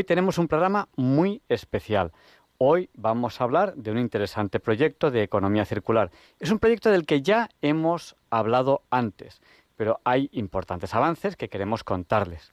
Hoy 0.00 0.04
tenemos 0.04 0.38
un 0.38 0.48
programa 0.48 0.88
muy 0.96 1.42
especial. 1.50 2.10
Hoy 2.56 2.88
vamos 2.94 3.38
a 3.38 3.44
hablar 3.44 3.74
de 3.74 3.90
un 3.90 3.98
interesante 3.98 4.58
proyecto 4.58 5.10
de 5.10 5.22
economía 5.22 5.66
circular. 5.66 6.10
Es 6.38 6.50
un 6.50 6.58
proyecto 6.58 6.90
del 6.90 7.04
que 7.04 7.20
ya 7.20 7.50
hemos 7.60 8.16
hablado 8.30 8.80
antes, 8.88 9.42
pero 9.76 10.00
hay 10.04 10.30
importantes 10.32 10.94
avances 10.94 11.36
que 11.36 11.50
queremos 11.50 11.84
contarles. 11.84 12.50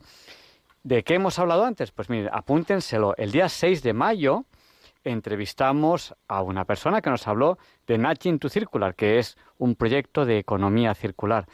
¿De 0.83 1.05
qué 1.05 1.13
hemos 1.13 1.39
hablado 1.39 1.63
antes? 1.63 1.91
Pues 1.91 2.09
miren, 2.09 2.29
apúntenselo. 2.33 3.15
El 3.15 3.31
día 3.31 3.47
6 3.47 3.81
de 3.81 3.93
mayo 3.93 4.43
entrevistamos 5.05 6.15
a 6.27 6.41
una 6.41 6.65
persona 6.65 7.01
que 7.01 7.11
nos 7.11 7.29
habló 7.29 7.57
de 7.87 7.97
Nudging 7.97 8.39
to 8.39 8.49
Circular, 8.49 8.93
que 8.93 9.19
es 9.19 9.37
un 9.57 9.75
proyecto 9.75 10.25
de 10.25 10.37
economía 10.37 10.93
circular. 10.95 11.47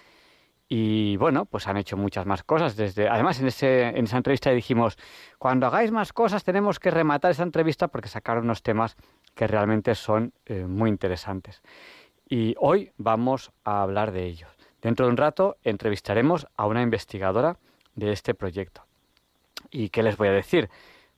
Y 0.68 1.18
bueno, 1.18 1.46
pues 1.46 1.68
han 1.68 1.78
hecho 1.78 1.98
muchas 1.98 2.26
más 2.26 2.44
cosas. 2.44 2.76
Desde, 2.76 3.08
además, 3.10 3.40
en, 3.40 3.48
ese, 3.48 3.90
en 3.90 4.06
esa 4.06 4.18
entrevista 4.18 4.52
dijimos, 4.52 4.98
cuando 5.38 5.68
hagáis 5.68 5.92
más 5.92 6.14
cosas 6.14 6.44
tenemos 6.44 6.80
que 6.80 6.92
rematar 6.92 7.32
esa 7.32 7.44
entrevista 7.44 7.90
porque 7.90 8.10
sacaron 8.10 8.46
unos 8.46 8.64
temas 8.64 8.96
que 9.36 9.48
realmente 9.48 9.96
son 9.96 10.34
eh, 10.46 10.66
muy 10.66 10.90
interesantes. 10.90 11.62
Y 12.28 12.56
hoy 12.60 12.92
vamos 12.98 13.52
a 13.64 13.82
hablar 13.82 14.12
de 14.12 14.26
ellos. 14.26 14.50
Dentro 14.82 15.06
de 15.06 15.12
un 15.12 15.18
rato 15.18 15.58
entrevistaremos 15.64 16.48
a 16.56 16.66
una 16.66 16.82
investigadora 16.82 17.58
de 17.96 18.12
este 18.12 18.34
proyecto. 18.34 18.86
¿Y 19.70 19.90
qué 19.90 20.04
les 20.04 20.18
voy 20.18 20.30
a 20.30 20.34
decir? 20.34 20.70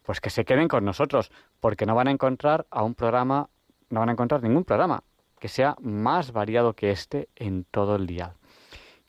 Pues 0.03 0.19
que 0.21 0.29
se 0.29 0.45
queden 0.45 0.67
con 0.67 0.85
nosotros, 0.85 1.31
porque 1.59 1.85
no 1.85 1.95
van 1.95 2.07
a 2.07 2.11
encontrar 2.11 2.67
a 2.69 2.83
un 2.83 2.93
programa, 2.93 3.49
no 3.89 4.01
van 4.01 4.09
a 4.09 4.11
encontrar 4.11 4.43
ningún 4.43 4.65
programa 4.65 5.03
que 5.39 5.47
sea 5.47 5.75
más 5.79 6.31
variado 6.31 6.73
que 6.73 6.91
este 6.91 7.29
en 7.35 7.65
todo 7.65 7.95
el 7.95 8.07
día 8.07 8.35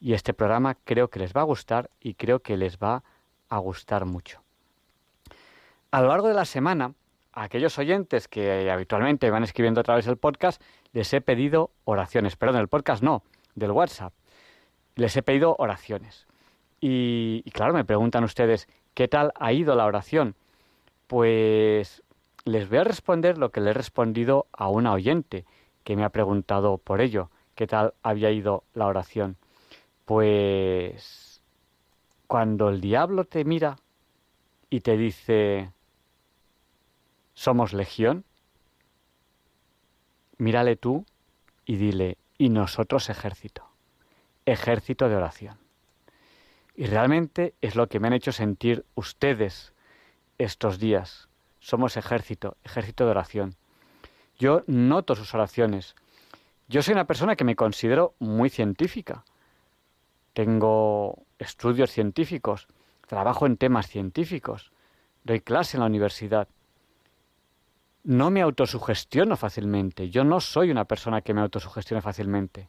y 0.00 0.12
este 0.12 0.34
programa 0.34 0.77
creo 0.84 1.08
que 1.08 1.19
les 1.19 1.33
va 1.33 1.41
a 1.41 1.44
gustar 1.44 1.91
y 2.00 2.14
creo 2.14 2.41
que 2.41 2.56
les 2.56 2.78
va 2.78 3.02
a 3.48 3.58
gustar 3.58 4.05
mucho. 4.05 4.42
A 5.91 6.00
lo 6.00 6.08
largo 6.08 6.28
de 6.28 6.34
la 6.34 6.44
semana, 6.44 6.92
a 7.33 7.44
aquellos 7.44 7.78
oyentes 7.78 8.28
que 8.28 8.70
habitualmente 8.70 9.30
van 9.30 9.44
escribiendo 9.44 9.80
a 9.80 9.84
través 9.84 10.06
del 10.06 10.17
podcast, 10.17 10.62
les 10.92 11.12
he 11.12 11.20
pedido 11.20 11.70
oraciones. 11.84 12.36
Perdón, 12.36 12.56
del 12.56 12.69
podcast 12.69 13.02
no, 13.02 13.22
del 13.55 13.70
WhatsApp. 13.70 14.12
Les 14.94 15.17
he 15.17 15.22
pedido 15.22 15.55
oraciones. 15.58 16.27
Y, 16.80 17.42
y 17.44 17.50
claro, 17.50 17.72
me 17.74 17.84
preguntan 17.84 18.24
ustedes, 18.24 18.69
¿qué 18.94 19.08
tal 19.08 19.33
ha 19.36 19.52
ido 19.52 19.74
la 19.74 19.86
oración? 19.86 20.34
Pues 21.07 22.02
les 22.45 22.68
voy 22.68 22.78
a 22.78 22.84
responder 22.84 23.39
lo 23.39 23.51
que 23.51 23.61
le 23.61 23.70
he 23.70 23.74
respondido 23.74 24.46
a 24.52 24.68
una 24.68 24.92
oyente 24.92 25.45
que 25.84 25.96
me 25.96 26.05
ha 26.05 26.11
preguntado 26.11 26.78
por 26.78 27.01
ello, 27.01 27.30
qué 27.55 27.67
tal 27.67 27.95
había 28.02 28.30
ido 28.30 28.64
la 28.74 28.86
oración. 28.86 29.36
Pues 30.06 31.42
cuando 32.28 32.68
el 32.68 32.80
diablo 32.80 33.24
te 33.24 33.44
mira 33.44 33.77
y 34.70 34.80
te 34.80 34.96
dice, 34.96 35.72
somos 37.34 37.72
legión, 37.72 38.24
mírale 40.39 40.77
tú 40.77 41.05
y 41.64 41.74
dile, 41.77 42.18
y 42.39 42.50
nosotros 42.50 43.11
ejército, 43.11 43.68
ejército 44.46 45.08
de 45.08 45.16
oración. 45.16 45.58
Y 46.77 46.86
realmente 46.86 47.55
es 47.61 47.74
lo 47.74 47.89
que 47.89 47.98
me 47.98 48.06
han 48.06 48.12
hecho 48.12 48.30
sentir 48.30 48.84
ustedes 48.95 49.72
estos 50.39 50.78
días. 50.78 51.28
Somos 51.58 51.96
ejército, 51.96 52.56
ejército 52.62 53.06
de 53.06 53.11
oración. 53.11 53.56
Yo 54.39 54.62
noto 54.68 55.16
sus 55.16 55.34
oraciones. 55.34 55.96
Yo 56.68 56.83
soy 56.83 56.92
una 56.92 57.08
persona 57.08 57.34
que 57.34 57.45
me 57.45 57.56
considero 57.56 58.14
muy 58.20 58.50
científica 58.50 59.24
tengo 60.36 61.24
estudios 61.39 61.91
científicos, 61.91 62.69
trabajo 63.07 63.47
en 63.47 63.57
temas 63.57 63.86
científicos, 63.86 64.70
doy 65.24 65.41
clase 65.41 65.79
en 65.79 65.80
la 65.80 65.86
universidad. 65.86 66.47
No 68.05 68.30
me 68.30 68.42
autosugestiono 68.42 69.39
fácilmente, 69.39 70.11
yo 70.11 70.25
no 70.25 70.41
soy 70.41 70.70
una 70.70 70.85
persona 70.85 71.23
que 71.23 71.33
me 71.33 71.41
autosugestione 71.41 72.02
fácilmente. 72.02 72.69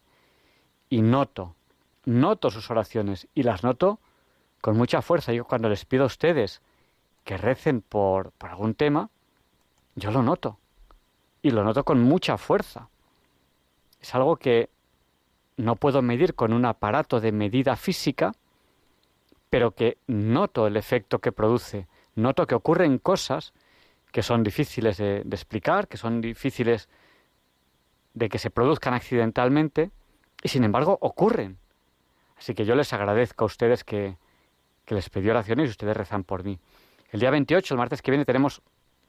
Y 0.90 1.02
noto, 1.02 1.56
noto 2.06 2.52
sus 2.52 2.72
oraciones 2.72 3.28
y 3.36 3.44
las 3.44 3.66
noto 3.66 4.00
con 4.62 4.78
mucha 4.78 5.02
fuerza. 5.02 5.34
Yo 5.34 5.44
cuando 5.44 5.68
les 5.68 5.84
pido 5.84 6.04
a 6.04 6.08
ustedes 6.08 6.62
que 7.26 7.36
recen 7.36 7.82
por, 7.82 8.32
por 8.32 8.50
algún 8.50 8.76
tema, 8.76 9.10
yo 9.96 10.12
lo 10.12 10.24
noto. 10.24 10.58
Y 11.42 11.52
lo 11.52 11.66
noto 11.66 11.84
con 11.84 12.02
mucha 12.02 12.38
fuerza. 12.38 12.88
Es 14.00 14.16
algo 14.16 14.38
que 14.38 14.70
no 15.58 15.76
puedo 15.76 16.02
medir 16.02 16.36
con 16.36 16.54
un 16.54 16.66
aparato 16.66 17.20
de 17.20 17.32
medida 17.32 17.76
física, 17.76 18.34
pero 19.50 19.72
que 19.72 19.98
noto 20.08 20.68
el 20.68 20.78
efecto 20.78 21.20
que 21.20 21.32
produce, 21.32 21.88
noto 22.16 22.46
que 22.46 22.56
ocurren 22.56 23.00
cosas 23.00 23.54
que 24.12 24.24
son 24.24 24.44
difíciles 24.44 24.98
de, 24.98 25.20
explicar, 25.32 25.88
que 25.88 25.98
son 25.98 26.22
difíciles 26.22 26.90
de 28.14 28.30
que 28.30 28.40
se 28.40 28.50
produzcan 28.50 28.94
accidentalmente, 28.94 29.92
y 30.42 30.50
sin 30.50 30.64
embargo 30.64 30.98
ocurren. 31.02 31.58
Así 32.38 32.54
que 32.54 32.66
yo 32.66 32.76
les 32.76 32.94
agradezco 32.94 33.46
a 33.46 33.48
ustedes 33.48 33.84
que, 33.84 34.18
que 34.86 34.96
les 34.96 35.10
pedí 35.10 35.30
oraciones 35.30 35.68
y 35.68 35.72
ustedes 35.72 35.98
rezan 35.98 36.24
por 36.24 36.44
mí. 36.44 36.60
El 37.12 37.20
día 37.20 37.32
28, 37.32 37.74
el 37.74 37.78
martes 37.78 38.02
que 38.02 38.12
viene, 38.12 38.26
tenemos 38.26 38.62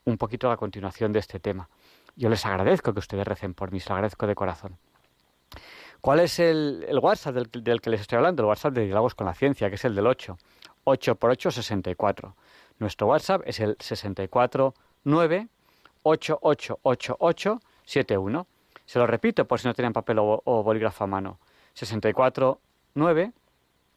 un 0.05 0.17
poquito 0.17 0.49
la 0.49 0.57
continuación 0.57 1.11
de 1.11 1.19
este 1.19 1.39
tema. 1.39 1.69
Yo 2.15 2.29
les 2.29 2.45
agradezco 2.45 2.93
que 2.93 2.99
ustedes 2.99 3.27
recen 3.27 3.53
por 3.53 3.71
mí, 3.71 3.79
se 3.79 3.89
lo 3.89 3.95
agradezco 3.95 4.25
de 4.25 4.35
corazón. 4.35 4.77
¿Cuál 6.01 6.19
es 6.21 6.39
el, 6.39 6.97
WhatsApp 7.01 7.35
del, 7.35 7.81
que 7.81 7.89
les 7.89 7.99
estoy 8.01 8.17
hablando? 8.17 8.43
El 8.43 8.47
WhatsApp 8.47 8.73
de 8.73 8.85
Diálogos 8.85 9.15
con 9.15 9.25
la 9.27 9.33
Ciencia, 9.33 9.67
que 9.69 9.75
es 9.75 9.83
el 9.83 9.95
del 9.95 10.07
8. 10.07 10.37
8 10.85 11.15
por 11.15 11.31
8, 11.31 11.51
64. 11.51 12.35
Nuestro 12.79 13.07
WhatsApp 13.07 13.41
es 13.45 13.59
el 13.59 13.75
649 13.79 15.49
888871. 16.03 18.47
Se 18.85 18.97
lo 18.97 19.07
repito 19.07 19.43
por 19.45 19.59
si 19.59 19.67
no 19.67 19.73
tienen 19.73 19.91
papel 19.91 20.19
o, 20.19 20.63
bolígrafo 20.63 21.03
a 21.03 21.07
mano. 21.07 21.37
649 21.73 23.33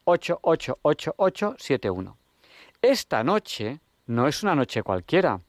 888871. 0.05 2.17
Esta 2.83 3.23
noche 3.23 3.79
no 4.07 4.27
es 4.27 4.43
una 4.43 4.57
noche 4.57 4.83
cualquiera. 4.83 5.41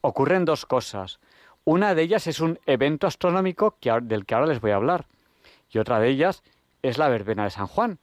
Ocurren 0.00 0.44
dos 0.44 0.66
cosas. 0.66 1.20
Una 1.64 1.94
de 1.94 2.02
ellas 2.02 2.26
es 2.26 2.40
un 2.40 2.58
evento 2.66 3.06
astronómico 3.06 3.76
del 4.02 4.26
que 4.26 4.34
ahora 4.34 4.48
les 4.48 4.60
voy 4.60 4.72
a 4.72 4.76
hablar 4.76 5.06
y 5.70 5.78
otra 5.78 6.00
de 6.00 6.08
ellas 6.08 6.42
es 6.82 6.98
la 6.98 7.08
verbena 7.08 7.44
de 7.44 7.50
San 7.50 7.66
Juan. 7.66 7.98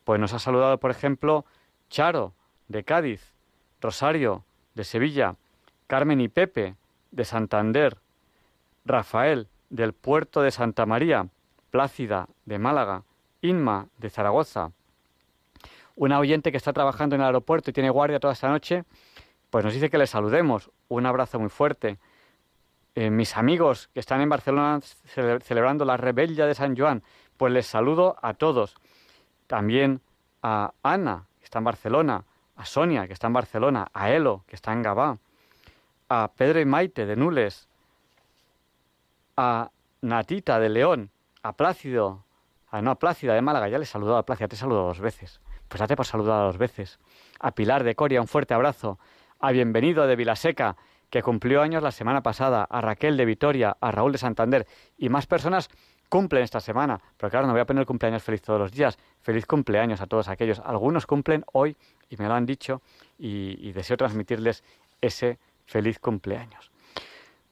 Pues 0.04 0.20
nos 0.20 0.32
ha 0.32 0.38
saludado, 0.38 0.78
por 0.78 0.90
ejemplo, 0.90 1.44
Charo, 1.88 2.32
de 2.68 2.84
Cádiz, 2.84 3.34
Rosario, 3.80 4.44
de 4.74 4.84
Sevilla, 4.84 5.36
Carmen 5.86 6.20
y 6.20 6.28
Pepe, 6.28 6.76
de 7.10 7.24
Santander, 7.24 7.96
Rafael, 8.84 9.48
del 9.68 9.92
puerto 9.92 10.42
de 10.42 10.50
Santa 10.50 10.86
María, 10.86 11.28
Plácida, 11.70 12.28
de 12.44 12.58
Málaga, 12.58 13.04
Inma, 13.42 13.86
de 13.98 14.10
Zaragoza, 14.10 14.72
una 15.96 16.18
oyente 16.18 16.50
que 16.50 16.56
está 16.56 16.72
trabajando 16.72 17.14
en 17.14 17.20
el 17.20 17.26
aeropuerto 17.26 17.70
y 17.70 17.72
tiene 17.72 17.90
guardia 17.90 18.20
toda 18.20 18.32
esta 18.32 18.48
noche, 18.48 18.84
pues 19.50 19.64
nos 19.64 19.74
dice 19.74 19.90
que 19.90 19.98
le 19.98 20.06
saludemos. 20.06 20.70
Un 20.88 21.06
abrazo 21.06 21.38
muy 21.38 21.50
fuerte. 21.50 21.98
Eh, 22.94 23.10
mis 23.10 23.36
amigos 23.36 23.90
que 23.92 24.00
están 24.00 24.20
en 24.20 24.28
Barcelona 24.28 24.80
celebrando 25.42 25.84
la 25.84 25.96
rebella 25.96 26.46
de 26.46 26.54
San 26.54 26.76
Juan, 26.76 27.02
pues 27.36 27.52
les 27.52 27.66
saludo 27.66 28.16
a 28.22 28.34
todos. 28.34 28.76
También 29.46 30.00
a 30.42 30.72
Ana, 30.82 31.26
que 31.38 31.44
está 31.44 31.58
en 31.58 31.64
Barcelona, 31.64 32.24
a 32.56 32.64
Sonia, 32.64 33.06
que 33.06 33.12
está 33.12 33.26
en 33.26 33.32
Barcelona, 33.32 33.88
a 33.92 34.10
Elo, 34.10 34.44
que 34.46 34.56
está 34.56 34.72
en 34.72 34.82
Gabá, 34.82 35.18
a 36.08 36.30
Pedro 36.36 36.60
y 36.60 36.64
Maite 36.64 37.06
de 37.06 37.16
Nules, 37.16 37.68
a 39.36 39.70
Natita 40.02 40.58
de 40.58 40.68
León, 40.68 41.10
a 41.42 41.52
Plácido 41.52 42.24
Ah, 42.70 42.80
no, 42.82 42.92
a 42.92 42.98
Plácida 42.98 43.34
de 43.34 43.42
Málaga, 43.42 43.68
ya 43.68 43.78
le 43.78 43.84
he 43.84 43.86
saludado 43.86 44.18
a 44.18 44.24
Plácida, 44.24 44.48
te 44.48 44.54
he 44.54 44.58
saludado 44.58 44.86
dos 44.86 45.00
veces. 45.00 45.40
Pues 45.68 45.80
date 45.80 45.96
por 45.96 46.06
saludar 46.06 46.46
dos 46.46 46.58
veces. 46.58 46.98
A 47.40 47.52
Pilar 47.52 47.84
de 47.84 47.94
Coria, 47.94 48.20
un 48.20 48.28
fuerte 48.28 48.54
abrazo. 48.54 48.98
a 49.40 49.52
Bienvenido 49.52 50.06
de 50.06 50.16
Vilaseca, 50.16 50.76
que 51.10 51.22
cumplió 51.22 51.62
años 51.62 51.82
la 51.82 51.90
semana 51.90 52.22
pasada, 52.22 52.64
a 52.64 52.80
Raquel 52.80 53.16
de 53.16 53.24
Vitoria, 53.24 53.76
a 53.80 53.90
Raúl 53.90 54.12
de 54.12 54.18
Santander 54.18 54.66
y 54.96 55.08
más 55.08 55.26
personas 55.26 55.68
cumplen 56.08 56.42
esta 56.42 56.60
semana. 56.60 57.00
Pero 57.16 57.30
claro, 57.30 57.46
no 57.46 57.52
voy 57.52 57.62
a 57.62 57.66
poner 57.66 57.86
cumpleaños 57.86 58.22
feliz 58.22 58.42
todos 58.42 58.60
los 58.60 58.72
días. 58.72 58.98
Feliz 59.22 59.46
cumpleaños 59.46 60.00
a 60.00 60.06
todos 60.06 60.28
aquellos. 60.28 60.60
Algunos 60.60 61.06
cumplen 61.06 61.44
hoy 61.52 61.76
y 62.10 62.16
me 62.16 62.26
lo 62.26 62.34
han 62.34 62.44
dicho 62.44 62.82
y, 63.18 63.72
deseo 63.72 63.96
transmitirles 63.96 64.62
ese 65.00 65.38
feliz 65.66 65.98
cumpleaños. 65.98 66.70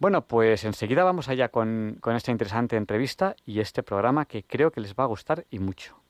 Bueno, 0.00 0.28
pues 0.28 0.64
enseguida 0.64 1.02
vamos 1.02 1.28
allá 1.28 1.48
con 1.48 1.98
esta 2.14 2.30
interesante 2.30 2.76
entrevista 2.76 3.34
y 3.44 3.58
este 3.58 3.82
programa 3.82 4.26
que 4.26 4.44
creo 4.44 4.70
que 4.70 4.80
les 4.80 4.94
va 4.94 5.04
a 5.04 5.08
gustar 5.08 5.44
y 5.50 5.58
mucho. 5.58 6.07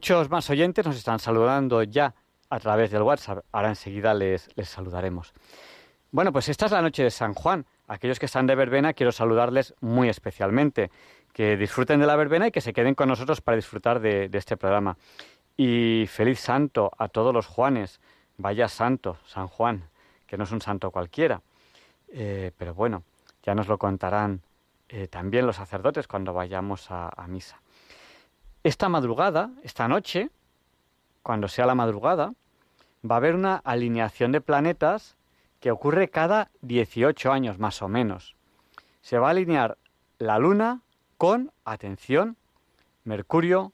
Muchos 0.00 0.30
más 0.30 0.48
oyentes 0.48 0.86
nos 0.86 0.96
están 0.96 1.18
saludando 1.18 1.82
ya 1.82 2.14
a 2.48 2.58
través 2.58 2.90
del 2.90 3.02
WhatsApp. 3.02 3.44
Ahora 3.52 3.68
enseguida 3.68 4.14
les, 4.14 4.48
les 4.56 4.66
saludaremos. 4.66 5.34
Bueno, 6.10 6.32
pues 6.32 6.48
esta 6.48 6.64
es 6.64 6.72
la 6.72 6.80
noche 6.80 7.02
de 7.02 7.10
San 7.10 7.34
Juan. 7.34 7.66
Aquellos 7.86 8.18
que 8.18 8.24
están 8.24 8.46
de 8.46 8.54
verbena 8.54 8.94
quiero 8.94 9.12
saludarles 9.12 9.74
muy 9.82 10.08
especialmente. 10.08 10.90
Que 11.34 11.58
disfruten 11.58 12.00
de 12.00 12.06
la 12.06 12.16
verbena 12.16 12.46
y 12.46 12.50
que 12.50 12.62
se 12.62 12.72
queden 12.72 12.94
con 12.94 13.10
nosotros 13.10 13.42
para 13.42 13.56
disfrutar 13.56 14.00
de, 14.00 14.30
este 14.32 14.56
programa. 14.56 14.96
Y 15.58 16.06
feliz 16.08 16.40
santo 16.40 16.92
a 16.96 17.08
todos 17.08 17.34
los 17.34 17.46
Juanes. 17.46 18.00
Vaya 18.38 18.68
santo, 18.68 19.18
San 19.26 19.48
Juan, 19.48 19.90
que 20.26 20.38
no 20.38 20.44
es 20.44 20.50
un 20.50 20.62
santo 20.62 20.90
cualquiera. 20.90 21.42
Eh, 22.08 22.52
pero 22.56 22.72
bueno, 22.72 23.02
ya 23.42 23.54
nos 23.54 23.68
lo 23.68 23.76
contarán 23.76 24.40
eh, 24.88 25.08
también 25.08 25.46
los 25.46 25.56
sacerdotes 25.56 26.08
cuando 26.08 26.32
vayamos 26.32 26.90
a 26.90 27.26
misa. 27.28 27.60
Esta 28.62 28.90
madrugada, 28.90 29.50
esta 29.62 29.88
noche, 29.88 30.28
cuando 31.22 31.48
sea 31.48 31.64
la 31.64 31.74
madrugada, 31.74 32.34
va 33.08 33.14
a 33.14 33.18
haber 33.18 33.34
una 33.34 33.56
alineación 33.56 34.32
de 34.32 34.42
planetas 34.42 35.16
que 35.60 35.70
ocurre 35.70 36.10
cada 36.10 36.50
18 36.60 37.32
años 37.32 37.58
más 37.58 37.80
o 37.80 37.88
menos. 37.88 38.36
Se 39.00 39.18
va 39.18 39.28
a 39.28 39.30
alinear 39.30 39.78
la 40.18 40.38
Luna 40.38 40.82
con, 41.16 41.52
atención, 41.64 42.36
Mercurio, 43.04 43.72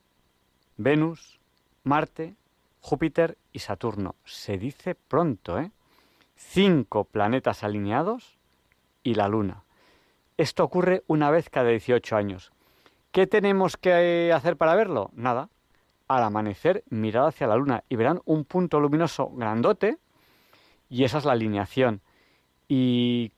Venus, 0.77 1.41
Marte, 1.83 2.37
Júpiter 2.81 3.39
y 3.53 3.59
Saturno. 3.59 4.15
Se 4.25 4.57
dice 4.57 4.95
pronto, 4.95 5.59
¿eh? 5.59 5.73
Cinco 6.37 7.05
planetas 7.05 7.65
alineados 7.65 8.39
y 9.03 9.15
la 9.15 9.27
Luna. 9.27 9.65
Esto 10.37 10.63
ocurre 10.63 11.03
una 11.09 11.33
vez 11.33 11.51
cada 11.51 11.71
18 11.71 12.15
años. 12.15 12.53
¿Qué 13.17 13.27
tenemos 13.27 13.79
que 13.79 14.31
hacer 14.31 14.59
para 14.59 14.75
verlo? 14.75 15.09
Nada. 15.15 15.49
Al 16.07 16.23
amanecer, 16.23 16.85
mirar 16.91 17.29
hacia 17.29 17.47
la 17.47 17.57
luna 17.57 17.83
y 17.89 17.97
verán 17.97 18.21
un 18.27 18.45
punto 18.45 18.79
luminoso 18.79 19.31
grandote 19.31 19.97
y 20.91 21.03
esa 21.03 21.17
es 21.17 21.25
la 21.25 21.33
alineación. 21.33 22.03
Y 22.69 23.33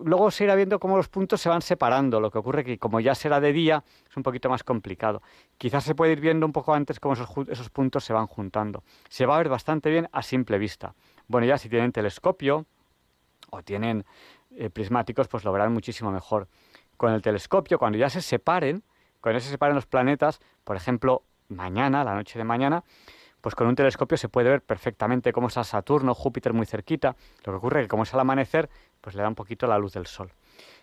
luego 0.00 0.32
se 0.32 0.42
irá 0.42 0.56
viendo 0.56 0.80
cómo 0.80 0.96
los 0.96 1.08
puntos 1.08 1.40
se 1.40 1.48
van 1.48 1.62
separando. 1.62 2.18
Lo 2.18 2.32
que 2.32 2.38
ocurre 2.38 2.64
que 2.64 2.76
como 2.76 2.98
ya 2.98 3.14
será 3.14 3.38
de 3.38 3.52
día 3.52 3.84
es 4.10 4.16
un 4.16 4.24
poquito 4.24 4.50
más 4.50 4.64
complicado. 4.64 5.22
Quizás 5.56 5.84
se 5.84 5.94
puede 5.94 6.10
ir 6.10 6.20
viendo 6.20 6.44
un 6.44 6.52
poco 6.52 6.74
antes 6.74 6.98
cómo 6.98 7.14
esos, 7.14 7.70
puntos 7.70 8.02
se 8.02 8.12
van 8.12 8.26
juntando. 8.26 8.82
Se 9.08 9.26
va 9.26 9.36
a 9.36 9.38
ver 9.38 9.48
bastante 9.48 9.90
bien 9.90 10.08
a 10.10 10.24
simple 10.24 10.58
vista. 10.58 10.96
Bueno, 11.28 11.46
ya 11.46 11.56
si 11.56 11.68
tienen 11.68 11.92
telescopio 11.92 12.66
o 13.50 13.62
tienen 13.62 14.04
eh, 14.50 14.70
prismáticos, 14.70 15.28
pues 15.28 15.44
lo 15.44 15.52
verán 15.52 15.72
muchísimo 15.72 16.10
mejor 16.10 16.48
con 17.00 17.14
el 17.14 17.22
telescopio, 17.22 17.78
cuando 17.78 17.96
ya 17.96 18.10
se 18.10 18.20
separen, 18.20 18.84
cuando 19.22 19.40
se 19.40 19.48
separen 19.48 19.74
los 19.74 19.86
planetas, 19.86 20.38
por 20.64 20.76
ejemplo, 20.76 21.22
mañana, 21.48 22.04
la 22.04 22.14
noche 22.14 22.38
de 22.38 22.44
mañana, 22.44 22.84
pues 23.40 23.54
con 23.54 23.68
un 23.68 23.74
telescopio 23.74 24.18
se 24.18 24.28
puede 24.28 24.50
ver 24.50 24.60
perfectamente 24.60 25.32
cómo 25.32 25.48
está 25.48 25.64
Saturno, 25.64 26.14
Júpiter 26.14 26.52
muy 26.52 26.66
cerquita. 26.66 27.16
Lo 27.46 27.54
que 27.54 27.56
ocurre 27.56 27.80
es 27.80 27.84
que 27.86 27.88
como 27.88 28.02
es 28.02 28.12
al 28.12 28.20
amanecer, 28.20 28.68
pues 29.00 29.16
le 29.16 29.22
da 29.22 29.28
un 29.28 29.34
poquito 29.34 29.66
la 29.66 29.78
luz 29.78 29.94
del 29.94 30.06
sol. 30.06 30.30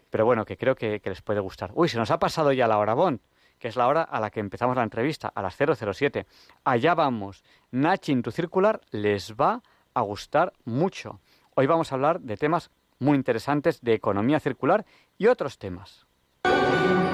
Pero 0.09 0.25
bueno, 0.25 0.43
que 0.43 0.57
creo 0.57 0.73
que, 0.73 0.99
les 1.05 1.21
puede 1.21 1.39
gustar. 1.39 1.69
Uy, 1.75 1.87
se 1.87 1.99
nos 1.99 2.09
ha 2.09 2.17
pasado 2.17 2.51
ya 2.51 2.67
la 2.67 2.79
hora 2.79 2.95
Bon, 2.95 3.21
que 3.59 3.67
es 3.67 3.75
la 3.75 3.87
hora 3.87 4.01
a 4.01 4.19
la 4.19 4.31
que 4.31 4.39
empezamos 4.39 4.75
la 4.75 4.81
entrevista, 4.81 5.31
a 5.35 5.43
las 5.43 5.55
007. 5.55 6.25
Allá 6.63 6.95
vamos. 6.95 7.43
Nachin 7.69 8.23
tu 8.23 8.31
circular 8.31 8.81
les 8.89 9.35
va 9.35 9.61
a 9.93 10.01
gustar 10.01 10.51
mucho. 10.65 11.19
Hoy 11.53 11.67
vamos 11.67 11.91
a 11.91 11.95
hablar 11.95 12.21
de 12.21 12.37
temas 12.37 12.71
muy 12.97 13.15
interesantes 13.15 13.81
de 13.81 13.93
economía 13.93 14.39
circular 14.39 14.83
y 15.19 15.27
otros 15.27 15.59
temas. 15.59 16.06
Thank 16.49 17.01
you. 17.01 17.06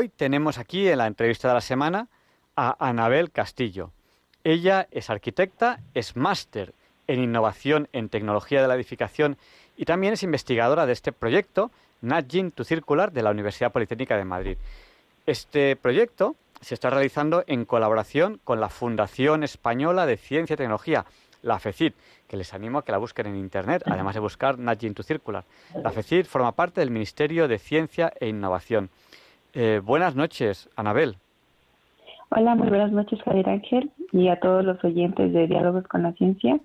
Hoy 0.00 0.08
tenemos 0.10 0.58
aquí 0.58 0.86
en 0.86 0.98
la 0.98 1.08
entrevista 1.08 1.48
de 1.48 1.54
la 1.54 1.60
semana 1.60 2.06
a 2.54 2.88
Anabel 2.88 3.32
Castillo. 3.32 3.90
Ella 4.44 4.86
es 4.92 5.10
arquitecta, 5.10 5.80
es 5.92 6.14
máster 6.14 6.72
en 7.08 7.20
innovación 7.20 7.88
en 7.92 8.08
tecnología 8.08 8.62
de 8.62 8.68
la 8.68 8.76
edificación 8.76 9.36
y 9.76 9.86
también 9.86 10.12
es 10.12 10.22
investigadora 10.22 10.86
de 10.86 10.92
este 10.92 11.10
proyecto 11.10 11.72
Nudging 12.00 12.52
to 12.52 12.62
Circular 12.62 13.10
de 13.10 13.24
la 13.24 13.32
Universidad 13.32 13.72
Politécnica 13.72 14.16
de 14.16 14.24
Madrid. 14.24 14.56
Este 15.26 15.74
proyecto 15.74 16.36
se 16.60 16.74
está 16.74 16.90
realizando 16.90 17.42
en 17.48 17.64
colaboración 17.64 18.40
con 18.44 18.60
la 18.60 18.68
Fundación 18.68 19.42
Española 19.42 20.06
de 20.06 20.16
Ciencia 20.16 20.54
y 20.54 20.58
Tecnología, 20.58 21.06
la 21.42 21.58
FECIT, 21.58 21.96
que 22.28 22.36
les 22.36 22.54
animo 22.54 22.78
a 22.78 22.84
que 22.84 22.92
la 22.92 22.98
busquen 22.98 23.26
en 23.26 23.34
Internet, 23.34 23.82
además 23.84 24.14
de 24.14 24.20
buscar 24.20 24.60
Nudging 24.60 24.94
to 24.94 25.02
Circular. 25.02 25.44
La 25.82 25.90
FECIT 25.90 26.26
forma 26.26 26.52
parte 26.52 26.82
del 26.82 26.92
Ministerio 26.92 27.48
de 27.48 27.58
Ciencia 27.58 28.12
e 28.20 28.28
Innovación. 28.28 28.90
Eh, 29.60 29.80
buenas 29.84 30.14
noches, 30.14 30.68
Anabel. 30.76 31.16
Hola, 32.28 32.54
muy 32.54 32.68
buenas 32.68 32.92
noches, 32.92 33.20
Javier 33.24 33.48
Ángel, 33.48 33.90
y 34.12 34.28
a 34.28 34.38
todos 34.38 34.64
los 34.64 34.84
oyentes 34.84 35.32
de 35.32 35.48
Diálogos 35.48 35.84
con 35.88 36.04
la 36.04 36.12
Ciencia. 36.12 36.60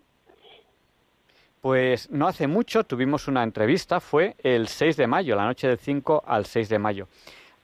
Pues 1.61 2.11
no 2.11 2.27
hace 2.27 2.45
mucho 2.45 2.83
tuvimos 2.83 3.27
una 3.27 3.41
entrevista, 3.41 3.99
fue 3.99 4.35
el 4.43 4.67
6 4.67 4.95
de 4.95 5.07
mayo, 5.07 5.35
la 5.35 5.45
noche 5.45 5.67
del 5.67 5.79
5 5.79 6.23
al 6.27 6.45
6 6.45 6.69
de 6.69 6.77
mayo. 6.77 7.07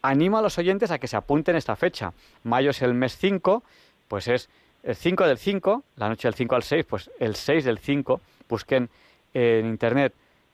Animo 0.01 0.39
a 0.39 0.41
los 0.41 0.57
oyentes 0.57 0.89
a 0.89 0.97
que 0.97 1.05
se 1.05 1.17
apunten 1.17 1.55
esta 1.55 1.75
fecha. 1.75 2.11
Mayo 2.43 2.71
es 2.71 2.81
el 2.81 2.95
mes 2.95 3.15
5, 3.15 3.61
pues 4.07 4.27
es 4.29 4.49
el 4.81 4.95
5 4.95 5.27
del 5.27 5.37
5, 5.37 5.83
la 5.97 6.09
noche 6.09 6.27
del 6.27 6.33
5 6.33 6.55
al 6.55 6.63
6, 6.63 6.85
pues 6.89 7.11
el 7.19 7.35
6 7.35 7.65
del 7.65 7.77
5. 7.77 8.19
Busquen 8.49 8.89
en 9.35 9.67
internet 9.67 10.11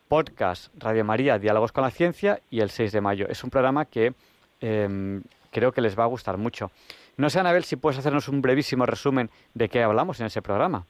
podcast 0.10 0.67
Radio 0.77 1.05
María 1.05 1.39
Diálogos 1.39 1.72
con 1.72 1.86
la 1.86 1.91
Ciencia 1.91 2.41
y 2.51 2.60
el 2.60 2.70
6 2.70 2.91
de 2.91 3.00
mayo. 3.00 3.25
Es 3.29 3.41
un 3.46 3.50
programa 3.50 3.86
que 3.86 4.13
em, 4.62 5.21
creo 5.51 5.71
que 5.71 5.81
les 5.81 5.97
va 5.97 6.03
a 6.03 6.07
gustar 6.07 6.38
mucho. 6.38 6.71
No 7.17 7.29
sé, 7.29 7.39
Anabel, 7.39 7.63
si 7.63 7.75
puedes 7.75 7.97
hacernos 7.97 8.27
un 8.27 8.41
brevísimo 8.41 8.85
resumen 8.85 9.29
de 9.53 9.69
qué 9.69 9.83
hablamos 9.83 10.19
en 10.19 10.27
ese 10.27 10.41
programa. 10.41 10.85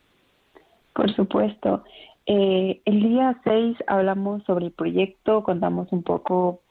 Por 0.93 1.13
supuesto. 1.15 1.83
Eh, 2.25 2.81
el 2.85 3.01
día 3.01 3.39
6 3.43 3.77
hablamos 3.85 4.43
sobre 4.43 4.65
el 4.65 4.71
proyecto, 4.71 5.43
contamos 5.43 5.91
un 5.91 6.01
poco 6.01 6.61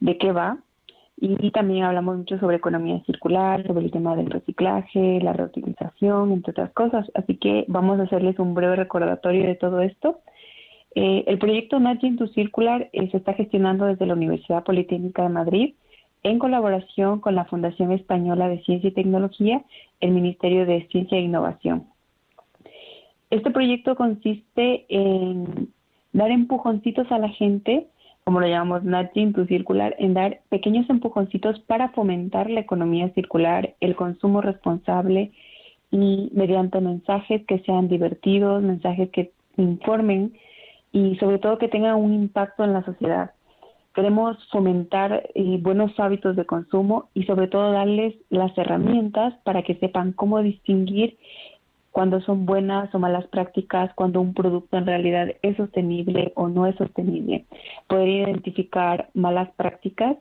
de 0.00 0.18
qué 0.18 0.32
va 0.32 0.58
y, 1.16 1.52
también 1.52 1.84
hablamos 1.84 2.16
mucho 2.16 2.38
sobre 2.38 2.56
economía 2.56 3.00
circular, 3.06 3.64
sobre 3.66 3.84
el 3.84 3.92
tema 3.92 4.16
del 4.16 4.30
reciclaje, 4.30 5.20
la 5.22 5.32
reutilización, 5.32 6.32
entre 6.32 6.50
otras 6.50 6.72
cosas. 6.72 7.10
Así 7.14 7.36
que 7.36 7.64
vamos 7.68 8.00
a 8.00 8.02
hacerles 8.02 8.38
un 8.40 8.54
breve 8.54 8.76
recordatorio 8.76 9.46
de 9.46 9.54
todo 9.54 9.80
esto. 9.80 10.20
Eh, 10.96 11.24
el 11.26 11.38
proyecto 11.38 11.78
Nudging 11.78 12.16
to 12.16 12.26
Circular 12.28 12.88
eh, 12.92 13.08
se 13.10 13.16
está 13.16 13.34
gestionando 13.34 13.84
desde 13.84 14.06
la 14.06 14.14
Universidad 14.14 14.64
Politécnica 14.64 15.22
de 15.22 15.28
Madrid 15.28 15.74
en 16.24 16.38
colaboración 16.38 17.20
con 17.20 17.34
la 17.34 17.44
Fundación 17.44 17.92
Española 17.92 18.48
de 18.48 18.62
Ciencia 18.62 18.88
y 18.88 18.94
Tecnología, 18.94 19.62
el 20.00 20.10
Ministerio 20.10 20.66
de 20.66 20.88
Ciencia 20.90 21.18
e 21.18 21.22
Innovación. 21.22 21.86
Este 23.30 23.50
proyecto 23.50 23.94
consiste 23.94 24.86
en 24.88 25.68
dar 26.12 26.30
empujoncitos 26.30 27.10
a 27.12 27.18
la 27.18 27.28
gente, 27.28 27.88
como 28.24 28.40
lo 28.40 28.46
llamamos 28.46 28.84
nudging 28.84 29.34
to 29.34 29.44
circular, 29.46 29.94
en 29.98 30.14
dar 30.14 30.40
pequeños 30.48 30.88
empujoncitos 30.88 31.60
para 31.60 31.90
fomentar 31.90 32.48
la 32.48 32.60
economía 32.60 33.10
circular, 33.10 33.74
el 33.80 33.94
consumo 33.94 34.40
responsable 34.40 35.32
y 35.90 36.30
mediante 36.32 36.80
mensajes 36.80 37.44
que 37.46 37.58
sean 37.60 37.88
divertidos, 37.88 38.62
mensajes 38.62 39.10
que 39.10 39.32
informen 39.58 40.32
y 40.90 41.16
sobre 41.16 41.38
todo 41.38 41.58
que 41.58 41.68
tengan 41.68 41.96
un 41.96 42.14
impacto 42.14 42.64
en 42.64 42.72
la 42.72 42.82
sociedad. 42.84 43.32
Queremos 43.94 44.36
fomentar 44.50 45.30
eh, 45.34 45.58
buenos 45.62 45.92
hábitos 46.00 46.34
de 46.34 46.44
consumo 46.44 47.10
y 47.14 47.24
sobre 47.24 47.46
todo 47.46 47.70
darles 47.70 48.14
las 48.28 48.56
herramientas 48.58 49.34
para 49.44 49.62
que 49.62 49.76
sepan 49.76 50.12
cómo 50.12 50.42
distinguir 50.42 51.16
cuando 51.92 52.20
son 52.20 52.44
buenas 52.44 52.92
o 52.92 52.98
malas 52.98 53.24
prácticas, 53.28 53.94
cuando 53.94 54.20
un 54.20 54.34
producto 54.34 54.76
en 54.76 54.86
realidad 54.86 55.28
es 55.42 55.56
sostenible 55.56 56.32
o 56.34 56.48
no 56.48 56.66
es 56.66 56.74
sostenible. 56.74 57.44
Poder 57.86 58.08
identificar 58.08 59.10
malas 59.14 59.48
prácticas 59.52 60.16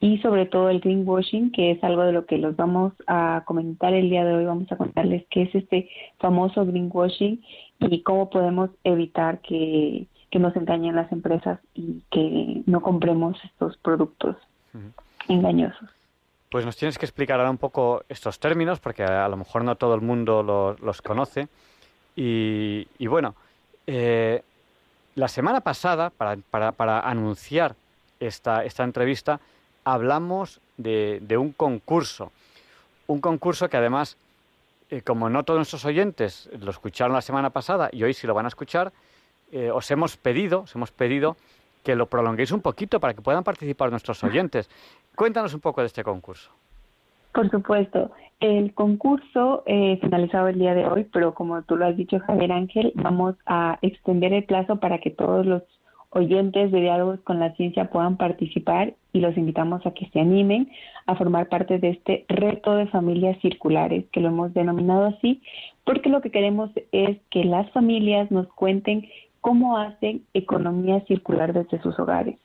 y 0.00 0.16
sobre 0.18 0.46
todo 0.46 0.70
el 0.70 0.80
greenwashing, 0.80 1.52
que 1.52 1.72
es 1.72 1.84
algo 1.84 2.04
de 2.04 2.12
lo 2.12 2.24
que 2.24 2.38
los 2.38 2.56
vamos 2.56 2.94
a 3.06 3.42
comentar 3.44 3.92
el 3.92 4.08
día 4.08 4.24
de 4.24 4.32
hoy. 4.32 4.46
Vamos 4.46 4.72
a 4.72 4.76
contarles 4.76 5.26
qué 5.28 5.42
es 5.42 5.54
este 5.54 5.90
famoso 6.18 6.64
greenwashing 6.64 7.42
y 7.80 8.00
cómo 8.00 8.30
podemos 8.30 8.70
evitar 8.82 9.42
que 9.42 10.06
que 10.30 10.38
nos 10.38 10.54
engañen 10.56 10.96
las 10.96 11.10
empresas 11.12 11.58
y 11.74 12.02
que 12.10 12.62
no 12.66 12.80
compremos 12.80 13.36
estos 13.44 13.76
productos 13.78 14.36
engañosos. 15.28 15.88
Pues 16.50 16.64
nos 16.64 16.76
tienes 16.76 16.98
que 16.98 17.06
explicar 17.06 17.38
ahora 17.38 17.50
un 17.50 17.58
poco 17.58 18.02
estos 18.08 18.40
términos, 18.40 18.80
porque 18.80 19.04
a 19.04 19.28
lo 19.28 19.36
mejor 19.36 19.64
no 19.64 19.76
todo 19.76 19.94
el 19.94 20.00
mundo 20.00 20.76
los, 20.80 21.02
conoce. 21.02 21.48
Y, 22.16 23.06
bueno, 23.06 23.34
eh, 23.86 24.42
la 25.14 25.28
semana 25.28 25.60
pasada, 25.60 26.10
para, 26.10 26.36
para, 26.50 26.72
para 26.72 27.00
anunciar 27.00 27.76
esta, 28.18 28.64
esta, 28.64 28.84
entrevista, 28.84 29.40
hablamos 29.84 30.60
de, 30.76 31.20
de, 31.22 31.36
un 31.36 31.52
concurso. 31.52 32.32
Un 33.06 33.20
concurso 33.20 33.68
que 33.68 33.76
además, 33.76 34.16
eh, 34.90 35.02
como 35.02 35.30
no 35.30 35.44
todos 35.44 35.58
nuestros 35.58 35.84
oyentes 35.84 36.50
lo 36.58 36.70
escucharon 36.70 37.14
la 37.14 37.22
semana 37.22 37.50
pasada 37.50 37.88
y 37.92 38.02
hoy 38.02 38.12
sí 38.12 38.26
lo 38.26 38.34
van 38.34 38.46
a 38.46 38.48
escuchar, 38.48 38.92
eh, 39.52 39.70
os 39.70 39.90
hemos 39.90 40.16
pedido, 40.16 40.62
os 40.62 40.74
hemos 40.74 40.90
pedido 40.90 41.36
que 41.84 41.96
lo 41.96 42.06
prolonguéis 42.06 42.52
un 42.52 42.60
poquito 42.60 43.00
para 43.00 43.14
que 43.14 43.22
puedan 43.22 43.44
participar 43.44 43.90
nuestros 43.90 44.22
oyentes. 44.22 44.68
Cuéntanos 45.14 45.54
un 45.54 45.60
poco 45.60 45.80
de 45.80 45.86
este 45.86 46.04
concurso. 46.04 46.50
Por 47.32 47.50
supuesto, 47.50 48.10
el 48.40 48.74
concurso 48.74 49.62
eh, 49.66 49.98
finalizado 50.00 50.48
el 50.48 50.58
día 50.58 50.74
de 50.74 50.86
hoy, 50.86 51.06
pero 51.12 51.34
como 51.34 51.62
tú 51.62 51.76
lo 51.76 51.86
has 51.86 51.96
dicho, 51.96 52.18
Javier 52.20 52.52
Ángel, 52.52 52.92
vamos 52.96 53.36
a 53.46 53.78
extender 53.82 54.32
el 54.32 54.44
plazo 54.44 54.76
para 54.76 54.98
que 54.98 55.10
todos 55.10 55.46
los 55.46 55.62
oyentes 56.10 56.72
de 56.72 56.80
diálogos 56.80 57.20
con 57.20 57.38
la 57.38 57.52
ciencia 57.54 57.88
puedan 57.90 58.16
participar 58.16 58.94
y 59.12 59.20
los 59.20 59.36
invitamos 59.36 59.86
a 59.86 59.92
que 59.92 60.08
se 60.08 60.20
animen 60.20 60.68
a 61.06 61.14
formar 61.14 61.48
parte 61.48 61.78
de 61.78 61.90
este 61.90 62.24
reto 62.28 62.74
de 62.74 62.88
familias 62.88 63.38
circulares, 63.40 64.04
que 64.12 64.20
lo 64.20 64.28
hemos 64.28 64.52
denominado 64.52 65.06
así, 65.06 65.40
porque 65.84 66.08
lo 66.08 66.20
que 66.20 66.30
queremos 66.30 66.70
es 66.90 67.18
que 67.30 67.44
las 67.44 67.70
familias 67.70 68.30
nos 68.30 68.48
cuenten 68.48 69.08
cómo 69.40 69.78
hacen 69.78 70.22
economía 70.34 71.00
circular 71.06 71.52
desde 71.52 71.80
sus 71.82 71.98
hogares. 71.98 72.38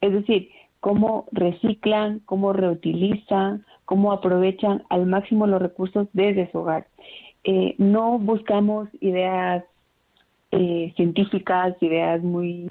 Es 0.00 0.12
decir, 0.12 0.50
cómo 0.80 1.26
reciclan, 1.32 2.20
cómo 2.20 2.52
reutilizan, 2.52 3.64
cómo 3.84 4.12
aprovechan 4.12 4.82
al 4.88 5.06
máximo 5.06 5.46
los 5.46 5.60
recursos 5.60 6.08
desde 6.12 6.50
su 6.50 6.58
hogar. 6.58 6.86
Eh, 7.44 7.74
no 7.78 8.18
buscamos 8.18 8.88
ideas 9.00 9.64
eh, 10.50 10.92
científicas, 10.96 11.74
ideas 11.80 12.22
muy, 12.22 12.68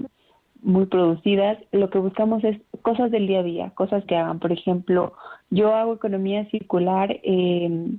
muy 0.61 0.85
producidas, 0.85 1.57
lo 1.71 1.89
que 1.89 1.99
buscamos 1.99 2.43
es 2.43 2.57
cosas 2.81 3.11
del 3.11 3.27
día 3.27 3.39
a 3.39 3.43
día, 3.43 3.69
cosas 3.75 4.03
que 4.05 4.15
hagan. 4.15 4.39
Por 4.39 4.51
ejemplo, 4.51 5.13
yo 5.49 5.73
hago 5.73 5.93
economía 5.93 6.49
circular. 6.49 7.19
Eh, 7.23 7.97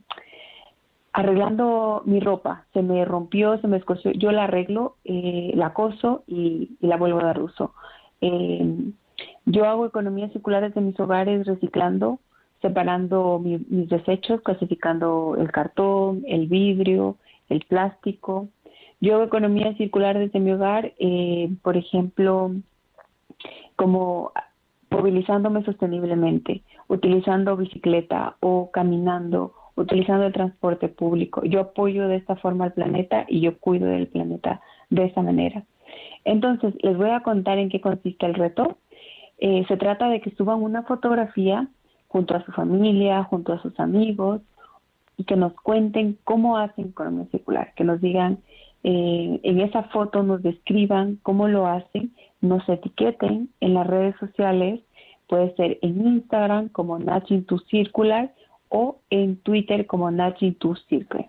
arreglando 1.16 2.02
mi 2.04 2.20
ropa, 2.20 2.66
se 2.74 2.82
me 2.82 3.02
rompió, 3.06 3.58
se 3.62 3.68
me 3.68 3.78
escoció, 3.78 4.12
yo 4.12 4.32
la 4.32 4.44
arreglo, 4.44 4.96
eh, 5.04 5.50
la 5.54 5.72
coso 5.72 6.24
y, 6.26 6.76
la 6.80 6.98
vuelvo 6.98 7.20
a 7.20 7.24
dar 7.24 7.40
uso. 7.40 7.72
Eh, 8.20 8.92
yo 9.46 9.64
hago 9.64 9.86
economías 9.86 10.30
circulares 10.32 10.74
de 10.74 10.82
mis 10.82 11.00
hogares 11.00 11.46
reciclando, 11.46 12.18
separando 12.60 13.40
mis 13.42 13.88
desechos, 13.88 14.42
clasificando 14.42 15.36
el 15.38 15.50
cartón, 15.50 16.22
el 16.26 16.48
vidrio, 16.48 17.16
el 17.48 17.64
plástico. 17.66 18.48
Yo 19.00 19.14
hago 19.14 19.24
economías 19.24 19.74
circulares 19.78 20.20
desde 20.20 20.44
mi 20.44 20.52
hogar, 20.52 20.92
eh, 20.98 21.48
por 21.62 21.78
ejemplo, 21.78 22.50
como 23.74 24.32
movilizándome 24.90 25.64
sosteniblemente, 25.64 26.62
utilizando 26.88 27.56
bicicleta 27.56 28.36
o 28.40 28.70
caminando 28.70 29.54
utilizando 29.76 30.26
el 30.26 30.32
transporte 30.32 30.88
público. 30.88 31.44
Yo 31.44 31.60
apoyo 31.60 32.08
de 32.08 32.16
esta 32.16 32.36
forma 32.36 32.64
al 32.64 32.72
planeta 32.72 33.24
y 33.28 33.40
yo 33.40 33.58
cuido 33.58 33.86
del 33.86 34.08
planeta 34.08 34.60
de 34.90 35.04
esa 35.04 35.22
manera. 35.22 35.64
Entonces, 36.24 36.74
les 36.82 36.96
voy 36.96 37.10
a 37.10 37.20
contar 37.20 37.58
en 37.58 37.68
qué 37.68 37.80
consiste 37.80 38.26
el 38.26 38.34
reto. 38.34 38.78
Eh, 39.38 39.64
se 39.68 39.76
trata 39.76 40.08
de 40.08 40.20
que 40.20 40.30
suban 40.32 40.62
una 40.62 40.82
fotografía 40.82 41.68
junto 42.08 42.34
a 42.34 42.44
su 42.44 42.52
familia, 42.52 43.24
junto 43.24 43.52
a 43.52 43.60
sus 43.60 43.78
amigos 43.78 44.40
y 45.18 45.24
que 45.24 45.36
nos 45.36 45.52
cuenten 45.54 46.18
cómo 46.24 46.58
hacen 46.58 46.88
economía 46.88 47.26
circular, 47.30 47.72
que 47.74 47.84
nos 47.84 48.00
digan 48.00 48.38
eh, 48.82 49.40
en 49.42 49.60
esa 49.60 49.84
foto, 49.84 50.22
nos 50.22 50.42
describan 50.42 51.18
cómo 51.22 51.48
lo 51.48 51.66
hacen, 51.66 52.14
nos 52.40 52.68
etiqueten 52.68 53.50
en 53.60 53.74
las 53.74 53.86
redes 53.86 54.14
sociales, 54.18 54.80
puede 55.26 55.54
ser 55.56 55.78
en 55.82 56.06
Instagram 56.06 56.68
como 56.68 56.98
Natching 56.98 57.44
to 57.44 57.58
Circular 57.70 58.32
o 58.68 58.98
en 59.10 59.36
Twitter 59.36 59.86
como 59.86 60.10
to 60.58 60.76
Circle. 60.88 61.28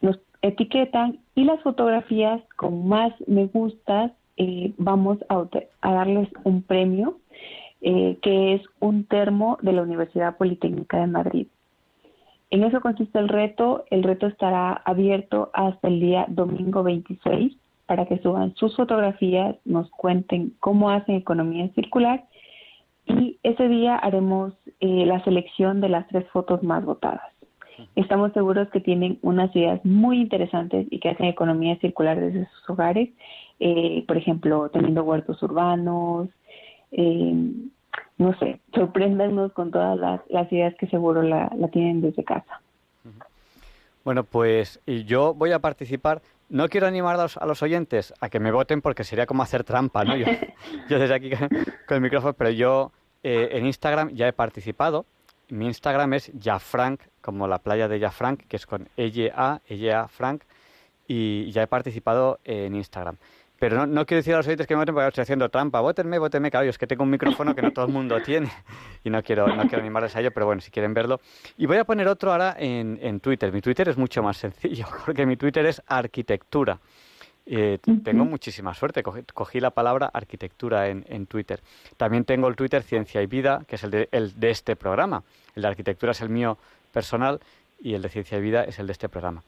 Nos 0.00 0.18
etiquetan 0.42 1.18
y 1.34 1.44
las 1.44 1.60
fotografías 1.62 2.42
con 2.56 2.88
más 2.88 3.12
me 3.26 3.46
gustas 3.46 4.12
eh, 4.36 4.72
vamos 4.78 5.18
a, 5.28 5.44
darles 5.82 6.28
un 6.42 6.62
premio 6.62 7.18
eh, 7.80 8.18
que 8.22 8.54
es 8.54 8.62
un 8.80 9.04
termo 9.04 9.58
de 9.62 9.72
la 9.72 9.82
Universidad 9.82 10.36
Politécnica 10.36 10.98
de 10.98 11.06
Madrid. 11.06 11.46
En 12.50 12.64
eso 12.64 12.80
consiste 12.80 13.18
el 13.18 13.28
reto. 13.28 13.84
El 13.90 14.02
reto 14.02 14.26
estará 14.26 14.72
abierto 14.84 15.50
hasta 15.52 15.88
el 15.88 16.00
día 16.00 16.26
domingo 16.28 16.82
26 16.82 17.56
para 17.86 18.06
que 18.06 18.18
suban 18.18 18.54
sus 18.54 18.74
fotografías, 18.76 19.56
nos 19.64 19.90
cuenten 19.90 20.54
cómo 20.60 20.90
hacen 20.90 21.16
economía 21.16 21.68
circular 21.74 22.24
y 23.06 23.38
ese 23.42 23.68
día 23.68 23.96
haremos 23.96 24.54
eh, 24.80 25.04
la 25.06 25.22
selección 25.24 25.80
de 25.80 25.88
las 25.88 26.06
tres 26.08 26.26
fotos 26.30 26.62
más 26.62 26.84
votadas. 26.84 27.32
Estamos 27.96 28.32
seguros 28.32 28.68
que 28.70 28.80
tienen 28.80 29.18
unas 29.22 29.54
ideas 29.54 29.84
muy 29.84 30.20
interesantes 30.20 30.86
y 30.90 31.00
que 31.00 31.10
hacen 31.10 31.26
economía 31.26 31.76
circular 31.80 32.18
desde 32.18 32.48
sus 32.48 32.70
hogares, 32.70 33.10
eh, 33.60 34.04
por 34.06 34.16
ejemplo, 34.16 34.68
teniendo 34.70 35.02
huertos 35.02 35.42
urbanos, 35.42 36.28
eh, 36.92 37.52
no 38.18 38.38
sé, 38.38 38.60
sorpréndanos 38.74 39.52
con 39.52 39.70
todas 39.70 39.98
las, 40.28 40.52
ideas 40.52 40.74
que 40.76 40.86
seguro 40.86 41.22
la, 41.22 41.50
tienen 41.72 42.00
desde 42.00 42.22
casa. 42.22 42.60
Bueno, 44.04 44.22
pues 44.22 44.80
yo 45.06 45.34
voy 45.34 45.52
a 45.52 45.58
participar. 45.58 46.20
No 46.48 46.68
quiero 46.68 46.86
animar 46.86 47.18
a 47.18 47.46
los, 47.46 47.62
oyentes 47.62 48.12
a 48.20 48.28
que 48.28 48.38
me 48.38 48.52
voten 48.52 48.82
porque 48.82 49.04
sería 49.04 49.26
como 49.26 49.42
hacer 49.42 49.64
trampa, 49.64 50.04
¿no? 50.04 50.16
Yo, 50.16 50.26
desde 50.88 51.14
aquí 51.14 51.30
con 51.86 51.96
el 51.96 52.00
micrófono, 52.00 52.34
pero 52.34 52.50
yo 52.50 52.92
eh, 53.22 53.48
en 53.52 53.66
Instagram 53.66 54.10
ya 54.14 54.28
he 54.28 54.32
participado. 54.32 55.06
Mi 55.48 55.66
Instagram 55.66 56.14
es 56.14 56.32
Jafrank, 56.40 57.00
como 57.20 57.48
la 57.48 57.58
playa 57.58 57.88
de 57.88 58.00
Jafrank, 58.00 58.46
que 58.46 58.56
es 58.56 58.66
con 58.66 58.88
E-A, 58.96 59.60
E-A 59.68 60.08
Frank, 60.08 60.42
y 61.06 61.50
ya 61.50 61.62
he 61.62 61.66
participado 61.66 62.38
en 62.44 62.74
Instagram. 62.74 63.16
Pero 63.64 63.86
no, 63.86 64.04
quiero 64.04 64.18
decir 64.18 64.34
a 64.34 64.36
los 64.36 64.46
oyentes 64.46 64.66
que 64.66 64.74
me 64.74 64.80
voten 64.80 64.94
porque 64.94 65.08
estoy 65.08 65.22
haciendo 65.22 65.48
trampa. 65.48 65.80
Vótenme, 65.80 66.18
vótenme. 66.18 66.50
Claro, 66.50 66.68
es 66.68 66.76
que 66.76 66.86
tengo 66.86 67.02
un 67.02 67.08
micrófono 67.08 67.54
que 67.54 67.62
no 67.62 67.72
todo 67.72 67.86
el 67.86 67.92
mundo 67.92 68.20
tiene 68.20 68.50
y 69.02 69.08
no 69.08 69.22
quiero, 69.22 69.46
no 69.56 69.62
quiero 69.62 69.78
animarles 69.78 70.14
a 70.14 70.20
ello, 70.20 70.32
pero 70.32 70.44
bueno, 70.44 70.60
si 70.60 70.70
quieren 70.70 70.92
verlo. 70.92 71.18
Y 71.56 71.64
voy 71.64 71.78
a 71.78 71.84
poner 71.84 72.06
otro 72.06 72.32
ahora 72.32 72.54
en, 72.58 72.98
en 73.00 73.20
Twitter. 73.20 73.50
Mi 73.54 73.62
Twitter 73.62 73.88
es 73.88 73.96
mucho 73.96 74.22
más 74.22 74.36
sencillo 74.36 74.84
porque 75.06 75.24
mi 75.24 75.38
Twitter 75.38 75.64
es 75.64 75.80
arquitectura. 75.86 76.78
Eh, 77.46 77.78
tengo 78.02 78.26
muchísima 78.26 78.74
suerte. 78.74 79.02
Cogí, 79.02 79.60
la 79.60 79.70
palabra 79.70 80.10
arquitectura 80.12 80.88
en, 80.90 81.02
en, 81.08 81.24
Twitter. 81.24 81.62
También 81.96 82.26
tengo 82.26 82.48
el 82.48 82.56
Twitter 82.56 82.82
Ciencia 82.82 83.22
y 83.22 83.26
Vida, 83.26 83.64
que 83.66 83.76
es 83.76 83.84
el 83.84 83.90
de, 83.90 84.10
el 84.12 84.38
de 84.38 84.50
este 84.50 84.76
programa. 84.76 85.22
El 85.54 85.62
de 85.62 85.68
arquitectura 85.68 86.12
es 86.12 86.20
el 86.20 86.28
mío 86.28 86.58
personal 86.92 87.40
y 87.80 87.94
el 87.94 88.02
de 88.02 88.10
Ciencia 88.10 88.36
y 88.36 88.42
Vida 88.42 88.64
es 88.64 88.78
el 88.78 88.86
de 88.86 88.92
este 88.92 89.08
programa. 89.08 89.42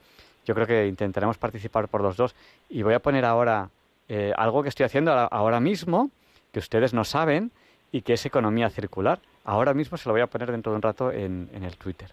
Yo 0.47 0.55
creo 0.55 0.67
que 0.67 0.87
intentaremos 0.87 1.37
participar 1.37 1.89
por 1.89 2.01
los 2.01 2.17
dos. 2.17 2.35
Y 2.71 2.83
voy 2.83 2.95
a 2.95 3.01
poner 3.01 3.27
ahora 3.27 3.69
eh, 4.09 4.33
algo 4.37 4.63
que 4.63 4.69
estoy 4.69 4.85
haciendo 4.85 5.13
ahora 5.13 5.61
mismo, 5.61 6.11
que 6.53 6.59
ustedes 6.59 6.95
no 6.95 7.05
saben, 7.05 7.51
y 7.93 8.03
que 8.03 8.15
es 8.15 8.27
economía 8.27 8.71
circular. 8.71 9.21
Ahora 9.45 9.75
mismo 9.75 9.97
se 9.97 10.09
lo 10.09 10.13
voy 10.13 10.23
a 10.23 10.27
poner 10.27 10.51
dentro 10.51 10.73
de 10.73 10.77
un 10.77 10.83
rato 10.83 11.11
en, 11.11 11.49
el 11.53 11.77
Twitter. 11.77 12.11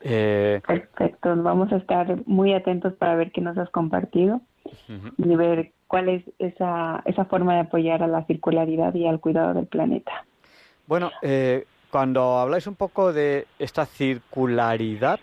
Eh, 0.00 0.60
Perfecto, 0.66 1.34
vamos 1.36 1.72
a 1.72 1.76
estar 1.76 2.26
muy 2.26 2.54
atentos 2.54 2.94
para 2.94 3.16
ver 3.16 3.32
qué 3.32 3.40
nos 3.40 3.58
has 3.58 3.68
compartido 3.70 4.40
y 5.18 5.36
ver 5.36 5.72
cuál 5.88 6.08
es 6.08 6.24
esa, 6.38 7.02
esa 7.04 7.24
forma 7.24 7.54
de 7.54 7.60
apoyar 7.60 8.02
a 8.02 8.06
la 8.06 8.24
circularidad 8.24 8.94
y 8.94 9.06
al 9.06 9.20
cuidado 9.20 9.54
del 9.54 9.66
planeta. 9.66 10.24
Bueno, 10.86 11.10
eh, 11.22 11.66
cuando 11.90 12.38
habláis 12.38 12.66
un 12.66 12.76
poco 12.76 13.12
de 13.12 13.46
esta 13.58 13.84
circularidad, 13.84 15.18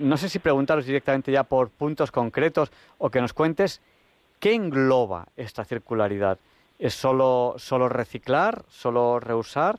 no 0.00 0.16
sé 0.16 0.28
si 0.28 0.38
preguntaros 0.40 0.84
directamente 0.84 1.30
ya 1.30 1.44
por 1.44 1.70
puntos 1.70 2.10
concretos 2.10 2.72
o 2.98 3.08
que 3.08 3.20
nos 3.20 3.32
cuentes 3.32 3.80
¿Qué 4.40 4.54
engloba 4.54 5.28
esta 5.36 5.66
circularidad? 5.66 6.38
¿Es 6.78 6.94
solo, 6.94 7.56
solo 7.58 7.90
reciclar, 7.90 8.64
solo 8.70 9.20
reusar? 9.20 9.78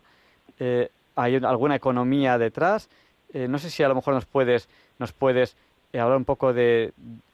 Eh, 0.59 0.91
¿Hay 1.15 1.35
alguna 1.35 1.75
economía 1.75 2.37
detrás? 2.37 2.87
Eh, 3.33 3.47
no 3.47 3.57
sé 3.57 3.71
si 3.71 3.81
a 3.81 3.87
lo 3.87 3.95
mejor 3.95 4.13
nos 4.13 4.27
puedes, 4.27 4.69
nos 4.99 5.13
puedes 5.13 5.57
eh, 5.91 5.99
hablar 5.99 6.17
un 6.17 6.25
poco 6.25 6.53
de, 6.53 6.93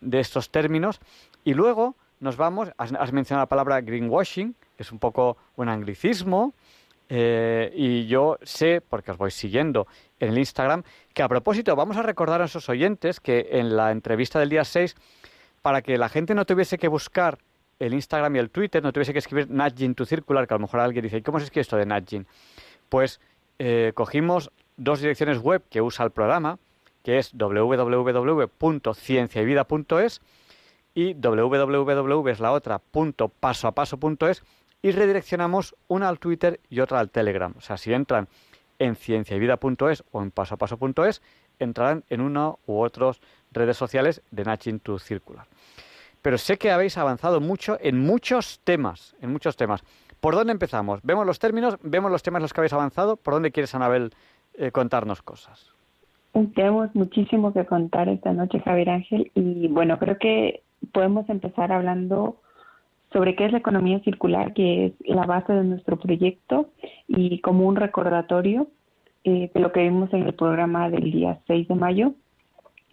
estos 0.09 0.49
términos. 0.51 1.01
Y 1.43 1.53
luego 1.53 1.95
nos 2.21 2.37
vamos, 2.37 2.69
has, 2.77 3.11
mencionado 3.11 3.43
la 3.43 3.49
palabra 3.49 3.81
greenwashing, 3.81 4.55
que 4.77 4.83
es 4.83 4.91
un 4.93 4.99
poco 4.99 5.35
un 5.57 5.67
anglicismo, 5.67 6.53
y 7.09 8.05
yo 8.07 8.37
sé, 8.41 8.81
porque 8.81 9.11
os 9.11 9.17
voy 9.17 9.31
siguiendo 9.31 9.87
en 10.19 10.29
el 10.29 10.37
Instagram, 10.37 10.83
que 11.13 11.23
a 11.23 11.29
propósito 11.29 11.73
vamos 11.75 11.95
a 11.95 12.03
recordar 12.03 12.41
a 12.41 12.45
esos 12.45 12.67
oyentes 12.67 13.21
que 13.21 13.47
en 13.51 13.77
la 13.77 13.91
entrevista 13.91 14.39
del 14.39 14.49
día 14.49 14.65
6 14.65 14.95
para 15.67 15.81
que 15.81 15.97
la 15.97 16.07
gente 16.07 16.33
no 16.33 16.45
tuviese 16.45 16.77
que 16.77 16.87
buscar 16.87 17.39
el 17.77 17.93
Instagram 17.93 18.37
y 18.37 18.39
el 18.39 18.49
Twitter, 18.51 18.81
no 18.81 18.93
tuviese 18.93 19.11
que 19.11 19.19
escribir 19.19 19.49
Nudging 19.49 19.95
to 19.95 20.05
Circular, 20.05 20.47
que 20.47 20.53
a 20.53 20.57
lo 20.57 20.61
mejor 20.61 20.79
alguien 20.79 21.03
dice, 21.03 21.21
¿cómo 21.21 21.39
se 21.39 21.43
escribe 21.43 21.63
esto 21.63 21.75
de 21.75 21.85
Nudging? 21.85 22.25
Pues 22.87 23.19
eh, 23.59 23.91
cogimos 23.93 24.49
dos 24.77 25.01
direcciones 25.01 25.39
web 25.39 25.61
que 25.69 25.81
usa 25.81 26.05
el 26.05 26.11
programa, 26.11 26.57
que 27.03 27.17
es 27.17 27.33
www.cienciayvida.es 27.33 30.21
y 30.95 31.13
www 31.15 32.33
la 32.39 32.53
otra, 32.53 32.79
punto 32.79 33.27
paso 33.27 33.67
a 33.67 33.73
paso 33.73 33.99
y 34.81 34.91
redireccionamos 34.91 35.75
una 35.89 36.07
al 36.07 36.19
Twitter 36.19 36.61
y 36.69 36.79
otra 36.79 37.01
al 37.01 37.09
Telegram. 37.09 37.53
O 37.57 37.61
sea, 37.61 37.75
si 37.75 37.91
entran 37.91 38.29
en 38.79 38.95
cienciayvida.es 38.95 40.05
o 40.11 40.21
en 40.21 40.31
paso 40.31 40.55
a 40.55 40.57
paso.es, 40.57 41.21
entrarán 41.59 42.05
en 42.09 42.21
uno 42.21 42.59
u 42.67 42.79
otros 42.79 43.19
redes 43.51 43.77
sociales 43.77 44.21
de 44.31 44.43
Nudging 44.43 44.79
to 44.79 44.99
Circular 44.99 45.47
pero 46.27 46.37
sé 46.37 46.57
que 46.57 46.71
habéis 46.71 46.97
avanzado 46.97 47.39
mucho 47.39 47.77
en 47.79 48.05
muchos 48.05 48.59
temas, 48.65 49.15
en 49.21 49.31
muchos 49.31 49.55
temas. 49.55 49.81
¿Por 50.19 50.35
dónde 50.35 50.51
empezamos? 50.51 50.99
Vemos 51.03 51.25
los 51.25 51.39
términos, 51.39 51.77
vemos 51.83 52.11
los 52.11 52.21
temas 52.21 52.39
en 52.39 52.43
los 52.43 52.53
que 52.53 52.59
habéis 52.59 52.73
avanzado. 52.73 53.15
¿Por 53.15 53.33
dónde 53.33 53.51
quieres, 53.51 53.73
Anabel, 53.75 54.11
eh, 54.57 54.71
contarnos 54.71 55.21
cosas? 55.21 55.71
Tenemos 56.53 56.93
muchísimo 56.95 57.53
que 57.53 57.65
contar 57.65 58.09
esta 58.09 58.33
noche, 58.33 58.59
Javier 58.59 58.89
Ángel, 58.89 59.31
y 59.35 59.69
bueno, 59.69 59.97
creo 59.97 60.17
que 60.19 60.63
podemos 60.91 61.29
empezar 61.29 61.71
hablando 61.71 62.41
sobre 63.13 63.37
qué 63.37 63.45
es 63.45 63.53
la 63.53 63.59
economía 63.59 64.01
circular, 64.01 64.53
que 64.53 64.87
es 64.87 64.93
la 65.05 65.25
base 65.25 65.53
de 65.53 65.63
nuestro 65.63 65.97
proyecto, 65.97 66.69
y 67.07 67.39
como 67.39 67.65
un 67.65 67.77
recordatorio 67.77 68.67
eh, 69.23 69.49
de 69.53 69.59
lo 69.61 69.71
que 69.71 69.83
vimos 69.83 70.13
en 70.13 70.23
el 70.23 70.33
programa 70.33 70.89
del 70.89 71.09
día 71.09 71.39
6 71.47 71.69
de 71.69 71.75
mayo, 71.75 72.13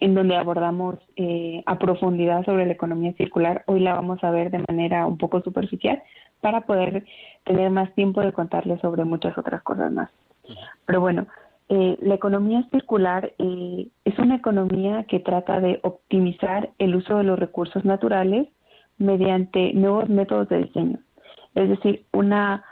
en 0.05 0.13
donde 0.13 0.35
abordamos 0.35 0.99
eh, 1.15 1.63
a 1.65 1.79
profundidad 1.79 2.45
sobre 2.45 2.67
la 2.67 2.73
economía 2.73 3.13
circular. 3.13 3.63
Hoy 3.65 3.79
la 3.79 3.95
vamos 3.95 4.23
a 4.23 4.29
ver 4.29 4.51
de 4.51 4.63
manera 4.67 5.07
un 5.07 5.17
poco 5.17 5.41
superficial 5.41 6.03
para 6.41 6.61
poder 6.61 7.03
tener 7.43 7.71
más 7.71 7.91
tiempo 7.95 8.21
de 8.21 8.31
contarles 8.31 8.79
sobre 8.81 9.03
muchas 9.03 9.35
otras 9.35 9.63
cosas 9.63 9.91
más. 9.91 10.11
Pero 10.85 11.01
bueno, 11.01 11.25
eh, 11.69 11.97
la 12.01 12.13
economía 12.13 12.67
circular 12.69 13.33
eh, 13.39 13.87
es 14.03 14.19
una 14.19 14.35
economía 14.35 15.05
que 15.05 15.19
trata 15.21 15.59
de 15.59 15.79
optimizar 15.81 16.69
el 16.77 16.95
uso 16.95 17.17
de 17.17 17.23
los 17.23 17.39
recursos 17.39 17.83
naturales 17.83 18.47
mediante 18.99 19.73
nuevos 19.73 20.07
métodos 20.07 20.49
de 20.49 20.65
diseño. 20.65 20.99
Es 21.55 21.67
decir, 21.67 22.05
una, 22.13 22.63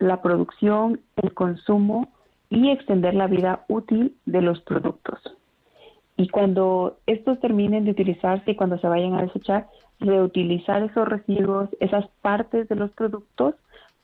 la 0.00 0.22
producción, 0.22 1.00
el 1.22 1.34
consumo 1.34 2.08
y 2.48 2.70
extender 2.70 3.14
la 3.14 3.28
vida 3.28 3.64
útil 3.68 4.16
de 4.26 4.42
los 4.42 4.60
productos 4.62 5.20
y 6.20 6.28
cuando 6.28 6.98
estos 7.06 7.40
terminen 7.40 7.86
de 7.86 7.92
utilizarse 7.92 8.50
y 8.50 8.54
cuando 8.54 8.78
se 8.78 8.86
vayan 8.86 9.14
a 9.14 9.22
desechar, 9.22 9.68
reutilizar 10.00 10.82
esos 10.82 11.08
residuos, 11.08 11.70
esas 11.80 12.06
partes 12.20 12.68
de 12.68 12.76
los 12.76 12.90
productos 12.90 13.54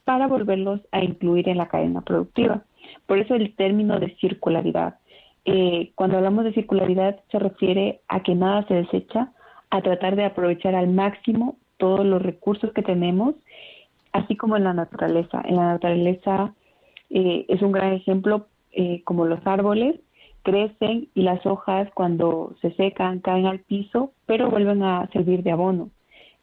para 0.03 0.25
volverlos 0.25 0.81
a 0.91 1.03
incluir 1.03 1.47
en 1.47 1.57
la 1.57 1.67
cadena 1.67 2.01
productiva. 2.01 2.63
Por 3.05 3.19
eso 3.19 3.35
el 3.35 3.55
término 3.55 3.99
de 3.99 4.15
circularidad. 4.15 4.95
Eh, 5.45 5.91
cuando 5.93 6.17
hablamos 6.17 6.43
de 6.43 6.53
circularidad 6.53 7.19
se 7.29 7.37
refiere 7.37 8.01
a 8.07 8.23
que 8.23 8.33
nada 8.33 8.65
se 8.67 8.73
desecha, 8.73 9.31
a 9.69 9.81
tratar 9.83 10.15
de 10.15 10.25
aprovechar 10.25 10.73
al 10.73 10.87
máximo 10.87 11.57
todos 11.77 12.03
los 12.03 12.19
recursos 12.19 12.73
que 12.73 12.81
tenemos, 12.81 13.35
así 14.11 14.35
como 14.35 14.57
en 14.57 14.63
la 14.63 14.73
naturaleza. 14.73 15.43
En 15.45 15.57
la 15.57 15.73
naturaleza 15.73 16.55
eh, 17.11 17.45
es 17.47 17.61
un 17.61 17.73
gran 17.73 17.93
ejemplo 17.93 18.47
eh, 18.71 19.03
como 19.03 19.25
los 19.25 19.45
árboles, 19.45 19.99
crecen 20.43 21.09
y 21.13 21.23
las 21.23 21.45
hojas 21.45 21.89
cuando 21.93 22.55
se 22.61 22.71
secan 22.73 23.19
caen 23.19 23.45
al 23.45 23.59
piso, 23.59 24.11
pero 24.25 24.49
vuelven 24.49 24.83
a 24.83 25.07
servir 25.11 25.43
de 25.43 25.51
abono. 25.51 25.89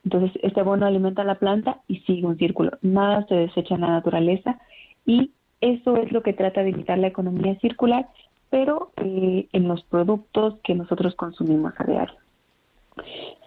Entonces, 0.04 0.32
este 0.42 0.60
abono 0.60 0.86
alimenta 0.86 1.24
la 1.24 1.36
planta 1.36 1.80
y 1.88 2.00
sigue 2.00 2.26
un 2.26 2.36
círculo. 2.36 2.72
Nada 2.82 3.26
se 3.26 3.34
desecha 3.34 3.74
en 3.74 3.80
la 3.80 3.88
naturaleza 3.88 4.58
y 5.06 5.30
eso 5.60 5.96
es 5.96 6.12
lo 6.12 6.22
que 6.22 6.34
trata 6.34 6.62
de 6.62 6.70
evitar 6.70 6.98
la 6.98 7.06
economía 7.06 7.58
circular, 7.60 8.08
pero 8.50 8.92
eh, 8.96 9.48
en 9.52 9.66
los 9.66 9.82
productos 9.84 10.56
que 10.62 10.74
nosotros 10.74 11.14
consumimos 11.14 11.72
a 11.78 11.84
diario. 11.84 12.18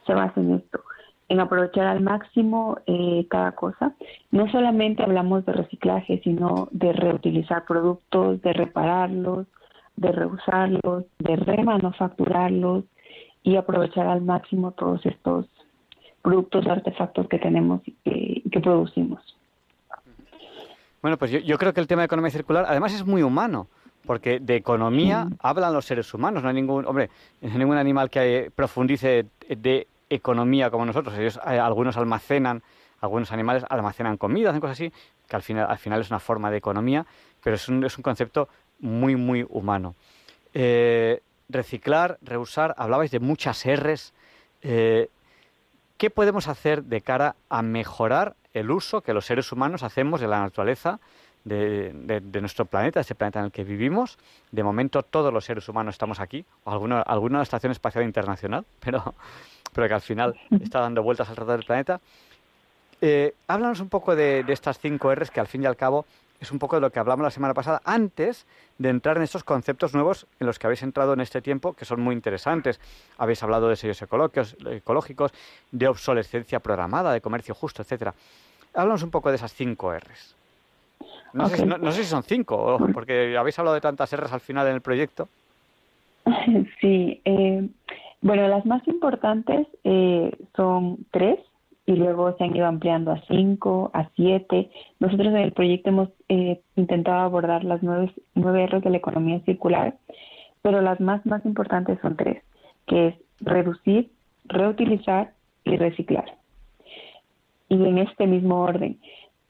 Se 0.08 0.14
basa 0.14 0.40
en 0.42 0.56
esto, 0.56 0.82
en 1.30 1.40
aprovechar 1.40 1.86
al 1.86 2.02
máximo 2.02 2.80
eh, 2.88 3.28
cada 3.30 3.52
cosa. 3.52 3.96
No 4.32 4.50
solamente 4.52 5.04
hablamos 5.04 5.46
de 5.46 5.54
reciclaje, 5.54 6.20
sino 6.24 6.70
de 6.72 6.92
reutilizar 6.92 7.66
productos, 7.66 8.42
de 8.42 8.54
repararlos, 8.54 9.46
de 9.98 10.12
reusarlos, 10.12 11.06
de 11.20 11.36
remanufacturarlos 11.36 12.86
y 13.44 13.56
aprovechar 13.56 14.08
al 14.08 14.22
máximo 14.22 14.72
todos 14.72 15.06
estos 15.06 15.48
productos, 16.22 16.68
artefactos 16.68 17.28
que 17.28 17.40
tenemos 17.40 17.82
y 17.86 18.50
que, 18.50 18.60
producimos. 18.60 19.22
Bueno, 21.02 21.18
pues 21.18 21.32
yo, 21.32 21.58
creo 21.58 21.74
que 21.74 21.80
el 21.80 21.88
tema 21.88 22.02
de 22.02 22.08
economía 22.08 22.32
circular 22.32 22.66
además 22.68 22.94
es 22.94 23.06
muy 23.06 23.24
humano, 23.24 23.68
porque 24.06 24.40
de 24.40 24.56
economía 24.56 25.28
hablan 25.40 25.74
los 25.74 25.86
seres 25.86 26.14
humanos, 26.14 26.44
no 26.44 26.50
hay 26.50 26.56
ningún, 26.56 26.86
hombre, 26.86 27.10
no 27.42 27.52
hay 27.52 27.58
ningún 27.58 27.78
animal 27.78 28.10
que 28.10 28.52
profundice 28.56 29.28
de 29.48 29.88
economía 30.10 30.70
como 30.70 30.86
nosotros, 30.86 31.18
ellos 31.18 31.40
eh, 31.48 31.60
algunos 31.60 31.98
almacenan 31.98 32.62
algunos 33.02 33.32
animales 33.32 33.64
almacenan 33.70 34.18
comida, 34.18 34.50
hacen 34.50 34.62
cosas 34.62 34.78
así, 34.78 34.92
que 35.28 35.36
al 35.36 35.44
final, 35.44 35.68
al 35.70 35.78
final 35.78 36.02
es 36.02 36.10
una 36.10 36.20
forma 36.20 36.50
de 36.50 36.58
economía, 36.58 37.06
pero 37.44 37.56
es 37.56 37.68
un, 37.70 37.84
es 37.84 37.98
un 37.98 38.02
concepto 38.02 38.50
muy, 38.80 39.16
muy 39.16 39.46
humano. 39.50 39.96
Eh, 40.54 41.22
reciclar, 41.50 42.18
reusar, 42.22 42.76
hablabais 42.78 43.12
de 43.12 43.20
muchas 43.20 43.63
R's. 43.66 44.13
Eh, 44.62 45.10
¿Qué 45.98 46.10
podemos 46.10 46.48
hacer 46.48 46.84
de 46.84 47.02
cara 47.02 47.36
a 47.50 47.62
mejorar 47.62 48.36
el 48.54 48.72
uso 48.72 49.02
que 49.02 49.13
los 49.13 49.26
seres 49.26 49.52
humanos 49.52 49.84
hacemos 49.84 50.22
de 50.22 50.28
la 50.28 50.40
naturaleza, 50.40 51.00
de, 51.44 52.22
nuestro 52.42 52.66
planeta, 52.66 53.00
ese 53.00 53.16
planeta 53.16 53.40
en 53.40 53.46
el 53.46 53.52
que 53.52 53.63
vivimos? 53.63 54.18
De 54.52 54.63
momento 54.63 55.02
todos 55.04 55.34
los 55.34 55.46
seres 55.46 55.68
humanos 55.70 55.96
estamos 55.96 56.20
aquí, 56.20 56.46
o 56.66 56.72
alguna, 56.72 57.02
alguna 57.02 57.42
Estación 57.42 57.72
Espacial 57.72 58.04
Internacional, 58.04 58.66
pero, 58.80 59.16
pero 59.74 59.88
que 59.88 59.94
al 59.94 60.02
final 60.02 60.40
está 60.62 60.82
dando 60.82 61.02
vueltas 61.02 61.30
alrededor 61.30 61.58
del 61.58 61.66
planeta. 61.66 62.02
Eh, 63.00 63.36
háblanos 63.48 63.80
un 63.80 63.90
poco 63.90 64.16
de, 64.16 64.44
de, 64.44 64.54
estas 64.54 64.80
cinco 64.80 65.13
R's 65.13 65.30
que 65.30 65.40
al 65.40 65.48
fin 65.48 65.62
y 65.63 65.66
al 65.68 65.76
cabo 65.76 66.06
es 66.39 66.52
un 66.52 66.60
poco 66.60 66.76
de 66.76 66.82
lo 66.82 66.91
que 66.91 67.00
hablamos 67.00 67.23
la 67.23 67.32
semana 67.32 67.54
pasada, 67.54 67.82
antes 67.84 68.45
de 68.78 68.89
entrar 68.89 69.17
en 69.17 69.23
estos 69.23 69.43
conceptos 69.43 69.93
nuevos 69.93 70.28
en 70.39 70.47
los 70.47 70.60
que 70.60 70.67
habéis 70.67 70.84
entrado 70.84 71.13
en 71.13 71.21
este 71.21 71.41
tiempo, 71.41 71.73
que 71.73 71.86
son 71.86 72.02
muy 72.02 72.13
interesantes. 72.13 72.80
Habéis 73.17 73.41
hablado 73.41 73.69
de 73.69 73.76
sellos 73.76 74.02
ecológicos, 74.02 75.34
de 75.71 75.88
obsolescencia 75.88 76.60
programada, 76.60 77.12
de 77.12 77.21
comercio 77.21 77.56
justo, 77.56 77.82
etcétera. 77.82 78.13
Háblanos 78.73 79.04
un 79.04 79.12
poco 79.12 79.30
de 79.30 79.38
esas 79.38 79.54
cinco 79.54 79.91
R's. 79.93 80.36
No, 81.34 81.47
sé, 81.50 82.04
si 82.04 82.04
son 82.06 82.23
cinco, 82.23 82.78
porque 82.93 83.36
habéis 83.38 83.58
hablado 83.60 83.76
de 83.76 83.82
tantas 83.82 84.15
R's 84.15 84.32
al 84.32 84.39
final 84.39 84.67
en 84.67 84.76
el 84.76 84.82
proyecto. 84.82 85.28
Sí, 86.82 87.21
eh, 87.26 87.67
bueno, 88.21 88.47
las 88.47 88.65
más 88.65 88.86
importantes 88.88 89.67
eh, 89.84 90.32
son 90.56 91.06
tres 91.12 91.39
y 91.88 91.95
luego 91.95 92.36
se 92.38 92.43
han 92.43 92.56
ido 92.56 92.67
ampliando 92.67 93.12
a 93.12 93.21
cinco, 93.28 93.89
a 93.93 94.10
siete. 94.15 94.69
Nosotros 95.00 95.30
en 95.30 95.38
el 95.38 95.54
proyecto 95.54 95.89
hemos 95.89 96.10
eh, 96.28 96.60
intentado 96.76 97.21
abordar 97.21 97.63
las 97.63 97.82
nueve, 97.82 98.13
nueve 98.36 98.67
R's 98.67 98.84
de 98.84 98.89
la 98.89 98.97
economía 98.97 99.39
circular, 99.45 99.95
pero 100.62 100.82
las 100.82 101.00
más, 101.00 101.26
más 101.26 101.43
importantes 101.45 101.97
son 102.02 102.17
tres, 102.17 102.43
que 102.88 103.08
es 103.08 103.15
reducir, 103.39 104.12
reutilizar 104.45 105.32
y 105.63 105.78
reciclar. 105.78 106.26
Y 107.69 107.76
en 107.76 108.00
este 108.00 108.28
mismo 108.28 108.62
orden, 108.63 109.00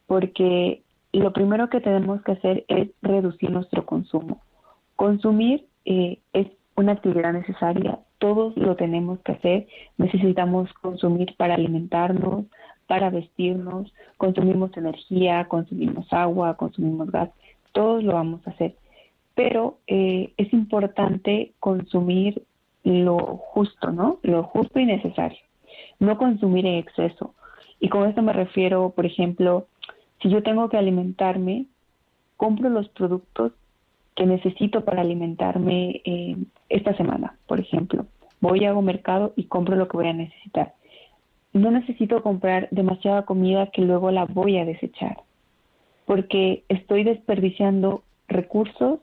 porque 0.06 0.84
lo 1.14 1.34
primero 1.34 1.70
que 1.70 1.82
tenemos 1.82 2.22
que 2.22 2.34
hacer 2.34 2.66
es 2.68 2.90
reducir 3.02 3.50
nuestro 3.50 3.84
consumo. 3.84 4.42
Consumir 4.96 5.66
eh, 5.86 6.20
es 6.34 6.48
una 6.78 6.94
actividad 6.94 7.34
necesaria, 7.34 8.00
todos 8.20 8.56
lo 8.56 8.76
tenemos 8.76 9.20
que 9.22 9.34
hacer, 9.34 9.68
necesitamos 9.98 10.72
consumir 10.74 11.36
para 11.36 11.56
alimentarnos, 11.56 12.46
para 12.86 13.10
vestirnos, 13.10 13.94
consumimos 14.18 14.76
energía, 14.78 15.46
consumimos 15.50 16.08
agua, 16.14 16.56
consumimos 16.56 17.12
gas, 17.12 17.30
todos 17.74 18.04
lo 18.04 18.14
vamos 18.14 18.46
a 18.48 18.52
hacer. 18.52 18.76
Pero 19.36 19.80
eh, 19.88 20.34
es 20.38 20.54
importante 20.54 21.52
consumir 21.60 22.44
lo 22.84 23.18
justo, 23.18 23.92
¿no? 23.92 24.20
Lo 24.22 24.44
justo 24.44 24.80
y 24.80 24.86
necesario, 24.86 25.40
no 26.00 26.18
consumir 26.18 26.66
en 26.66 26.76
exceso. 26.76 27.34
Y 27.80 27.90
con 27.90 28.08
esto 28.08 28.22
me 28.22 28.34
refiero, 28.34 28.92
por 28.92 29.06
ejemplo, 29.06 29.68
si 30.22 30.30
yo 30.30 30.44
tengo 30.44 30.70
que 30.70 30.78
alimentarme, 30.78 31.66
compro 32.38 32.70
los 32.70 32.88
productos 32.90 33.52
que 34.18 34.26
necesito 34.26 34.84
para 34.84 35.02
alimentarme 35.04 36.02
eh, 36.04 36.36
esta 36.70 36.98
semana, 36.98 37.38
por 37.46 37.60
ejemplo. 37.60 38.08
Voy 38.42 38.66
a 38.66 38.74
un 38.74 38.84
mercado 38.84 39.32
y 39.36 39.44
compro 39.44 39.76
lo 39.76 39.88
que 39.88 39.96
voy 39.96 40.08
a 40.08 40.14
necesitar. 40.14 40.74
No 41.54 41.70
necesito 41.70 42.24
comprar 42.24 42.68
demasiada 42.72 43.26
comida 43.26 43.68
que 43.68 43.84
luego 43.84 44.10
la 44.10 44.26
voy 44.26 44.58
a 44.58 44.66
desechar, 44.66 45.18
porque 46.06 46.64
estoy 46.68 47.04
desperdiciando 47.04 48.02
recursos, 48.28 49.00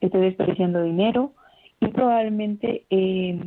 estoy 0.00 0.22
desperdiciando 0.22 0.82
dinero 0.82 1.32
y 1.80 1.86
probablemente 1.88 2.84
eh, 2.90 3.40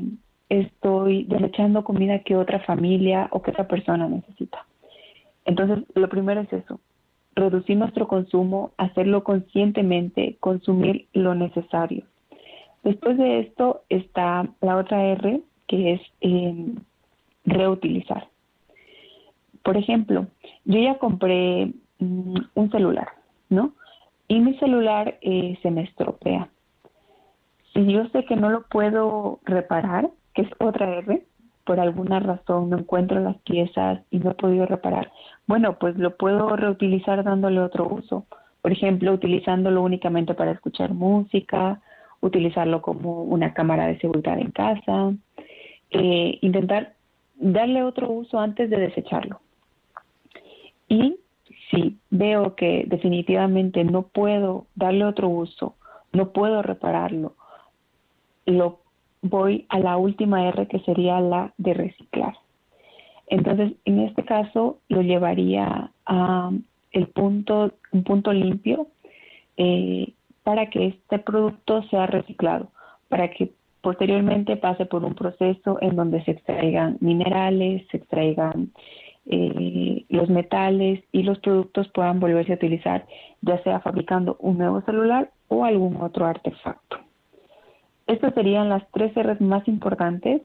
estoy 0.48 1.26
desechando 1.26 1.84
comida 1.84 2.20
que 2.20 2.38
otra 2.38 2.62
familia 2.62 3.28
o 3.32 3.42
que 3.42 3.52
otra 3.52 3.68
persona 3.68 4.08
necesita. 4.08 4.66
Entonces, 5.44 5.84
lo 5.94 6.08
primero 6.08 6.40
es 6.42 6.54
eso, 6.54 6.80
reducir 7.36 7.78
nuestro 7.78 8.08
consumo, 8.08 8.72
hacerlo 8.78 9.24
conscientemente, 9.24 10.38
consumir 10.40 11.08
lo 11.14 11.36
necesario. 11.36 12.06
Después 12.84 13.18
de 13.18 13.40
esto 13.40 13.82
está 13.90 14.48
la 14.62 14.78
otra 14.78 15.04
R, 15.04 15.42
que 15.68 15.94
es 15.94 16.02
em, 16.22 16.76
reutilizar. 17.44 18.28
Por 19.64 19.78
ejemplo, 19.78 20.28
yo 20.66 20.80
ya 20.80 20.98
compré 21.00 21.74
mm, 22.00 22.38
un 22.54 22.72
celular, 22.72 23.08
¿no? 23.50 23.74
Y 24.28 24.40
mi 24.40 24.58
celular 24.60 25.18
eh, 25.22 25.58
se 25.62 25.72
me 25.72 25.82
estropea. 25.84 26.50
Si 27.74 27.86
yo 27.92 28.08
sé 28.10 28.26
que 28.26 28.36
no 28.36 28.50
lo 28.50 28.64
puedo 28.68 29.40
reparar, 29.44 30.10
que 30.34 30.44
es 30.44 30.50
otra 30.60 31.00
R, 31.00 31.26
por 31.66 31.80
alguna 31.80 32.20
razón 32.20 32.70
no 32.70 32.78
encuentro 32.78 33.20
las 33.20 33.38
piezas 33.38 34.02
y 34.12 34.20
no 34.20 34.32
he 34.32 34.36
podido 34.36 34.66
reparar, 34.66 35.12
bueno, 35.48 35.78
pues 35.80 35.98
lo 35.98 36.16
puedo 36.16 36.56
reutilizar 36.56 37.24
dándole 37.24 37.60
otro 37.60 37.88
uso. 37.88 38.26
Por 38.62 38.72
ejemplo, 38.72 39.14
utilizándolo 39.14 39.82
únicamente 39.82 40.34
para 40.34 40.52
escuchar 40.52 40.94
música, 40.94 41.82
utilizarlo 42.22 42.82
como 42.82 43.24
una 43.24 43.54
cámara 43.54 43.88
de 43.88 44.00
seguridad 44.00 44.40
en 44.40 44.52
casa, 44.52 45.14
eh, 45.92 46.40
intentar 46.42 46.94
darle 47.36 47.84
otro 47.84 48.10
uso 48.10 48.40
antes 48.40 48.70
de 48.70 48.78
desecharlo. 48.78 49.40
Y 50.88 51.18
si 51.70 51.98
veo 52.10 52.56
que 52.56 52.86
definitivamente 52.88 53.84
no 53.84 54.04
puedo 54.04 54.66
darle 54.76 55.06
otro 55.06 55.30
uso, 55.30 55.76
no 56.14 56.32
puedo 56.32 56.62
repararlo, 56.62 57.36
lo 58.46 58.80
voy 59.26 59.66
a 59.70 59.80
la 59.80 59.98
última 59.98 60.48
R 60.48 60.68
que 60.68 60.80
sería 60.82 61.20
la 61.20 61.54
de 61.58 61.74
reciclar. 61.74 62.36
Entonces, 63.28 63.74
en 63.86 64.00
este 64.02 64.24
caso 64.24 64.78
lo 64.88 65.02
llevaría 65.02 65.92
a 66.06 66.52
el 66.92 67.08
punto, 67.08 67.72
un 67.92 68.04
punto 68.04 68.32
limpio 68.32 68.88
eh, 69.58 70.14
para 70.44 70.70
que 70.70 70.88
este 70.88 71.20
producto 71.20 71.82
sea 71.90 72.06
reciclado, 72.06 72.70
para 73.10 73.32
que 73.32 73.52
posteriormente 73.82 74.58
pase 74.58 74.86
por 74.86 75.04
un 75.04 75.16
proceso 75.16 75.78
en 75.82 75.96
donde 75.96 76.24
se 76.24 76.32
extraigan 76.32 76.98
minerales, 77.02 77.86
se 77.90 77.98
extraigan 77.98 78.72
eh, 79.26 80.06
los 80.10 80.30
metales 80.30 81.04
y 81.12 81.24
los 81.24 81.40
productos 81.40 81.88
puedan 81.90 82.20
volverse 82.20 82.54
a 82.54 82.56
utilizar, 82.56 83.06
ya 83.42 83.62
sea 83.64 83.80
fabricando 83.80 84.38
un 84.40 84.60
nuevo 84.60 84.82
celular 84.82 85.32
o 85.48 85.66
algún 85.66 85.98
otro 85.98 86.28
artefacto. 86.28 87.00
Estas 88.08 88.34
serían 88.36 88.70
las 88.70 88.84
tres 88.92 89.14
R's 89.16 89.42
más 89.42 89.68
importantes. 89.68 90.42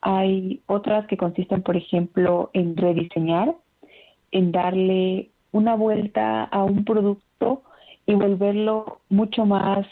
Hay 0.00 0.62
otras 0.66 1.06
que 1.06 1.16
consisten, 1.16 1.62
por 1.62 1.76
ejemplo, 1.76 2.50
en 2.52 2.76
rediseñar, 2.76 3.54
en 4.30 4.52
darle 4.52 5.30
una 5.50 5.74
vuelta 5.74 6.44
a 6.44 6.64
un 6.64 6.84
producto 6.84 7.62
y 8.06 8.14
volverlo 8.14 9.00
mucho 9.08 9.44
más, 9.46 9.86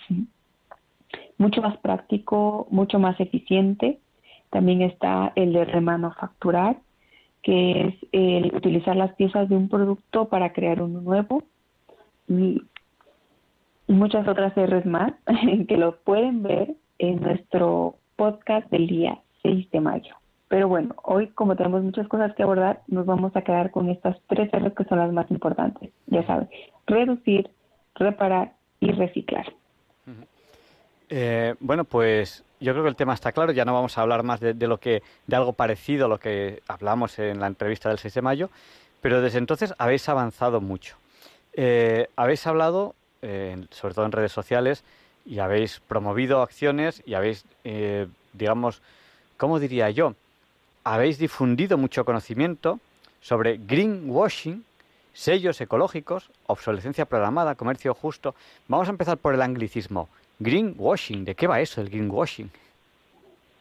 mucho 1.37 1.63
más 1.63 1.77
práctico, 1.79 2.67
mucho 2.71 2.99
más 2.99 3.19
eficiente. 3.21 3.99
También 4.51 4.83
está 4.83 5.33
el 5.35 5.53
de 5.53 5.65
remanufacturar, 5.65 6.79
que 7.43 7.89
es 7.89 7.95
el 8.13 8.55
utilizar 8.55 8.97
las 8.97 9.15
piezas 9.15 9.49
de 9.49 9.57
un 9.57 9.69
producto 9.69 10.29
para 10.29 10.53
crear 10.53 10.81
uno 10.83 11.01
nuevo. 11.01 11.43
Y 12.29 12.63
muchas 13.89 14.27
otras 14.29 14.55
R's 14.57 14.87
más 14.87 15.13
que 15.69 15.77
lo 15.77 15.97
pueden 16.03 16.43
ver 16.43 16.77
en 17.01 17.21
nuestro 17.21 17.97
podcast 18.17 18.71
del 18.71 18.87
día 18.87 19.19
6 19.43 19.71
de 19.71 19.81
mayo. 19.81 20.15
Pero 20.49 20.69
bueno, 20.69 20.95
hoy 21.03 21.29
como 21.29 21.57
tenemos 21.57 21.83
muchas 21.83 22.07
cosas 22.09 22.35
que 22.35 22.43
abordar, 22.43 22.83
nos 22.89 23.07
vamos 23.07 23.35
a 23.35 23.43
quedar 23.43 23.71
con 23.71 23.89
estas 23.89 24.17
tres 24.29 24.51
R's 24.53 24.75
que 24.75 24.85
son 24.85 24.99
las 24.99 25.13
más 25.13 25.31
importantes. 25.31 25.91
Ya 26.07 26.27
saben, 26.27 26.49
reducir, 26.87 27.49
reparar 27.95 28.53
y 28.81 28.93
reciclar. 28.93 29.47
Eh, 31.09 31.55
bueno, 31.61 31.85
pues 31.85 32.45
yo 32.61 32.73
creo 32.73 32.85
que 32.85 32.91
el 32.91 32.97
tema 32.97 33.15
está 33.15 33.33
claro. 33.33 33.53
Ya 33.53 33.65
no 33.65 33.73
vamos 33.73 33.97
a 33.97 34.03
hablar 34.03 34.23
más 34.23 34.41
de, 34.41 34.55
lo 34.67 34.79
que, 34.79 35.03
de 35.27 35.37
algo 35.37 35.55
parecido 35.55 36.07
a 36.07 36.09
lo 36.09 36.19
que 36.19 36.63
hablamos 36.69 37.19
en 37.19 37.41
la 37.41 37.47
entrevista 37.47 37.89
del 37.89 37.99
6 37.99 38.13
de 38.13 38.23
mayo, 38.23 38.51
pero 39.01 39.23
desde 39.23 39.39
entonces 39.39 39.73
habéis 39.79 40.09
avanzado 40.09 40.61
mucho. 40.61 40.97
Eh, 41.55 42.09
habéis 42.17 42.47
hablado, 42.47 42.95
eh, 43.23 43.57
sobre 43.71 43.95
todo 43.95 44.05
en 44.05 44.13
redes 44.13 44.33
sociales, 44.33 44.85
y 45.25 45.39
habéis 45.39 45.81
promovido 45.81 46.43
acciones 46.43 47.03
y 47.07 47.15
habéis, 47.15 47.45
eh, 47.65 48.07
digamos, 48.33 48.83
¿cómo 49.37 49.59
diría 49.59 49.91
yo? 49.91 50.15
Habéis 50.85 51.19
difundido 51.19 51.79
mucho 51.79 52.05
conocimiento 52.05 52.81
sobre 53.21 53.59
greenwashing, 53.59 54.65
sellos 55.13 55.61
ecológicos, 55.61 56.31
obsolescencia 56.47 57.05
programada, 57.05 57.55
comercio 57.55 57.95
justo. 57.95 58.35
Vamos 58.69 58.89
a 58.89 58.93
empezar 58.93 59.19
por 59.19 59.35
el 59.35 59.43
anglicismo. 59.43 60.09
Greenwashing, 60.39 61.25
¿de 61.25 61.35
qué 61.35 61.47
va 61.47 61.61
eso, 61.61 61.81
el 61.81 61.91
greenwashing? 61.91 62.51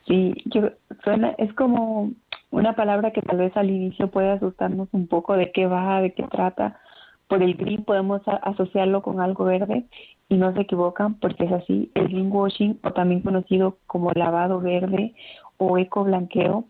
Sí, 0.07 0.33
yo, 0.45 0.69
suena, 1.03 1.35
es 1.37 1.53
como 1.53 2.13
una 2.51 2.75
palabra 2.75 3.11
que 3.11 3.21
tal 3.21 3.37
vez 3.37 3.55
al 3.55 3.69
inicio 3.69 4.09
puede 4.09 4.31
asustarnos 4.31 4.87
un 4.91 5.07
poco 5.07 5.35
de 5.35 5.51
qué 5.51 5.67
va, 5.67 6.01
de 6.01 6.13
qué 6.13 6.23
trata. 6.23 6.79
Por 7.27 7.43
el 7.43 7.53
green 7.55 7.83
podemos 7.83 8.21
asociarlo 8.25 9.03
con 9.03 9.21
algo 9.21 9.43
verde 9.43 9.85
y 10.29 10.37
no 10.37 10.53
se 10.53 10.61
equivocan 10.61 11.15
porque 11.15 11.45
es 11.45 11.51
así. 11.51 11.91
El 11.95 12.07
greenwashing, 12.07 12.79
o 12.83 12.91
también 12.91 13.21
conocido 13.21 13.77
como 13.87 14.11
lavado 14.11 14.61
verde 14.61 15.13
o 15.57 15.77
eco 15.77 16.03
blanqueo, 16.03 16.65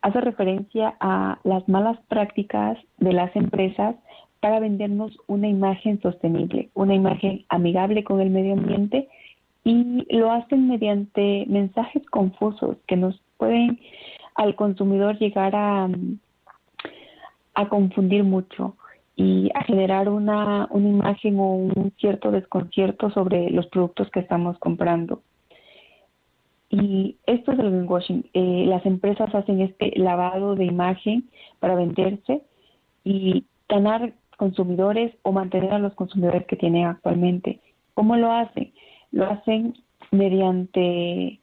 hace 0.00 0.20
referencia 0.20 0.96
a 1.00 1.38
las 1.44 1.68
malas 1.68 1.98
prácticas 2.08 2.78
de 2.98 3.12
las 3.12 3.34
empresas 3.36 3.94
para 4.40 4.60
vendernos 4.60 5.16
una 5.26 5.48
imagen 5.48 6.00
sostenible, 6.02 6.70
una 6.74 6.94
imagen 6.94 7.44
amigable 7.48 8.04
con 8.04 8.20
el 8.20 8.30
medio 8.30 8.54
ambiente 8.54 9.08
y 9.64 10.04
lo 10.14 10.30
hacen 10.30 10.68
mediante 10.68 11.46
mensajes 11.48 12.04
confusos 12.10 12.76
que 12.86 12.96
nos 12.96 13.18
pueden 13.38 13.80
al 14.34 14.54
consumidor 14.56 15.18
llegar 15.18 15.54
a, 15.56 15.88
a 17.54 17.68
confundir 17.68 18.24
mucho 18.24 18.76
y 19.16 19.50
a 19.54 19.62
generar 19.62 20.08
una, 20.08 20.66
una 20.70 20.88
imagen 20.88 21.38
o 21.38 21.54
un 21.54 21.92
cierto 21.98 22.30
desconcierto 22.30 23.10
sobre 23.10 23.50
los 23.50 23.66
productos 23.66 24.10
que 24.10 24.20
estamos 24.20 24.58
comprando. 24.58 25.22
Y 26.70 27.16
esto 27.26 27.52
es 27.52 27.58
el 27.60 27.70
greenwashing. 27.70 28.24
Eh, 28.32 28.64
las 28.66 28.84
empresas 28.84 29.32
hacen 29.34 29.60
este 29.60 29.92
lavado 29.96 30.56
de 30.56 30.64
imagen 30.64 31.28
para 31.60 31.76
venderse 31.76 32.42
y 33.04 33.44
ganar 33.68 34.12
consumidores 34.36 35.14
o 35.22 35.30
mantener 35.30 35.72
a 35.72 35.78
los 35.78 35.94
consumidores 35.94 36.46
que 36.46 36.56
tienen 36.56 36.86
actualmente. 36.86 37.60
¿Cómo 37.94 38.16
lo 38.16 38.32
hacen? 38.32 38.72
Lo 39.12 39.26
hacen 39.26 39.74
mediante, 40.10 41.38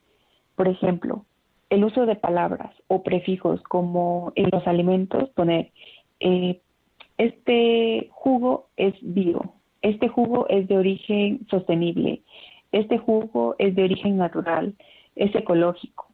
por 0.56 0.68
ejemplo, 0.68 1.26
el 1.70 1.86
uso 1.86 2.06
de 2.06 2.18
palabras 2.18 2.76
o 2.88 3.02
prefijos 3.02 3.62
como 3.64 4.34
en 4.36 4.50
los 4.52 4.68
alimentos, 4.68 5.30
poner 5.30 5.72
eh, 6.20 6.60
este 7.22 8.10
jugo 8.10 8.70
es 8.78 8.96
bio, 9.02 9.54
este 9.84 10.08
jugo 10.08 10.48
es 10.50 10.68
de 10.68 10.78
origen 10.78 11.46
sostenible, 11.52 12.24
este 12.72 12.98
jugo 12.98 13.56
es 13.60 13.76
de 13.76 13.84
origen 13.84 14.18
natural, 14.18 14.74
es 15.16 15.34
ecológico. 15.36 16.08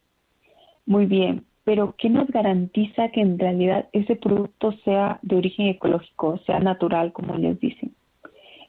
Muy 0.85 1.05
bien, 1.05 1.45
pero 1.63 1.95
¿qué 1.97 2.09
nos 2.09 2.27
garantiza 2.27 3.07
que 3.09 3.21
en 3.21 3.39
realidad 3.39 3.87
ese 3.93 4.17
producto 4.17 4.73
sea 4.83 5.19
de 5.21 5.37
origen 5.37 5.67
ecológico, 5.67 6.39
sea 6.45 6.59
natural, 6.59 7.13
como 7.13 7.35
ellos 7.35 7.57
dicen? 7.61 7.93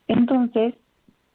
Entonces, 0.07 0.75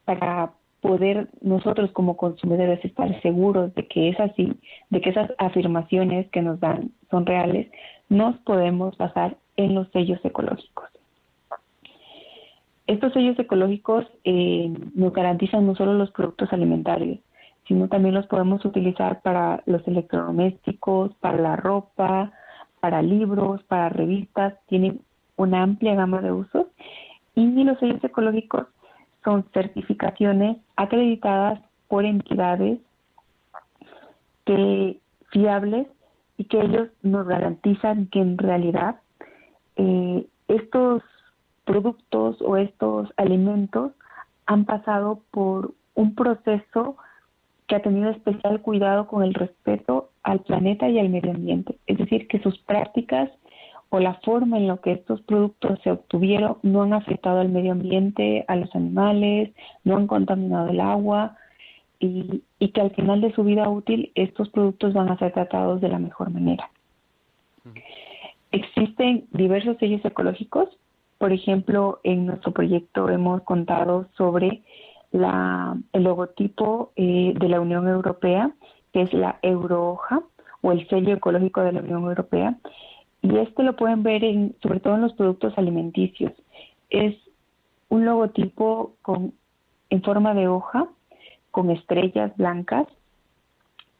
para 0.06 0.52
poder 0.80 1.28
nosotros 1.42 1.90
como 1.92 2.16
consumidores 2.16 2.82
estar 2.82 3.20
seguros 3.20 3.74
de 3.74 3.86
que 3.88 4.08
es 4.08 4.20
así, 4.20 4.54
de 4.88 5.02
que 5.02 5.10
esas 5.10 5.30
afirmaciones 5.36 6.30
que 6.30 6.40
nos 6.40 6.60
dan 6.60 6.92
son 7.10 7.26
reales, 7.26 7.70
nos 8.08 8.36
podemos 8.38 8.96
basar 8.96 9.36
en 9.56 9.74
los 9.74 9.88
sellos 9.92 10.24
ecológicos. 10.24 10.93
Estos 12.86 13.12
sellos 13.14 13.38
ecológicos 13.38 14.04
eh, 14.24 14.72
nos 14.94 15.12
garantizan 15.12 15.66
no 15.66 15.74
solo 15.74 15.94
los 15.94 16.10
productos 16.10 16.52
alimentarios, 16.52 17.18
sino 17.66 17.88
también 17.88 18.14
los 18.14 18.26
podemos 18.26 18.64
utilizar 18.64 19.22
para 19.22 19.62
los 19.66 19.86
electrodomésticos, 19.88 21.14
para 21.14 21.38
la 21.38 21.56
ropa, 21.56 22.32
para 22.80 23.00
libros, 23.00 23.62
para 23.64 23.88
revistas, 23.88 24.54
tienen 24.66 25.00
una 25.36 25.62
amplia 25.62 25.94
gama 25.94 26.20
de 26.20 26.32
usos 26.32 26.66
y 27.34 27.64
los 27.64 27.78
sellos 27.78 28.04
ecológicos 28.04 28.66
son 29.24 29.44
certificaciones 29.52 30.58
acreditadas 30.76 31.60
por 31.88 32.04
entidades 32.04 32.78
que 34.44 34.98
fiables 35.30 35.86
y 36.36 36.44
que 36.44 36.60
ellos 36.60 36.88
nos 37.02 37.26
garantizan 37.26 38.06
que 38.08 38.20
en 38.20 38.38
realidad 38.38 38.96
eh, 39.76 40.26
estos 40.48 41.02
productos 41.64 42.40
o 42.42 42.56
estos 42.56 43.12
alimentos 43.16 43.92
han 44.46 44.64
pasado 44.64 45.20
por 45.30 45.72
un 45.94 46.14
proceso 46.14 46.96
que 47.66 47.76
ha 47.76 47.82
tenido 47.82 48.10
especial 48.10 48.60
cuidado 48.60 49.06
con 49.06 49.22
el 49.22 49.34
respeto 49.34 50.10
al 50.22 50.40
planeta 50.40 50.88
y 50.88 50.98
al 50.98 51.08
medio 51.08 51.32
ambiente. 51.32 51.78
Es 51.86 51.98
decir, 51.98 52.28
que 52.28 52.40
sus 52.40 52.58
prácticas 52.58 53.30
o 53.88 54.00
la 54.00 54.14
forma 54.24 54.58
en 54.58 54.66
la 54.66 54.76
que 54.78 54.92
estos 54.92 55.20
productos 55.22 55.78
se 55.82 55.92
obtuvieron 55.92 56.58
no 56.62 56.82
han 56.82 56.92
afectado 56.92 57.40
al 57.40 57.48
medio 57.48 57.72
ambiente, 57.72 58.44
a 58.48 58.56
los 58.56 58.74
animales, 58.74 59.52
no 59.84 59.96
han 59.96 60.06
contaminado 60.06 60.68
el 60.68 60.80
agua 60.80 61.36
y, 62.00 62.42
que 62.58 62.80
al 62.80 62.90
final 62.90 63.20
de 63.20 63.32
su 63.34 63.44
vida 63.44 63.68
útil 63.68 64.10
estos 64.14 64.48
productos 64.48 64.94
van 64.94 65.10
a 65.10 65.18
ser 65.18 65.32
tratados 65.32 65.80
de 65.80 65.88
la 65.88 65.98
mejor 65.98 66.30
manera. 66.30 66.70
Existen 68.50 69.26
diversos 69.30 69.76
sellos 69.78 70.04
ecológicos. 70.04 70.68
Por 71.24 71.32
ejemplo, 71.32 72.00
en 72.02 72.26
nuestro 72.26 72.52
proyecto 72.52 73.08
hemos 73.08 73.40
contado 73.44 74.08
sobre 74.14 74.62
la, 75.10 75.74
el 75.94 76.04
logotipo 76.04 76.92
eh, 76.96 77.32
de 77.34 77.48
la 77.48 77.62
Unión 77.62 77.88
Europea, 77.88 78.52
que 78.92 79.00
es 79.00 79.12
la 79.14 79.38
Eurohoja 79.40 80.20
o 80.60 80.72
el 80.72 80.86
sello 80.86 81.14
ecológico 81.14 81.62
de 81.62 81.72
la 81.72 81.80
Unión 81.80 82.02
Europea, 82.02 82.58
y 83.22 83.38
este 83.38 83.62
lo 83.62 83.74
pueden 83.74 84.02
ver 84.02 84.22
en, 84.22 84.54
sobre 84.62 84.80
todo 84.80 84.96
en 84.96 85.00
los 85.00 85.14
productos 85.14 85.56
alimenticios. 85.56 86.32
Es 86.90 87.16
un 87.88 88.04
logotipo 88.04 88.92
en 89.88 90.02
forma 90.02 90.34
de 90.34 90.48
hoja, 90.48 90.88
con 91.52 91.70
estrellas 91.70 92.36
blancas. 92.36 92.86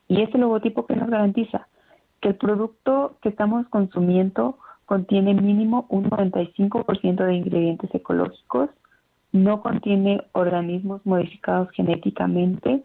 Y 0.08 0.20
este 0.20 0.36
logotipo 0.36 0.84
que 0.84 0.94
nos 0.94 1.08
garantiza 1.08 1.68
que 2.20 2.28
el 2.28 2.34
producto 2.34 3.16
que 3.22 3.30
estamos 3.30 3.66
consumiendo 3.68 4.58
contiene 4.86 5.34
mínimo 5.34 5.86
un 5.88 6.10
95% 6.10 7.24
de 7.24 7.34
ingredientes 7.34 7.94
ecológicos, 7.94 8.70
no 9.32 9.62
contiene 9.62 10.22
organismos 10.32 11.04
modificados 11.04 11.70
genéticamente, 11.72 12.82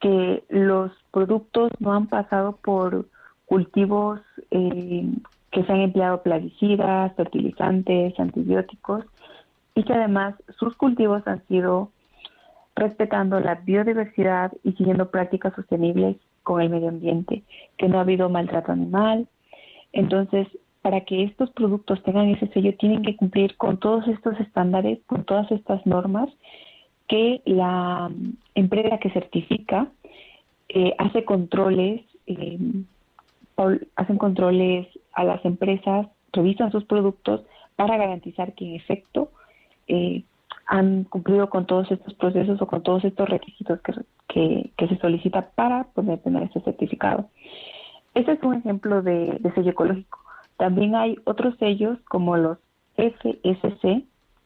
que 0.00 0.44
los 0.48 0.92
productos 1.10 1.70
no 1.78 1.94
han 1.94 2.06
pasado 2.06 2.58
por 2.62 3.06
cultivos 3.46 4.20
eh, 4.50 5.08
que 5.50 5.64
se 5.64 5.72
han 5.72 5.80
empleado 5.80 6.22
plaguicidas, 6.22 7.14
fertilizantes, 7.14 8.18
antibióticos 8.20 9.04
y 9.74 9.84
que 9.84 9.94
además 9.94 10.34
sus 10.58 10.76
cultivos 10.76 11.26
han 11.26 11.46
sido 11.46 11.90
respetando 12.74 13.40
la 13.40 13.54
biodiversidad 13.54 14.52
y 14.62 14.72
siguiendo 14.72 15.10
prácticas 15.10 15.54
sostenibles 15.54 16.16
con 16.42 16.60
el 16.60 16.68
medio 16.68 16.90
ambiente, 16.90 17.42
que 17.78 17.88
no 17.88 17.98
ha 17.98 18.02
habido 18.02 18.28
maltrato 18.28 18.72
animal. 18.72 19.26
Entonces, 19.92 20.46
para 20.86 21.00
que 21.00 21.24
estos 21.24 21.50
productos 21.50 22.00
tengan 22.04 22.28
ese 22.28 22.46
sello, 22.52 22.72
tienen 22.76 23.02
que 23.02 23.16
cumplir 23.16 23.56
con 23.56 23.76
todos 23.78 24.06
estos 24.06 24.38
estándares, 24.38 25.00
con 25.06 25.24
todas 25.24 25.50
estas 25.50 25.84
normas 25.84 26.28
que 27.08 27.42
la 27.44 28.08
empresa 28.54 28.98
que 28.98 29.10
certifica 29.10 29.88
eh, 30.68 30.94
hace 30.98 31.24
controles, 31.24 32.02
eh, 32.28 32.56
hacen 33.96 34.16
controles 34.16 34.86
a 35.12 35.24
las 35.24 35.44
empresas, 35.44 36.06
revisan 36.32 36.70
sus 36.70 36.84
productos 36.84 37.40
para 37.74 37.96
garantizar 37.96 38.52
que 38.52 38.66
en 38.66 38.76
efecto 38.76 39.32
eh, 39.88 40.22
han 40.66 41.02
cumplido 41.02 41.50
con 41.50 41.66
todos 41.66 41.90
estos 41.90 42.14
procesos 42.14 42.62
o 42.62 42.66
con 42.68 42.84
todos 42.84 43.04
estos 43.04 43.28
requisitos 43.28 43.80
que, 44.28 44.70
se 44.78 44.98
solicita 44.98 45.50
para 45.56 45.82
poder 45.82 46.20
tener 46.20 46.44
ese 46.44 46.60
certificado. 46.60 47.28
Este 48.14 48.30
es 48.30 48.42
un 48.44 48.54
ejemplo 48.54 49.02
de, 49.02 49.38
de 49.40 49.52
sello 49.52 49.72
ecológico. 49.72 50.25
También 50.56 50.94
hay 50.94 51.18
otros 51.24 51.56
sellos 51.58 51.98
como 52.08 52.36
los 52.36 52.58
FSC, 52.96 54.04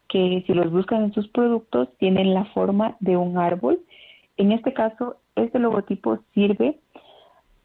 que 0.09 0.43
si 0.47 0.55
los 0.55 0.71
buscan 0.73 1.05
en 1.05 1.13
sus 1.13 1.29
productos 1.29 1.89
tienen 1.99 2.35
la 2.35 2.45
forma 2.47 2.97
de 3.01 3.17
un 3.17 3.39
árbol. 3.39 3.81
En 4.37 4.53
este 4.53 4.73
caso, 4.73 5.17
este 5.37 5.59
logotipo 5.59 6.19
sirve 6.35 6.79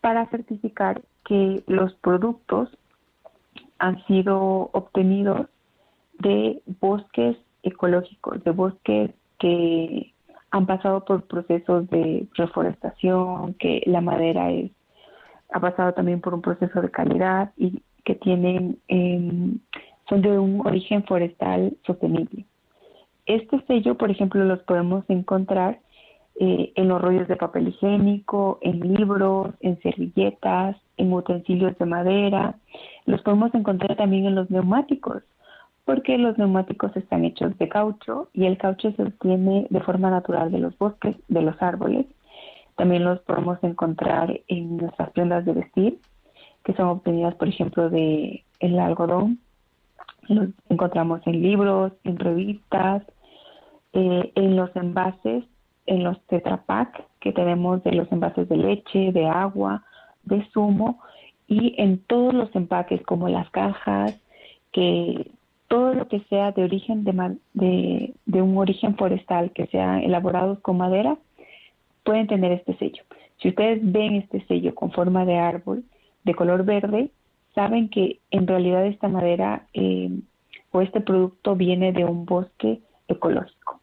para 0.02 0.28
certificar 0.28 1.02
que 1.26 1.64
los 1.66 1.94
productos 1.96 2.70
han 3.80 4.06
sido 4.06 4.70
obtenidos 4.74 5.48
de 6.20 6.62
bosques 6.80 7.36
ecológicos, 7.64 8.44
de 8.44 8.52
bosques 8.52 9.12
que 9.40 10.14
han 10.52 10.66
pasado 10.66 11.04
por 11.04 11.24
procesos 11.24 11.90
de 11.90 12.28
reforestación, 12.36 13.56
que 13.56 13.82
la 13.86 14.02
madera 14.02 14.52
es, 14.52 14.72
ha 15.52 15.60
pasado 15.60 15.94
también 15.94 16.22
por 16.22 16.34
un 16.34 16.42
proceso 16.42 16.82
de 16.82 16.92
calidad 16.92 17.52
y 17.58 17.82
que 18.06 18.16
tienen, 18.16 18.78
em, 18.88 19.60
son 20.08 20.22
de 20.22 20.40
un 20.40 20.66
origen 20.66 21.04
forestal 21.04 21.76
sostenible. 21.86 22.46
Este 23.26 23.60
sello, 23.66 23.96
por 23.98 24.12
ejemplo, 24.12 24.46
los 24.46 24.60
podemos 24.64 25.04
encontrar 25.10 25.80
eh, 26.40 26.74
en 26.76 26.90
los 26.90 27.02
rollos 27.02 27.28
de 27.28 27.38
papel 27.38 27.70
higiénico, 27.70 28.60
en 28.62 28.82
libros, 28.94 29.54
en 29.62 29.82
servilletas, 29.82 30.76
en 30.98 31.14
utensilios 31.14 31.78
de 31.78 31.86
madera. 31.86 32.56
Los 33.06 33.22
podemos 33.22 33.54
encontrar 33.56 33.96
también 33.96 34.26
en 34.26 34.36
los 34.36 34.50
neumáticos, 34.52 35.24
porque 35.86 36.18
los 36.18 36.38
neumáticos 36.38 36.96
están 36.98 37.26
hechos 37.26 37.58
de 37.58 37.70
caucho 37.70 38.30
y 38.34 38.46
el 38.46 38.58
caucho 38.58 38.92
se 38.92 39.04
obtiene 39.04 39.68
de 39.70 39.80
forma 39.80 40.10
natural 40.10 40.52
de 40.52 40.60
los 40.60 40.78
bosques, 40.78 41.16
de 41.30 41.42
los 41.42 41.60
árboles. 41.62 42.06
También 42.76 43.06
los 43.06 43.20
podemos 43.22 43.58
encontrar 43.64 44.42
en 44.48 44.78
nuestras 44.78 45.12
prendas 45.12 45.46
de 45.46 45.54
vestir, 45.54 46.00
que 46.66 46.74
son 46.74 46.88
obtenidas, 46.88 47.36
por 47.36 47.48
ejemplo, 47.48 47.90
de 47.90 48.44
el 48.60 48.80
algodón. 48.80 49.40
Los 50.28 50.50
encontramos 50.70 51.22
en 51.28 51.42
libros, 51.42 51.94
en 52.04 52.18
revistas, 52.18 53.04
eh, 53.94 54.32
en 54.36 54.56
los 54.56 54.76
envases, 54.76 55.46
en 55.86 56.04
los 56.04 56.20
Tetra 56.26 56.64
que 57.22 57.32
tenemos 57.32 57.84
de 57.84 57.92
los 57.92 58.12
envases 58.12 58.50
de 58.50 58.58
leche, 58.58 59.12
de 59.12 59.28
agua, 59.28 59.84
de 60.24 60.44
zumo 60.52 61.00
y 61.48 61.76
en 61.78 62.00
todos 62.00 62.34
los 62.34 62.54
empaques 62.56 63.02
como 63.04 63.30
las 63.30 63.50
cajas, 63.52 64.20
que 64.72 65.32
todo 65.68 65.94
lo 65.94 66.08
que 66.08 66.22
sea 66.22 66.52
de 66.52 66.64
origen 66.64 67.04
de, 67.04 68.14
de, 68.26 68.42
un 68.42 68.58
origen 68.58 68.96
forestal, 68.96 69.52
que 69.52 69.68
sea 69.68 70.00
elaborados 70.00 70.60
con 70.60 70.78
madera, 70.78 71.18
pueden 72.04 72.28
tener 72.28 72.52
este 72.52 72.76
sello. 72.78 73.04
Si 73.38 73.50
ustedes 73.50 73.80
ven 73.82 74.16
este 74.16 74.44
sello 74.48 74.74
con 74.74 74.92
forma 74.92 75.26
de 75.26 75.38
árbol, 75.38 75.84
de 76.26 76.36
color 76.36 76.66
verde, 76.66 77.12
saben 77.54 77.90
que 77.90 78.20
en 78.32 78.48
realidad 78.48 78.86
esta 78.86 79.08
madera 79.08 79.68
eh, 79.74 80.10
o 80.72 80.82
este 80.82 81.00
producto 81.00 81.56
viene 81.56 81.94
de 81.94 82.04
un 82.04 82.26
bosque 82.26 82.82
ecológico 83.08 83.80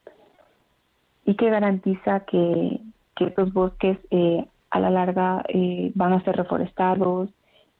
y 1.25 1.35
que 1.37 1.51
garantiza 1.51 2.21
que, 2.21 2.81
que 3.17 3.25
estos 3.27 3.53
bosques 3.53 3.97
eh, 4.11 4.45
a 4.71 4.81
la 4.81 4.91
larga 4.91 5.45
eh, 5.49 5.93
van 5.95 6.13
a 6.13 6.25
ser 6.25 6.37
reforestados 6.37 7.31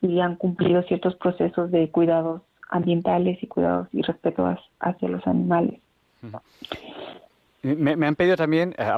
y 0.01 0.21
han 0.21 0.37
cumplido 0.37 0.83
ciertos 0.83 1.15
procesos 1.17 1.71
de 1.71 1.91
cuidados 1.91 2.43
ambientales 2.71 3.43
y 3.43 3.47
cuidados 3.47 3.89
y 3.93 4.03
respeto 4.03 4.57
hacia 4.81 5.09
los 5.09 5.27
animales. 5.27 5.81
Me, 7.63 8.07
han 8.07 8.17
pedido 8.17 8.37
también, 8.37 8.75
eh, 8.77 8.93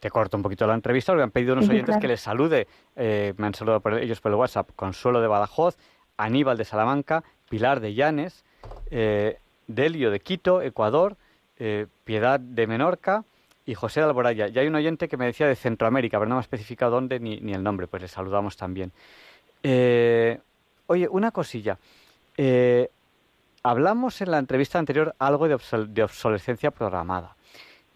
te 0.00 0.10
corto 0.10 0.36
un 0.36 0.42
poquito 0.42 0.66
la 0.66 0.74
entrevista, 0.74 1.12
porque 1.12 1.20
me 1.20 1.24
han 1.24 1.30
pedido 1.30 1.52
unos 1.52 1.68
oyentes 1.68 1.98
que 1.98 2.08
les 2.08 2.20
salude, 2.20 2.66
eh, 2.96 3.32
me 3.36 3.46
han 3.46 3.54
saludado 3.54 3.80
por 3.80 3.94
ellos 3.94 4.20
por 4.20 4.32
el 4.32 4.36
WhatsApp, 4.36 4.70
Consuelo 4.74 5.20
de 5.20 5.28
Badajoz, 5.28 5.76
Aníbal 6.16 6.58
de 6.58 6.64
Salamanca, 6.64 7.22
Pilar 7.48 7.78
de 7.78 7.94
Llanes, 7.94 8.44
eh, 8.90 9.38
Delio 9.68 10.10
de 10.10 10.18
Quito, 10.18 10.62
Ecuador, 10.62 11.16
Piedad 12.04 12.38
de 12.38 12.66
Menorca 12.68 13.24
y 13.66 13.74
José 13.74 14.00
de 14.00 14.06
Alboraya. 14.06 14.48
Y 14.48 14.58
hay 14.58 14.66
un 14.68 14.76
oyente 14.76 15.08
que 15.08 15.16
me 15.16 15.26
decía 15.26 15.48
de 15.48 15.56
Centroamérica, 15.56 16.18
pero 16.18 16.28
no 16.28 16.36
me 16.36 16.40
ha 16.40 16.42
especificado 16.42 16.92
dónde 16.92 17.18
ni, 17.18 17.40
ni 17.40 17.52
el 17.52 17.62
nombre, 17.62 17.88
pues 17.88 18.02
le 18.02 18.08
saludamos 18.08 18.56
también. 18.56 18.92
oye, 19.62 21.08
una 21.08 21.30
cosilla. 21.30 21.78
hablamos 23.62 24.20
en 24.20 24.30
la 24.30 24.38
entrevista 24.38 24.78
anterior 24.78 25.14
algo 25.18 25.48
de 25.48 26.02
obsolescencia 26.02 26.70
programada. 26.70 27.37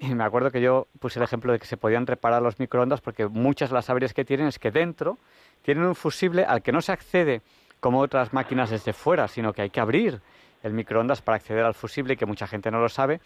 Y 0.02 0.16
me 0.16 0.24
acuerdo 0.24 0.50
que 0.50 0.60
yo 0.60 0.88
puse 0.98 1.20
el 1.20 1.22
ejemplo 1.22 1.52
de 1.52 1.60
que 1.60 1.66
se 1.66 1.76
podían 1.76 2.08
reparar 2.08 2.42
los 2.42 2.58
microondas 2.58 3.00
porque 3.00 3.28
muchas 3.28 3.70
de 3.70 3.74
las 3.74 3.88
averías 3.88 4.12
que 4.12 4.24
tienen 4.24 4.48
es 4.48 4.58
que 4.58 4.72
dentro 4.72 5.16
tienen 5.62 5.84
un 5.84 5.94
fusible 5.94 6.44
al 6.44 6.60
que 6.60 6.72
no 6.72 6.82
se 6.82 6.90
accede 6.90 7.40
como 7.78 8.00
otras 8.00 8.32
máquinas 8.32 8.70
desde 8.70 8.92
fuera, 8.92 9.28
sino 9.28 9.52
que 9.52 9.62
hay 9.62 9.70
que 9.70 9.78
abrir 9.78 10.20
el 10.64 10.72
microondas 10.72 11.22
para 11.22 11.36
acceder 11.36 11.64
al 11.64 11.74
fusible, 11.74 12.16
que 12.16 12.26
mucha 12.26 12.48
gente 12.48 12.68
no 12.72 12.80
lo 12.80 12.88
sabe, 12.88 13.20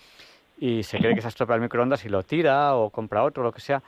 y 0.58 0.82
se 0.82 0.98
cree 0.98 1.14
que 1.14 1.22
se 1.22 1.28
ha 1.28 1.30
estropeado 1.30 1.56
el 1.56 1.62
microondas 1.62 2.04
y 2.04 2.10
lo 2.10 2.22
tira 2.24 2.74
o 2.74 2.90
compra 2.90 3.22
otro, 3.22 3.42
lo 3.42 3.52
que 3.52 3.62
sea, 3.62 3.82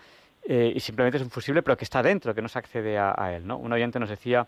eh, 0.45 0.73
y 0.75 0.81
simplemente 0.81 1.19
es 1.19 1.23
un 1.23 1.31
fusible, 1.31 1.63
pero 1.63 1.77
que 1.77 1.85
está 1.85 2.03
dentro, 2.03 2.35
que 2.35 2.41
no 2.41 2.49
se 2.49 2.59
accede 2.59 2.99
a, 2.99 3.35
él. 3.35 3.47
¿no? 3.47 3.59
Un 3.59 3.71
oyente 3.71 3.99
nos 3.99 4.09
decía 4.09 4.47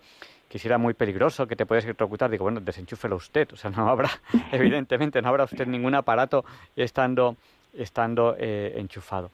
que 0.49 0.59
si 0.59 0.67
era 0.67 0.79
muy 0.79 0.95
peligroso, 0.95 1.47
que 1.47 1.57
te 1.57 1.67
puedes 1.67 1.85
electrocutar, 1.85 2.31
digo, 2.31 2.45
bueno, 2.45 2.61
desenchúfelo 2.61 3.17
usted, 3.17 3.53
o 3.53 3.57
sea, 3.57 3.71
no 3.71 3.89
habrá, 3.89 4.11
evidentemente, 4.53 5.21
no 5.21 5.29
habrá 5.29 5.45
usted 5.45 5.67
ningún 5.67 5.95
aparato 5.95 6.45
estando 6.75 7.37
estando 7.75 8.37
eh, 8.39 8.75
enchufado. 8.77 9.31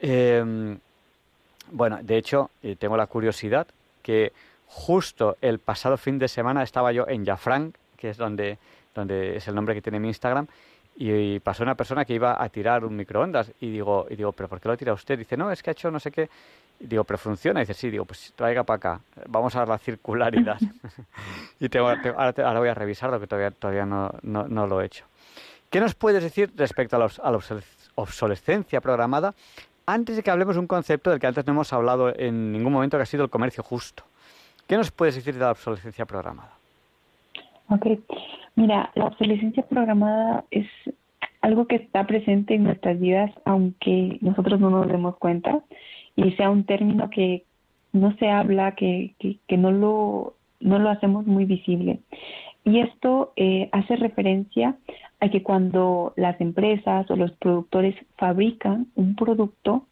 Em, 0.00 0.78
bueno, 1.70 1.98
de 2.02 2.16
hecho, 2.16 2.50
eh, 2.62 2.76
tengo 2.76 2.96
la 2.96 3.06
curiosidad 3.06 3.66
que 4.02 4.32
justo 4.66 5.36
el 5.40 5.58
pasado 5.58 5.96
fin 5.96 6.18
de 6.18 6.28
semana 6.28 6.62
estaba 6.62 6.92
yo 6.92 7.06
en 7.08 7.24
Jafranc, 7.24 7.74
que 7.96 8.10
es 8.10 8.16
donde, 8.16 8.58
donde 8.94 9.36
es 9.36 9.48
el 9.48 9.54
nombre 9.54 9.74
que 9.74 9.82
tiene 9.82 9.98
mi 9.98 10.08
Instagram, 10.08 10.46
y, 10.96 11.40
pasó 11.40 11.64
una 11.64 11.74
persona 11.74 12.04
que 12.04 12.14
iba 12.14 12.40
a 12.40 12.48
tirar 12.48 12.84
un 12.84 12.94
microondas 12.94 13.50
y 13.60 13.70
digo, 13.70 14.06
y 14.08 14.16
digo, 14.16 14.30
pero 14.32 14.48
¿por 14.48 14.60
qué 14.60 14.68
lo 14.68 14.76
tira 14.76 14.92
usted? 14.92 15.18
Dice, 15.18 15.36
no, 15.36 15.50
es 15.50 15.62
que 15.62 15.70
ha 15.70 15.72
hecho 15.72 15.90
no 15.90 15.98
sé 15.98 16.12
qué. 16.12 16.28
digo, 16.78 17.02
pero 17.02 17.18
funciona. 17.18 17.60
dice, 17.60 17.74
sí, 17.74 17.90
digo, 17.90 18.04
pues 18.04 18.32
traiga 18.36 18.62
para 18.62 18.76
acá, 18.76 19.00
vamos 19.26 19.56
a 19.56 19.66
la 19.66 19.78
circularidad. 19.78 20.58
y 21.60 21.68
tengo, 21.68 21.88
ahora, 21.88 22.58
voy 22.58 22.68
a 22.68 22.74
revisarlo, 22.74 23.18
que 23.18 23.26
todavía, 23.26 23.50
todavía 23.50 23.86
no, 23.86 24.12
no 24.22 24.66
lo 24.66 24.80
he 24.80 24.86
hecho. 24.86 25.04
¿Qué 25.74 25.80
nos 25.80 25.96
puedes 25.96 26.22
decir 26.22 26.52
respecto 26.54 26.94
a, 26.94 27.00
la 27.00 27.40
obsolescencia 27.96 28.80
programada 28.80 29.34
antes 29.86 30.14
de 30.14 30.22
que 30.22 30.30
hablemos 30.30 30.56
un 30.56 30.68
concepto 30.68 31.10
del 31.10 31.18
que 31.18 31.26
antes 31.26 31.44
no 31.48 31.52
hemos 31.52 31.72
hablado 31.72 32.16
en 32.16 32.52
ningún 32.52 32.72
momento, 32.72 32.96
que 32.96 33.02
ha 33.02 33.06
sido 33.06 33.24
el 33.24 33.28
comercio 33.28 33.64
justo? 33.64 34.04
¿Qué 34.68 34.76
nos 34.76 34.92
puedes 34.92 35.16
decir 35.16 35.34
de 35.34 35.40
la 35.40 35.50
obsolescencia 35.50 36.06
programada? 36.06 36.52
Ok, 37.70 37.86
mira, 38.54 38.92
la 38.94 39.06
obsolescencia 39.06 39.64
programada 39.64 40.44
es 40.52 40.68
algo 41.40 41.66
que 41.66 41.74
está 41.74 42.06
presente 42.06 42.54
en 42.54 42.62
nuestras 42.62 43.00
vidas, 43.00 43.32
aunque 43.44 44.18
nosotros 44.20 44.60
no 44.60 44.70
nos 44.70 44.86
demos 44.86 45.16
cuenta, 45.16 45.58
y 46.14 46.30
sea 46.36 46.50
un 46.50 46.62
término 46.62 47.10
que 47.10 47.42
no 47.92 48.16
se 48.18 48.30
habla, 48.30 48.76
que, 48.76 49.16
que, 49.18 49.56
no, 49.56 49.72
lo, 49.72 50.34
no 50.60 50.78
lo 50.78 50.88
hacemos 50.88 51.26
muy 51.26 51.46
visible. 51.46 51.98
Y 52.64 52.78
esto 52.78 53.32
eh, 53.34 53.68
hace 53.72 53.96
referencia 53.96 54.76
a 55.24 55.30
que 55.30 55.42
cuando 55.42 56.12
las 56.16 56.38
empresas 56.38 57.10
o 57.10 57.16
los 57.16 57.32
productores 57.32 57.94
fabrican 58.16 58.88
un 58.94 59.16
producto, 59.16 59.86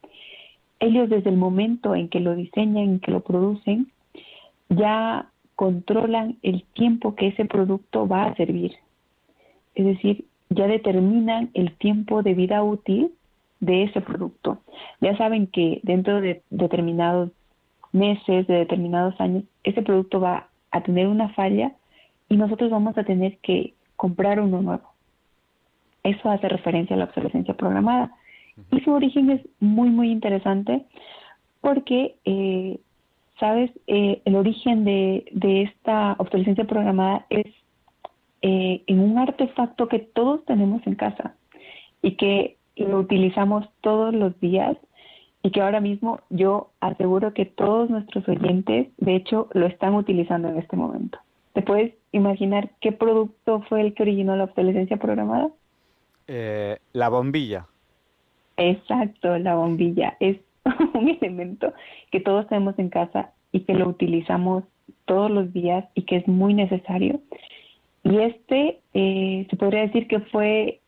ellos 0.79 1.09
desde 1.09 1.31
el 1.31 1.39
momento 1.39 1.95
en 1.95 2.09
que 2.09 2.21
lo 2.21 2.35
diseñan, 2.35 2.85
en 2.85 3.01
que 3.01 3.13
lo 3.13 3.21
producen, 3.21 3.91
ya 4.69 5.31
controlan 5.57 6.37
el 6.43 6.65
tiempo 6.75 7.15
que 7.15 7.29
ese 7.29 7.47
producto 7.47 8.07
va 8.07 8.25
a 8.25 8.35
servir. 8.35 8.75
Es 9.75 9.87
decir, 9.87 10.27
ya 10.51 10.67
determinan 10.67 11.51
el 11.55 11.73
tiempo 11.79 12.23
de 12.23 12.35
vida 12.35 12.63
útil 12.63 13.13
de 13.61 13.85
ese 13.85 14.03
producto. 14.03 14.59
Ya 15.01 15.17
saben 15.17 15.47
que 15.47 15.81
dentro 15.83 16.21
de 16.21 16.43
determinados 16.51 17.31
meses, 17.93 18.47
de 18.47 18.55
determinados 18.55 19.19
años, 19.19 19.45
ese 19.65 19.81
producto 19.81 20.21
va 20.21 20.49
a 20.73 20.83
tener 20.83 21.07
una 21.07 21.31
falla 21.31 21.73
y 22.29 22.37
nosotros 22.37 22.71
vamos 22.71 22.99
a 22.99 23.05
tener 23.05 23.39
que 23.39 23.73
comprar 23.97 24.41
uno 24.41 24.61
nuevo. 24.61 24.92
Eso 26.03 26.31
hace 26.31 26.49
referencia 26.49 26.97
a 26.97 26.99
la 26.99 27.05
obsolescencia 27.05 27.55
programada. 27.55 28.13
Y 28.71 28.81
su 28.81 28.93
origen 28.93 29.31
es 29.31 29.41
muy, 29.61 29.89
muy 29.89 30.11
interesante 30.11 30.85
porque, 31.61 32.17
eh, 32.25 32.79
¿sabes? 33.39 33.71
Eh, 33.87 34.21
el 34.25 34.37
origen 34.37 34.85
de, 34.85 35.25
de, 35.33 35.63
esta 35.63 36.17
obsolescencia 36.19 36.65
programada 36.65 37.25
es 37.31 37.47
eh, 38.43 38.83
en 38.87 39.01
un 39.01 39.19
artefacto 39.19 39.89
que 39.89 40.01
todos 40.01 40.45
tenemos 40.45 40.87
en 40.87 40.97
casa 40.97 41.35
y 42.03 42.17
que 42.17 42.57
lo 42.77 42.99
utilizamos 42.99 43.69
todos 43.81 44.13
los 44.13 44.39
días 44.41 44.77
y 45.43 45.51
que 45.51 45.61
ahora 45.61 45.81
mismo 45.81 46.21
yo 46.31 46.71
aseguro 46.81 47.35
que 47.35 47.47
todos 47.47 47.91
nuestros 47.91 48.29
oyentes, 48.29 48.89
de 48.99 49.17
hecho, 49.17 49.49
lo 49.53 49.67
están 49.67 49.95
utilizando 49.95 50.49
en 50.49 50.59
este 50.59 50.77
momento. 50.77 51.19
¿Te 51.53 51.63
puedes 51.63 51.95
imaginar 52.13 52.71
qué 52.81 52.93
producto 52.93 53.63
fue 53.69 53.81
el 53.81 53.95
que 53.95 54.05
originó 54.05 54.37
la 54.37 54.45
obsolescencia 54.45 54.97
programada? 54.97 55.51
Eh, 56.35 56.79
la 56.95 57.11
bombilla. 57.11 57.67
Exacto, 58.57 59.39
la 59.39 59.55
bombilla. 59.55 60.17
Es 60.19 60.39
un 60.95 61.09
elemento 61.09 61.75
que 62.11 62.21
todos 62.21 62.47
tenemos 62.49 62.79
en 62.79 62.89
casa 62.89 63.33
y 63.53 63.61
que 63.61 63.75
lo 63.75 63.89
utilizamos 63.89 64.65
todos 65.05 65.31
los 65.31 65.53
días 65.53 65.85
y 65.95 66.03
que 66.03 66.17
es 66.17 66.27
muy 66.27 66.55
necesario. 66.55 67.21
Y 68.03 68.19
este 68.19 68.81
eh, 68.95 69.47
se 69.51 69.57
podría 69.57 69.83
decir 69.83 70.09
que 70.09 70.21
fue 70.21 70.81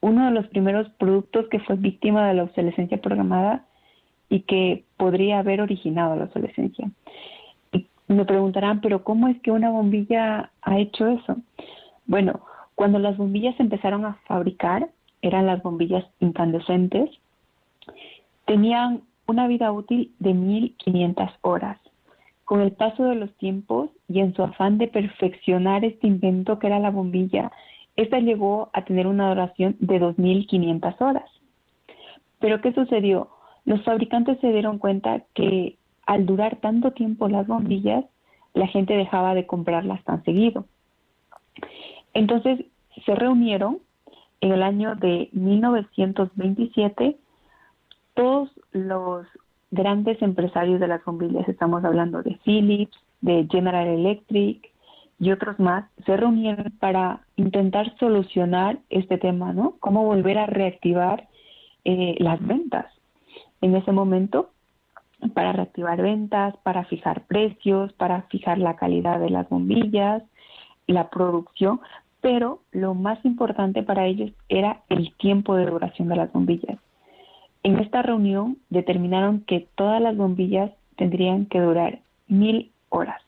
uno 0.00 0.26
de 0.26 0.32
los 0.32 0.48
primeros 0.48 0.88
productos 0.98 1.46
que 1.48 1.60
fue 1.60 1.76
víctima 1.76 2.26
de 2.26 2.34
la 2.34 2.44
obsolescencia 2.44 3.00
programada 3.00 3.66
y 4.28 4.40
que 4.40 4.84
podría 4.96 5.38
haber 5.38 5.60
originado 5.60 6.16
la 6.16 6.24
obsolescencia 6.24 6.90
me 8.08 8.24
preguntarán, 8.24 8.80
pero 8.80 9.04
¿cómo 9.04 9.28
es 9.28 9.40
que 9.42 9.50
una 9.50 9.70
bombilla 9.70 10.50
ha 10.62 10.78
hecho 10.78 11.06
eso? 11.06 11.36
Bueno, 12.06 12.40
cuando 12.78 13.00
las 13.00 13.16
bombillas 13.16 13.56
se 13.56 13.64
empezaron 13.64 14.04
a 14.04 14.20
fabricar, 14.28 14.88
eran 15.20 15.46
las 15.46 15.60
bombillas 15.64 16.04
incandescentes, 16.20 17.10
tenían 18.46 19.02
una 19.26 19.48
vida 19.48 19.72
útil 19.72 20.14
de 20.20 20.32
1500 20.32 21.28
horas. 21.40 21.80
Con 22.44 22.60
el 22.60 22.70
paso 22.70 23.02
de 23.06 23.16
los 23.16 23.34
tiempos 23.34 23.90
y 24.06 24.20
en 24.20 24.32
su 24.32 24.44
afán 24.44 24.78
de 24.78 24.86
perfeccionar 24.86 25.84
este 25.84 26.06
invento 26.06 26.60
que 26.60 26.68
era 26.68 26.78
la 26.78 26.92
bombilla, 26.92 27.50
esta 27.96 28.20
llegó 28.20 28.70
a 28.72 28.84
tener 28.84 29.08
una 29.08 29.28
duración 29.30 29.74
de 29.80 29.98
2500 29.98 31.00
horas. 31.00 31.28
Pero 32.38 32.60
¿qué 32.60 32.72
sucedió? 32.72 33.28
Los 33.64 33.82
fabricantes 33.82 34.38
se 34.38 34.52
dieron 34.52 34.78
cuenta 34.78 35.24
que 35.34 35.78
al 36.06 36.26
durar 36.26 36.60
tanto 36.60 36.92
tiempo 36.92 37.28
las 37.28 37.48
bombillas, 37.48 38.04
la 38.54 38.68
gente 38.68 38.94
dejaba 38.94 39.34
de 39.34 39.46
comprarlas 39.46 40.04
tan 40.04 40.22
seguido. 40.22 40.64
Entonces 42.14 42.64
se 43.04 43.14
reunieron 43.14 43.78
en 44.40 44.52
el 44.52 44.62
año 44.62 44.94
de 44.96 45.28
1927 45.32 47.16
todos 48.14 48.50
los 48.72 49.26
grandes 49.70 50.20
empresarios 50.22 50.80
de 50.80 50.88
las 50.88 51.04
bombillas, 51.04 51.48
estamos 51.48 51.84
hablando 51.84 52.22
de 52.22 52.38
Philips, 52.44 52.96
de 53.20 53.46
General 53.50 53.86
Electric 53.86 54.70
y 55.20 55.32
otros 55.32 55.58
más 55.58 55.84
se 56.06 56.16
reunieron 56.16 56.72
para 56.78 57.20
intentar 57.36 57.96
solucionar 57.98 58.78
este 58.88 59.18
tema, 59.18 59.52
¿no? 59.52 59.74
Cómo 59.80 60.04
volver 60.04 60.38
a 60.38 60.46
reactivar 60.46 61.28
eh, 61.84 62.14
las 62.18 62.44
ventas. 62.46 62.86
En 63.60 63.74
ese 63.74 63.90
momento, 63.90 64.50
para 65.34 65.52
reactivar 65.52 66.00
ventas, 66.00 66.56
para 66.62 66.84
fijar 66.84 67.22
precios, 67.26 67.92
para 67.94 68.22
fijar 68.22 68.58
la 68.58 68.76
calidad 68.76 69.18
de 69.18 69.30
las 69.30 69.48
bombillas, 69.48 70.22
la 70.88 71.08
producción, 71.10 71.80
pero 72.20 72.60
lo 72.72 72.94
más 72.94 73.24
importante 73.24 73.82
para 73.82 74.06
ellos 74.06 74.32
era 74.48 74.82
el 74.88 75.14
tiempo 75.16 75.54
de 75.54 75.66
duración 75.66 76.08
de 76.08 76.16
las 76.16 76.32
bombillas. 76.32 76.78
En 77.62 77.78
esta 77.78 78.02
reunión 78.02 78.58
determinaron 78.70 79.42
que 79.42 79.68
todas 79.74 80.00
las 80.00 80.16
bombillas 80.16 80.72
tendrían 80.96 81.46
que 81.46 81.60
durar 81.60 82.00
mil 82.26 82.72
horas. 82.88 83.22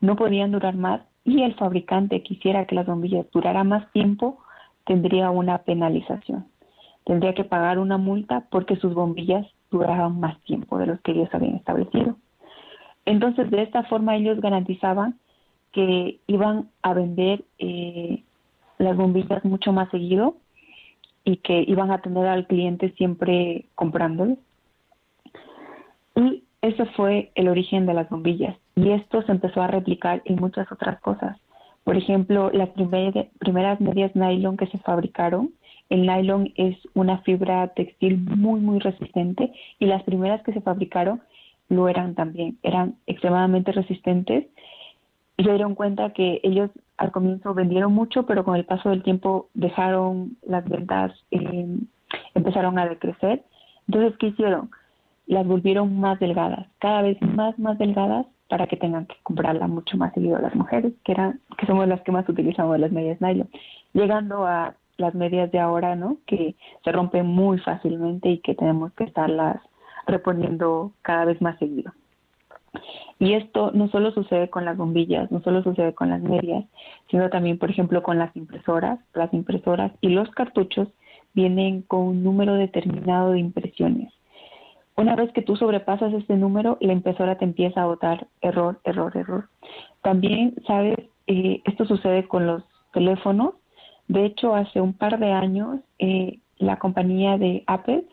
No 0.00 0.16
podían 0.16 0.52
durar 0.52 0.76
más 0.76 1.02
y 1.24 1.42
el 1.42 1.54
fabricante 1.54 2.22
quisiera 2.22 2.66
que 2.66 2.76
las 2.76 2.86
bombillas 2.86 3.26
duraran 3.32 3.68
más 3.68 3.90
tiempo, 3.92 4.38
tendría 4.84 5.30
una 5.30 5.58
penalización. 5.58 6.46
Tendría 7.04 7.34
que 7.34 7.44
pagar 7.44 7.78
una 7.78 7.98
multa 7.98 8.46
porque 8.50 8.76
sus 8.76 8.94
bombillas 8.94 9.46
duraban 9.70 10.20
más 10.20 10.40
tiempo 10.42 10.78
de 10.78 10.86
los 10.86 11.00
que 11.00 11.12
ellos 11.12 11.28
habían 11.32 11.56
establecido. 11.56 12.16
Entonces, 13.04 13.50
de 13.50 13.62
esta 13.62 13.84
forma 13.84 14.16
ellos 14.16 14.40
garantizaban 14.40 15.18
que 15.76 16.20
iban 16.26 16.70
a 16.80 16.94
vender 16.94 17.44
eh, 17.58 18.22
las 18.78 18.96
bombillas 18.96 19.44
mucho 19.44 19.74
más 19.74 19.90
seguido 19.90 20.36
y 21.22 21.36
que 21.36 21.66
iban 21.68 21.90
a 21.90 22.00
tener 22.00 22.26
al 22.26 22.46
cliente 22.46 22.94
siempre 22.96 23.66
comprándolo. 23.74 24.38
Y 26.14 26.44
ese 26.62 26.86
fue 26.96 27.30
el 27.34 27.48
origen 27.48 27.84
de 27.84 27.92
las 27.92 28.08
bombillas. 28.08 28.56
Y 28.74 28.92
esto 28.92 29.20
se 29.20 29.32
empezó 29.32 29.60
a 29.60 29.66
replicar 29.66 30.22
en 30.24 30.36
muchas 30.36 30.72
otras 30.72 30.98
cosas. 31.00 31.36
Por 31.84 31.98
ejemplo, 31.98 32.50
las 32.54 32.70
primeras 32.70 33.78
medias 33.78 34.16
nylon 34.16 34.56
que 34.56 34.68
se 34.68 34.78
fabricaron, 34.78 35.50
el 35.90 36.06
nylon 36.06 36.54
es 36.56 36.78
una 36.94 37.18
fibra 37.18 37.68
textil 37.74 38.16
muy, 38.16 38.60
muy 38.60 38.78
resistente 38.78 39.52
y 39.78 39.84
las 39.84 40.02
primeras 40.04 40.42
que 40.42 40.54
se 40.54 40.62
fabricaron 40.62 41.20
lo 41.68 41.88
eran 41.88 42.14
también, 42.14 42.58
eran 42.62 42.94
extremadamente 43.06 43.72
resistentes 43.72 44.46
y 45.36 45.44
se 45.44 45.50
dieron 45.50 45.74
cuenta 45.74 46.10
que 46.10 46.40
ellos 46.42 46.70
al 46.96 47.12
comienzo 47.12 47.52
vendieron 47.52 47.92
mucho, 47.92 48.24
pero 48.24 48.44
con 48.44 48.56
el 48.56 48.64
paso 48.64 48.88
del 48.88 49.02
tiempo 49.02 49.48
dejaron 49.54 50.36
las 50.46 50.66
ventas, 50.68 51.12
eh, 51.30 51.76
empezaron 52.34 52.78
a 52.78 52.88
decrecer. 52.88 53.42
Entonces, 53.86 54.16
¿qué 54.18 54.28
hicieron? 54.28 54.70
Las 55.26 55.46
volvieron 55.46 56.00
más 56.00 56.18
delgadas, 56.20 56.66
cada 56.78 57.02
vez 57.02 57.20
más, 57.20 57.58
más 57.58 57.76
delgadas 57.78 58.26
para 58.48 58.66
que 58.66 58.76
tengan 58.76 59.06
que 59.06 59.16
comprarla 59.24 59.66
mucho 59.66 59.96
más 59.96 60.14
seguido 60.14 60.38
las 60.38 60.54
mujeres, 60.54 60.92
que 61.04 61.12
eran, 61.12 61.40
que 61.58 61.66
somos 61.66 61.86
las 61.88 62.00
que 62.02 62.12
más 62.12 62.28
utilizamos 62.28 62.78
las 62.78 62.92
medias 62.92 63.20
nylon, 63.20 63.48
llegando 63.92 64.46
a 64.46 64.74
las 64.98 65.14
medias 65.14 65.50
de 65.50 65.58
ahora, 65.58 65.96
¿no? 65.96 66.18
Que 66.26 66.54
se 66.84 66.92
rompen 66.92 67.26
muy 67.26 67.58
fácilmente 67.58 68.30
y 68.30 68.38
que 68.38 68.54
tenemos 68.54 68.92
que 68.94 69.04
estarlas 69.04 69.60
reponiendo 70.06 70.92
cada 71.02 71.24
vez 71.26 71.42
más 71.42 71.58
seguido. 71.58 71.92
Y 73.18 73.34
esto 73.34 73.70
no 73.72 73.88
solo 73.88 74.10
sucede 74.12 74.50
con 74.50 74.64
las 74.64 74.76
bombillas, 74.76 75.30
no 75.30 75.40
solo 75.42 75.62
sucede 75.62 75.94
con 75.94 76.10
las 76.10 76.20
medias, 76.20 76.64
sino 77.10 77.30
también, 77.30 77.58
por 77.58 77.70
ejemplo, 77.70 78.02
con 78.02 78.18
las 78.18 78.34
impresoras. 78.36 78.98
Las 79.14 79.32
impresoras 79.32 79.92
y 80.00 80.08
los 80.08 80.30
cartuchos 80.30 80.88
vienen 81.34 81.82
con 81.82 82.00
un 82.00 82.24
número 82.24 82.54
determinado 82.54 83.32
de 83.32 83.40
impresiones. 83.40 84.12
Una 84.96 85.14
vez 85.14 85.30
que 85.32 85.42
tú 85.42 85.56
sobrepasas 85.56 86.12
este 86.14 86.36
número, 86.36 86.78
la 86.80 86.94
impresora 86.94 87.36
te 87.36 87.44
empieza 87.44 87.82
a 87.82 87.86
botar 87.86 88.26
error, 88.40 88.80
error, 88.84 89.14
error. 89.14 89.48
También, 90.02 90.54
sabes, 90.66 90.96
eh, 91.26 91.60
esto 91.66 91.84
sucede 91.84 92.26
con 92.26 92.46
los 92.46 92.62
teléfonos. 92.94 93.54
De 94.08 94.24
hecho, 94.24 94.54
hace 94.54 94.80
un 94.80 94.94
par 94.94 95.18
de 95.18 95.32
años, 95.32 95.80
eh, 95.98 96.38
la 96.58 96.78
compañía 96.78 97.36
de 97.36 97.62
Apple 97.66 98.04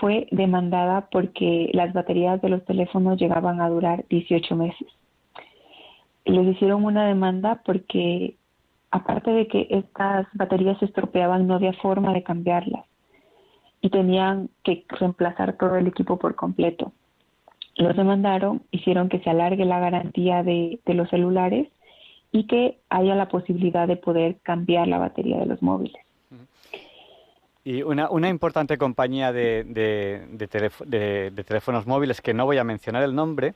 fue 0.00 0.26
demandada 0.30 1.08
porque 1.10 1.70
las 1.72 1.92
baterías 1.92 2.40
de 2.42 2.48
los 2.48 2.64
teléfonos 2.64 3.18
llegaban 3.18 3.60
a 3.60 3.68
durar 3.68 4.04
18 4.08 4.56
meses. 4.56 4.88
Les 6.24 6.46
hicieron 6.46 6.84
una 6.84 7.06
demanda 7.06 7.62
porque, 7.64 8.36
aparte 8.90 9.30
de 9.30 9.46
que 9.46 9.66
estas 9.70 10.26
baterías 10.32 10.78
se 10.78 10.86
estropeaban, 10.86 11.46
no 11.46 11.54
había 11.54 11.72
forma 11.74 12.12
de 12.12 12.22
cambiarlas 12.22 12.84
y 13.80 13.90
tenían 13.90 14.48
que 14.62 14.84
reemplazar 14.88 15.58
todo 15.58 15.76
el 15.76 15.86
equipo 15.86 16.18
por 16.18 16.34
completo. 16.34 16.92
Los 17.76 17.96
demandaron, 17.96 18.62
hicieron 18.70 19.08
que 19.08 19.20
se 19.20 19.30
alargue 19.30 19.64
la 19.64 19.80
garantía 19.80 20.42
de, 20.42 20.80
de 20.86 20.94
los 20.94 21.10
celulares 21.10 21.68
y 22.32 22.46
que 22.46 22.78
haya 22.88 23.14
la 23.14 23.28
posibilidad 23.28 23.86
de 23.86 23.96
poder 23.96 24.36
cambiar 24.42 24.88
la 24.88 24.98
batería 24.98 25.38
de 25.38 25.46
los 25.46 25.62
móviles. 25.62 26.03
Y 27.64 27.82
una, 27.82 28.10
una 28.10 28.28
importante 28.28 28.76
compañía 28.76 29.32
de, 29.32 29.64
de, 29.64 31.44
teléfonos 31.44 31.86
móviles, 31.86 32.20
que 32.20 32.34
no 32.34 32.44
voy 32.44 32.58
a 32.58 32.64
mencionar 32.64 33.02
el 33.02 33.14
nombre, 33.14 33.54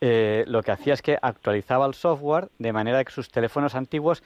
eh, 0.00 0.44
lo 0.48 0.62
que 0.62 0.72
hacía 0.72 0.94
es 0.94 1.02
que 1.02 1.18
actualizaba 1.22 1.86
el 1.86 1.94
software 1.94 2.48
de 2.58 2.72
manera 2.72 3.04
que 3.04 3.12
sus 3.12 3.30
teléfonos 3.30 3.76
antiguos, 3.76 4.24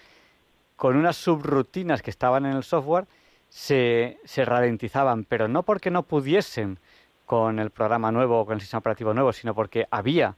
con 0.76 0.96
unas 0.96 1.16
subrutinas 1.16 2.00
que 2.00 2.10
estaban 2.10 2.46
en 2.46 2.56
el 2.56 2.64
software, 2.64 3.06
se, 3.50 4.18
se 4.24 4.46
ralentizaban, 4.46 5.24
pero 5.24 5.46
no 5.46 5.62
porque 5.62 5.90
no 5.90 6.04
pudiesen 6.04 6.78
con 7.26 7.58
el 7.58 7.68
programa 7.70 8.10
nuevo 8.12 8.40
o 8.40 8.46
con 8.46 8.54
el 8.54 8.60
sistema 8.62 8.78
operativo 8.78 9.12
nuevo, 9.12 9.32
sino 9.34 9.54
porque 9.54 9.86
había 9.90 10.36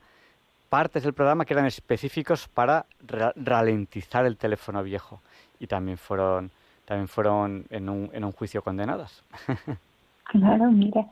partes 0.68 1.05
del 1.05 1.14
programa 1.14 1.45
que 1.45 1.55
eran 1.55 1.66
específicos 1.66 2.49
para 2.49 2.87
ralentizar 3.37 4.27
el 4.27 4.37
teléfono 4.37 4.83
viejo. 4.83 5.22
Y 5.61 5.68
también 5.68 5.97
fueron 5.97 6.51
también 6.85 7.09
fueron 7.09 7.64
en 7.70 7.89
un, 7.89 8.11
en 8.12 8.24
un 8.24 8.32
juicio 8.32 8.62
condenadas. 8.62 9.24
claro, 10.24 10.70
mira. 10.70 11.07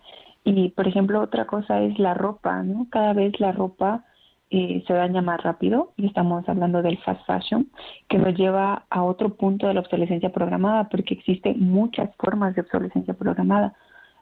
Y 0.45 0.71
por 0.71 0.89
ejemplo, 0.89 1.21
otra 1.21 1.47
cosa 1.47 1.81
es 1.81 1.99
la 1.99 2.15
ropa, 2.15 2.63
¿no? 2.63 2.87
Cada 2.91 3.13
vez 3.13 3.39
la 3.41 3.53
ropa 3.53 4.05
eh, 4.51 4.85
se 4.87 4.93
daña 4.93 5.23
más 5.23 5.43
rápido 5.43 5.93
y 5.97 6.07
estamos 6.07 6.47
hablando 6.49 6.83
del 6.83 6.99
fast 6.99 7.25
fashion, 7.27 7.71
que 8.09 8.19
nos 8.19 8.35
lleva 8.35 8.85
a 8.91 9.03
otro 9.03 9.35
punto 9.35 9.67
de 9.67 9.75
la 9.75 9.81
obsolescencia 9.81 10.31
programada, 10.31 10.89
porque 10.91 11.15
existen 11.15 11.59
muchas 11.61 12.15
formas 12.17 12.55
de 12.55 12.61
obsolescencia 12.61 13.15
programada. 13.15 13.75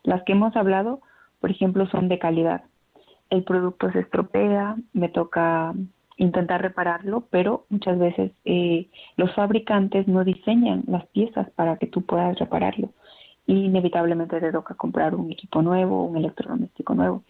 Las 0.05 0.23
que 0.23 0.33
hemos 0.33 0.55
hablado, 0.55 1.01
por 1.41 1.51
ejemplo, 1.51 1.87
son 1.89 2.09
de 2.09 2.19
calidad. 2.19 2.63
El 3.29 3.45
producto 3.45 3.91
se 3.91 4.01
estropea, 4.01 4.77
me 4.93 5.09
toca 5.09 5.75
intentar 6.21 6.61
repararlo, 6.63 7.25
pero 7.31 7.65
muchas 7.71 7.99
veces 7.99 8.33
eh, 8.45 8.89
los 9.17 9.35
fabricantes 9.35 10.07
no 10.07 10.23
diseñan 10.23 10.85
las 10.87 11.07
piezas 11.09 11.51
para 11.51 11.77
que 11.79 11.87
tú 11.87 12.03
puedas 12.03 12.39
repararlo 12.39 12.91
y 13.47 13.65
inevitablemente 13.65 14.39
te 14.39 14.53
toca 14.53 14.75
comprar 14.75 15.15
un 15.15 15.33
equipo 15.33 15.63
nuevo, 15.63 16.05
un 16.05 16.17
electrodoméstico 16.17 16.95
nuevo. 16.95 17.25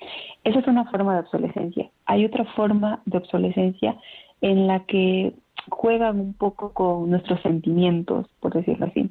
Esa 0.45 0.59
es 0.59 0.67
una 0.67 0.85
forma 0.91 1.15
de 1.15 1.21
obsolescencia. 1.21 1.91
Hay 2.05 2.25
otra 2.25 2.45
forma 2.57 3.01
de 3.07 3.19
obsolescencia 3.19 3.97
en 4.41 4.67
la 4.67 4.81
que 4.81 5.35
juegan 5.71 6.21
un 6.21 6.35
poco 6.35 6.73
con 6.75 7.09
nuestros 7.09 7.41
sentimientos, 7.43 8.27
por 8.41 8.53
decirlo 8.53 8.87
así, 8.87 9.11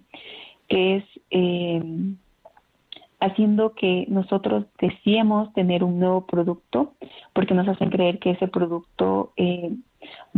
que 0.68 0.98
es 0.98 1.04
eh, 1.32 1.82
haciendo 3.20 3.74
que 3.74 4.06
nosotros 4.08 4.66
deseemos 4.80 5.52
tener 5.54 5.84
un 5.84 6.00
nuevo 6.00 6.26
producto 6.26 6.94
porque 7.34 7.54
nos 7.54 7.68
hacen 7.68 7.90
creer 7.90 8.20
que 8.20 8.32
ese 8.32 8.48
producto 8.48 9.34
eh, 9.36 9.72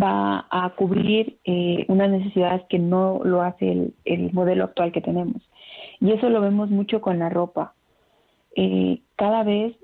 va 0.02 0.48
a 0.50 0.72
cubrir 0.76 1.38
eh, 1.46 1.86
unas 1.88 2.10
necesidades 2.10 2.64
que 2.70 2.80
no 2.80 3.22
lo 3.24 3.42
hace 3.42 3.92
el, 4.06 4.34
modelo 4.34 4.64
actual 4.64 4.92
que 4.92 5.02
tenemos. 5.02 5.42
Y 6.00 6.12
eso 6.12 6.30
lo 6.30 6.42
vemos 6.42 6.70
mucho 6.70 7.02
con 7.02 7.20
la 7.20 7.30
ropa. 7.30 7.74
Eh, 8.56 9.00
cada 9.16 9.44
vez 9.44 9.76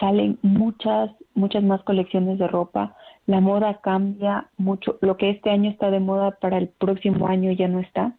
salen 0.00 0.38
muchas, 0.42 1.10
muchas 1.34 1.62
más 1.62 1.82
colecciones 1.82 2.38
de 2.38 2.48
ropa. 2.48 2.96
La 3.26 3.40
moda 3.40 3.80
cambia 3.82 4.48
mucho. 4.56 4.96
Lo 5.02 5.18
que 5.18 5.30
este 5.30 5.50
año 5.50 5.70
está 5.70 5.90
de 5.90 6.00
moda 6.00 6.32
para 6.40 6.56
el 6.56 6.68
próximo 6.68 7.28
año 7.28 7.52
ya 7.52 7.68
no 7.68 7.80
está. 7.80 8.14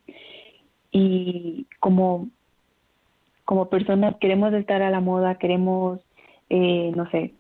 Y 0.92 1.66
como 1.80 2.28
como 3.48 3.70
personas 3.70 4.18
queremos 4.18 4.54
estar 4.54 4.82
a 4.82 4.90
la 4.90 5.00
moda, 5.00 5.36
queremos, 5.36 6.02
eh, 6.50 6.92
no 6.98 7.10
sé, 7.12 7.34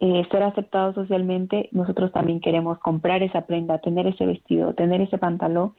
eh, 0.00 0.26
ser 0.32 0.42
aceptados 0.42 0.96
socialmente, 0.96 1.68
nosotros 1.70 2.10
también 2.10 2.40
queremos 2.40 2.80
comprar 2.80 3.22
esa 3.22 3.42
prenda, 3.42 3.78
tener 3.78 4.08
ese 4.08 4.26
vestido, 4.26 4.74
tener 4.74 5.00
ese 5.00 5.16
pantalón, 5.16 5.74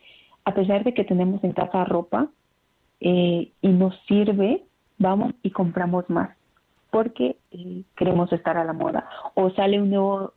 a 0.45 0.53
pesar 0.53 0.86
de 0.86 0.93
que 0.93 1.03
tenemos 1.03 1.43
en 1.43 1.51
casa 1.51 1.84
ropa 1.84 2.30
eh, 3.01 3.51
y 3.61 3.67
nos 3.67 3.99
sirve, 4.07 4.63
vamos 4.97 5.34
y 5.43 5.51
compramos 5.51 6.09
más 6.09 6.30
porque 6.89 7.36
queremos 7.97 8.32
estar 8.32 8.57
a 8.57 8.63
la 8.63 8.71
moda. 8.71 9.09
O 9.36 9.49
sale 9.51 9.82
un 9.82 9.89
nuevo 9.89 10.32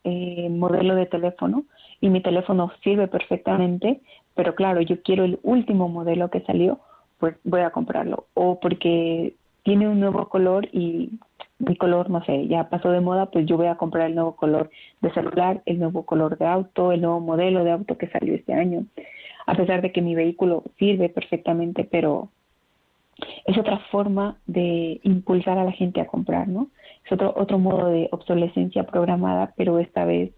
modelo 0.49 0.95
de 0.95 1.05
teléfono 1.05 1.63
y 2.01 2.09
mi 2.09 2.21
teléfono 2.21 2.73
sirve 2.83 3.07
perfectamente, 3.07 4.01
pero 4.35 4.53
claro, 4.53 4.81
yo 4.81 5.01
quiero 5.01 5.23
el 5.23 5.39
último 5.43 5.87
modelo 5.87 6.29
que 6.29 6.41
salió 6.41 6.81
pues 7.21 7.35
voy 7.43 7.61
a 7.61 7.69
comprarlo. 7.69 8.25
O 8.33 8.59
porque 8.59 9.35
tiene 9.63 9.87
un 9.87 9.99
nuevo 9.99 10.27
color 10.27 10.67
y 10.73 11.11
mi 11.59 11.77
color, 11.77 12.09
no 12.09 12.25
sé, 12.25 12.47
ya 12.47 12.67
pasó 12.67 12.89
de 12.89 12.99
moda, 12.99 13.27
pues 13.27 13.45
yo 13.45 13.57
voy 13.57 13.67
a 13.67 13.75
comprar 13.75 14.07
el 14.07 14.15
nuevo 14.15 14.35
color 14.35 14.71
de 15.01 15.13
celular, 15.13 15.61
el 15.67 15.77
nuevo 15.79 16.03
color 16.03 16.37
de 16.39 16.47
auto, 16.47 16.91
el 16.91 17.01
nuevo 17.01 17.19
modelo 17.19 17.63
de 17.63 17.71
auto 17.71 17.97
que 17.99 18.07
salió 18.07 18.33
este 18.33 18.53
año. 18.53 18.85
A 19.45 19.53
pesar 19.53 19.83
de 19.83 19.91
que 19.91 20.01
mi 20.01 20.15
vehículo 20.15 20.63
sirve 20.79 21.09
perfectamente, 21.09 21.83
pero 21.83 22.29
es 23.45 23.55
otra 23.55 23.77
forma 23.91 24.37
de 24.47 24.99
impulsar 25.03 25.59
a 25.59 25.63
la 25.63 25.71
gente 25.71 26.01
a 26.01 26.07
comprar, 26.07 26.47
¿no? 26.47 26.69
Es 27.05 27.11
otro, 27.11 27.33
otro 27.37 27.59
modo 27.59 27.89
de 27.89 28.09
obsolescencia 28.11 28.87
programada, 28.87 29.53
pero 29.55 29.77
esta 29.77 30.05
vez 30.05 30.31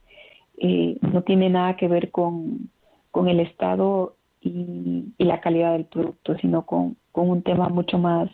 eh, 0.57 0.97
no 1.01 1.21
tiene 1.21 1.49
nada 1.49 1.77
que 1.77 1.87
ver 1.87 2.11
con, 2.11 2.69
con 3.11 3.29
el 3.29 3.39
estado 3.39 4.15
y, 4.43 5.13
la 5.17 5.41
calidad 5.41 5.73
del 5.73 5.85
producto, 5.85 6.37
sino 6.37 6.65
con, 6.65 6.97
con 7.11 7.29
un 7.29 7.43
tema 7.43 7.69
mucho 7.69 7.97
más 7.97 8.29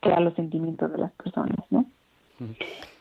que 0.00 0.12
a 0.12 0.20
los 0.20 0.34
sentimientos 0.34 0.90
de 0.90 0.98
las 0.98 1.12
personas, 1.12 1.58
¿no? 1.70 1.86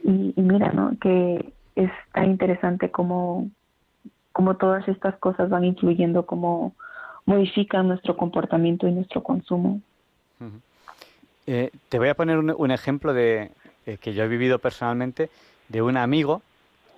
y, 0.03 0.33
mira, 0.37 0.71
¿no? 0.71 0.97
Que 0.99 1.53
es 1.75 1.91
tan 2.13 2.25
interesante 2.31 2.89
como, 2.91 3.49
como 4.31 4.55
todas 4.55 4.87
estas 4.87 5.15
cosas 5.17 5.49
van 5.49 5.65
influyendo, 5.65 6.25
como 6.25 6.73
modifican 7.25 7.87
nuestro 7.87 8.15
comportamiento 8.15 8.87
y 8.87 8.91
nuestro 8.91 9.23
consumo. 9.23 9.81
Eh, 11.47 11.71
te 11.89 11.99
voy 11.99 12.09
a 12.09 12.15
poner 12.15 12.37
un, 12.37 12.71
ejemplo 12.71 13.13
de 13.13 13.51
eh, 13.85 13.97
que 13.97 14.13
yo 14.13 14.23
he 14.23 14.27
vivido 14.27 14.59
personalmente 14.59 15.29
de 15.69 15.81
un 15.81 15.97
amigo 15.97 16.41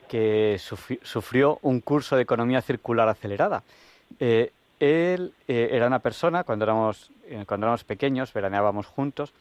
que 0.07 0.57
sufrió 0.59 1.59
un 1.61 1.81
curso 1.81 2.15
de 2.15 2.23
economía 2.23 2.61
circular 2.61 3.09
acelerada. 3.09 3.63
Eh, 4.19 4.51
él 4.79 5.33
era 5.47 5.87
una 5.87 5.99
persona, 5.99 6.43
cuando 6.43 6.65
éramos, 6.65 7.11
cuando 7.45 7.65
éramos 7.65 7.83
pequeños, 7.83 8.33
veraneábamos 8.33 8.87
juntos, 8.87 9.33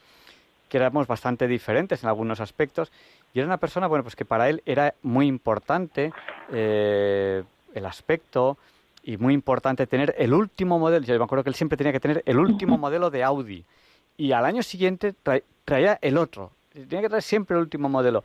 que 0.69 0.77
éramos 0.77 1.07
bastante 1.07 1.47
diferentes 1.47 2.03
en 2.03 2.09
algunos 2.09 2.39
aspectos, 2.39 2.91
y 3.33 3.39
era 3.39 3.47
una 3.47 3.57
persona, 3.57 3.87
bueno, 3.87 4.03
pues 4.03 4.15
que 4.15 4.25
para 4.25 4.49
él 4.49 4.61
era 4.65 4.95
muy 5.03 5.27
importante 5.27 6.11
el 6.49 7.85
aspecto 7.85 8.57
y 9.03 9.17
muy 9.17 9.33
importante 9.33 9.87
tener 9.87 10.15
el 10.17 10.33
último 10.33 10.79
modelo. 10.79 11.05
Yo 11.05 11.17
me 11.17 11.23
acuerdo 11.23 11.43
que 11.43 11.49
él 11.49 11.55
siempre 11.55 11.77
tenía 11.77 11.93
que 11.93 11.99
tener 11.99 12.23
el 12.25 12.39
último 12.39 12.77
modelo 12.77 13.09
de 13.09 13.23
Audi 13.23 13.63
y 14.17 14.31
al 14.31 14.43
año 14.45 14.63
siguiente 14.63 15.13
traía 15.63 15.99
el 16.01 16.17
otro. 16.17 16.51
Tenía 16.73 17.01
que 17.01 17.09
traer 17.09 17.23
siempre 17.23 17.55
el 17.55 17.61
último 17.61 17.87
modelo. 17.87 18.23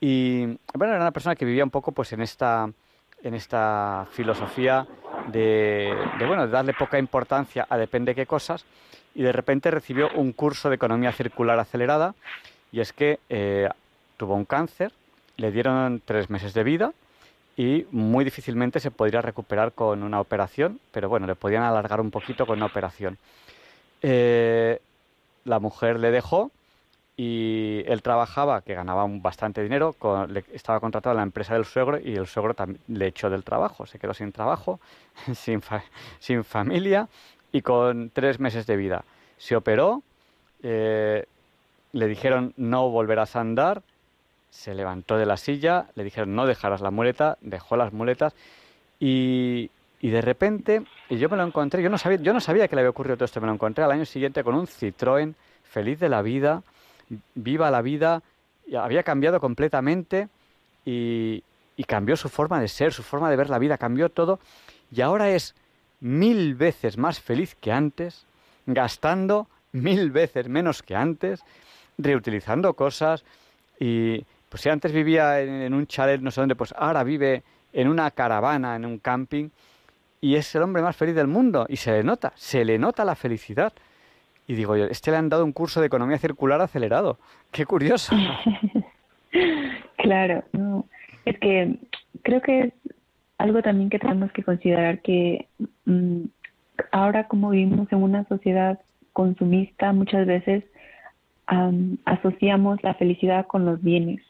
Y 0.00 0.44
bueno, 0.74 0.92
era 0.92 1.00
una 1.00 1.10
persona 1.10 1.34
que 1.34 1.44
vivía 1.44 1.64
un 1.64 1.70
poco 1.70 1.92
pues 1.92 2.12
en 2.12 2.20
esta, 2.20 2.70
en 3.22 3.34
esta 3.34 4.06
filosofía 4.10 4.86
de, 5.28 5.94
bueno, 6.26 6.46
de 6.46 6.52
darle 6.52 6.74
poca 6.74 6.98
importancia 6.98 7.66
a 7.68 7.76
depende 7.76 8.14
qué 8.14 8.26
cosas 8.26 8.64
y 9.14 9.22
de 9.22 9.32
repente 9.32 9.70
recibió 9.70 10.10
un 10.14 10.32
curso 10.32 10.68
de 10.68 10.76
economía 10.76 11.12
circular 11.12 11.58
acelerada 11.58 12.14
y 12.72 12.80
es 12.80 12.92
que 12.92 13.20
eh, 13.28 13.68
tuvo 14.16 14.34
un 14.34 14.44
cáncer, 14.44 14.92
le 15.36 15.52
dieron 15.52 16.02
tres 16.04 16.30
meses 16.30 16.54
de 16.54 16.64
vida 16.64 16.92
y 17.56 17.86
muy 17.92 18.24
difícilmente 18.24 18.80
se 18.80 18.90
podría 18.90 19.22
recuperar 19.22 19.72
con 19.72 20.02
una 20.02 20.20
operación, 20.20 20.80
pero 20.90 21.08
bueno, 21.08 21.26
le 21.26 21.36
podían 21.36 21.62
alargar 21.62 22.00
un 22.00 22.10
poquito 22.10 22.46
con 22.46 22.58
una 22.58 22.66
operación. 22.66 23.16
Eh, 24.02 24.80
la 25.44 25.60
mujer 25.60 26.00
le 26.00 26.10
dejó 26.10 26.50
y 27.16 27.82
él 27.86 28.02
trabajaba, 28.02 28.62
que 28.62 28.74
ganaba 28.74 29.06
bastante 29.08 29.62
dinero, 29.62 29.94
estaba 30.52 30.80
contratado 30.80 31.12
en 31.12 31.18
la 31.18 31.22
empresa 31.22 31.54
del 31.54 31.64
suegro 31.64 31.98
y 32.00 32.16
el 32.16 32.26
suegro 32.26 32.54
le 32.88 33.06
echó 33.06 33.30
del 33.30 33.44
trabajo, 33.44 33.86
se 33.86 33.98
quedó 33.98 34.14
sin 34.14 34.32
trabajo, 34.32 34.80
sin, 35.34 35.62
sin 36.18 36.44
familia 36.44 37.08
y 37.52 37.62
con 37.62 38.10
tres 38.10 38.40
meses 38.40 38.66
de 38.66 38.76
vida. 38.76 39.04
Se 39.38 39.54
operó, 39.54 40.02
eh, 40.62 41.24
le 41.92 42.06
dijeron 42.08 42.52
no 42.56 42.90
volverás 42.90 43.36
a 43.36 43.40
andar, 43.40 43.82
se 44.50 44.74
levantó 44.74 45.16
de 45.16 45.26
la 45.26 45.36
silla, 45.36 45.86
le 45.94 46.02
dijeron 46.02 46.34
no 46.34 46.46
dejarás 46.46 46.80
la 46.80 46.90
muleta, 46.90 47.38
dejó 47.40 47.76
las 47.76 47.92
muletas 47.92 48.34
y, 48.98 49.70
y 50.00 50.10
de 50.10 50.20
repente, 50.20 50.82
y 51.08 51.18
yo 51.18 51.28
me 51.28 51.36
lo 51.36 51.44
encontré, 51.44 51.80
yo 51.80 51.90
no 51.90 51.98
sabía, 51.98 52.18
yo 52.18 52.32
no 52.32 52.40
sabía 52.40 52.66
que 52.66 52.74
le 52.74 52.80
había 52.80 52.90
ocurrido 52.90 53.16
todo 53.16 53.26
esto, 53.26 53.40
me 53.40 53.46
lo 53.46 53.52
encontré 53.52 53.84
al 53.84 53.92
año 53.92 54.04
siguiente 54.04 54.42
con 54.42 54.56
un 54.56 54.66
Citroën, 54.66 55.34
feliz 55.62 56.00
de 56.00 56.08
la 56.08 56.22
vida, 56.22 56.62
viva 57.34 57.70
la 57.70 57.82
vida, 57.82 58.22
había 58.78 59.02
cambiado 59.02 59.40
completamente 59.40 60.28
y, 60.84 61.42
y 61.76 61.84
cambió 61.84 62.16
su 62.16 62.28
forma 62.28 62.60
de 62.60 62.68
ser, 62.68 62.92
su 62.92 63.02
forma 63.02 63.30
de 63.30 63.36
ver 63.36 63.50
la 63.50 63.58
vida, 63.58 63.78
cambió 63.78 64.08
todo, 64.08 64.38
y 64.90 65.00
ahora 65.00 65.30
es 65.30 65.54
mil 66.00 66.54
veces 66.54 66.98
más 66.98 67.20
feliz 67.20 67.56
que 67.60 67.72
antes, 67.72 68.26
gastando 68.66 69.48
mil 69.72 70.10
veces 70.10 70.48
menos 70.48 70.82
que 70.82 70.94
antes, 70.94 71.42
reutilizando 71.98 72.74
cosas. 72.74 73.24
Y 73.78 74.24
pues 74.48 74.62
si 74.62 74.68
antes 74.68 74.92
vivía 74.92 75.40
en, 75.40 75.62
en, 75.62 75.74
un 75.74 75.86
chalet 75.86 76.20
no 76.20 76.30
sé 76.30 76.40
dónde, 76.40 76.54
pues 76.54 76.74
ahora 76.76 77.02
vive 77.02 77.42
en 77.72 77.88
una 77.88 78.10
caravana, 78.10 78.76
en 78.76 78.84
un 78.84 78.98
camping 78.98 79.48
y 80.24 80.36
es 80.36 80.54
el 80.54 80.62
hombre 80.62 80.80
más 80.80 80.96
feliz 80.96 81.14
del 81.14 81.26
mundo. 81.26 81.66
Y 81.68 81.76
se 81.76 81.92
le 81.92 82.02
nota, 82.02 82.32
se 82.34 82.64
le 82.64 82.78
nota 82.78 83.04
la 83.04 83.14
felicidad. 83.14 83.74
Y 84.46 84.54
digo 84.54 84.76
yo, 84.76 84.84
este 84.84 85.10
le 85.10 85.16
han 85.16 85.28
dado 85.28 85.44
un 85.44 85.52
curso 85.52 85.80
de 85.80 85.86
economía 85.86 86.18
circular 86.18 86.60
acelerado. 86.60 87.18
Qué 87.50 87.64
curioso. 87.64 88.14
claro, 89.96 90.44
es 91.24 91.38
que 91.38 91.78
creo 92.22 92.42
que 92.42 92.60
es 92.60 92.72
algo 93.38 93.62
también 93.62 93.90
que 93.90 93.98
tenemos 93.98 94.30
que 94.32 94.42
considerar 94.42 95.00
que 95.00 95.48
mm, 95.86 96.24
ahora 96.92 97.26
como 97.26 97.50
vivimos 97.50 97.90
en 97.90 98.02
una 98.02 98.24
sociedad 98.24 98.80
consumista, 99.12 99.92
muchas 99.92 100.26
veces 100.26 100.64
asociamos 102.04 102.82
la 102.82 102.94
felicidad 102.94 103.46
con 103.46 103.64
los 103.64 103.82
bienes, 103.82 104.20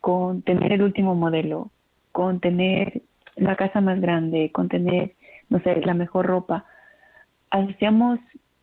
con 0.00 0.42
tener 0.42 0.72
el 0.72 0.82
último 0.82 1.14
modelo, 1.14 1.70
con 2.10 2.40
tener 2.40 3.02
la 3.36 3.56
casa 3.56 3.80
más 3.80 4.00
grande, 4.00 4.50
con 4.52 4.68
tener, 4.68 5.14
no 5.48 5.60
sé, 5.60 5.76
la 5.82 5.94
mejor 5.94 6.26
ropa. 6.26 6.64
Asociamos 7.50 8.18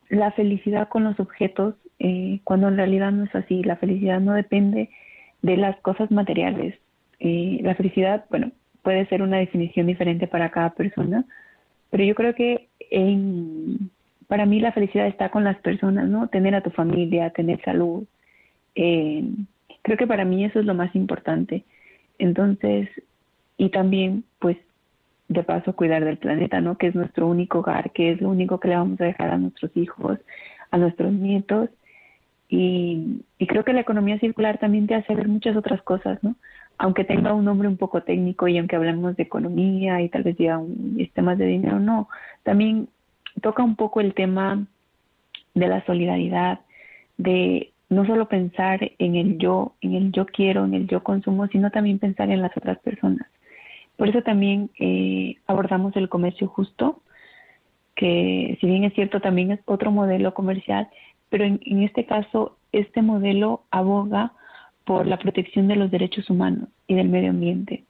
la 0.09 0.31
felicidad 0.31 0.89
con 0.89 1.03
los 1.03 1.19
objetos 1.19 1.75
eh, 1.99 2.39
cuando 2.43 2.67
en 2.67 2.77
realidad 2.77 3.11
no 3.11 3.25
es 3.25 3.35
así. 3.35 3.63
La 3.63 3.77
felicidad 3.77 4.19
no 4.19 4.33
depende 4.33 4.89
de 5.41 5.57
las 5.57 5.79
cosas 5.81 6.11
materiales. 6.11 6.75
Eh, 7.19 7.59
la 7.63 7.75
felicidad, 7.75 8.25
bueno, 8.29 8.51
puede 8.81 9.05
ser 9.07 9.21
una 9.21 9.37
definición 9.37 9.87
diferente 9.87 10.27
para 10.27 10.51
cada 10.51 10.71
persona, 10.71 11.25
pero 11.89 12.03
yo 12.03 12.15
creo 12.15 12.33
que 12.33 12.69
en, 12.91 13.91
para 14.27 14.45
mí 14.45 14.59
la 14.59 14.71
felicidad 14.71 15.07
está 15.07 15.29
con 15.29 15.43
las 15.43 15.57
personas, 15.57 16.07
¿no? 16.07 16.27
Tener 16.27 16.55
a 16.55 16.61
tu 16.61 16.69
familia, 16.71 17.29
tener 17.31 17.61
salud. 17.63 18.05
Eh, 18.75 19.23
creo 19.81 19.97
que 19.97 20.07
para 20.07 20.25
mí 20.25 20.45
eso 20.45 20.59
es 20.59 20.65
lo 20.65 20.73
más 20.73 20.95
importante. 20.95 21.63
Entonces, 22.17 22.89
y 23.57 23.69
también 23.69 24.23
pues 24.39 24.57
de 25.29 25.43
paso 25.43 25.75
cuidar 25.75 26.03
del 26.03 26.17
planeta, 26.17 26.59
¿no? 26.59 26.77
Que 26.77 26.87
es 26.87 26.95
nuestro 26.95 27.27
único 27.27 27.59
hogar, 27.59 27.91
que 27.91 28.11
es 28.11 28.21
lo 28.21 28.29
único 28.29 28.59
que 28.59 28.67
le 28.67 28.75
vamos 28.75 28.99
a 28.99 29.05
dejar 29.05 29.29
a 29.29 29.37
nuestros 29.37 29.71
hijos, 29.77 30.19
a 30.71 30.77
nuestros 30.77 31.13
nietos. 31.13 31.69
Y, 32.49 33.21
creo 33.47 33.63
que 33.63 33.73
la 33.73 33.81
economía 33.81 34.19
circular 34.19 34.57
también 34.57 34.87
te 34.87 34.95
hace 34.95 35.13
ver 35.13 35.27
muchas 35.27 35.55
otras 35.55 35.81
cosas, 35.83 36.21
¿no? 36.23 36.35
Aunque 36.79 37.03
tenga 37.03 37.33
un 37.33 37.45
nombre 37.45 37.67
un 37.67 37.77
poco 37.77 38.01
técnico 38.01 38.47
y 38.47 38.57
aunque 38.57 38.75
hablemos 38.75 39.15
de 39.15 39.23
economía 39.23 40.01
y 40.01 40.09
tal 40.09 40.23
vez 40.23 40.35
diga 40.37 40.59
temas 41.13 41.37
de 41.37 41.45
dinero, 41.45 41.79
no. 41.79 42.09
También 42.43 42.89
toca 43.41 43.63
un 43.63 43.75
poco 43.75 44.01
el 44.01 44.15
tema 44.15 44.65
de 45.53 45.67
la 45.67 45.85
solidaridad, 45.85 46.61
de 47.17 47.71
no 47.89 48.05
solo 48.05 48.27
pensar 48.27 48.91
en 48.97 49.15
el 49.15 49.37
yo, 49.37 49.73
en 49.81 49.93
el 49.93 50.11
yo 50.11 50.25
quiero, 50.25 50.65
en 50.65 50.73
el 50.73 50.87
yo 50.87 51.03
consumo, 51.03 51.47
sino 51.47 51.69
también 51.69 51.99
pensar 51.99 52.31
en 52.31 52.41
las 52.41 52.55
otras 52.57 52.79
personas. 52.79 53.27
Por 53.99 54.07
eso 54.07 54.21
también 54.21 54.71
eh, 54.79 55.35
abordamos 55.45 55.93
el 55.97 56.07
comercio 56.07 56.47
justo, 56.47 57.01
que 57.97 58.57
si 58.61 58.65
bien 58.65 58.85
es 58.85 58.93
cierto 58.93 59.19
también 59.19 59.51
es 59.51 59.59
otro 59.65 59.91
modelo 59.91 60.33
comercial, 60.33 60.87
pero 61.27 61.43
en, 61.43 61.83
este 61.83 62.05
caso 62.05 62.57
este 62.71 63.01
modelo 63.01 63.63
aboga 63.71 64.31
por 64.85 65.05
la 65.05 65.19
protección 65.19 65.67
de 65.67 65.75
los 65.75 65.91
derechos 65.91 66.29
humanos 66.29 66.69
y 66.87 66.95
del 66.95 67.09
medio 67.09 67.31
ambiente. 67.31 67.83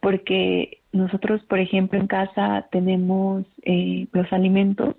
Porque 0.00 0.78
nosotros, 0.90 1.42
por 1.42 1.58
ejemplo, 1.58 2.00
en 2.00 2.06
casa 2.06 2.66
tenemos 2.72 3.44
eh, 3.62 4.06
los 4.10 4.32
alimentos, 4.32 4.96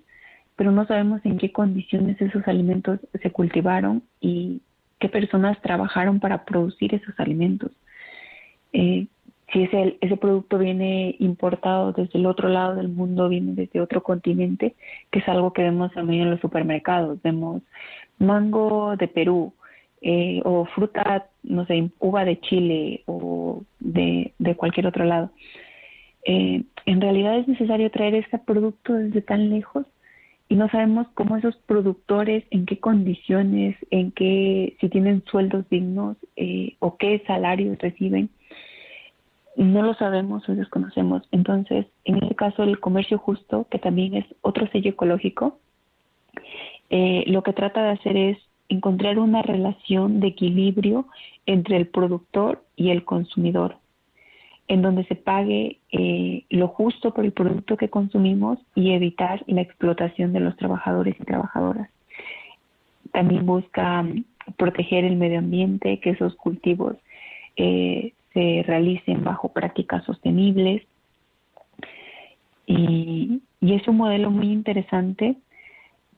pero 0.54 0.70
no 0.70 0.86
sabemos 0.86 1.20
en 1.24 1.36
qué 1.36 1.50
condiciones 1.50 2.20
esos 2.20 2.46
alimentos 2.46 3.00
se 3.20 3.32
cultivaron 3.32 4.04
y 4.20 4.60
qué 5.00 5.08
personas 5.08 5.60
trabajaron 5.62 6.20
para 6.20 6.44
producir 6.44 6.94
esos 6.94 7.18
alimentos. 7.18 7.72
Eh, 8.72 9.08
si 9.52 9.62
ese, 9.62 9.96
ese 10.00 10.16
producto 10.16 10.58
viene 10.58 11.14
importado 11.20 11.92
desde 11.92 12.18
el 12.18 12.26
otro 12.26 12.48
lado 12.48 12.76
del 12.76 12.88
mundo, 12.88 13.28
viene 13.28 13.54
desde 13.54 13.80
otro 13.80 14.02
continente, 14.02 14.74
que 15.10 15.20
es 15.20 15.28
algo 15.28 15.52
que 15.52 15.62
vemos 15.62 15.92
también 15.92 16.22
en 16.22 16.30
los 16.30 16.40
supermercados. 16.40 17.22
Vemos 17.22 17.62
mango 18.18 18.96
de 18.96 19.08
Perú 19.08 19.52
eh, 20.00 20.40
o 20.44 20.64
fruta, 20.66 21.28
no 21.42 21.64
sé, 21.66 21.90
uva 22.00 22.24
de 22.24 22.40
Chile 22.40 23.02
o 23.06 23.62
de, 23.78 24.32
de 24.38 24.56
cualquier 24.56 24.86
otro 24.86 25.04
lado. 25.04 25.30
Eh, 26.24 26.64
en 26.86 27.00
realidad 27.00 27.38
es 27.38 27.46
necesario 27.46 27.90
traer 27.90 28.16
este 28.16 28.38
producto 28.38 28.94
desde 28.94 29.22
tan 29.22 29.48
lejos 29.48 29.86
y 30.48 30.56
no 30.56 30.68
sabemos 30.68 31.06
cómo 31.14 31.36
esos 31.36 31.56
productores, 31.66 32.44
en 32.50 32.66
qué 32.66 32.78
condiciones, 32.78 33.76
en 33.90 34.12
qué, 34.12 34.76
si 34.80 34.88
tienen 34.88 35.24
sueldos 35.30 35.68
dignos 35.70 36.16
eh, 36.36 36.76
o 36.78 36.96
qué 36.96 37.22
salarios 37.26 37.78
reciben, 37.78 38.30
no 39.56 39.82
lo 39.82 39.94
sabemos 39.94 40.48
o 40.48 40.54
desconocemos. 40.54 41.22
Entonces, 41.32 41.86
en 42.04 42.22
este 42.22 42.34
caso, 42.34 42.62
el 42.62 42.78
comercio 42.78 43.18
justo, 43.18 43.66
que 43.70 43.78
también 43.78 44.14
es 44.14 44.24
otro 44.42 44.68
sello 44.68 44.90
ecológico, 44.90 45.58
eh, 46.90 47.24
lo 47.26 47.42
que 47.42 47.52
trata 47.52 47.82
de 47.82 47.90
hacer 47.90 48.16
es 48.16 48.38
encontrar 48.68 49.18
una 49.18 49.42
relación 49.42 50.20
de 50.20 50.28
equilibrio 50.28 51.06
entre 51.46 51.76
el 51.76 51.88
productor 51.88 52.62
y 52.76 52.90
el 52.90 53.04
consumidor 53.04 53.76
en 54.68 54.82
donde 54.82 55.04
se 55.04 55.14
pague 55.14 55.78
eh, 55.92 56.44
lo 56.50 56.68
justo 56.68 57.14
por 57.14 57.24
el 57.24 57.32
producto 57.32 57.76
que 57.76 57.88
consumimos 57.88 58.58
y 58.74 58.92
evitar 58.92 59.44
la 59.46 59.60
explotación 59.60 60.32
de 60.32 60.40
los 60.40 60.56
trabajadores 60.56 61.14
y 61.20 61.24
trabajadoras. 61.24 61.88
También 63.12 63.46
busca 63.46 64.02
mm, 64.02 64.24
proteger 64.56 65.04
el 65.04 65.16
medio 65.16 65.38
ambiente, 65.38 66.00
que 66.00 66.10
esos 66.10 66.34
cultivos 66.34 66.96
eh, 67.56 68.12
se 68.36 68.62
realicen 68.66 69.24
bajo 69.24 69.48
prácticas 69.48 70.04
sostenibles. 70.04 70.82
Y, 72.66 73.40
es 73.62 73.88
un 73.88 73.96
modelo 73.96 74.30
muy 74.30 74.52
interesante 74.52 75.36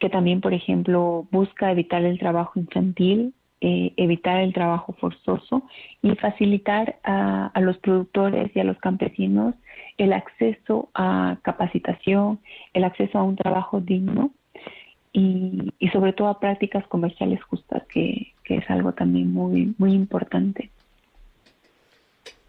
que 0.00 0.10
también, 0.10 0.40
por 0.40 0.52
ejemplo, 0.52 1.26
busca 1.30 1.70
evitar 1.70 2.04
el 2.04 2.18
trabajo 2.18 2.58
infantil, 2.58 3.32
eh, 3.60 3.92
evitar 3.96 4.40
el 4.40 4.52
trabajo 4.52 4.92
forzoso 5.00 5.62
y 6.02 6.14
facilitar 6.16 6.96
a, 7.04 7.52
los 7.60 7.78
productores 7.78 8.54
y 8.54 8.60
a 8.60 8.64
los 8.64 8.78
campesinos 8.78 9.54
el 9.96 10.12
acceso 10.12 10.90
a 10.94 11.38
capacitación, 11.42 12.40
el 12.74 12.84
acceso 12.84 13.18
a 13.18 13.22
un 13.22 13.36
trabajo 13.36 13.80
digno 13.80 14.30
y, 15.12 15.72
sobre 15.92 16.12
todo 16.12 16.28
a 16.28 16.40
prácticas 16.40 16.86
comerciales 16.88 17.42
justas, 17.44 17.82
que, 17.86 18.34
que 18.44 18.56
es 18.56 18.70
algo 18.70 18.92
también 18.92 19.32
muy, 19.32 19.74
muy 19.78 19.92
importante. 19.92 20.70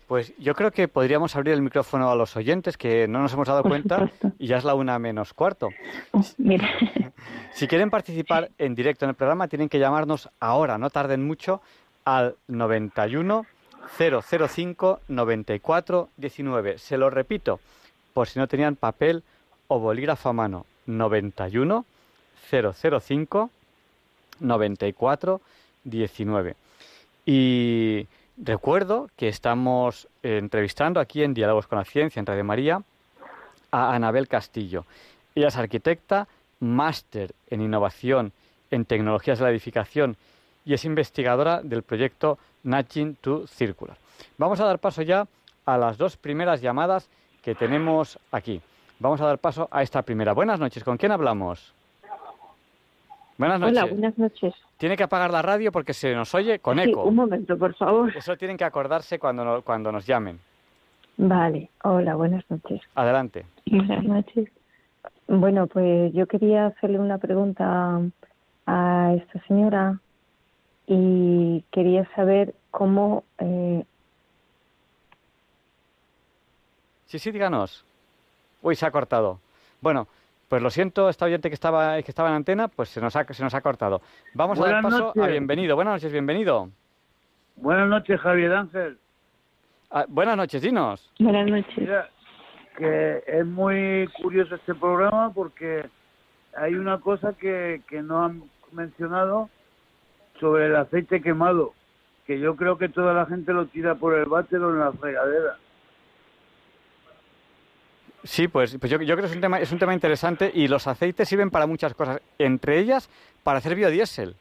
Pues 0.09 0.33
yo 0.39 0.55
creo 0.55 0.71
que 0.71 0.87
podríamos 0.87 1.35
abrir 1.35 1.53
el 1.53 1.61
micrófono 1.61 2.09
a 2.09 2.15
los 2.15 2.35
oyentes, 2.35 2.77
que 2.77 3.07
no 3.07 3.21
nos 3.21 3.31
hemos 3.31 3.47
dado 3.47 3.61
cuenta 3.61 4.09
y 4.39 4.47
ya 4.47 4.57
es 4.57 4.63
la 4.63 4.73
una 4.73 4.97
menos 4.97 5.35
cuarto. 5.35 5.69
Oh, 6.11 6.25
mira. 6.37 6.67
Si 7.53 7.67
quieren 7.67 7.89
participar 7.89 8.49
en 8.57 8.73
directo 8.73 9.05
en 9.05 9.09
el 9.09 9.15
programa, 9.15 9.47
tienen 9.47 9.69
que 9.69 9.79
llamarnos 9.79 10.29
ahora, 10.39 10.77
no 10.77 10.89
tarden 10.89 11.27
mucho, 11.27 11.61
al 12.05 12.35
91 12.47 13.45
005 13.97 15.01
94 15.09 16.09
19. 16.17 16.77
Se 16.77 16.97
lo 16.97 17.09
repito, 17.09 17.59
por 18.13 18.27
si 18.27 18.39
no 18.39 18.47
tenían 18.47 18.77
papel 18.77 19.23
o 19.67 19.79
bolígrafo 19.79 20.29
a 20.29 20.33
mano. 20.33 20.65
91 20.87 21.85
005 22.49 23.49
94 24.39 25.41
19. 25.83 26.55
Y 27.25 28.07
Recuerdo 28.41 29.09
que 29.17 29.27
estamos 29.27 30.07
entrevistando 30.23 31.01
aquí 31.01 31.23
en 31.23 31.33
Diálogos 31.33 31.67
con 31.67 31.77
la 31.77 31.83
Ciencia, 31.83 32.21
en 32.21 32.25
Radio 32.25 32.45
María, 32.45 32.81
a 33.69 33.93
Anabel 33.93 34.29
Castillo. 34.29 34.85
Ella 35.35 35.49
es 35.49 35.57
arquitecta, 35.57 36.25
máster 36.61 37.35
en 37.49 37.59
innovación 37.59 38.31
en 38.71 38.85
tecnologías 38.85 39.39
de 39.39 39.43
la 39.43 39.51
edificación 39.51 40.15
y 40.63 40.73
es 40.73 40.85
investigadora 40.85 41.61
del 41.61 41.83
proyecto 41.83 42.37
Nudging 42.63 43.15
to 43.15 43.45
Circular. 43.45 43.97
Vamos 44.37 44.61
a 44.61 44.65
dar 44.65 44.79
paso 44.79 45.01
ya 45.01 45.27
a 45.65 45.77
las 45.77 45.97
dos 45.97 46.15
primeras 46.15 46.61
llamadas 46.61 47.09
que 47.43 47.55
tenemos 47.55 48.17
aquí. 48.31 48.61
Vamos 48.99 49.19
a 49.19 49.25
dar 49.25 49.39
paso 49.39 49.67
a 49.69 49.83
esta 49.83 50.01
primera. 50.03 50.31
Buenas 50.31 50.61
noches, 50.61 50.85
¿con 50.85 50.95
quién 50.95 51.11
hablamos? 51.11 51.73
Buenas 53.39 53.61
noches. 53.61 53.77
Hola, 53.77 53.91
buenas 53.91 54.17
noches. 54.17 54.53
Tiene 54.75 54.97
que 54.97 55.03
apagar 55.03 55.31
la 55.31 55.41
radio 55.41 55.71
porque 55.71 55.93
se 55.93 56.13
nos 56.13 56.35
oye 56.35 56.59
con 56.59 56.77
eco. 56.77 57.05
un 57.05 57.15
momento, 57.15 57.57
por 57.57 57.73
favor. 57.73 58.13
Eso 58.13 58.35
tienen 58.35 58.57
que 58.57 58.65
acordarse 58.65 59.17
cuando, 59.17 59.61
cuando 59.61 59.93
nos 59.93 60.05
llamen. 60.05 60.37
Vale, 61.15 61.69
hola, 61.85 62.15
buenas 62.15 62.43
noches. 62.49 62.81
Adelante. 62.95 63.45
Buenas 63.65 64.03
noches. 64.03 64.49
Bueno, 65.29 65.67
pues 65.67 66.11
yo 66.11 66.27
quería 66.27 66.65
hacerle 66.65 66.99
una 66.99 67.17
pregunta 67.17 68.01
a 68.67 69.13
esta 69.15 69.41
señora 69.47 70.01
y 70.85 71.63
quería 71.71 72.09
saber 72.15 72.53
cómo... 72.71 73.23
Eh... 73.37 73.85
Sí, 77.05 77.19
sí, 77.19 77.31
díganos. 77.31 77.85
Uy, 78.61 78.75
se 78.75 78.85
ha 78.85 78.91
cortado. 78.91 79.39
Bueno, 79.79 80.09
pues 80.49 80.63
lo 80.63 80.71
siento, 80.71 81.09
esta 81.09 81.25
oyente 81.25 81.49
que 81.49 81.53
estaba, 81.53 82.01
que 82.01 82.11
estaba 82.11 82.29
en 82.29 82.35
antena, 82.35 82.67
pues 82.67 82.89
se 82.89 82.99
nos 82.99 83.15
ha, 83.15 83.23
se 83.23 83.43
nos 83.43 83.53
ha 83.53 83.61
cortado. 83.61 84.01
Vamos 84.33 84.59
a 84.59 84.67
dar 84.67 84.81
paso 84.81 85.13
a 85.15 85.27
bienvenido. 85.27 85.75
Buenas 85.75 85.93
noches, 85.93 86.11
bienvenido. 86.11 86.69
Buenas 87.55 87.87
noches, 87.87 88.19
Javier 88.19 88.53
Ángel. 88.53 88.97
Ah, 89.91 90.05
buenas 90.07 90.35
noches, 90.35 90.61
dinos. 90.61 91.11
Buenas 91.19 91.47
noches. 91.47 91.77
Mira, 91.77 92.09
que 92.77 93.23
es 93.27 93.45
muy 93.45 94.09
curioso 94.21 94.55
este 94.55 94.73
programa 94.73 95.31
porque 95.33 95.87
hay 96.57 96.73
una 96.73 96.99
cosa 96.99 97.33
que, 97.33 97.81
que 97.87 98.01
no 98.01 98.23
han 98.23 98.43
mencionado 98.71 99.49
sobre 100.39 100.65
el 100.65 100.75
aceite 100.75 101.21
quemado, 101.21 101.73
que 102.25 102.39
yo 102.39 102.55
creo 102.55 102.77
que 102.79 102.89
toda 102.89 103.13
la 103.13 103.27
gente 103.27 103.53
lo 103.53 103.67
tira 103.67 103.95
por 103.95 104.15
el 104.15 104.25
váter 104.25 104.61
o 104.61 104.71
en 104.71 104.79
la 104.79 104.91
fregadera. 104.93 105.57
Sí, 108.29 108.47
pues, 108.47 108.77
pues 108.79 108.91
yo, 108.91 108.99
creo 108.99 109.17
que 109.17 109.25
es 109.25 109.33
un, 109.33 109.41
tema, 109.41 109.59
es 109.59 109.71
un 109.71 109.79
tema 109.79 109.91
interesante 109.91 110.51
y 110.53 110.67
los 110.67 110.85
aceites 110.85 111.27
sirven 111.27 111.49
para 111.49 111.65
muchas 111.65 111.95
cosas, 111.95 112.21
entre 112.37 112.77
ellas 112.77 113.09
para 113.41 113.57
hacer 113.57 113.73
biodiesel. 113.73 114.35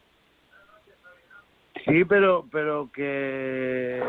Sí, 1.86 2.04
pero, 2.04 2.44
pero 2.52 2.90
que 2.92 4.02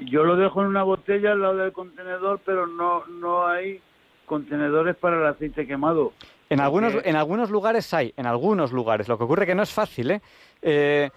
yo 0.00 0.24
lo 0.24 0.36
dejo 0.36 0.60
en 0.60 0.66
una 0.66 0.82
botella 0.82 1.32
al 1.32 1.40
lado 1.40 1.56
del 1.56 1.72
contenedor, 1.72 2.40
pero 2.44 2.66
no, 2.66 3.06
no 3.06 3.46
hay 3.46 3.80
contenedores 4.26 4.94
para 4.96 5.16
el 5.16 5.26
aceite 5.26 5.66
quemado. 5.66 6.12
En 6.50 6.60
algunos, 6.60 6.92
en 7.02 7.16
algunos 7.16 7.48
lugares 7.48 7.94
hay, 7.94 8.12
en 8.14 8.26
algunos 8.26 8.72
lugares. 8.72 9.08
Lo 9.08 9.16
que 9.16 9.24
ocurre 9.24 9.46
que 9.46 9.54
no 9.54 9.62
es 9.62 9.72
fácil, 9.72 10.10
¿eh? 10.10 10.20
eh 10.60 11.08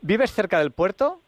vives 0.00 0.32
cerca 0.32 0.58
del 0.58 0.72
puerto? 0.72 1.20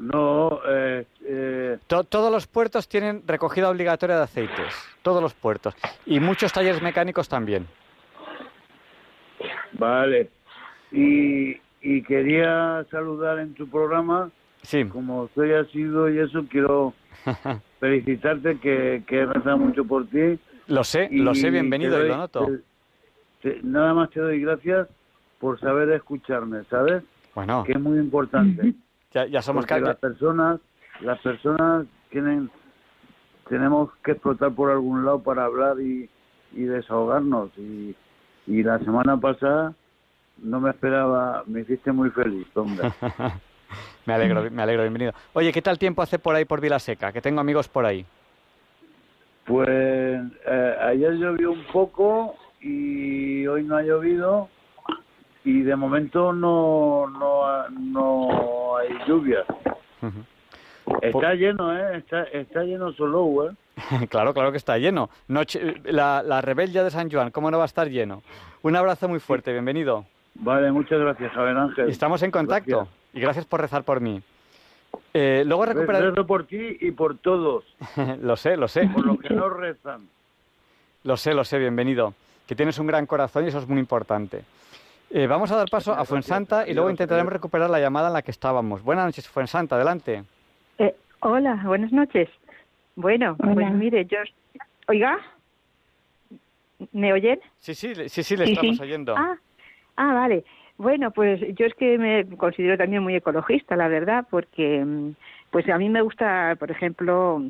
No, 0.00 0.60
eh, 0.66 1.04
eh 1.26 1.78
todos 1.86 2.32
los 2.32 2.46
puertos 2.46 2.88
tienen 2.88 3.22
recogida 3.26 3.68
obligatoria 3.68 4.16
de 4.16 4.22
aceites, 4.22 4.74
todos 5.02 5.22
los 5.22 5.34
puertos, 5.34 5.74
y 6.06 6.20
muchos 6.20 6.54
talleres 6.54 6.80
mecánicos 6.80 7.28
también. 7.28 7.66
Vale, 9.72 10.30
y, 10.90 11.50
y 11.82 12.02
quería 12.04 12.82
saludar 12.90 13.40
en 13.40 13.52
tu 13.52 13.68
programa, 13.68 14.30
sí. 14.62 14.86
como 14.86 15.28
soy 15.34 15.52
asido 15.52 16.08
y 16.08 16.18
eso, 16.18 16.46
quiero 16.50 16.94
felicitarte 17.80 18.58
que, 18.58 19.02
que 19.06 19.18
he 19.18 19.26
rezado 19.26 19.58
mucho 19.58 19.84
por 19.84 20.06
ti. 20.06 20.38
Lo 20.66 20.82
sé, 20.82 21.10
lo 21.12 21.34
sé, 21.34 21.50
bienvenido 21.50 22.02
y 22.02 22.08
lo 22.08 22.16
noto. 22.16 22.48
nada 23.64 23.92
más 23.92 24.08
te 24.08 24.20
doy 24.20 24.40
gracias 24.40 24.88
por 25.38 25.60
saber 25.60 25.90
escucharme, 25.90 26.64
¿sabes? 26.70 27.02
Bueno. 27.34 27.64
Que 27.64 27.72
es 27.72 27.80
muy 27.80 27.98
importante. 27.98 28.72
Ya, 29.12 29.42
somos 29.42 29.66
Porque 29.66 29.80
las 29.80 29.96
personas, 29.96 30.60
las 31.00 31.18
personas 31.20 31.86
tienen, 32.10 32.48
tenemos 33.48 33.90
que 34.04 34.12
explotar 34.12 34.52
por 34.52 34.70
algún 34.70 35.04
lado 35.04 35.20
para 35.20 35.44
hablar 35.44 35.80
y, 35.80 36.08
y 36.52 36.62
desahogarnos. 36.62 37.50
Y, 37.58 37.96
y 38.46 38.62
la 38.62 38.78
semana 38.78 39.16
pasada 39.16 39.74
no 40.38 40.60
me 40.60 40.70
esperaba, 40.70 41.42
me 41.46 41.60
hiciste 41.60 41.90
muy 41.90 42.10
feliz, 42.10 42.46
hombre. 42.54 42.88
me 44.06 44.14
alegro, 44.14 44.48
me 44.48 44.62
alegro, 44.62 44.82
bienvenido. 44.82 45.12
Oye, 45.32 45.52
¿qué 45.52 45.60
tal 45.60 45.78
tiempo 45.78 46.02
hace 46.02 46.20
por 46.20 46.36
ahí 46.36 46.44
por 46.44 46.60
Vilaseca? 46.60 47.12
Que 47.12 47.20
tengo 47.20 47.40
amigos 47.40 47.68
por 47.68 47.86
ahí. 47.86 48.06
Pues 49.44 49.68
eh, 49.68 50.76
ayer 50.82 51.14
llovió 51.14 51.50
un 51.50 51.64
poco 51.72 52.36
y 52.60 53.44
hoy 53.48 53.64
no 53.64 53.76
ha 53.76 53.82
llovido 53.82 54.48
y 55.44 55.62
de 55.62 55.76
momento 55.76 56.32
no 56.32 57.06
no, 57.08 57.68
no 57.68 58.76
hay 58.76 58.88
lluvia. 59.06 59.44
Está 61.02 61.34
lleno, 61.34 61.76
¿eh? 61.76 61.98
Está, 61.98 62.22
está 62.24 62.62
lleno 62.64 62.92
solo, 62.92 63.48
¿eh? 63.48 63.54
claro, 64.08 64.34
claro 64.34 64.50
que 64.50 64.58
está 64.58 64.78
lleno. 64.78 65.08
Noche, 65.28 65.80
la, 65.84 66.22
la 66.22 66.40
rebella 66.40 66.84
de 66.84 66.90
San 66.90 67.10
Juan, 67.10 67.30
¿cómo 67.30 67.50
no 67.50 67.58
va 67.58 67.64
a 67.64 67.66
estar 67.66 67.88
lleno? 67.88 68.22
Un 68.62 68.76
abrazo 68.76 69.08
muy 69.08 69.20
fuerte, 69.20 69.52
bienvenido. 69.52 70.04
Vale, 70.34 70.70
muchas 70.72 71.00
gracias, 71.00 71.32
Javier 71.32 71.56
Ángel. 71.56 71.88
Estamos 71.88 72.22
en 72.22 72.30
contacto 72.30 72.88
y 73.12 73.20
gracias 73.20 73.44
por 73.44 73.60
rezar 73.60 73.84
por 73.84 74.00
mí. 74.00 74.22
Eh, 75.14 75.42
luego 75.46 75.66
recuperar... 75.66 76.02
Rezo 76.02 76.26
por 76.26 76.44
ti 76.44 76.78
y 76.80 76.90
por 76.92 77.18
todos. 77.18 77.64
lo 78.22 78.36
sé, 78.36 78.56
lo 78.56 78.68
sé. 78.68 78.88
Por 78.88 79.06
los 79.06 79.18
que 79.20 79.34
no 79.34 79.48
rezan. 79.48 80.08
Lo 81.04 81.16
sé, 81.16 81.34
lo 81.34 81.44
sé, 81.44 81.58
bienvenido. 81.58 82.14
Que 82.46 82.54
tienes 82.54 82.78
un 82.78 82.86
gran 82.86 83.06
corazón 83.06 83.44
y 83.44 83.48
eso 83.48 83.58
es 83.58 83.68
muy 83.68 83.78
importante. 83.78 84.42
Eh, 85.12 85.26
vamos 85.26 85.50
a 85.50 85.56
dar 85.56 85.68
paso 85.68 85.92
a 85.92 86.04
Fuensanta 86.04 86.68
y 86.68 86.72
luego 86.72 86.88
intentaremos 86.88 87.32
recuperar 87.32 87.68
la 87.68 87.80
llamada 87.80 88.08
en 88.08 88.12
la 88.12 88.22
que 88.22 88.30
estábamos. 88.30 88.82
Buenas 88.84 89.06
noches, 89.06 89.28
Fuensanta, 89.28 89.74
adelante. 89.74 90.22
Eh, 90.78 90.94
hola, 91.20 91.60
buenas 91.64 91.90
noches. 91.90 92.28
Bueno, 92.94 93.36
pues 93.36 93.72
mire, 93.72 94.04
yo... 94.06 94.18
Oiga. 94.86 95.18
¿Me 96.92 97.12
oyen? 97.12 97.40
Sí, 97.58 97.74
sí, 97.74 97.92
sí, 98.08 98.22
sí, 98.22 98.36
le 98.36 98.44
estamos 98.44 98.80
oyendo. 98.80 99.14
Ah, 99.16 99.36
ah, 99.96 100.14
vale. 100.14 100.44
Bueno, 100.78 101.10
pues 101.10 101.40
yo 101.56 101.66
es 101.66 101.74
que 101.74 101.98
me 101.98 102.24
considero 102.36 102.78
también 102.78 103.02
muy 103.02 103.14
ecologista, 103.16 103.74
la 103.76 103.88
verdad, 103.88 104.26
porque 104.30 104.84
mm, 104.84 105.14
pues 105.50 105.68
a 105.68 105.76
mí 105.76 105.88
me 105.88 106.02
gusta, 106.02 106.56
por 106.58 106.70
ejemplo, 106.70 107.42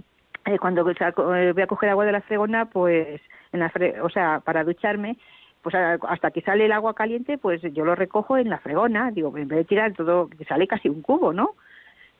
eh, 0.46 0.58
cuando 0.58 0.88
eh, 0.90 1.52
voy 1.52 1.62
a 1.62 1.66
coger 1.66 1.90
agua 1.90 2.06
de 2.06 2.12
la 2.12 2.22
fregona, 2.22 2.64
pues, 2.64 3.20
en 3.52 3.60
la 3.60 3.70
o 4.02 4.08
sea, 4.08 4.40
para 4.40 4.64
ducharme, 4.64 5.16
pues 5.62 5.74
hasta 5.74 6.30
que 6.30 6.40
sale 6.40 6.64
el 6.66 6.72
agua 6.72 6.94
caliente, 6.94 7.38
pues 7.38 7.60
yo 7.72 7.84
lo 7.84 7.94
recojo 7.94 8.36
en 8.38 8.48
la 8.48 8.58
fregona, 8.58 9.10
digo, 9.10 9.36
en 9.36 9.48
vez 9.48 9.58
de 9.58 9.64
tirar 9.64 9.92
todo, 9.92 10.28
que 10.28 10.44
sale 10.44 10.66
casi 10.66 10.88
un 10.88 11.02
cubo, 11.02 11.32
¿no? 11.32 11.54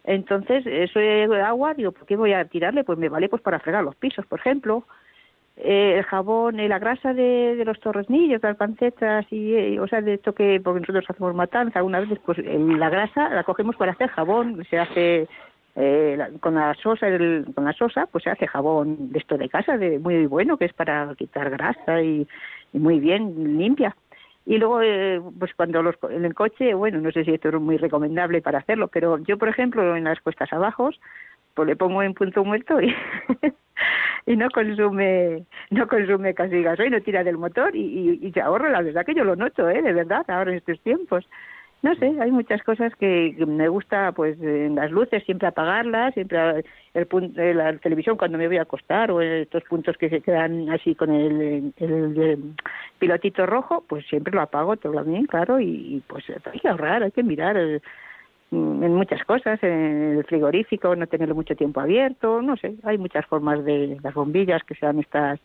Entonces, 0.04 0.64
eso 0.66 0.98
de 0.98 1.40
agua, 1.42 1.74
digo, 1.74 1.92
¿por 1.92 2.06
qué 2.06 2.16
voy 2.16 2.32
a 2.32 2.44
tirarle? 2.46 2.84
Pues 2.84 2.98
me 2.98 3.08
vale 3.08 3.28
pues 3.28 3.42
para 3.42 3.60
fregar 3.60 3.84
los 3.84 3.96
pisos, 3.96 4.26
por 4.26 4.40
ejemplo. 4.40 4.84
Eh, 5.56 5.98
el 5.98 6.04
jabón, 6.04 6.58
eh, 6.58 6.68
la 6.68 6.78
grasa 6.78 7.12
de, 7.12 7.62
los 7.66 7.78
torresnillos, 7.80 8.42
las 8.42 8.56
pancetas 8.56 9.26
y, 9.30 9.54
eh, 9.54 9.78
o 9.78 9.86
sea, 9.86 10.00
de 10.00 10.14
esto 10.14 10.32
que, 10.32 10.58
porque 10.62 10.80
nosotros 10.80 11.04
hacemos 11.06 11.34
matanza, 11.34 11.80
algunas 11.80 12.08
veces, 12.08 12.18
pues 12.24 12.38
la 12.38 12.88
grasa 12.88 13.28
la 13.28 13.44
cogemos 13.44 13.76
para 13.76 13.92
hacer 13.92 14.08
jabón, 14.08 14.64
se 14.70 14.78
hace 14.78 15.28
con 16.40 16.56
la 16.56 16.74
sosa, 16.74 17.08
el, 17.08 17.46
con 17.54 17.64
la 17.64 17.72
sosa, 17.72 18.06
pues 18.06 18.24
se 18.24 18.30
hace 18.30 18.46
jabón 18.46 19.12
de 19.12 19.18
esto 19.18 19.38
de 19.38 19.48
casa, 19.48 19.78
de 19.78 19.98
muy 19.98 20.26
bueno, 20.26 20.56
que 20.56 20.66
es 20.66 20.74
para 20.74 21.14
quitar 21.16 21.48
grasa 21.48 22.02
y 22.02 22.26
muy 22.72 23.00
bien 23.00 23.58
limpia. 23.58 23.96
Y 24.46 24.58
luego, 24.58 24.80
eh, 24.82 25.20
pues 25.38 25.54
cuando 25.54 25.82
los, 25.82 25.96
en 26.10 26.24
el 26.24 26.34
coche, 26.34 26.74
bueno, 26.74 27.00
no 27.00 27.12
sé 27.12 27.24
si 27.24 27.32
esto 27.32 27.50
es 27.50 27.54
muy 27.54 27.76
recomendable 27.76 28.40
para 28.42 28.58
hacerlo, 28.58 28.88
pero 28.88 29.18
yo, 29.18 29.38
por 29.38 29.48
ejemplo, 29.48 29.94
en 29.94 30.04
las 30.04 30.20
cuestas 30.20 30.52
abajo, 30.52 30.90
pues 31.54 31.68
le 31.68 31.76
pongo 31.76 32.02
en 32.02 32.14
punto 32.14 32.44
muerto 32.44 32.80
y, 32.80 32.94
y 34.26 34.36
no 34.36 34.48
consume 34.50 35.44
no 35.70 35.86
consume 35.88 36.34
casi 36.34 36.62
gasoil, 36.62 36.90
no 36.90 37.00
tira 37.00 37.22
del 37.22 37.38
motor 37.38 37.74
y, 37.76 38.18
y, 38.22 38.32
se 38.32 38.40
ahorra. 38.40 38.70
La 38.70 38.82
verdad 38.82 39.04
que 39.04 39.14
yo 39.14 39.24
lo 39.24 39.36
noto, 39.36 39.68
¿eh? 39.68 39.82
De 39.82 39.92
verdad, 39.92 40.24
ahora 40.28 40.50
en 40.50 40.58
estos 40.58 40.80
tiempos 40.80 41.26
no 41.82 41.94
sé, 41.94 42.14
hay 42.20 42.30
muchas 42.30 42.62
cosas 42.62 42.94
que, 42.96 43.34
me 43.46 43.68
gusta, 43.68 44.12
pues 44.12 44.38
en 44.40 44.74
las 44.74 44.90
luces 44.90 45.24
siempre 45.24 45.48
apagarlas, 45.48 46.12
siempre 46.12 46.62
el, 46.92 47.06
punto, 47.06 47.40
eh, 47.40 47.54
la 47.54 47.74
televisión 47.78 48.18
cuando 48.18 48.36
me 48.36 48.48
voy 48.48 48.58
a 48.58 48.62
acostar 48.62 49.10
o 49.10 49.22
estos 49.22 49.64
puntos 49.64 49.96
que 49.96 50.10
se 50.10 50.20
quedan 50.20 50.68
así 50.68 50.94
con 50.94 51.10
el, 51.10 51.72
pilotito 52.98 53.46
rojo, 53.46 53.82
pues 53.88 54.06
siempre 54.08 54.34
lo 54.34 54.42
apago 54.42 54.76
todo 54.76 55.02
bien, 55.04 55.24
claro, 55.24 55.58
y, 55.58 56.02
pues 56.06 56.24
hay 56.52 56.60
que 56.60 56.68
ahorrar, 56.68 57.02
hay 57.02 57.12
que 57.12 57.22
mirar 57.22 57.56
eh, 57.56 57.80
en 58.50 58.94
muchas 58.94 59.24
cosas, 59.24 59.62
en 59.62 60.18
el 60.18 60.24
frigorífico, 60.24 60.94
no 60.94 61.06
tenerlo 61.06 61.34
mucho 61.34 61.56
tiempo 61.56 61.80
abierto, 61.80 62.42
no 62.42 62.58
sé, 62.58 62.74
hay 62.82 62.98
muchas 62.98 63.24
formas 63.24 63.64
de 63.64 63.96
las 64.02 64.12
bombillas 64.12 64.62
que 64.64 64.74
sean 64.74 64.98
estas 64.98 65.40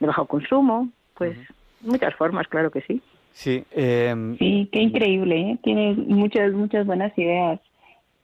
de 0.00 0.06
bajo 0.06 0.26
consumo, 0.26 0.88
pues 1.14 1.38
muchas 1.82 2.14
formas, 2.16 2.48
claro 2.48 2.72
que 2.72 2.80
sí. 2.80 3.00
Sí, 3.36 3.62
eh... 3.72 4.14
sí, 4.38 4.66
qué 4.72 4.80
increíble, 4.80 5.38
¿eh? 5.38 5.58
tienes 5.62 5.98
muchas, 5.98 6.54
muchas 6.54 6.86
buenas 6.86 7.12
ideas 7.18 7.60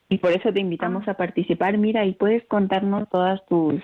y 0.08 0.16
por 0.16 0.32
eso 0.32 0.50
te 0.50 0.60
invitamos 0.60 1.06
a 1.06 1.14
participar. 1.14 1.76
Mira, 1.76 2.06
y 2.06 2.14
puedes 2.14 2.42
contarnos 2.46 3.10
todas 3.10 3.44
tus 3.44 3.74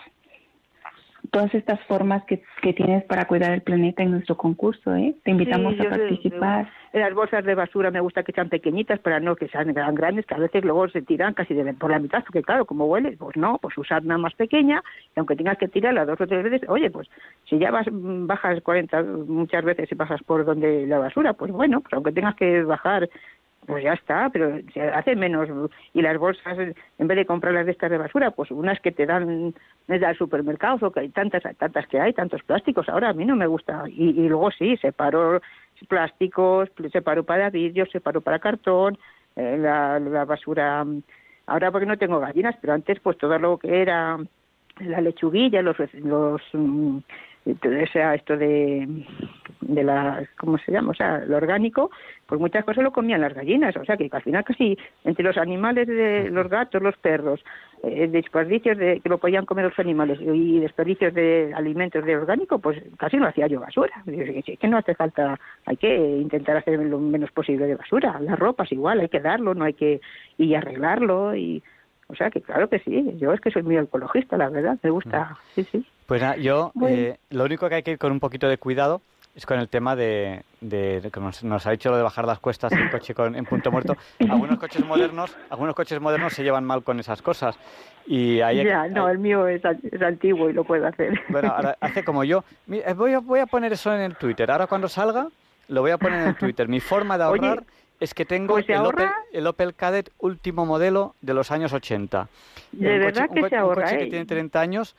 todas 1.31 1.55
estas 1.55 1.81
formas 1.87 2.25
que, 2.25 2.43
que 2.63 2.73
tienes 2.73 3.05
para 3.05 3.27
cuidar 3.27 3.53
el 3.53 3.63
planeta 3.63 4.03
en 4.03 4.13
nuestro 4.13 4.37
concurso, 4.37 4.95
¿eh? 4.95 5.15
Te 5.25 5.31
invitamos 5.31 5.79
a 5.81 5.85
participar. 5.85 6.71
las 6.93 7.15
bolsas 7.15 7.45
de 7.45 7.55
basura 7.55 7.91
me 7.91 8.01
gusta 8.01 8.23
que 8.23 8.33
sean 8.33 8.49
pequeñitas 8.49 8.99
para 9.01 9.21
no 9.21 9.37
que 9.37 9.49
sean 9.49 9.73
grandes, 9.73 10.27
que 10.27 10.35
a 10.35 10.39
veces 10.39 10.65
luego 10.65 10.89
se 10.89 11.03
tiran 11.03 11.35
casi 11.35 11.55
de, 11.55 11.73
por 11.75 11.91
la 11.91 11.99
mitad, 11.99 12.23
porque 12.23 12.43
claro, 12.43 12.65
como 12.65 12.87
huele, 12.87 13.17
pues 13.17 13.37
no, 13.37 13.59
pues 13.59 13.77
usar 13.79 14.03
una 14.03 14.19
más 14.19 14.35
pequeña, 14.35 14.83
y 15.15 15.19
aunque 15.19 15.37
tengas 15.37 15.59
que 15.59 15.69
tirarla 15.69 16.05
dos 16.05 16.21
o 16.21 16.27
tres 16.27 16.43
veces, 16.45 16.69
oye, 16.69 16.91
pues 16.91 17.09
si 17.49 17.59
ya 17.59 17.71
vas, 17.71 17.87
bajas 17.91 18.61
40 18.63 19.03
muchas 19.03 19.65
veces 19.65 19.91
y 19.91 19.95
pasas 19.95 20.23
por 20.23 20.45
donde 20.45 20.87
la 20.87 20.99
basura, 20.99 21.35
pues 21.35 21.53
bueno, 21.53 21.81
pues 21.81 21.93
aunque 21.93 22.13
tengas 22.13 22.35
que 22.37 22.63
bajar 22.63 23.09
pues 23.69 23.85
ya 23.85 23.93
está, 23.93 24.31
pero 24.31 24.59
se 24.73 24.81
hace 24.81 25.15
menos. 25.15 25.47
Y 25.93 26.01
las 26.01 26.17
bolsas, 26.17 26.57
en 26.57 27.07
vez 27.07 27.17
de 27.19 27.27
comprarlas 27.27 27.67
de 27.67 27.73
estas 27.73 27.91
de 27.91 27.99
basura, 27.99 28.31
pues 28.31 28.51
unas 28.51 28.81
que 28.81 28.93
te 28.93 29.05
dan 29.05 29.55
desde 29.87 30.09
el 30.09 30.17
supermercado, 30.17 30.87
o 30.87 30.91
que 30.91 31.01
hay 31.01 31.11
tantas, 31.11 31.43
tantas 31.59 31.87
que 31.87 32.01
hay, 32.01 32.15
tantos 32.15 32.43
plásticos. 32.45 32.89
Ahora 32.89 33.11
a 33.11 33.13
mí 33.13 33.27
no 33.27 33.37
me 33.37 33.47
gusta. 33.47 33.85
Y, 33.87 34.27
luego 34.27 34.51
sí, 34.53 34.79
separo 34.79 35.43
plásticos, 35.87 36.71
separo 36.91 37.25
para 37.25 37.51
vidrio, 37.51 37.85
separo 37.85 38.23
para 38.23 38.39
cartón, 38.39 38.97
eh, 39.37 39.59
la, 39.59 40.01
la 40.01 40.25
basura. 40.25 40.87
Ahora 41.47 41.71
porque 41.71 41.87
no 41.87 41.99
tengo 41.99 42.21
gallinas, 42.21 42.57
pero 42.63 42.73
antes 42.73 42.99
pues 43.01 43.19
todo 43.19 43.39
lo 43.39 43.59
que 43.59 43.83
era 43.83 44.17
la 44.81 45.01
lechuguilla, 45.03 45.61
los, 45.61 45.77
los 45.93 46.41
mm, 47.55 47.93
sea 47.93 48.15
esto 48.15 48.37
de, 48.37 48.87
de 49.61 49.85
la, 49.85 50.27
¿cómo 50.39 50.59
se 50.59 50.73
llama? 50.73 50.91
O 50.91 50.95
sea, 50.95 51.19
lo 51.19 51.37
orgánico, 51.37 51.91
pues 52.27 52.41
muchas 52.41 52.65
cosas 52.65 52.83
lo 52.83 52.93
comían 52.93 53.21
las 53.21 53.35
gallinas, 53.35 53.77
o 53.77 53.85
sea 53.85 53.97
que 53.97 54.09
al 54.11 54.23
final 54.23 54.45
casi 54.45 54.77
entre 55.05 55.25
los 55.25 55.37
animales 55.37 55.87
de 55.87 56.31
los 56.31 56.49
gatos, 56.49 56.83
los 56.83 56.97
perros, 56.97 57.45
eh, 57.83 58.09
desperdicios 58.09 58.77
de 58.79 59.01
que 59.01 59.09
lo 59.09 59.19
podían 59.19 59.47
comer 59.47 59.67
los 59.67 59.79
animales 59.79 60.19
y 60.21 60.59
desperdicios 60.59 61.15
de 61.15 61.53
alimentos 61.55 62.05
de 62.05 62.17
orgánico, 62.17 62.59
pues 62.59 62.83
casi 62.97 63.17
no 63.19 63.27
hacía 63.27 63.47
yo 63.47 63.61
basura. 63.61 64.03
Es 64.07 64.59
que 64.59 64.69
no 64.69 64.79
hace 64.79 64.95
falta, 64.95 65.39
hay 65.67 65.77
que 65.77 65.97
intentar 65.97 66.57
hacer 66.57 66.79
lo 66.79 66.99
menos 66.99 67.31
posible 67.33 67.67
de 67.67 67.77
basura. 67.77 68.19
Las 68.21 68.39
ropas 68.39 68.73
igual, 68.73 69.01
hay 69.01 69.09
que 69.09 69.21
darlo, 69.21 69.55
no 69.55 69.65
hay 69.65 69.75
que 69.75 70.01
y 70.37 70.55
arreglarlo 70.55 71.35
y 71.35 71.63
o 72.09 72.15
sea 72.15 72.31
que 72.31 72.41
claro 72.41 72.69
que 72.69 72.79
sí, 72.79 73.17
yo 73.19 73.33
es 73.35 73.41
que 73.41 73.51
soy 73.51 73.63
muy 73.63 73.77
ecologista, 73.77 74.39
la 74.39 74.49
verdad, 74.49 74.79
me 74.83 74.91
gusta, 74.91 75.37
sí, 75.55 75.63
sí. 75.65 75.85
Pues 76.09 76.23
nada, 76.23 76.37
yo 76.37 76.73
eh, 76.89 77.19
lo 77.29 77.45
único 77.45 77.69
que 77.69 77.75
hay 77.75 77.83
que 77.83 77.91
ir 77.91 77.99
con 77.99 78.13
un 78.13 78.19
poquito 78.19 78.49
de 78.49 78.57
cuidado 78.57 79.03
es 79.37 79.45
con 79.45 79.59
el 79.59 79.69
tema 79.69 79.95
de, 79.95 80.43
de 80.63 81.07
que 81.13 81.21
nos, 81.21 81.67
ha 81.67 81.71
dicho 81.71 81.91
lo 81.91 81.99
de 81.99 82.03
bajar 82.03 82.25
las 82.25 82.39
cuestas 82.39 82.71
del 82.71 82.91
coche 82.91 83.13
con, 83.13 83.37
en 83.37 83.45
punto 83.45 83.71
muerto. 83.71 83.95
Algunos 84.19 84.59
coches 84.59 84.83
modernos, 84.87 85.37
algunos 85.51 85.75
coches 85.75 86.01
modernos 86.01 86.33
se 86.33 86.43
llevan 86.43 86.65
mal 86.65 86.83
con 86.83 86.99
esas 86.99 87.21
cosas 87.21 87.59
y 88.07 88.41
ahí 88.41 88.65
ya, 88.65 88.89
no, 88.89 89.07
el 89.11 89.19
mío 89.19 89.47
es, 89.49 89.63
antiguo 90.01 90.49
y 90.49 90.55
lo 90.55 90.65
puedo 90.65 90.87
hacer. 90.87 91.21
Bueno, 91.29 91.53
ahora 91.55 91.77
hace 91.79 92.03
como 92.03 92.25
yo. 92.25 92.43
Eh, 92.73 92.95
voy 92.95 93.13
a, 93.13 93.19
voy 93.19 93.41
a 93.41 93.47
poner 93.47 93.75
eso 93.75 93.95
en 93.95 94.01
el 94.01 94.17
Twitter. 94.17 94.51
Ahora 94.51 94.67
cuando 94.67 94.89
salga 94.89 95.29
lo 95.69 95.83
voy 95.83 95.91
a 95.91 95.99
poner 95.99 96.23
en 96.23 96.29
el 96.29 96.37
Twitter. 96.37 96.69
Mi 96.69 96.81
forma 96.81 97.19
de 97.19 97.25
ahorrar 97.25 97.65
es 98.01 98.15
que 98.15 98.25
tengo 98.25 98.55
pues 98.55 98.69
el, 98.71 98.79
Opel, 98.79 99.11
el, 99.31 99.47
Opel, 99.47 99.75
Kadett 99.75 100.11
último 100.21 100.65
modelo 100.65 101.17
de 101.21 101.35
los 101.35 101.51
años 101.51 101.75
80. 101.75 102.29
De 102.73 102.99
verdad 102.99 103.29
que 103.29 103.47
se 103.47 103.57
ahorra. 103.57 103.83
Un 103.83 103.91
coche 103.91 103.99
que 103.99 104.05
¿eh? 104.05 104.09
tiene 104.09 104.25
30 104.25 104.59
años 104.59 104.97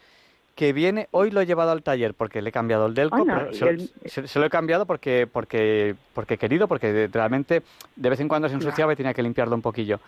que 0.60 0.74
viene, 0.74 1.08
hoy 1.12 1.32
lo 1.32 1.40
he 1.40 1.46
llevado 1.46 1.72
al 1.72 1.84
taller 1.84 2.14
porque 2.14 2.42
le 2.42 2.50
he 2.50 2.52
cambiado 2.52 2.88
el 2.88 2.94
Delco, 2.94 3.26
se, 3.54 4.40
lo 4.40 4.46
he 4.46 4.50
cambiado 4.50 4.86
porque, 4.86 5.26
porque, 5.26 5.96
porque 6.14 6.34
he 6.34 6.38
querido, 6.38 6.68
porque 6.68 7.08
realmente 7.10 7.62
de 7.96 8.10
vez 8.10 8.20
en 8.20 8.28
cuando 8.28 8.50
se 8.50 8.56
ensuciaba 8.56 8.92
y 8.92 8.98
tenía 8.98 9.14
que 9.14 9.24
limpiarlo 9.24 9.56
un 9.56 9.62
poquillo. 9.62 10.02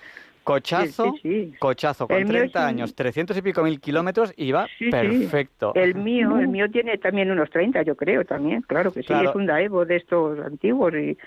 Cochazo, 0.44 1.14
cochazo, 1.58 2.06
con 2.06 2.26
30 2.26 2.68
años, 2.68 2.94
300 2.94 3.38
y 3.38 3.42
pico 3.42 3.64
mil 3.64 3.80
kilómetros 3.80 4.34
y 4.36 4.52
va 4.52 4.68
perfecto. 4.90 5.72
El 5.74 5.96
mío, 5.96 6.38
el 6.38 6.50
mío 6.50 6.70
tiene 6.70 6.98
también 6.98 7.32
unos 7.32 7.50
30, 7.50 7.84
yo 7.84 7.96
creo, 7.96 8.26
también, 8.26 8.62
claro 8.64 8.92
que 8.92 9.04
sí, 9.04 9.14
es 9.14 9.34
un 9.34 9.46
Daevo 9.46 9.86
de 9.86 9.96
estos 9.96 10.38
antiguos 10.40 10.94
y 10.96 11.18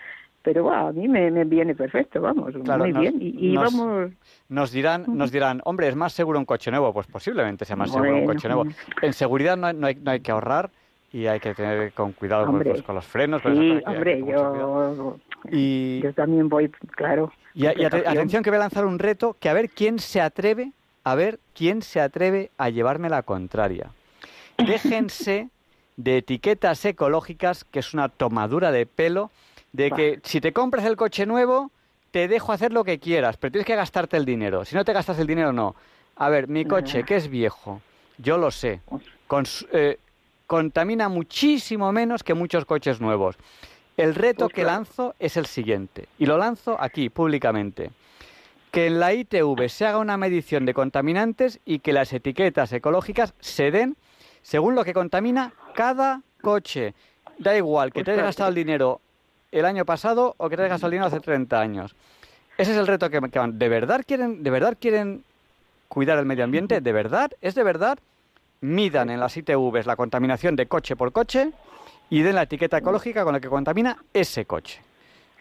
pero 0.45 0.71
a 0.71 0.93
mí 0.93 1.09
me, 1.09 1.31
viene 1.45 1.75
perfecto, 1.75 2.21
vamos, 2.21 2.55
muy 2.55 2.93
bien. 2.93 3.17
Y, 3.19 3.55
nos, 3.55 3.75
vamos... 3.75 4.13
Nos 4.51 4.71
dirán, 4.71 5.07
nos 5.09 5.33
dirán, 5.33 5.63
hombre, 5.65 5.89
¿es 5.89 5.97
más 5.97 6.13
seguro 6.13 6.39
un 6.39 6.45
coche 6.45 6.71
nuevo? 6.71 6.93
Pues 6.93 7.07
posiblemente 7.07 7.65
sea 7.65 7.77
más 7.77 7.91
seguro 7.91 8.15
un 8.15 8.27
coche 8.27 8.47
nuevo. 8.49 8.67
En 9.01 9.13
seguridad 9.15 9.57
no, 9.57 9.73
no, 9.73 9.87
hay, 9.87 9.95
no 9.95 10.11
hay 10.11 10.21
que 10.21 10.31
ahorrar 10.31 10.71
y 11.15 11.27
hay 11.27 11.41
que 11.41 11.55
tener 11.55 11.93
con 11.93 12.13
cuidado 12.13 12.51
pues, 12.51 12.69
pues, 12.69 12.83
con 12.83 12.95
los 12.95 13.07
frenos. 13.07 13.41
Sí, 13.43 13.81
hombre, 13.87 14.23
yo, 14.27 15.17
y... 15.51 16.01
yo 16.03 16.13
también 16.13 16.51
voy, 16.51 16.69
claro. 16.69 17.33
Y, 17.55 17.67
atención 17.67 18.43
que 18.43 18.51
voy 18.51 18.59
a 18.59 18.61
lanzar 18.61 18.85
un 18.85 18.99
reto, 18.99 19.37
que 19.41 19.49
a 19.49 19.55
ver 19.55 19.71
quién 19.71 19.99
se 19.99 20.21
atreve, 20.21 20.73
a 21.05 21.15
ver 21.15 21.41
quién 21.55 21.81
se 21.81 22.03
atreve 22.03 22.51
a 22.59 22.69
llevarme 22.69 23.09
la 23.09 23.23
contraria. 23.23 23.93
Déjense 24.59 25.49
de 25.97 26.19
etiquetas 26.19 26.85
ecológicas, 26.85 27.65
que 27.65 27.79
es 27.79 27.95
una 27.95 28.11
tomadura 28.11 28.73
de 28.73 28.85
pelo, 28.85 29.31
de 29.75 29.91
que 29.91 30.21
si 30.23 30.41
te 30.41 30.53
compras 30.53 30.85
el 30.85 30.97
coche 30.97 31.27
nuevo, 31.27 31.73
te 32.13 32.29
dejo 32.29 32.53
hacer 32.53 32.73
lo 32.73 32.85
que 32.85 33.01
quieras, 33.01 33.37
pero 33.37 33.51
tienes 33.51 33.67
que 33.67 33.75
gastarte 33.75 34.17
el 34.17 34.25
dinero. 34.25 34.65
Si 34.65 34.77
no 34.77 34.85
te 34.85 34.93
gastas 34.93 35.19
el 35.19 35.27
dinero, 35.27 35.53
no. 35.53 35.75
A 36.15 36.29
ver, 36.29 36.47
mi 36.47 36.65
coche, 36.65 37.03
que 37.03 37.17
es 37.17 37.29
viejo, 37.29 37.83
yo 38.19 38.39
lo 38.39 38.53
sé, 38.53 38.83
eh, 39.73 39.99
contamina 40.47 41.09
muchísimo 41.09 41.91
menos 41.91 42.23
que 42.23 42.35
muchos 42.35 42.65
coches 42.67 43.01
nuevos. 43.01 43.37
El 43.97 44.15
reto 44.15 44.49
que 44.49 44.63
lanzo 44.63 45.17
es 45.19 45.37
el 45.37 45.47
siguiente, 45.47 46.07
y 46.21 46.27
lo 46.27 46.39
lanzo 46.39 46.77
aquí, 46.81 47.09
públicamente. 47.09 47.91
Que 48.71 48.87
en 48.87 49.01
la 49.01 49.13
ITV 49.13 49.69
se 49.69 49.87
haga 49.87 49.99
una 49.99 50.17
medición 50.17 50.67
de 50.67 50.75
contaminantes 50.75 51.59
y 51.65 51.81
que 51.81 51.93
las 51.93 52.13
etiquetas 52.13 52.73
ecológicas 52.73 53.35
se 53.41 53.73
den 53.73 53.97
según 54.41 54.77
lo 54.77 54.85
que 54.85 54.95
contamina 54.95 55.53
cada 55.75 56.23
coche. 56.43 56.95
Da 57.39 57.57
igual 57.57 57.93
que 57.93 58.05
te 58.05 58.13
hayas 58.13 58.27
gastado 58.27 58.51
el 58.51 58.55
dinero 58.55 59.01
el 59.59 59.65
año 59.65 59.85
pasado 59.85 60.35
o 60.39 60.49
que 60.49 60.57
te 60.57 60.69
gasolina 60.69 61.07
hace 61.07 61.21
30 61.21 61.61
años. 61.61 61.95
Ese 62.59 62.73
es 62.73 62.77
el 62.79 62.87
reto 62.87 63.09
que, 63.11 63.21
que 63.31 63.39
van. 63.39 63.59
¿De 63.59 63.69
verdad 63.69 64.03
quieren, 64.07 64.43
de 64.43 64.51
verdad 64.51 64.77
quieren 64.81 65.25
cuidar 65.89 66.19
el 66.19 66.25
medio 66.27 66.45
ambiente? 66.45 66.81
¿De 66.81 66.93
verdad? 66.93 67.31
¿Es 67.41 67.55
de 67.55 67.63
verdad? 67.63 67.99
Midan 68.61 69.11
en 69.11 69.21
las 69.21 69.37
ITVs 69.37 69.87
la 69.87 69.97
contaminación 69.97 70.57
de 70.57 70.67
coche 70.67 70.97
por 70.97 71.13
coche 71.13 71.51
y 72.11 72.23
den 72.23 72.35
la 72.35 72.43
etiqueta 72.43 72.79
ecológica 72.79 73.25
con 73.25 73.33
la 73.33 73.41
que 73.41 73.49
contamina 73.49 73.97
ese 74.13 74.45
coche. 74.45 74.81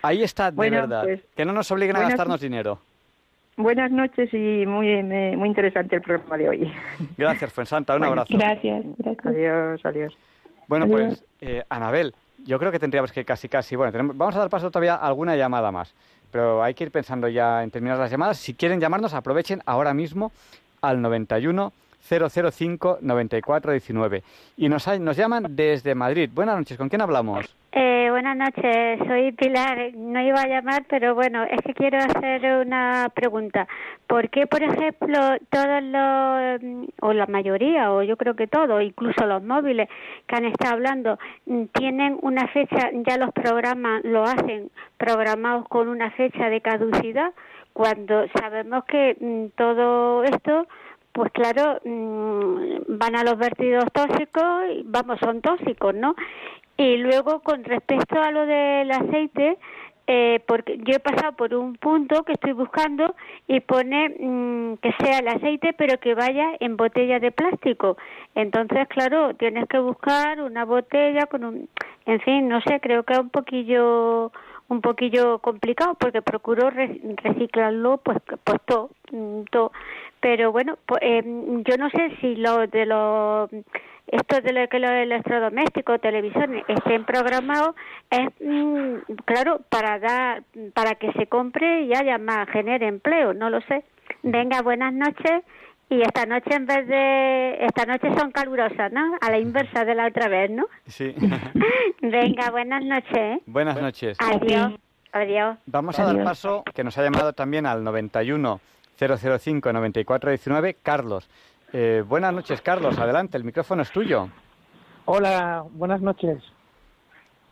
Ahí 0.02 0.24
está 0.24 0.52
de 0.52 0.56
Bueno, 0.58 0.82
verdad. 0.82 1.04
pues, 1.04 1.22
que 1.36 1.46
no 1.46 1.54
nos 1.54 1.70
obliguen 1.72 1.96
a 1.96 2.02
gastarnos 2.02 2.42
dinero. 2.42 2.80
Buenas 3.56 3.92
noches 3.92 4.34
y 4.34 4.66
muy, 4.66 5.04
me- 5.04 5.38
muy 5.38 5.48
interesante 5.48 5.96
el 5.98 6.02
programa 6.02 6.38
de 6.38 6.50
hoy. 6.50 6.74
Gracias, 7.18 7.54
Fuensanta. 7.54 7.94
Un 7.94 8.00
Bueno, 8.00 8.14
abrazo. 8.14 8.36
Gracias, 8.38 8.84
gracias. 8.98 9.26
Adiós, 9.26 9.82
adiós. 9.86 10.18
Bueno, 10.68 10.86
Adiós. 10.86 11.02
pues, 11.02 11.26
eh, 11.42 11.64
Anabel, 11.70 12.16
yo 12.46 12.60
creo 12.60 12.72
que 12.72 12.80
tendríamos 12.80 13.12
que 13.12 13.26
casi, 13.26 13.50
casi. 13.50 13.76
Bueno, 13.76 13.92
tenemos- 13.92 14.18
vamos 14.18 14.36
a 14.36 14.40
dar 14.40 14.50
paso 14.50 14.70
todavía 14.72 14.96
a 14.96 15.08
alguna 15.08 15.36
llamada 15.36 15.72
más. 15.72 15.94
Pero 16.32 16.64
hay 16.64 16.74
que 16.74 16.86
ir 16.86 16.92
pensando 16.92 17.28
ya 17.28 17.64
en 17.64 17.70
terminar 17.72 17.98
las 17.98 18.10
llamadas. 18.10 18.38
Si 18.38 18.54
quieren 18.56 18.80
llamarnos, 18.80 19.14
aprovechen 19.14 19.62
ahora 19.66 19.94
mismo 19.94 20.32
al 20.82 21.02
91 21.02 21.74
005 22.10 23.00
9419. 23.02 24.24
Y 24.58 24.70
nos, 24.70 24.88
hay- 24.88 25.00
nos 25.00 25.18
llaman 25.18 25.46
desde 25.50 25.96
Madrid. 25.96 26.30
Buenas 26.34 26.58
noches, 26.58 26.78
¿con 26.78 26.90
quién 26.90 27.02
hablamos? 27.02 27.56
Eh, 27.72 28.08
buenas 28.12 28.38
noches, 28.38 29.00
soy 29.08 29.32
Pilar. 29.32 29.94
No 29.96 30.22
iba 30.22 30.42
a 30.42 30.48
llamar, 30.48 30.84
pero 30.88 31.16
bueno, 31.16 31.44
es 31.44 31.60
que 31.66 31.74
quiero 31.74 31.98
hacer 31.98 32.46
una 32.66 33.10
pregunta. 33.16 33.68
¿Por 34.06 34.30
qué, 34.30 34.46
por 34.46 34.62
ejemplo, 34.62 35.18
todos 35.50 35.82
los, 35.82 36.62
mm, 36.62 36.84
o 37.02 37.14
la 37.14 37.26
mayoría, 37.26 37.92
o 37.92 38.04
yo 38.04 38.16
creo 38.16 38.36
que 38.36 38.46
todos, 38.48 38.84
incluso 38.84 39.26
los 39.26 39.42
móviles 39.42 39.90
que 40.28 40.36
han 40.36 40.46
estado 40.46 40.74
hablando, 40.74 41.18
mm, 41.48 41.64
tienen 41.74 42.20
una 42.22 42.48
fecha, 42.50 42.92
ya 43.08 43.18
los 43.18 43.32
programas 43.34 44.04
lo 44.04 44.24
hacen 44.24 44.70
programados 44.98 45.68
con 45.68 45.88
una 45.88 46.12
fecha 46.12 46.50
de 46.50 46.62
caducidad, 46.62 47.32
cuando 47.74 48.26
sabemos 48.40 48.86
que 48.86 49.18
mm, 49.20 49.58
todo 49.58 50.24
esto 50.26 50.68
pues 51.14 51.32
claro, 51.32 51.80
mm, 51.86 52.98
van 52.98 53.16
a 53.16 53.24
los 53.24 53.38
vertidos 53.38 53.86
tóxicos, 53.94 54.64
vamos, 54.86 55.20
son 55.20 55.42
tóxicos, 55.42 55.94
¿no? 55.96 56.16
Y 56.76 56.98
luego, 56.98 57.40
con 57.42 57.64
respecto 57.64 58.20
a 58.22 58.32
lo 58.32 58.46
del 58.46 58.90
aceite, 58.92 59.58
eh, 60.08 60.42
porque 60.48 60.80
yo 60.80 60.96
he 60.96 61.00
pasado 61.00 61.32
por 61.34 61.54
un 61.56 61.76
punto 61.76 62.24
que 62.24 62.34
estoy 62.34 62.52
buscando 62.52 63.16
y 63.48 63.62
pone 63.62 64.10
mm, 64.20 64.78
que 64.82 64.92
sea 65.00 65.20
el 65.20 65.28
aceite, 65.30 65.74
pero 65.74 65.98
que 66.00 66.14
vaya 66.14 66.50
en 66.60 66.76
botella 66.76 67.20
de 67.20 67.32
plástico. 67.32 67.96
Entonces, 68.36 68.88
claro, 68.90 69.34
tienes 69.36 69.68
que 69.70 69.80
buscar 69.80 70.42
una 70.42 70.66
botella 70.66 71.28
con 71.28 71.46
un, 71.46 71.70
en 72.06 72.20
fin, 72.22 72.50
no 72.50 72.60
sé, 72.62 72.80
creo 72.82 73.04
que 73.04 73.14
es 73.14 73.20
un 73.20 73.30
poquillo 73.30 74.32
un 74.70 74.82
poquillo 74.82 75.40
complicado 75.40 75.94
porque 76.00 76.22
procuro 76.22 76.70
re- 76.70 77.00
reciclarlo 77.22 77.98
pues 77.98 78.18
pues 78.44 78.60
todo, 78.66 78.90
mm. 79.12 79.42
Pero 80.24 80.54
bueno 80.54 80.78
pues, 80.86 81.02
eh, 81.04 81.22
yo 81.68 81.78
no 81.78 81.90
sé 81.90 82.16
si 82.22 82.38
lo 82.38 82.66
de 82.66 82.86
los 82.86 83.50
esto 84.08 84.42
de 84.42 84.54
lo 84.54 84.68
que 84.70 84.80
los 84.80 84.90
electrodomésticos 84.92 86.00
televisiones 86.00 86.64
estén 86.70 87.04
programados 87.04 87.76
es 88.10 88.30
mm, 88.40 89.14
claro 89.26 89.60
para 89.70 90.00
dar 90.00 90.44
para 90.74 90.96
que 90.96 91.12
se 91.12 91.28
compre 91.28 91.84
y 91.84 91.94
haya 91.94 92.18
más 92.18 92.50
genere 92.50 92.88
empleo 92.88 93.34
no 93.34 93.50
lo 93.50 93.60
sé 93.62 93.84
venga 94.24 94.62
buenas 94.62 94.94
noches 94.94 95.44
y 95.90 96.02
esta 96.02 96.26
noche 96.26 96.56
en 96.56 96.66
vez 96.68 96.88
de 96.88 97.66
esta 97.66 97.86
noche 97.86 98.08
son 98.18 98.32
calurosas 98.32 98.94
no 98.94 99.18
a 99.20 99.30
la 99.30 99.40
inversa 99.40 99.84
de 99.84 99.94
la 99.94 100.08
otra 100.08 100.30
vez 100.30 100.50
no 100.50 100.68
Sí. 100.88 101.14
venga 102.02 102.50
buenas 102.50 102.84
noches 102.84 103.14
¿eh? 103.14 103.42
Buenas 103.46 103.80
noches. 103.82 104.18
Adiós. 104.22 104.74
Adiós. 105.12 105.58
Vamos 105.68 106.00
a 106.00 106.06
dar 106.06 106.24
paso, 106.24 106.64
que 106.74 106.84
nos 106.84 106.98
ha 106.98 107.04
llamado 107.04 107.34
también 107.34 107.68
al 107.68 107.84
91 107.84 108.60
005 109.08 109.74
9419, 109.74 110.78
Carlos. 110.82 111.30
Eh, 111.72 112.04
buenas 112.08 112.34
noches, 112.34 112.62
Carlos. 112.62 112.98
Adelante, 113.00 113.38
el 113.38 113.44
micrófono 113.44 113.82
es 113.82 113.92
tuyo. 113.92 114.30
Hola, 115.06 115.64
buenas 115.72 116.02
noches. 116.02 116.42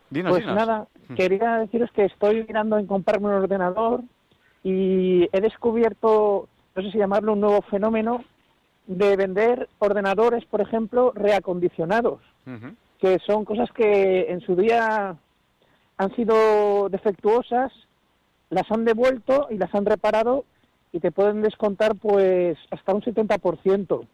Dinos, 0.10 0.32
Pues 0.32 0.44
dinos. 0.44 0.56
nada, 0.56 0.88
Mm. 1.10 1.14
quería 1.16 1.56
deciros 1.58 1.90
que 1.92 2.06
estoy 2.06 2.44
mirando 2.48 2.78
en 2.78 2.86
comprarme 2.88 3.28
un 3.28 3.34
ordenador 3.34 4.02
y 4.64 5.24
he 5.32 5.42
descubierto, 5.42 6.48
no 6.76 6.82
sé 6.84 6.92
si 6.92 6.98
llamarlo 6.98 7.34
un 7.34 7.42
nuevo 7.42 7.62
fenómeno, 7.64 8.24
de 8.88 9.16
vender 9.16 9.70
ordenadores, 9.80 10.44
por 10.46 10.62
ejemplo, 10.62 11.12
reacondicionados, 11.16 12.20
que 13.00 13.20
son 13.26 13.46
cosas 13.46 13.72
que 13.72 14.32
en 14.32 14.42
su 14.42 14.56
día 14.56 15.16
han 15.98 16.16
sido 16.16 16.90
defectuosas, 16.90 17.72
las 18.50 18.70
han 18.72 18.84
devuelto 18.86 19.48
y 19.50 19.58
las 19.58 19.74
han 19.74 19.86
reparado 19.86 20.44
y 20.92 21.00
te 21.00 21.12
pueden 21.12 21.42
descontar 21.42 21.96
pues 21.96 22.58
hasta 22.70 22.94
un 22.94 23.02
70%. 23.02 24.08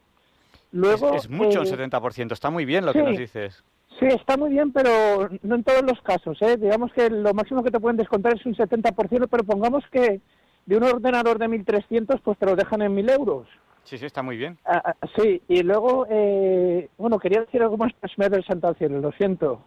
Luego, 0.72 1.14
es, 1.14 1.24
es 1.24 1.30
mucho, 1.30 1.60
un 1.60 1.66
eh, 1.66 1.88
70%. 1.88 2.32
Está 2.32 2.50
muy 2.50 2.64
bien 2.64 2.84
lo 2.84 2.92
que 2.92 3.00
sí. 3.00 3.04
nos 3.04 3.18
dices. 3.18 3.64
Sí, 3.98 4.06
está 4.06 4.36
muy 4.36 4.50
bien, 4.50 4.72
pero 4.72 5.28
no 5.42 5.56
en 5.56 5.64
todos 5.64 5.82
los 5.82 6.00
casos. 6.02 6.40
¿eh? 6.42 6.56
Digamos 6.56 6.92
que 6.92 7.10
lo 7.10 7.34
máximo 7.34 7.64
que 7.64 7.70
te 7.70 7.80
pueden 7.80 7.96
descontar 7.96 8.34
es 8.34 8.46
un 8.46 8.54
70%, 8.54 9.28
pero 9.30 9.44
pongamos 9.44 9.84
que 9.90 10.20
de 10.66 10.76
un 10.76 10.84
ordenador 10.84 11.38
de 11.38 11.48
1.300 11.48 12.20
pues 12.22 12.38
te 12.38 12.46
lo 12.46 12.54
dejan 12.54 12.82
en 12.82 12.94
1.000 12.94 13.10
euros. 13.18 13.48
Sí, 13.84 13.96
sí, 13.96 14.04
está 14.04 14.22
muy 14.22 14.36
bien. 14.36 14.58
Ah, 14.66 14.82
ah, 14.84 14.94
sí, 15.16 15.40
y 15.48 15.62
luego, 15.62 16.06
eh, 16.10 16.90
bueno, 16.98 17.18
quería 17.18 17.40
decir 17.40 17.62
algo 17.62 17.78
más, 17.78 17.92
me 18.18 18.26
ha 18.26 18.42
santo 18.42 18.68
al 18.68 18.76
cielo, 18.76 19.00
lo 19.00 19.10
siento. 19.12 19.62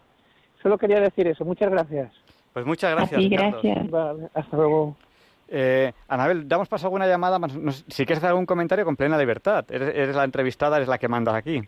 Solo 0.62 0.78
quería 0.78 1.00
decir 1.00 1.28
eso. 1.28 1.44
Muchas 1.44 1.72
gracias. 1.72 2.14
Pues 2.54 2.66
muchas 2.66 2.92
gracias. 2.92 3.20
Carlos. 3.20 3.64
gracias. 3.64 3.90
Vale, 3.90 4.30
hasta 4.34 4.58
luego. 4.58 4.96
Eh, 5.54 5.92
Anabel, 6.08 6.48
damos 6.48 6.70
paso 6.70 6.86
a 6.86 6.88
alguna 6.88 7.08
llamada. 7.08 7.38
si 7.88 8.06
quieres 8.06 8.20
hacer 8.20 8.30
algún 8.30 8.46
comentario 8.46 8.86
con 8.86 8.96
plena 8.96 9.18
libertad. 9.18 9.66
Eres, 9.70 9.90
eres 9.90 10.16
la 10.16 10.24
entrevistada, 10.24 10.78
eres 10.78 10.88
la 10.88 10.98
que 10.98 11.08
mandas 11.08 11.36
aquí. 11.36 11.62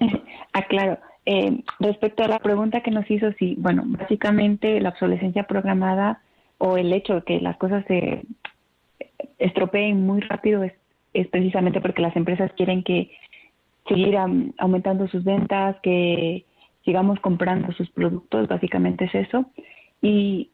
Ah, 0.56 0.62
claro. 0.68 0.98
Eh, 1.26 1.64
respecto 1.80 2.22
a 2.22 2.28
la 2.28 2.38
pregunta 2.38 2.80
que 2.80 2.92
nos 2.92 3.10
hizo, 3.10 3.32
sí, 3.40 3.56
bueno, 3.58 3.82
básicamente 3.86 4.80
la 4.80 4.90
obsolescencia 4.90 5.48
programada 5.48 6.20
o 6.58 6.76
el 6.76 6.92
hecho 6.92 7.14
de 7.16 7.22
que 7.22 7.40
las 7.40 7.56
cosas 7.56 7.84
se 7.88 8.22
estropeen 9.38 10.06
muy 10.06 10.20
rápido 10.20 10.62
es, 10.62 10.74
es 11.12 11.26
precisamente 11.26 11.80
porque 11.80 12.02
las 12.02 12.14
empresas 12.14 12.52
quieren 12.52 12.84
que 12.84 13.10
seguir 13.88 14.16
aumentando 14.58 15.08
sus 15.08 15.24
ventas, 15.24 15.74
que 15.82 16.44
sigamos 16.84 17.18
comprando 17.20 17.72
sus 17.72 17.90
productos, 17.90 18.46
básicamente 18.46 19.06
es 19.06 19.14
eso. 19.14 19.46
Y 20.00 20.50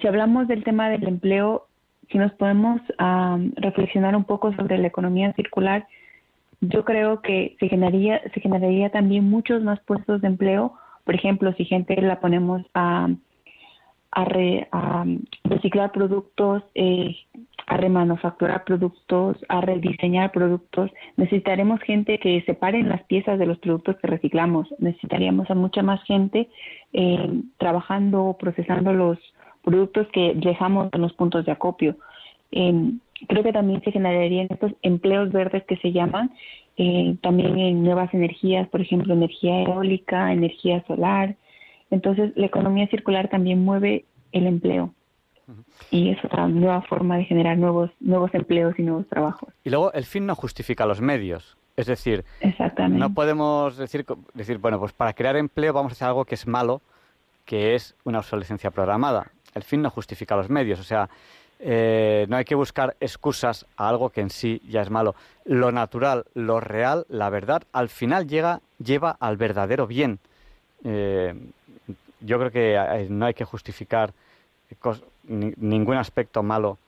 si 0.00 0.06
hablamos 0.06 0.46
del 0.48 0.64
tema 0.64 0.88
del 0.90 1.08
empleo, 1.08 1.66
si 2.10 2.18
nos 2.18 2.32
podemos 2.32 2.80
reflexionar 3.56 4.16
un 4.16 4.24
poco 4.24 4.52
sobre 4.54 4.78
la 4.78 4.88
economía 4.88 5.32
circular, 5.34 5.86
yo 6.60 6.84
creo 6.84 7.22
que 7.22 7.56
se 7.58 7.68
generaría, 7.68 8.20
se 8.34 8.40
generaría 8.40 8.90
también 8.90 9.30
muchos 9.30 9.62
más 9.62 9.80
puestos 9.80 10.20
de 10.20 10.28
empleo. 10.28 10.74
Por 11.04 11.14
ejemplo, 11.14 11.52
si 11.54 11.64
gente 11.64 12.00
la 12.02 12.20
ponemos 12.20 12.62
a, 12.74 13.08
a, 14.10 14.24
re- 14.24 14.68
a 14.70 15.06
reciclar 15.44 15.90
productos, 15.92 16.62
eh, 16.74 17.16
a 17.66 17.76
remanufacturar 17.76 18.64
productos, 18.64 19.38
a 19.48 19.60
rediseñar 19.60 20.32
productos, 20.32 20.90
necesitaremos 21.16 21.80
gente 21.80 22.18
que 22.18 22.42
separe 22.42 22.82
las 22.82 23.02
piezas 23.04 23.38
de 23.38 23.46
los 23.46 23.58
productos 23.58 23.96
que 23.96 24.08
reciclamos. 24.08 24.68
Necesitaríamos 24.80 25.48
a 25.50 25.54
mucha 25.54 25.82
más 25.82 26.02
gente 26.04 26.48
eh, 26.92 27.42
trabajando, 27.58 28.36
procesando 28.38 28.92
los 28.92 29.18
productos 29.62 30.06
que 30.12 30.34
dejamos 30.34 30.88
en 30.92 31.02
los 31.02 31.12
puntos 31.12 31.44
de 31.44 31.52
acopio. 31.52 31.96
Eh, 32.52 32.92
creo 33.28 33.42
que 33.42 33.52
también 33.52 33.82
se 33.82 33.92
generarían 33.92 34.48
estos 34.50 34.72
empleos 34.82 35.30
verdes 35.32 35.64
que 35.64 35.76
se 35.76 35.92
llaman, 35.92 36.32
eh, 36.76 37.16
también 37.22 37.58
en 37.58 37.82
nuevas 37.82 38.12
energías, 38.14 38.68
por 38.68 38.80
ejemplo, 38.80 39.12
energía 39.12 39.62
eólica, 39.62 40.32
energía 40.32 40.82
solar. 40.86 41.36
Entonces, 41.90 42.32
la 42.36 42.46
economía 42.46 42.86
circular 42.88 43.28
también 43.28 43.64
mueve 43.64 44.04
el 44.32 44.46
empleo. 44.46 44.94
Y 45.90 46.10
es 46.10 46.24
otra 46.24 46.46
nueva 46.46 46.82
forma 46.82 47.16
de 47.16 47.24
generar 47.24 47.58
nuevos, 47.58 47.90
nuevos 47.98 48.32
empleos 48.34 48.78
y 48.78 48.82
nuevos 48.82 49.08
trabajos. 49.08 49.52
Y 49.64 49.70
luego, 49.70 49.92
el 49.92 50.04
fin 50.04 50.24
no 50.24 50.36
justifica 50.36 50.86
los 50.86 51.00
medios. 51.00 51.56
Es 51.76 51.86
decir, 51.86 52.24
no 52.90 53.14
podemos 53.14 53.76
decir, 53.76 54.04
decir, 54.34 54.58
bueno, 54.58 54.78
pues 54.78 54.92
para 54.92 55.12
crear 55.12 55.36
empleo 55.36 55.72
vamos 55.72 55.92
a 55.92 55.94
hacer 55.94 56.08
algo 56.08 56.24
que 56.24 56.34
es 56.34 56.46
malo, 56.46 56.82
que 57.44 57.74
es 57.74 57.96
una 58.04 58.18
obsolescencia 58.18 58.70
programada. 58.70 59.32
El 59.54 59.62
fin 59.62 59.82
no 59.82 59.90
justifica 59.90 60.36
los 60.36 60.48
medios. 60.48 60.80
O 60.80 60.84
sea, 60.84 61.08
eh, 61.58 62.24
no 62.28 62.36
hay 62.36 62.44
que 62.44 62.54
buscar 62.54 62.96
excusas 63.00 63.66
a 63.76 63.88
algo 63.88 64.10
que 64.10 64.22
en 64.22 64.30
sí 64.30 64.62
ya 64.66 64.80
es 64.80 64.90
malo. 64.90 65.14
Lo 65.44 65.72
natural, 65.72 66.24
lo 66.34 66.58
real, 66.60 67.04
la 67.08 67.28
verdad, 67.28 67.62
al 67.72 67.88
final 67.88 68.26
llega, 68.26 68.60
lleva 68.82 69.16
al 69.20 69.36
verdadero 69.36 69.86
bien. 69.86 70.18
Eh, 70.84 71.34
yo 72.20 72.38
creo 72.38 72.50
que 72.50 72.74
eh, 72.76 73.06
no 73.10 73.26
hay 73.26 73.34
que 73.34 73.44
justificar 73.44 74.12
ningún 75.26 75.96
aspecto 75.96 76.42
malo. 76.42 76.78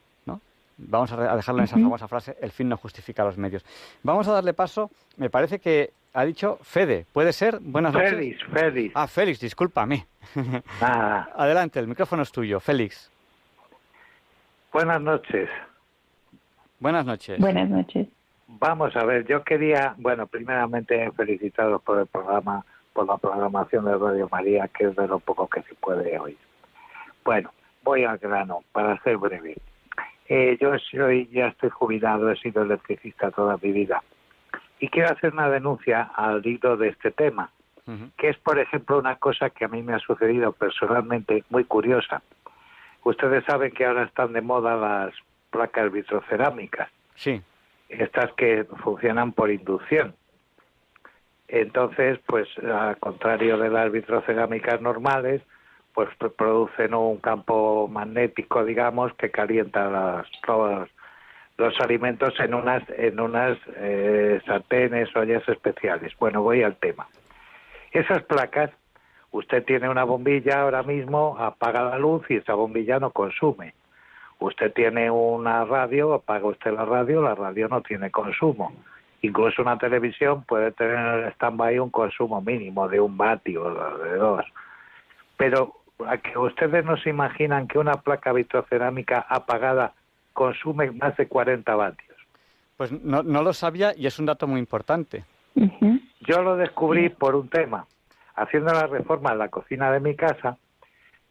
Vamos 0.78 1.12
a, 1.12 1.36
dejarlo 1.36 1.60
en 1.60 1.64
esa 1.64 1.76
famosa 1.76 2.08
frase, 2.08 2.36
el 2.40 2.50
fin 2.50 2.68
no 2.68 2.76
justifica 2.76 3.24
los 3.24 3.36
medios. 3.36 3.64
Vamos 4.02 4.26
a 4.28 4.32
darle 4.32 4.54
paso, 4.54 4.90
me 5.16 5.30
parece 5.30 5.58
que 5.58 5.92
ha 6.14 6.24
dicho 6.24 6.58
Fede, 6.62 7.06
¿puede 7.12 7.32
ser? 7.32 7.58
Buenas 7.60 7.92
noches. 7.92 8.10
Félix, 8.10 8.44
Félix. 8.52 8.92
Ah, 8.96 9.06
Félix, 9.06 9.40
discúlpame. 9.40 10.06
Ah, 10.80 11.28
Adelante, 11.36 11.78
el 11.78 11.88
micrófono 11.88 12.22
es 12.22 12.32
tuyo, 12.32 12.60
Félix. 12.60 13.10
buenas 14.72 15.00
noches. 15.00 15.48
Buenas 16.80 17.06
noches. 17.06 17.38
Buenas 17.38 17.68
noches. 17.68 18.08
Vamos 18.48 18.94
a 18.96 19.04
ver, 19.04 19.26
yo 19.26 19.42
quería, 19.42 19.94
bueno, 19.98 20.26
primeramente 20.26 21.10
felicitaros 21.12 21.80
por 21.82 22.00
el 22.00 22.06
programa, 22.06 22.64
por 22.92 23.06
la 23.06 23.16
programación 23.16 23.84
de 23.84 23.96
Radio 23.96 24.28
María, 24.30 24.68
que 24.68 24.86
es 24.86 24.96
de 24.96 25.08
lo 25.08 25.18
poco 25.18 25.48
que 25.48 25.62
se 25.62 25.74
puede 25.74 26.18
oír. 26.18 26.36
Bueno, 27.24 27.50
voy 27.82 28.04
al 28.04 28.18
grano, 28.18 28.62
para 28.72 29.00
ser 29.02 29.16
breve. 29.16 29.56
Eh, 30.28 30.56
yo 30.60 30.72
soy, 30.78 31.28
ya 31.32 31.48
estoy 31.48 31.70
jubilado, 31.70 32.30
he 32.30 32.36
sido 32.36 32.62
electricista 32.62 33.30
toda 33.30 33.58
mi 33.62 33.72
vida. 33.72 34.02
Y 34.78 34.88
quiero 34.88 35.10
hacer 35.10 35.32
una 35.32 35.48
denuncia 35.48 36.10
al 36.14 36.44
hilo 36.46 36.76
de 36.76 36.88
este 36.88 37.10
tema, 37.10 37.50
que 38.16 38.28
es, 38.28 38.38
por 38.38 38.58
ejemplo, 38.58 38.98
una 38.98 39.16
cosa 39.16 39.50
que 39.50 39.64
a 39.64 39.68
mí 39.68 39.82
me 39.82 39.94
ha 39.94 39.98
sucedido 39.98 40.52
personalmente 40.52 41.44
muy 41.50 41.64
curiosa. 41.64 42.22
Ustedes 43.04 43.44
saben 43.44 43.72
que 43.72 43.84
ahora 43.84 44.04
están 44.04 44.32
de 44.32 44.40
moda 44.40 44.76
las 44.76 45.14
placas 45.50 45.92
vitrocerámicas. 45.92 46.88
Sí. 47.14 47.42
Estas 47.88 48.32
que 48.32 48.64
funcionan 48.82 49.32
por 49.32 49.50
inducción. 49.50 50.14
Entonces, 51.48 52.18
pues, 52.26 52.48
al 52.58 52.96
contrario 52.96 53.58
de 53.58 53.68
las 53.68 53.92
vitrocerámicas 53.92 54.80
normales, 54.80 55.42
pues 55.94 56.08
producen 56.36 56.94
un 56.94 57.18
campo 57.18 57.88
magnético, 57.88 58.64
digamos, 58.64 59.12
que 59.14 59.30
calienta 59.30 59.90
las, 59.90 60.26
los, 60.46 60.88
los 61.58 61.80
alimentos 61.80 62.38
en 62.40 62.54
unas 62.54 62.82
en 62.90 63.20
unas 63.20 63.58
eh, 63.76 64.40
sartenes, 64.46 65.14
ollas 65.14 65.46
especiales. 65.48 66.12
Bueno, 66.18 66.42
voy 66.42 66.62
al 66.62 66.76
tema. 66.76 67.06
Esas 67.92 68.22
placas, 68.22 68.70
usted 69.32 69.64
tiene 69.64 69.88
una 69.88 70.04
bombilla 70.04 70.62
ahora 70.62 70.82
mismo, 70.82 71.36
apaga 71.38 71.82
la 71.82 71.98
luz 71.98 72.24
y 72.30 72.36
esa 72.36 72.54
bombilla 72.54 72.98
no 72.98 73.10
consume. 73.10 73.74
Usted 74.38 74.72
tiene 74.72 75.10
una 75.10 75.64
radio, 75.66 76.14
apaga 76.14 76.46
usted 76.46 76.72
la 76.72 76.84
radio, 76.84 77.22
la 77.22 77.34
radio 77.34 77.68
no 77.68 77.82
tiene 77.82 78.10
consumo. 78.10 78.72
Incluso 79.20 79.62
una 79.62 79.78
televisión 79.78 80.42
puede 80.44 80.72
tener 80.72 80.96
en 80.96 81.32
stand-by 81.34 81.78
un 81.78 81.90
consumo 81.90 82.40
mínimo 82.40 82.88
de 82.88 82.98
un 82.98 83.16
vatio 83.16 83.62
o 83.62 83.98
de 83.98 84.16
dos. 84.16 84.44
Pero 85.36 85.81
a 86.06 86.18
que 86.18 86.38
ustedes 86.38 86.84
no 86.84 86.96
se 86.96 87.10
imaginan 87.10 87.68
que 87.68 87.78
una 87.78 87.94
placa 87.94 88.32
vitrocerámica 88.32 89.26
apagada 89.28 89.94
consume 90.32 90.90
más 90.92 91.16
de 91.16 91.28
40 91.28 91.74
vatios. 91.74 92.16
Pues 92.76 92.92
no, 92.92 93.22
no 93.22 93.42
lo 93.42 93.52
sabía 93.52 93.92
y 93.96 94.06
es 94.06 94.18
un 94.18 94.26
dato 94.26 94.46
muy 94.46 94.60
importante. 94.60 95.24
Yo 96.20 96.42
lo 96.42 96.56
descubrí 96.56 97.10
por 97.10 97.34
un 97.34 97.48
tema. 97.48 97.86
Haciendo 98.34 98.72
la 98.72 98.86
reforma 98.86 99.32
en 99.32 99.38
la 99.38 99.48
cocina 99.48 99.92
de 99.92 100.00
mi 100.00 100.16
casa, 100.16 100.56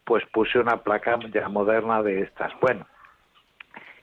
pues 0.04 0.24
puse 0.32 0.58
una 0.58 0.78
placa 0.78 1.18
ya 1.32 1.48
moderna 1.48 2.02
de 2.02 2.22
estas. 2.22 2.52
Bueno, 2.60 2.86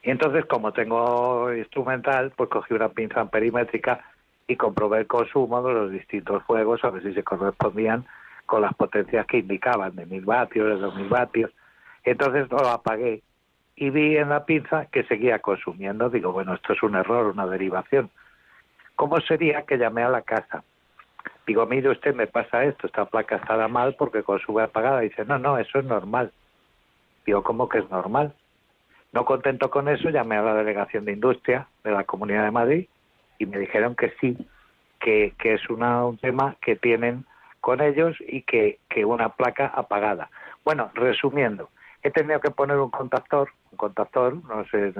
y 0.02 0.10
entonces 0.10 0.44
como 0.46 0.72
tengo 0.72 1.52
instrumental, 1.54 2.32
pues 2.36 2.50
cogí 2.50 2.74
una 2.74 2.90
pinza 2.90 3.24
perimétrica 3.26 4.04
y 4.46 4.56
comprobé 4.56 5.00
el 5.00 5.06
consumo 5.06 5.62
de 5.62 5.72
los 5.72 5.90
distintos 5.90 6.42
fuegos 6.44 6.84
a 6.84 6.90
ver 6.90 7.02
si 7.02 7.14
se 7.14 7.22
correspondían 7.22 8.04
con 8.50 8.62
las 8.62 8.74
potencias 8.74 9.24
que 9.26 9.38
indicaban, 9.38 9.94
de 9.94 10.06
mil 10.06 10.24
vatios, 10.24 10.66
de 10.66 10.74
dos 10.74 10.96
mil 10.96 11.08
vatios. 11.08 11.52
Entonces 12.02 12.50
lo 12.50 12.66
apagué 12.66 13.22
y 13.76 13.90
vi 13.90 14.16
en 14.16 14.30
la 14.30 14.44
pinza 14.44 14.86
que 14.86 15.04
seguía 15.04 15.38
consumiendo. 15.38 16.10
Digo, 16.10 16.32
bueno, 16.32 16.54
esto 16.54 16.72
es 16.72 16.82
un 16.82 16.96
error, 16.96 17.26
una 17.26 17.46
derivación. 17.46 18.10
¿Cómo 18.96 19.20
sería 19.20 19.62
que 19.62 19.78
llamé 19.78 20.02
a 20.02 20.08
la 20.08 20.22
casa? 20.22 20.64
Digo, 21.46 21.64
mire 21.66 21.90
usted, 21.90 22.12
me 22.12 22.26
pasa 22.26 22.64
esto, 22.64 22.88
esta 22.88 23.04
placa 23.04 23.36
está 23.36 23.68
mal 23.68 23.94
porque 23.96 24.24
consume 24.24 24.64
apagada. 24.64 24.98
dice, 24.98 25.24
no, 25.24 25.38
no, 25.38 25.56
eso 25.56 25.78
es 25.78 25.84
normal. 25.84 26.32
Digo, 27.24 27.44
¿cómo 27.44 27.68
que 27.68 27.78
es 27.78 27.88
normal? 27.88 28.34
No 29.12 29.24
contento 29.24 29.70
con 29.70 29.86
eso, 29.88 30.10
llamé 30.10 30.38
a 30.38 30.42
la 30.42 30.54
delegación 30.54 31.04
de 31.04 31.12
industria 31.12 31.68
de 31.84 31.92
la 31.92 32.02
Comunidad 32.02 32.42
de 32.42 32.50
Madrid 32.50 32.88
y 33.38 33.46
me 33.46 33.58
dijeron 33.58 33.94
que 33.94 34.12
sí, 34.20 34.36
que, 34.98 35.34
que 35.38 35.54
es 35.54 35.70
una, 35.70 36.04
un 36.04 36.18
tema 36.18 36.56
que 36.60 36.74
tienen 36.74 37.24
con 37.60 37.80
ellos 37.80 38.16
y 38.20 38.42
que, 38.42 38.78
que 38.88 39.04
una 39.04 39.30
placa 39.30 39.66
apagada. 39.66 40.30
Bueno, 40.64 40.90
resumiendo, 40.94 41.68
he 42.02 42.10
tenido 42.10 42.40
que 42.40 42.50
poner 42.50 42.78
un 42.78 42.90
contactor, 42.90 43.50
un 43.72 43.76
contactor, 43.76 44.36
no 44.44 44.64
sé, 44.66 44.92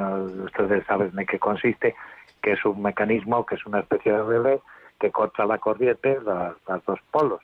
ustedes 0.45 0.85
saben 0.87 1.15
de 1.15 1.27
qué 1.27 1.39
consiste, 1.39 1.95
que 2.43 2.53
es 2.53 2.65
un 2.65 2.83
mecanismo, 2.83 3.45
que 3.47 3.55
es 3.55 3.67
una 3.67 3.81
especie 3.81 4.13
de 4.13 4.23
relé 4.23 4.61
que 4.99 5.11
corta 5.11 5.47
la 5.47 5.59
corriente, 5.59 6.19
los 6.21 6.85
dos 6.85 7.01
polos. 7.11 7.41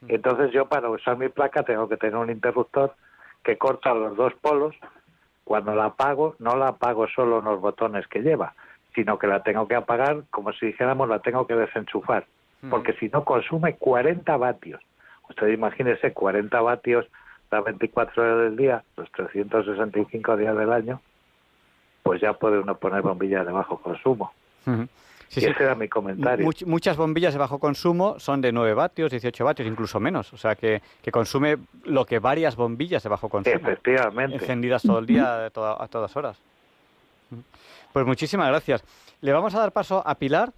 Mm. 0.00 0.06
Entonces 0.10 0.50
yo 0.52 0.66
para 0.66 0.90
usar 0.90 1.16
mi 1.16 1.28
placa 1.28 1.62
tengo 1.62 1.88
que 1.88 1.96
tener 1.96 2.16
un 2.16 2.30
interruptor 2.30 2.94
que 3.44 3.56
corta 3.56 3.94
los 3.94 4.16
dos 4.16 4.34
polos. 4.34 4.74
Cuando 5.44 5.74
la 5.74 5.86
apago, 5.86 6.34
no 6.40 6.56
la 6.56 6.68
apago 6.68 7.06
solo 7.08 7.38
en 7.38 7.46
los 7.46 7.60
botones 7.60 8.06
que 8.08 8.20
lleva, 8.20 8.54
sino 8.94 9.18
que 9.18 9.28
la 9.28 9.42
tengo 9.42 9.66
que 9.66 9.76
apagar, 9.76 10.24
como 10.30 10.52
si 10.52 10.66
dijéramos, 10.66 11.08
la 11.08 11.20
tengo 11.20 11.46
que 11.46 11.54
desenchufar 11.54 12.26
porque 12.70 12.92
si 12.94 13.08
no 13.08 13.24
consume 13.24 13.76
40 13.76 14.36
vatios. 14.36 14.80
Usted 15.28 15.48
imagínese 15.48 16.12
40 16.12 16.60
vatios 16.60 17.06
las 17.50 17.64
24 17.64 18.22
horas 18.22 18.38
del 18.44 18.56
día, 18.56 18.82
los 18.96 19.10
365 19.12 20.36
días 20.36 20.56
del 20.56 20.72
año, 20.72 21.00
pues 22.02 22.20
ya 22.20 22.32
puede 22.34 22.58
uno 22.58 22.76
poner 22.76 23.02
bombillas 23.02 23.46
de 23.46 23.52
bajo 23.52 23.78
consumo. 23.78 24.32
y 24.66 25.38
ese 25.38 25.54
era 25.58 25.74
mi 25.74 25.88
comentario. 25.88 26.48
muchas 26.66 26.96
bombillas 26.96 27.34
de 27.34 27.38
bajo 27.38 27.58
consumo 27.58 28.18
son 28.18 28.40
de 28.40 28.52
9 28.52 28.74
vatios, 28.74 29.10
18 29.10 29.44
vatios, 29.44 29.68
incluso 29.68 30.00
menos. 30.00 30.32
O 30.32 30.36
sea, 30.36 30.56
que, 30.56 30.82
que 31.02 31.10
consume 31.10 31.58
lo 31.84 32.04
que 32.04 32.18
varias 32.18 32.56
bombillas 32.56 33.02
de 33.02 33.08
bajo 33.08 33.28
consumo. 33.28 33.56
Efectivamente. 33.56 34.36
Encendidas 34.36 34.82
todo 34.82 34.98
el 34.98 35.06
día, 35.06 35.46
a 35.46 35.50
todas 35.50 36.16
horas. 36.16 36.38
Pues 37.92 38.06
muchísimas 38.06 38.48
gracias. 38.48 38.84
Le 39.20 39.32
vamos 39.32 39.54
a 39.54 39.60
dar 39.60 39.72
paso 39.72 40.02
a 40.06 40.14
Pilar 40.14 40.52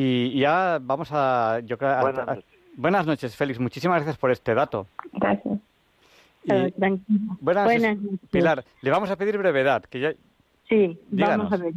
y 0.00 0.38
ya 0.38 0.78
vamos 0.80 1.08
a... 1.10 1.60
Yo 1.64 1.76
creo, 1.76 2.00
buenas, 2.00 2.26
noches. 2.26 2.44
buenas 2.76 3.06
noches, 3.06 3.34
Félix. 3.34 3.58
Muchísimas 3.58 3.96
gracias 3.96 4.16
por 4.16 4.30
este 4.30 4.54
dato. 4.54 4.86
Gracias. 5.12 5.58
buenas, 7.40 7.80
noches. 7.80 8.20
Pilar, 8.30 8.64
le 8.80 8.90
vamos 8.90 9.10
a 9.10 9.16
pedir 9.16 9.36
brevedad. 9.38 9.82
Que 9.82 10.00
ya... 10.00 10.12
Sí, 10.68 10.96
vamos 11.10 11.52
a 11.52 11.56
ver. 11.56 11.72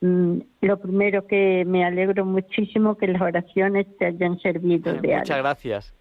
Mm, 0.00 0.38
lo 0.62 0.80
primero 0.80 1.28
que 1.28 1.64
me 1.64 1.84
alegro 1.84 2.24
muchísimo 2.24 2.96
que 2.96 3.06
las 3.06 3.22
oraciones 3.22 3.86
te 3.96 4.06
hayan 4.06 4.40
servido 4.40 4.94
de 4.94 5.14
algo. 5.14 5.18
Muchas 5.18 5.38
gracias. 5.38 5.94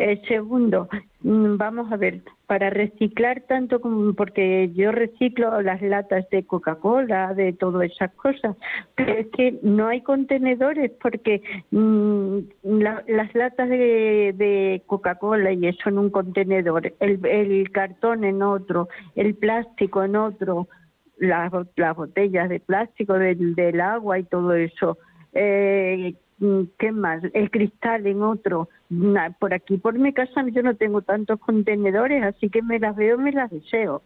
El 0.00 0.22
segundo, 0.22 0.88
mm, 1.20 1.58
vamos 1.58 1.92
a 1.92 1.98
ver, 1.98 2.22
para 2.46 2.70
reciclar 2.70 3.42
tanto 3.42 3.82
como, 3.82 4.14
porque 4.14 4.70
yo 4.74 4.92
reciclo 4.92 5.60
las 5.60 5.82
latas 5.82 6.24
de 6.30 6.46
Coca-Cola, 6.46 7.34
de 7.34 7.52
todas 7.52 7.90
esas 7.90 8.10
cosas, 8.14 8.56
pero 8.94 9.12
es 9.12 9.26
que 9.26 9.58
no 9.62 9.88
hay 9.88 10.00
contenedores 10.00 10.90
porque 11.02 11.42
mm, 11.70 12.38
las 12.62 13.34
latas 13.34 13.68
de, 13.68 14.82
Coca-Cola 14.86 15.52
y 15.52 15.66
eso 15.66 15.90
en 15.90 15.98
un 15.98 16.08
contenedor, 16.08 16.94
el, 16.98 17.70
cartón 17.70 18.24
en 18.24 18.42
otro, 18.42 18.88
el 19.16 19.34
plástico 19.34 20.02
en 20.02 20.16
otro, 20.16 20.66
las, 21.18 21.52
botellas 21.94 22.48
de 22.48 22.58
plástico 22.60 23.18
del, 23.18 23.54
del 23.54 23.78
agua 23.82 24.18
y 24.18 24.24
todo 24.24 24.54
eso. 24.54 24.96
Eh, 25.34 26.14
¿Qué 26.78 26.90
más? 26.90 27.22
El 27.34 27.50
cristal 27.50 28.06
en 28.06 28.22
otro. 28.22 28.68
Por 29.38 29.52
aquí, 29.52 29.76
por 29.76 29.98
mi 29.98 30.12
casa, 30.12 30.42
yo 30.50 30.62
no 30.62 30.74
tengo 30.74 31.02
tantos 31.02 31.38
contenedores, 31.38 32.22
así 32.24 32.48
que 32.48 32.62
me 32.62 32.78
las 32.78 32.96
veo, 32.96 33.18
me 33.18 33.32
las 33.32 33.50
deseo. 33.50 34.02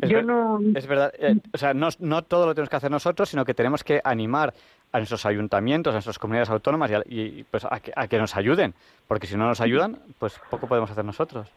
Es 0.00 0.10
yo 0.10 0.22
no... 0.22 0.60
Es 0.74 0.86
verdad, 0.86 1.12
eh, 1.18 1.36
o 1.52 1.56
sea, 1.56 1.72
no, 1.72 1.88
no, 2.00 2.22
todo 2.22 2.44
lo 2.44 2.54
tenemos 2.54 2.68
que 2.68 2.76
hacer 2.76 2.90
nosotros, 2.90 3.30
sino 3.30 3.46
que 3.46 3.54
tenemos 3.54 3.82
que 3.82 4.02
animar 4.04 4.52
a 4.92 4.98
nuestros 4.98 5.24
ayuntamientos, 5.24 5.92
a 5.92 5.96
nuestras 5.96 6.18
comunidades 6.18 6.50
autónomas 6.50 6.90
y, 7.06 7.44
pues 7.44 7.64
a 7.64 7.80
que, 7.80 7.92
a 7.96 8.06
que 8.06 8.18
nos 8.18 8.36
ayuden, 8.36 8.74
porque 9.08 9.26
si 9.26 9.36
no 9.36 9.46
nos 9.46 9.62
ayudan, 9.62 9.98
pues 10.18 10.38
poco 10.50 10.68
podemos 10.68 10.90
hacer 10.90 11.06
nosotros. 11.06 11.50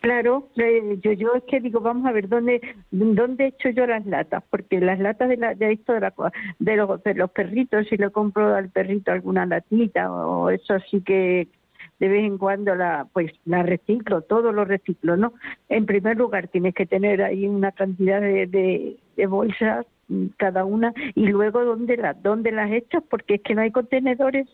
Claro, 0.00 0.48
eh, 0.56 0.98
yo, 1.02 1.12
yo 1.12 1.34
es 1.34 1.44
que 1.44 1.60
digo, 1.60 1.80
vamos 1.80 2.06
a 2.06 2.12
ver 2.12 2.26
dónde 2.26 2.60
dónde 2.90 3.44
he 3.44 3.48
hecho 3.48 3.68
yo 3.68 3.86
las 3.86 4.06
latas, 4.06 4.42
porque 4.48 4.80
las 4.80 4.98
latas 4.98 5.28
de, 5.28 5.36
la, 5.36 5.54
de 5.54 5.72
esto 5.72 5.92
de, 5.92 6.00
la, 6.00 6.14
de, 6.58 6.76
los, 6.76 7.02
de 7.02 7.14
los 7.14 7.30
perritos, 7.30 7.86
si 7.86 7.98
le 7.98 8.08
compro 8.08 8.54
al 8.54 8.70
perrito 8.70 9.12
alguna 9.12 9.44
latita 9.44 10.10
o 10.10 10.48
eso 10.48 10.78
sí 10.90 11.02
que 11.02 11.48
de 11.98 12.08
vez 12.08 12.24
en 12.24 12.38
cuando 12.38 12.74
la 12.74 13.08
pues 13.12 13.30
la 13.44 13.62
reciclo, 13.62 14.22
todo 14.22 14.52
lo 14.52 14.64
reciclo, 14.64 15.18
¿no? 15.18 15.34
En 15.68 15.84
primer 15.84 16.16
lugar 16.16 16.48
tienes 16.48 16.74
que 16.74 16.86
tener 16.86 17.22
ahí 17.22 17.46
una 17.46 17.72
cantidad 17.72 18.22
de, 18.22 18.46
de, 19.16 19.26
bolsas 19.26 19.84
mm, 20.08 20.28
cada 20.38 20.64
una 20.64 20.94
y 21.14 21.26
luego 21.26 21.62
dónde 21.62 21.98
las 21.98 22.22
dónde 22.22 22.52
las 22.52 22.72
echas 22.72 23.02
porque 23.10 23.34
es 23.34 23.42
que 23.42 23.54
no 23.54 23.60
hay 23.60 23.70
contenedores. 23.70 24.48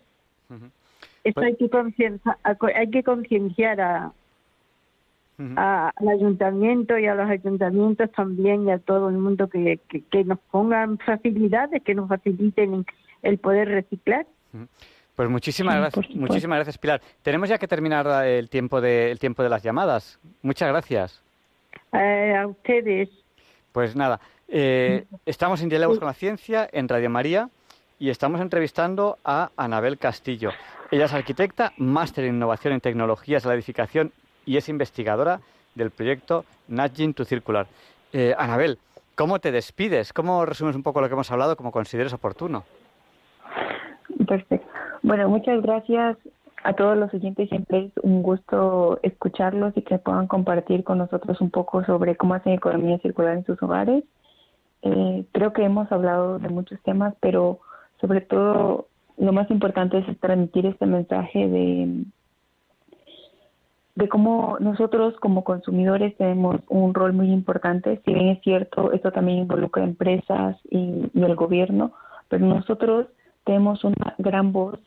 Eso 1.22 1.34
pues 1.34 1.46
hay 1.46 1.56
que 1.56 1.70
concienciar, 1.70 2.36
hay 2.74 2.90
que 2.90 3.02
concienciar 3.04 3.80
a, 3.80 4.12
al 5.38 6.08
ayuntamiento 6.08 6.98
y 6.98 7.06
a 7.06 7.14
los 7.14 7.28
ayuntamientos 7.28 8.10
también 8.12 8.66
y 8.66 8.70
a 8.70 8.78
todo 8.78 9.10
el 9.10 9.18
mundo 9.18 9.48
que, 9.48 9.78
que, 10.10 10.24
nos 10.24 10.38
pongan 10.50 10.98
facilidades, 10.98 11.82
que 11.82 11.94
nos 11.94 12.08
faciliten 12.08 12.86
el 13.22 13.38
poder 13.38 13.68
reciclar. 13.68 14.26
Pues 15.14 15.28
muchísimas 15.28 15.76
gracias, 15.76 16.10
muchísimas 16.14 16.56
gracias 16.56 16.78
Pilar. 16.78 17.00
Tenemos 17.22 17.48
ya 17.48 17.58
que 17.58 17.68
terminar 17.68 18.06
el 18.26 18.48
tiempo 18.48 18.80
de 18.80 19.10
el 19.10 19.18
tiempo 19.18 19.42
de 19.42 19.48
las 19.48 19.62
llamadas. 19.62 20.18
Muchas 20.42 20.68
gracias. 20.68 21.22
Eh, 21.92 22.34
a 22.34 22.46
ustedes. 22.46 23.08
Pues 23.72 23.94
nada, 23.94 24.20
eh, 24.48 25.04
estamos 25.26 25.62
en 25.62 25.68
Diálogos 25.68 25.98
con 25.98 26.06
la 26.06 26.14
Ciencia 26.14 26.68
en 26.72 26.88
Radio 26.88 27.10
María 27.10 27.50
y 27.98 28.10
estamos 28.10 28.40
entrevistando 28.40 29.18
a 29.24 29.50
Anabel 29.56 29.98
Castillo. 29.98 30.50
Ella 30.90 31.06
es 31.06 31.12
arquitecta, 31.12 31.72
máster 31.76 32.24
en 32.24 32.36
innovación 32.36 32.74
en 32.74 32.80
tecnologías 32.80 33.42
de 33.42 33.48
la 33.48 33.54
edificación 33.54 34.12
y 34.46 34.56
es 34.56 34.68
investigadora 34.68 35.40
del 35.74 35.90
proyecto 35.90 36.44
Nudging 36.68 37.12
to 37.12 37.24
Circular. 37.24 37.66
Eh, 38.12 38.34
Anabel, 38.38 38.78
¿cómo 39.14 39.38
te 39.40 39.52
despides? 39.52 40.12
¿Cómo 40.12 40.46
resumes 40.46 40.74
un 40.74 40.82
poco 40.82 41.00
lo 41.00 41.08
que 41.08 41.14
hemos 41.14 41.30
hablado 41.30 41.56
como 41.56 41.72
consideres 41.72 42.14
oportuno? 42.14 42.64
Perfecto. 44.26 44.66
Bueno, 45.02 45.28
muchas 45.28 45.60
gracias 45.62 46.16
a 46.64 46.72
todos 46.72 46.96
los 46.96 47.12
oyentes. 47.12 47.48
Siempre 47.48 47.86
es 47.86 47.92
un 48.02 48.22
gusto 48.22 48.98
escucharlos 49.02 49.76
y 49.76 49.82
que 49.82 49.98
puedan 49.98 50.26
compartir 50.26 50.84
con 50.84 50.98
nosotros 50.98 51.40
un 51.40 51.50
poco 51.50 51.84
sobre 51.84 52.16
cómo 52.16 52.34
hacen 52.34 52.54
economía 52.54 52.98
circular 52.98 53.36
en 53.36 53.44
sus 53.44 53.62
hogares. 53.62 54.04
Eh, 54.82 55.24
creo 55.32 55.52
que 55.52 55.64
hemos 55.64 55.90
hablado 55.92 56.38
de 56.38 56.48
muchos 56.48 56.80
temas, 56.82 57.14
pero 57.20 57.60
sobre 58.00 58.20
todo 58.20 58.88
lo 59.18 59.32
más 59.32 59.50
importante 59.50 59.98
es 59.98 60.20
transmitir 60.20 60.66
este 60.66 60.86
mensaje 60.86 61.48
de, 61.48 62.04
de 63.96 64.08
cómo 64.08 64.58
nosotros 64.60 65.14
como 65.20 65.42
consumidores 65.42 66.16
tenemos 66.16 66.60
un 66.68 66.94
rol 66.94 67.14
muy 67.14 67.32
importante. 67.32 68.00
Si 68.04 68.12
bien 68.14 68.28
es 68.28 68.40
cierto, 68.42 68.92
esto 68.92 69.10
también 69.10 69.38
involucra 69.38 69.82
empresas 69.82 70.56
y, 70.70 71.10
y 71.12 71.22
el 71.22 71.34
gobierno, 71.34 71.92
pero 72.28 72.46
nosotros 72.46 73.06
tenemos 73.44 73.82
una 73.84 74.14
gran 74.18 74.52
voz 74.52 74.78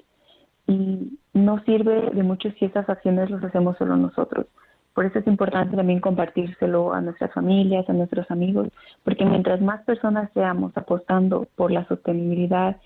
y 0.67 1.17
no 1.33 1.63
sirve 1.63 2.11
de 2.11 2.23
mucho 2.23 2.51
si 2.51 2.65
esas 2.65 2.87
acciones 2.87 3.31
las 3.31 3.43
hacemos 3.43 3.77
solo 3.77 3.97
nosotros. 3.97 4.45
Por 4.93 5.05
eso 5.05 5.19
es 5.19 5.27
importante 5.27 5.75
también 5.75 6.01
compartírselo 6.01 6.93
a 6.93 7.01
nuestras 7.01 7.33
familias, 7.33 7.89
a 7.89 7.93
nuestros 7.93 8.29
amigos, 8.29 8.67
porque 9.03 9.25
mientras 9.25 9.59
más 9.61 9.81
personas 9.85 10.29
seamos 10.33 10.75
apostando 10.75 11.47
por 11.55 11.71
la 11.71 11.87
sostenibilidad 11.87 12.77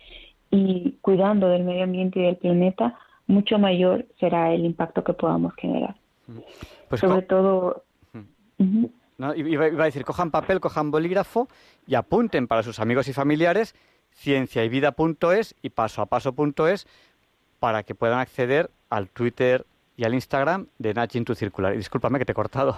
y 0.51 0.97
cuidando 1.01 1.49
del 1.49 1.63
medio 1.63 1.83
ambiente 1.83 2.19
y 2.19 2.23
del 2.23 2.37
planeta, 2.37 2.97
mucho 3.27 3.57
mayor 3.57 4.05
será 4.19 4.53
el 4.53 4.63
impacto 4.63 5.03
que 5.03 5.13
podamos 5.13 5.53
generar. 5.55 5.95
Pues 6.89 7.01
Sobre 7.01 7.21
todo... 7.23 7.83
iba, 9.35 9.65
a 9.65 9.85
decir, 9.85 10.03
cojan 10.03 10.31
papel, 10.31 10.59
cojan 10.59 10.91
bolígrafo 10.91 11.47
y 11.87 11.95
apunten 11.95 12.47
para 12.47 12.63
sus 12.63 12.79
amigos 12.79 13.07
y 13.07 13.13
familiares 13.13 13.75
cienciayvida.es 14.15 15.55
y 15.61 15.69
paso 15.69 16.01
a 16.01 16.05
paso.es 16.05 16.87
para 17.59 17.83
que 17.83 17.95
puedan 17.95 18.19
acceder 18.19 18.69
al 18.89 19.09
Twitter 19.09 19.65
y 19.97 20.05
al 20.05 20.13
Instagram 20.13 20.67
de 20.79 20.93
Nudging 20.93 21.25
to 21.25 21.35
Circular. 21.35 21.73
Y 21.73 21.77
discúlpame 21.77 22.19
que 22.19 22.25
te 22.25 22.31
he 22.31 22.35
cortado. 22.35 22.77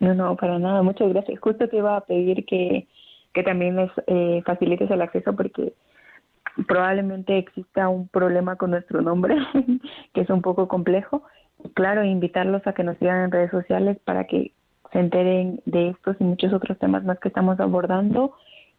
No, 0.00 0.14
no, 0.14 0.36
para 0.36 0.58
nada. 0.58 0.82
Muchas 0.82 1.08
gracias. 1.10 1.38
Justo 1.40 1.68
te 1.68 1.76
iba 1.76 1.96
a 1.96 2.00
pedir 2.00 2.44
que, 2.44 2.88
que 3.32 3.42
también 3.42 3.76
les 3.76 3.90
eh, 4.06 4.42
facilites 4.44 4.90
el 4.90 5.02
acceso 5.02 5.34
porque 5.34 5.72
probablemente 6.66 7.38
exista 7.38 7.88
un 7.88 8.08
problema 8.08 8.56
con 8.56 8.70
nuestro 8.72 9.00
nombre, 9.00 9.36
que 10.14 10.20
es 10.20 10.30
un 10.30 10.42
poco 10.42 10.68
complejo. 10.68 11.22
Claro, 11.74 12.04
invitarlos 12.04 12.66
a 12.66 12.72
que 12.72 12.84
nos 12.84 12.98
sigan 12.98 13.24
en 13.24 13.30
redes 13.30 13.50
sociales 13.50 13.98
para 14.04 14.24
que 14.24 14.52
se 14.92 14.98
enteren 14.98 15.60
de 15.64 15.90
estos 15.90 16.16
y 16.20 16.24
muchos 16.24 16.52
otros 16.52 16.78
temas 16.78 17.04
más 17.04 17.18
que 17.18 17.28
estamos 17.28 17.58
abordando 17.60 18.34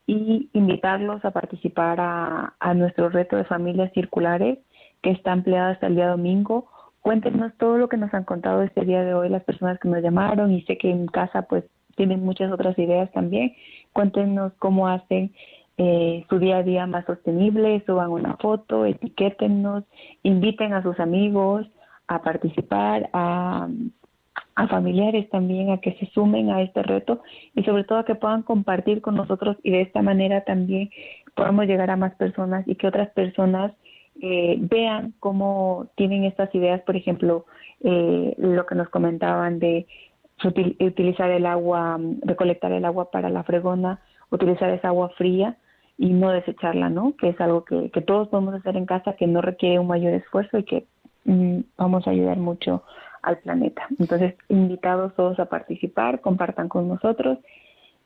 y 0.06 0.50
invitarlos 0.54 1.24
a 1.26 1.32
participar 1.32 1.98
a, 2.00 2.74
nuestro 2.76 3.10
reto 3.10 3.36
de 3.38 3.46
familias 3.46 3.92
circulares 3.94 4.60
que 5.02 5.12
está 5.12 5.34
empleada 5.34 5.72
hasta 5.72 5.88
el 5.88 5.96
día 5.96 6.10
domingo. 6.10 6.68
Cuéntenos 7.02 7.54
todo 7.58 7.78
lo 7.78 7.90
que 7.90 7.98
nos 7.98 8.14
han 8.14 8.24
contado 8.24 8.62
este 8.62 8.86
día 8.86 9.04
de 9.04 9.14
hoy 9.14 9.30
las 9.30 9.44
personas 9.44 9.80
que 9.80 9.90
nos 9.90 10.02
llamaron 10.02 10.52
y 10.52 10.62
sé 10.64 10.78
que 10.78 10.90
en 10.90 11.08
casa 11.08 11.44
pues 11.44 11.64
tienen 11.96 12.24
muchas 12.24 12.52
otras 12.52 12.78
ideas 12.78 13.12
también. 13.12 13.54
Cuéntenos 13.94 14.54
cómo 14.60 14.88
hacen 14.88 15.34
eh, 15.78 16.26
su 16.30 16.38
día 16.40 16.58
a 16.58 16.64
día 16.64 16.86
más 16.86 17.06
sostenible, 17.06 17.84
suban 17.86 18.12
una 18.12 18.38
foto, 18.38 18.86
etiquétennos, 18.86 19.84
inviten 20.22 20.74
a 20.74 20.84
sus 20.84 21.00
amigos 21.00 21.68
a 22.08 22.22
participar, 22.22 23.10
a, 23.14 23.68
a 24.56 24.68
familiares 24.68 25.30
también 25.30 25.72
a 25.72 25.80
que 25.80 25.94
se 25.94 26.06
sumen 26.08 26.52
a 26.52 26.62
este 26.62 26.84
reto 26.84 27.22
y 27.56 27.64
sobre 27.64 27.84
todo 27.84 28.00
a 28.00 28.06
que 28.06 28.16
puedan 28.16 28.44
compartir 28.44 29.02
con 29.02 29.16
nosotros 29.16 29.58
y 29.64 29.72
de 29.72 29.82
esta 29.82 30.02
manera 30.02 30.44
también 30.44 30.90
podamos 31.36 31.66
llegar 31.66 31.90
a 31.90 31.98
más 31.98 32.14
personas 32.16 32.68
y 32.68 32.76
que 32.76 32.88
otras 32.88 33.10
personas 33.12 33.72
eh, 34.22 34.58
vean 34.60 35.14
cómo 35.20 35.88
tienen 35.96 36.24
estas 36.24 36.54
ideas, 36.54 36.82
por 36.82 36.96
ejemplo, 36.96 37.46
eh, 37.84 38.36
lo 38.38 38.66
que 38.66 38.76
nos 38.76 38.90
comentaban 38.90 39.60
de 39.60 39.88
utilizar 40.80 41.32
el 41.32 41.46
agua, 41.46 42.00
recolectar 42.22 42.72
el 42.72 42.86
agua 42.86 43.12
para 43.12 43.30
la 43.30 43.44
fregona, 43.44 44.02
utilizar 44.30 44.70
esa 44.70 44.90
agua 44.90 45.10
fría 45.18 45.58
y 45.98 46.10
no 46.10 46.32
desecharla, 46.32 46.90
¿no? 46.90 47.16
Que 47.18 47.30
es 47.30 47.42
algo 47.42 47.66
que, 47.66 47.90
que 47.92 48.02
todos 48.02 48.28
podemos 48.28 48.54
hacer 48.56 48.78
en 48.78 48.86
casa, 48.86 49.16
que 49.16 49.28
no 49.28 49.42
requiere 49.42 49.80
un 49.80 49.88
mayor 49.88 50.14
esfuerzo 50.14 50.58
y 50.58 50.64
que 50.64 50.86
mm, 51.26 51.60
vamos 51.78 52.08
a 52.08 52.12
ayudar 52.12 52.38
mucho 52.38 52.84
al 53.22 53.38
planeta. 53.40 53.88
Entonces, 54.00 54.36
invitados 54.50 55.16
todos 55.16 55.40
a 55.40 55.46
participar, 55.46 56.22
compartan 56.22 56.70
con 56.70 56.88
nosotros 56.88 57.40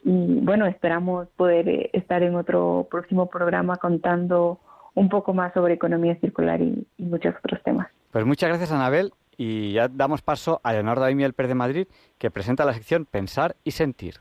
y 0.03 0.39
bueno, 0.41 0.65
esperamos 0.67 1.27
poder 1.35 1.67
eh, 1.67 1.89
estar 1.93 2.23
en 2.23 2.35
otro 2.35 2.87
próximo 2.89 3.29
programa 3.29 3.77
contando 3.77 4.59
un 4.93 5.09
poco 5.09 5.33
más 5.33 5.53
sobre 5.53 5.73
economía 5.73 6.15
circular 6.19 6.61
y, 6.61 6.87
muchos 6.97 7.35
otros 7.43 7.61
temas. 7.63 7.87
Pues 8.11 8.25
muchas 8.25 8.49
gracias, 8.49 8.71
Anabel. 8.71 9.11
Y 9.37 9.73
ya 9.73 9.87
damos 9.87 10.21
paso 10.21 10.59
a 10.63 10.73
Leonardo 10.73 11.03
Daimiel 11.03 11.33
Pérez 11.33 11.49
de 11.49 11.55
Madrid, 11.55 11.87
que 12.17 12.31
presenta 12.31 12.65
la 12.65 12.73
sección 12.73 13.05
Pensar 13.05 13.55
y 13.63 13.71
Sentir. 13.71 14.15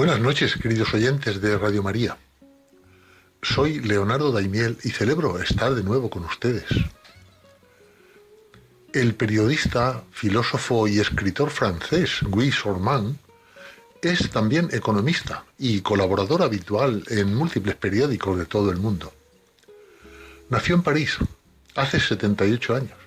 Buenas 0.00 0.20
noches, 0.20 0.56
queridos 0.56 0.94
oyentes 0.94 1.42
de 1.42 1.58
Radio 1.58 1.82
María. 1.82 2.16
Soy 3.42 3.80
Leonardo 3.80 4.32
Daimiel 4.32 4.78
y 4.82 4.88
celebro 4.88 5.38
estar 5.38 5.74
de 5.74 5.82
nuevo 5.82 6.08
con 6.08 6.24
ustedes. 6.24 6.64
El 8.94 9.14
periodista, 9.14 10.02
filósofo 10.10 10.88
y 10.88 11.00
escritor 11.00 11.50
francés 11.50 12.20
Guy 12.22 12.50
Sorman 12.50 13.18
es 14.00 14.30
también 14.30 14.70
economista 14.72 15.44
y 15.58 15.82
colaborador 15.82 16.40
habitual 16.40 17.04
en 17.08 17.34
múltiples 17.34 17.74
periódicos 17.74 18.38
de 18.38 18.46
todo 18.46 18.70
el 18.70 18.78
mundo. 18.78 19.12
Nació 20.48 20.76
en 20.76 20.82
París 20.82 21.18
hace 21.76 22.00
78 22.00 22.74
años 22.74 22.98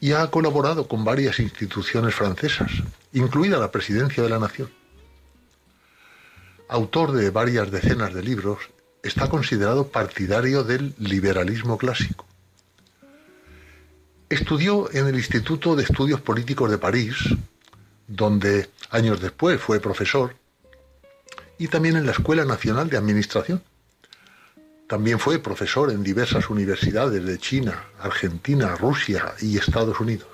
y 0.00 0.10
ha 0.10 0.26
colaborado 0.32 0.88
con 0.88 1.04
varias 1.04 1.38
instituciones 1.38 2.12
francesas, 2.12 2.72
incluida 3.12 3.56
la 3.56 3.70
Presidencia 3.70 4.20
de 4.24 4.30
la 4.30 4.40
Nación. 4.40 4.83
Autor 6.68 7.12
de 7.12 7.30
varias 7.30 7.70
decenas 7.70 8.14
de 8.14 8.22
libros 8.22 8.58
está 9.02 9.28
considerado 9.28 9.88
partidario 9.88 10.64
del 10.64 10.94
liberalismo 10.98 11.76
clásico. 11.76 12.26
Estudió 14.30 14.90
en 14.92 15.06
el 15.06 15.16
Instituto 15.16 15.76
de 15.76 15.82
Estudios 15.82 16.22
Políticos 16.22 16.70
de 16.70 16.78
París, 16.78 17.16
donde 18.08 18.70
años 18.90 19.20
después 19.20 19.60
fue 19.60 19.78
profesor, 19.78 20.34
y 21.58 21.68
también 21.68 21.96
en 21.96 22.06
la 22.06 22.12
Escuela 22.12 22.46
Nacional 22.46 22.88
de 22.88 22.96
Administración. 22.96 23.62
También 24.88 25.18
fue 25.18 25.38
profesor 25.38 25.90
en 25.90 26.02
diversas 26.02 26.48
universidades 26.48 27.24
de 27.24 27.38
China, 27.38 27.84
Argentina, 28.00 28.74
Rusia 28.74 29.34
y 29.40 29.58
Estados 29.58 30.00
Unidos. 30.00 30.28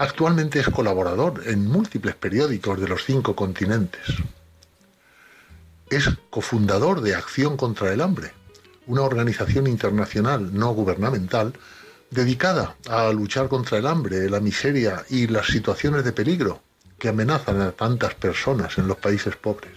Actualmente 0.00 0.58
es 0.58 0.68
colaborador 0.70 1.42
en 1.44 1.66
múltiples 1.66 2.14
periódicos 2.14 2.80
de 2.80 2.88
los 2.88 3.04
cinco 3.04 3.36
continentes 3.36 4.00
es 5.90 6.08
cofundador 6.30 7.02
de 7.02 7.14
Acción 7.14 7.56
contra 7.56 7.92
el 7.92 8.00
Hambre, 8.00 8.32
una 8.86 9.02
organización 9.02 9.66
internacional 9.66 10.54
no 10.54 10.72
gubernamental 10.72 11.52
dedicada 12.10 12.76
a 12.88 13.10
luchar 13.12 13.48
contra 13.48 13.78
el 13.78 13.86
hambre, 13.86 14.30
la 14.30 14.40
miseria 14.40 15.04
y 15.10 15.26
las 15.26 15.48
situaciones 15.48 16.04
de 16.04 16.12
peligro 16.12 16.62
que 16.98 17.08
amenazan 17.08 17.60
a 17.60 17.72
tantas 17.72 18.14
personas 18.14 18.78
en 18.78 18.88
los 18.88 18.96
países 18.96 19.36
pobres. 19.36 19.72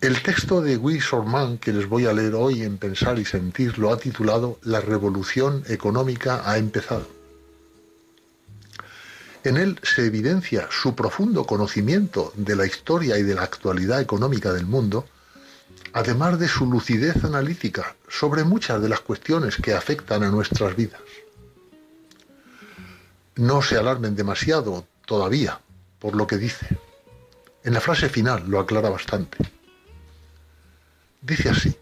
El 0.00 0.22
texto 0.22 0.60
de 0.60 0.76
Guy 0.76 1.00
Sorman 1.00 1.58
que 1.58 1.72
les 1.72 1.88
voy 1.88 2.06
a 2.06 2.12
leer 2.12 2.34
hoy 2.34 2.62
en 2.62 2.78
Pensar 2.78 3.18
y 3.18 3.24
Sentir 3.24 3.78
lo 3.78 3.92
ha 3.92 3.98
titulado 3.98 4.58
La 4.62 4.80
revolución 4.80 5.64
económica 5.68 6.42
ha 6.44 6.56
empezado. 6.58 7.17
En 9.48 9.56
él 9.56 9.80
se 9.82 10.04
evidencia 10.04 10.68
su 10.70 10.94
profundo 10.94 11.46
conocimiento 11.46 12.34
de 12.36 12.54
la 12.54 12.66
historia 12.66 13.16
y 13.16 13.22
de 13.22 13.34
la 13.34 13.44
actualidad 13.44 13.98
económica 13.98 14.52
del 14.52 14.66
mundo, 14.66 15.06
además 15.94 16.38
de 16.38 16.48
su 16.48 16.66
lucidez 16.66 17.24
analítica 17.24 17.96
sobre 18.08 18.44
muchas 18.44 18.82
de 18.82 18.90
las 18.90 19.00
cuestiones 19.00 19.56
que 19.56 19.72
afectan 19.72 20.22
a 20.22 20.28
nuestras 20.28 20.76
vidas. 20.76 21.00
No 23.36 23.62
se 23.62 23.78
alarmen 23.78 24.14
demasiado 24.14 24.86
todavía 25.06 25.62
por 25.98 26.14
lo 26.14 26.26
que 26.26 26.36
dice. 26.36 26.78
En 27.64 27.72
la 27.72 27.80
frase 27.80 28.10
final 28.10 28.44
lo 28.50 28.60
aclara 28.60 28.90
bastante. 28.90 29.38
Dice 31.22 31.48
así, 31.48 31.74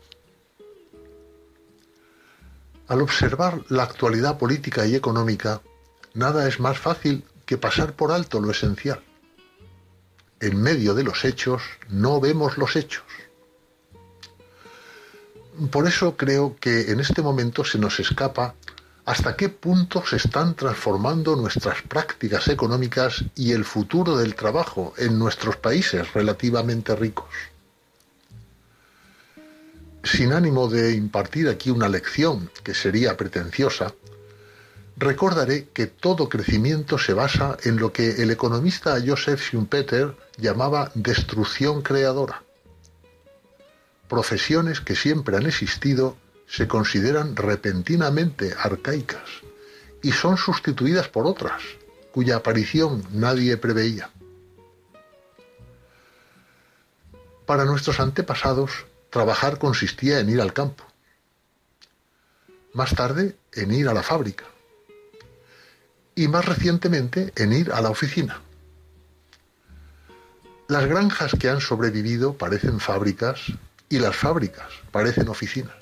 Al 2.86 3.02
observar 3.02 3.64
la 3.70 3.82
actualidad 3.82 4.38
política 4.38 4.86
y 4.86 4.94
económica, 4.94 5.62
nada 6.14 6.46
es 6.46 6.60
más 6.60 6.78
fácil 6.78 7.24
que 7.46 7.56
pasar 7.56 7.94
por 7.94 8.12
alto 8.12 8.40
lo 8.40 8.50
esencial. 8.50 9.02
En 10.40 10.60
medio 10.60 10.94
de 10.94 11.04
los 11.04 11.24
hechos 11.24 11.62
no 11.88 12.20
vemos 12.20 12.58
los 12.58 12.76
hechos. 12.76 13.04
Por 15.70 15.86
eso 15.86 16.16
creo 16.16 16.56
que 16.60 16.90
en 16.90 17.00
este 17.00 17.22
momento 17.22 17.64
se 17.64 17.78
nos 17.78 17.98
escapa 17.98 18.54
hasta 19.06 19.36
qué 19.36 19.48
punto 19.48 20.04
se 20.04 20.16
están 20.16 20.54
transformando 20.56 21.36
nuestras 21.36 21.80
prácticas 21.82 22.48
económicas 22.48 23.24
y 23.36 23.52
el 23.52 23.64
futuro 23.64 24.18
del 24.18 24.34
trabajo 24.34 24.92
en 24.98 25.18
nuestros 25.18 25.56
países 25.56 26.12
relativamente 26.12 26.94
ricos. 26.96 27.28
Sin 30.02 30.32
ánimo 30.32 30.68
de 30.68 30.94
impartir 30.94 31.48
aquí 31.48 31.70
una 31.70 31.88
lección 31.88 32.50
que 32.64 32.74
sería 32.74 33.16
pretenciosa, 33.16 33.94
recordaré 34.96 35.68
que 35.68 35.86
todo 35.86 36.28
crecimiento 36.28 36.98
se 36.98 37.12
basa 37.12 37.56
en 37.64 37.76
lo 37.76 37.92
que 37.92 38.22
el 38.22 38.30
economista 38.30 38.96
Joseph 39.04 39.40
Schumpeter 39.40 40.16
llamaba 40.38 40.90
destrucción 40.94 41.82
creadora. 41.82 42.42
Profesiones 44.08 44.80
que 44.80 44.96
siempre 44.96 45.36
han 45.36 45.46
existido 45.46 46.16
se 46.48 46.66
consideran 46.66 47.36
repentinamente 47.36 48.54
arcaicas 48.58 49.28
y 50.02 50.12
son 50.12 50.36
sustituidas 50.36 51.08
por 51.08 51.26
otras, 51.26 51.62
cuya 52.12 52.36
aparición 52.36 53.04
nadie 53.10 53.56
preveía. 53.56 54.10
Para 57.44 57.64
nuestros 57.64 58.00
antepasados, 58.00 58.86
trabajar 59.10 59.58
consistía 59.58 60.20
en 60.20 60.30
ir 60.30 60.40
al 60.40 60.52
campo, 60.52 60.84
más 62.72 62.94
tarde 62.94 63.36
en 63.52 63.72
ir 63.72 63.88
a 63.88 63.94
la 63.94 64.02
fábrica 64.02 64.44
y 66.16 66.26
más 66.26 66.44
recientemente 66.44 67.32
en 67.36 67.52
ir 67.52 67.70
a 67.70 67.80
la 67.80 67.90
oficina. 67.90 68.40
Las 70.66 70.86
granjas 70.86 71.36
que 71.38 71.48
han 71.48 71.60
sobrevivido 71.60 72.36
parecen 72.36 72.80
fábricas 72.80 73.40
y 73.88 74.00
las 74.00 74.16
fábricas 74.16 74.66
parecen 74.90 75.28
oficinas. 75.28 75.76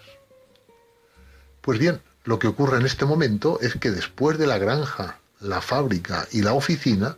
Pues 1.62 1.78
bien, 1.78 2.02
lo 2.24 2.38
que 2.38 2.48
ocurre 2.48 2.78
en 2.78 2.84
este 2.84 3.06
momento 3.06 3.58
es 3.62 3.76
que 3.76 3.90
después 3.90 4.36
de 4.36 4.46
la 4.46 4.58
granja, 4.58 5.18
la 5.40 5.62
fábrica 5.62 6.26
y 6.32 6.42
la 6.42 6.52
oficina, 6.52 7.16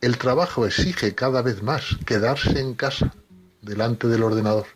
el 0.00 0.16
trabajo 0.16 0.66
exige 0.66 1.14
cada 1.14 1.42
vez 1.42 1.62
más 1.62 1.96
quedarse 2.06 2.58
en 2.58 2.74
casa, 2.74 3.14
delante 3.62 4.08
del 4.08 4.22
ordenador. 4.22 4.66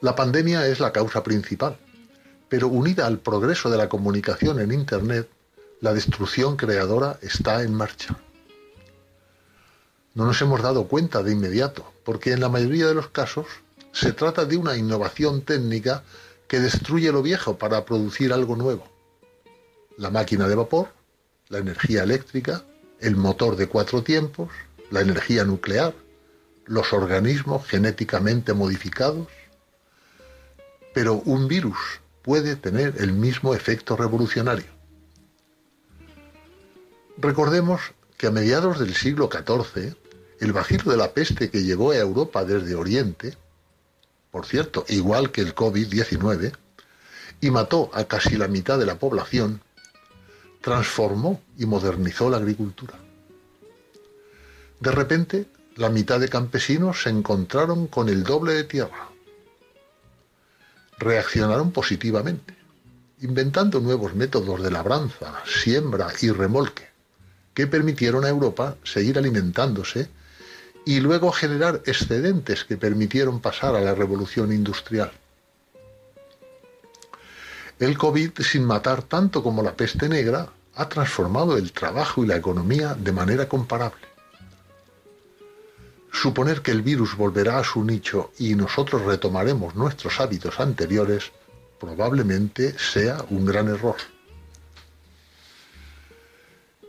La 0.00 0.14
pandemia 0.14 0.66
es 0.66 0.78
la 0.78 0.92
causa 0.92 1.22
principal, 1.22 1.78
pero 2.50 2.66
unida 2.66 3.06
al 3.06 3.20
progreso 3.20 3.70
de 3.70 3.78
la 3.78 3.88
comunicación 3.88 4.60
en 4.60 4.72
Internet, 4.72 5.30
la 5.80 5.94
destrucción 5.94 6.56
creadora 6.56 7.16
está 7.22 7.62
en 7.62 7.72
marcha. 7.72 8.18
No 10.14 10.26
nos 10.26 10.42
hemos 10.42 10.60
dado 10.60 10.88
cuenta 10.88 11.22
de 11.22 11.30
inmediato, 11.30 11.90
porque 12.04 12.32
en 12.32 12.40
la 12.40 12.48
mayoría 12.48 12.88
de 12.88 12.94
los 12.94 13.08
casos 13.08 13.46
se 13.92 14.12
trata 14.12 14.44
de 14.44 14.56
una 14.56 14.76
innovación 14.76 15.42
técnica 15.42 16.02
que 16.48 16.58
destruye 16.58 17.12
lo 17.12 17.22
viejo 17.22 17.56
para 17.56 17.84
producir 17.84 18.32
algo 18.32 18.56
nuevo. 18.56 18.84
La 19.96 20.10
máquina 20.10 20.48
de 20.48 20.56
vapor, 20.56 20.88
la 21.48 21.58
energía 21.58 22.02
eléctrica, 22.02 22.64
el 22.98 23.14
motor 23.14 23.54
de 23.54 23.68
cuatro 23.68 24.02
tiempos, 24.02 24.50
la 24.90 25.02
energía 25.02 25.44
nuclear, 25.44 25.94
los 26.66 26.92
organismos 26.92 27.64
genéticamente 27.68 28.54
modificados. 28.54 29.28
Pero 30.92 31.22
un 31.24 31.46
virus 31.46 32.00
puede 32.30 32.54
tener 32.54 32.94
el 32.98 33.12
mismo 33.12 33.56
efecto 33.56 33.96
revolucionario. 33.96 34.70
Recordemos 37.18 37.80
que 38.16 38.28
a 38.28 38.30
mediados 38.30 38.78
del 38.78 38.94
siglo 38.94 39.28
XIV, 39.28 39.96
el 40.38 40.52
bajiro 40.52 40.92
de 40.92 40.96
la 40.96 41.10
peste 41.10 41.50
que 41.50 41.64
llegó 41.64 41.90
a 41.90 41.96
Europa 41.96 42.44
desde 42.44 42.76
Oriente, 42.76 43.36
por 44.30 44.46
cierto, 44.46 44.84
igual 44.86 45.32
que 45.32 45.40
el 45.40 45.56
COVID-19, 45.56 46.52
y 47.40 47.50
mató 47.50 47.90
a 47.94 48.04
casi 48.04 48.36
la 48.36 48.46
mitad 48.46 48.78
de 48.78 48.86
la 48.86 48.96
población, 48.96 49.60
transformó 50.60 51.42
y 51.58 51.66
modernizó 51.66 52.30
la 52.30 52.36
agricultura. 52.36 52.94
De 54.78 54.92
repente, 54.92 55.48
la 55.74 55.88
mitad 55.88 56.20
de 56.20 56.28
campesinos 56.28 57.02
se 57.02 57.10
encontraron 57.10 57.88
con 57.88 58.08
el 58.08 58.22
doble 58.22 58.54
de 58.54 58.62
tierra. 58.62 59.09
Reaccionaron 61.00 61.72
positivamente, 61.72 62.54
inventando 63.22 63.80
nuevos 63.80 64.14
métodos 64.14 64.62
de 64.62 64.70
labranza, 64.70 65.42
siembra 65.46 66.08
y 66.20 66.30
remolque, 66.30 66.88
que 67.54 67.66
permitieron 67.66 68.26
a 68.26 68.28
Europa 68.28 68.76
seguir 68.84 69.16
alimentándose 69.16 70.10
y 70.84 71.00
luego 71.00 71.32
generar 71.32 71.80
excedentes 71.86 72.64
que 72.64 72.76
permitieron 72.76 73.40
pasar 73.40 73.74
a 73.76 73.80
la 73.80 73.94
revolución 73.94 74.52
industrial. 74.52 75.10
El 77.78 77.96
COVID, 77.96 78.32
sin 78.40 78.64
matar 78.64 79.02
tanto 79.02 79.42
como 79.42 79.62
la 79.62 79.74
peste 79.74 80.06
negra, 80.06 80.50
ha 80.74 80.88
transformado 80.90 81.56
el 81.56 81.72
trabajo 81.72 82.22
y 82.22 82.26
la 82.26 82.36
economía 82.36 82.94
de 82.94 83.12
manera 83.12 83.48
comparable. 83.48 84.09
Suponer 86.12 86.62
que 86.62 86.70
el 86.70 86.82
virus 86.82 87.16
volverá 87.16 87.58
a 87.58 87.64
su 87.64 87.84
nicho 87.84 88.32
y 88.38 88.54
nosotros 88.54 89.02
retomaremos 89.02 89.74
nuestros 89.74 90.20
hábitos 90.20 90.60
anteriores 90.60 91.32
probablemente 91.78 92.78
sea 92.78 93.24
un 93.30 93.46
gran 93.46 93.68
error. 93.68 93.96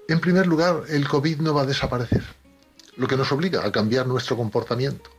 En 0.07 0.19
primer 0.19 0.48
lugar, 0.48 0.84
el 0.89 1.07
COVID 1.07 1.39
no 1.39 1.53
va 1.53 1.61
a 1.61 1.65
desaparecer 1.65 2.23
lo 2.98 3.07
que 3.07 3.15
nos 3.15 3.31
obliga 3.31 3.65
a 3.65 3.72
cambiar 3.72 4.06
nuestro 4.06 4.35
comportamiento. 4.35 5.10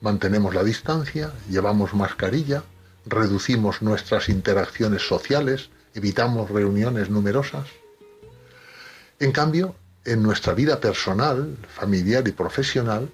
Mantenemos 0.00 0.54
la 0.54 0.62
distancia, 0.62 1.32
llevamos 1.48 1.94
mascarilla, 1.94 2.62
reducimos 3.06 3.80
nuestras 3.80 4.28
interacciones 4.28 5.02
sociales, 5.06 5.70
evitamos 5.94 6.50
reuniones 6.50 7.08
numerosas. 7.08 7.66
En 9.18 9.32
cambio, 9.32 9.74
en 10.04 10.22
nuestra 10.22 10.52
vida 10.52 10.80
personal, 10.80 11.56
familiar 11.68 12.26
y 12.28 12.32
profesional, 12.32 13.10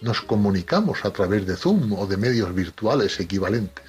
nos 0.00 0.20
comunicamos 0.20 1.04
a 1.04 1.12
través 1.12 1.46
de 1.46 1.56
Zoom 1.56 1.92
o 1.92 2.06
de 2.06 2.16
medios 2.16 2.54
virtuales 2.54 3.20
equivalentes. 3.20 3.84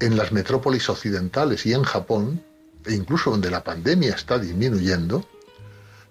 En 0.00 0.16
las 0.16 0.32
metrópolis 0.32 0.88
occidentales 0.88 1.66
y 1.66 1.72
en 1.72 1.82
Japón, 1.82 2.42
e 2.84 2.94
incluso 2.94 3.30
donde 3.30 3.50
la 3.50 3.62
pandemia 3.62 4.14
está 4.14 4.38
disminuyendo, 4.38 5.26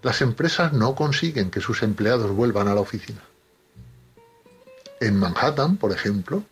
las 0.01 0.21
empresas 0.21 0.73
no 0.73 0.95
consiguen 0.95 1.49
que 1.49 1.61
sus 1.61 1.81
empleados 1.81 2.31
vuelvan 2.31 2.67
a 2.67 2.75
la 2.75 2.81
oficina. 2.81 3.21
En 4.99 5.17
Manhattan, 5.17 5.77
por 5.77 5.91
ejemplo, 5.91 6.43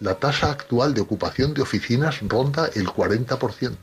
la 0.00 0.14
tasa 0.14 0.50
actual 0.50 0.94
de 0.94 1.00
ocupación 1.00 1.52
de 1.54 1.62
oficinas 1.62 2.20
ronda 2.22 2.70
el 2.74 2.86
40%. 2.86 3.76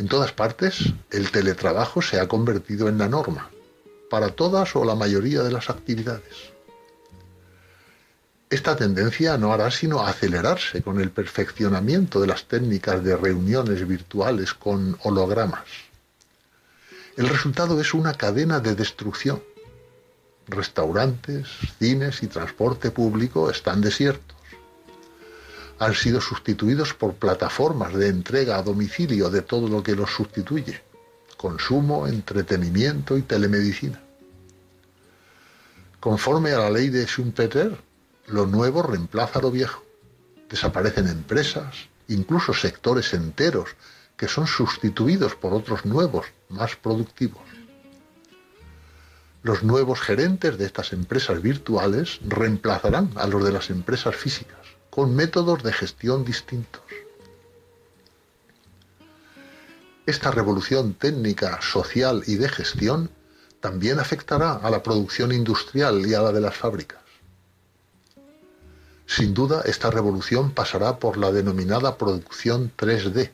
En 0.00 0.08
todas 0.08 0.32
partes, 0.32 0.92
el 1.10 1.30
teletrabajo 1.30 2.02
se 2.02 2.18
ha 2.18 2.26
convertido 2.26 2.88
en 2.88 2.98
la 2.98 3.08
norma, 3.08 3.50
para 4.10 4.30
todas 4.30 4.74
o 4.74 4.84
la 4.84 4.96
mayoría 4.96 5.42
de 5.42 5.52
las 5.52 5.70
actividades. 5.70 6.52
Esta 8.48 8.74
tendencia 8.74 9.38
no 9.38 9.52
hará 9.52 9.70
sino 9.70 10.00
acelerarse 10.04 10.82
con 10.82 11.00
el 11.00 11.10
perfeccionamiento 11.10 12.20
de 12.20 12.26
las 12.26 12.46
técnicas 12.46 13.04
de 13.04 13.16
reuniones 13.16 13.86
virtuales 13.86 14.54
con 14.54 14.98
hologramas 15.04 15.68
el 17.20 17.28
resultado 17.28 17.78
es 17.78 17.92
una 17.92 18.14
cadena 18.14 18.60
de 18.60 18.74
destrucción. 18.74 19.42
Restaurantes, 20.48 21.48
cines 21.78 22.22
y 22.22 22.28
transporte 22.28 22.90
público 22.90 23.50
están 23.50 23.82
desiertos. 23.82 24.38
Han 25.80 25.94
sido 25.94 26.20
sustituidos 26.20 26.94
por 26.94 27.14
plataformas 27.14 27.92
de 27.94 28.08
entrega 28.08 28.56
a 28.56 28.62
domicilio 28.62 29.30
de 29.30 29.42
todo 29.42 29.66
lo 29.66 29.82
que 29.82 29.96
los 29.96 30.10
sustituye. 30.10 30.82
Consumo, 31.36 32.06
entretenimiento 32.06 33.18
y 33.18 33.22
telemedicina. 33.22 34.00
Conforme 35.98 36.52
a 36.52 36.58
la 36.58 36.70
ley 36.70 36.90
de 36.90 37.04
Schumpeter, 37.06 37.76
lo 38.26 38.46
nuevo 38.46 38.82
reemplaza 38.82 39.40
lo 39.40 39.50
viejo. 39.50 39.82
Desaparecen 40.48 41.08
empresas, 41.08 41.74
incluso 42.08 42.54
sectores 42.54 43.12
enteros 43.14 43.70
que 44.16 44.28
son 44.28 44.46
sustituidos 44.46 45.34
por 45.34 45.54
otros 45.54 45.86
nuevos, 45.86 46.26
más 46.50 46.76
productivos. 46.76 47.42
Los 49.42 49.62
nuevos 49.62 50.00
gerentes 50.00 50.58
de 50.58 50.66
estas 50.66 50.92
empresas 50.92 51.40
virtuales 51.40 52.20
reemplazarán 52.26 53.10
a 53.16 53.26
los 53.26 53.42
de 53.42 53.52
las 53.52 53.70
empresas 53.70 54.14
físicas, 54.14 54.59
con 54.90 55.14
métodos 55.14 55.62
de 55.62 55.72
gestión 55.72 56.24
distintos. 56.24 56.82
Esta 60.06 60.32
revolución 60.32 60.94
técnica, 60.94 61.60
social 61.62 62.24
y 62.26 62.34
de 62.34 62.48
gestión 62.48 63.10
también 63.60 64.00
afectará 64.00 64.54
a 64.54 64.70
la 64.70 64.82
producción 64.82 65.30
industrial 65.32 66.04
y 66.06 66.14
a 66.14 66.22
la 66.22 66.32
de 66.32 66.40
las 66.40 66.56
fábricas. 66.56 67.00
Sin 69.06 69.34
duda, 69.34 69.62
esta 69.66 69.90
revolución 69.90 70.52
pasará 70.52 70.98
por 70.98 71.16
la 71.16 71.30
denominada 71.30 71.96
producción 71.96 72.72
3D. 72.76 73.30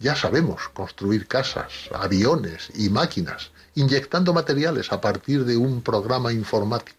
Ya 0.00 0.16
sabemos 0.16 0.68
construir 0.72 1.26
casas, 1.26 1.72
aviones 1.92 2.70
y 2.74 2.88
máquinas, 2.88 3.50
inyectando 3.74 4.32
materiales 4.32 4.92
a 4.92 5.00
partir 5.00 5.44
de 5.44 5.56
un 5.56 5.82
programa 5.82 6.32
informático. 6.32 6.97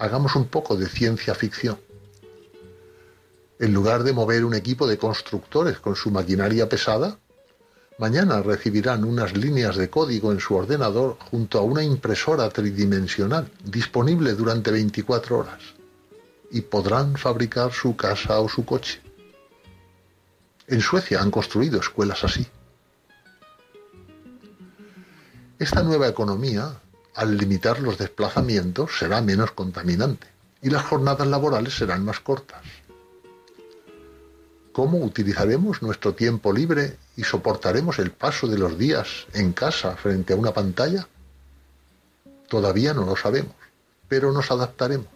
Hagamos 0.00 0.34
un 0.34 0.46
poco 0.46 0.76
de 0.76 0.88
ciencia 0.88 1.34
ficción. 1.34 1.78
En 3.58 3.74
lugar 3.74 4.02
de 4.02 4.14
mover 4.14 4.46
un 4.46 4.54
equipo 4.54 4.86
de 4.86 4.96
constructores 4.96 5.78
con 5.78 5.94
su 5.94 6.10
maquinaria 6.10 6.70
pesada, 6.70 7.18
mañana 7.98 8.40
recibirán 8.40 9.04
unas 9.04 9.36
líneas 9.36 9.76
de 9.76 9.90
código 9.90 10.32
en 10.32 10.40
su 10.40 10.54
ordenador 10.54 11.18
junto 11.30 11.58
a 11.58 11.62
una 11.62 11.82
impresora 11.82 12.48
tridimensional 12.48 13.52
disponible 13.62 14.32
durante 14.32 14.70
24 14.70 15.38
horas 15.38 15.60
y 16.50 16.62
podrán 16.62 17.16
fabricar 17.16 17.70
su 17.70 17.94
casa 17.94 18.40
o 18.40 18.48
su 18.48 18.64
coche. 18.64 19.02
En 20.66 20.80
Suecia 20.80 21.20
han 21.20 21.30
construido 21.30 21.78
escuelas 21.78 22.24
así. 22.24 22.46
Esta 25.58 25.82
nueva 25.82 26.08
economía, 26.08 26.80
al 27.20 27.36
limitar 27.36 27.80
los 27.80 27.98
desplazamientos, 27.98 28.98
será 28.98 29.20
menos 29.20 29.50
contaminante 29.50 30.26
y 30.62 30.70
las 30.70 30.86
jornadas 30.86 31.26
laborales 31.26 31.74
serán 31.76 32.02
más 32.02 32.18
cortas. 32.20 32.62
¿Cómo 34.72 34.96
utilizaremos 35.04 35.82
nuestro 35.82 36.14
tiempo 36.14 36.50
libre 36.50 36.96
y 37.18 37.24
soportaremos 37.24 37.98
el 37.98 38.10
paso 38.10 38.46
de 38.48 38.56
los 38.56 38.78
días 38.78 39.26
en 39.34 39.52
casa 39.52 39.96
frente 39.96 40.32
a 40.32 40.36
una 40.36 40.54
pantalla? 40.54 41.08
Todavía 42.48 42.94
no 42.94 43.04
lo 43.04 43.16
sabemos, 43.16 43.54
pero 44.08 44.32
nos 44.32 44.50
adaptaremos. 44.50 45.08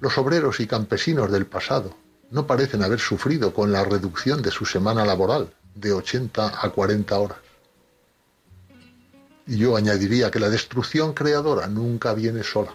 Los 0.00 0.16
obreros 0.16 0.58
y 0.58 0.66
campesinos 0.66 1.30
del 1.30 1.44
pasado 1.44 1.94
no 2.30 2.46
parecen 2.46 2.82
haber 2.82 2.98
sufrido 2.98 3.52
con 3.52 3.72
la 3.72 3.84
reducción 3.84 4.40
de 4.40 4.50
su 4.50 4.64
semana 4.64 5.04
laboral 5.04 5.52
de 5.74 5.92
80 5.92 6.64
a 6.64 6.70
40 6.70 7.18
horas. 7.18 7.43
Y 9.46 9.58
yo 9.58 9.76
añadiría 9.76 10.30
que 10.30 10.40
la 10.40 10.48
destrucción 10.48 11.12
creadora 11.12 11.66
nunca 11.66 12.14
viene 12.14 12.42
sola. 12.42 12.74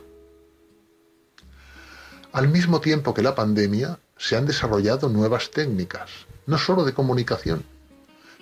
Al 2.32 2.48
mismo 2.48 2.80
tiempo 2.80 3.14
que 3.14 3.24
la 3.24 3.34
pandemia, 3.34 4.00
se 4.18 4.36
han 4.36 4.46
desarrollado 4.46 5.10
nuevas 5.10 5.50
técnicas, 5.50 6.12
no 6.46 6.58
solo 6.58 6.84
de 6.86 6.94
comunicación, 6.94 7.64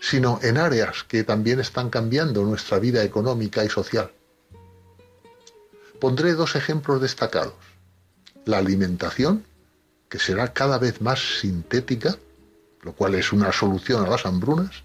sino 0.01 0.39
en 0.41 0.57
áreas 0.57 1.03
que 1.07 1.23
también 1.23 1.59
están 1.59 1.89
cambiando 1.89 2.43
nuestra 2.43 2.79
vida 2.79 3.03
económica 3.03 3.63
y 3.63 3.69
social. 3.69 4.11
Pondré 5.99 6.33
dos 6.33 6.55
ejemplos 6.55 7.01
destacados. 7.01 7.53
La 8.45 8.57
alimentación, 8.57 9.45
que 10.09 10.19
será 10.19 10.53
cada 10.53 10.77
vez 10.77 11.01
más 11.01 11.39
sintética, 11.39 12.17
lo 12.81 12.93
cual 12.93 13.15
es 13.15 13.31
una 13.31 13.51
solución 13.51 14.05
a 14.05 14.09
las 14.09 14.25
hambrunas, 14.25 14.83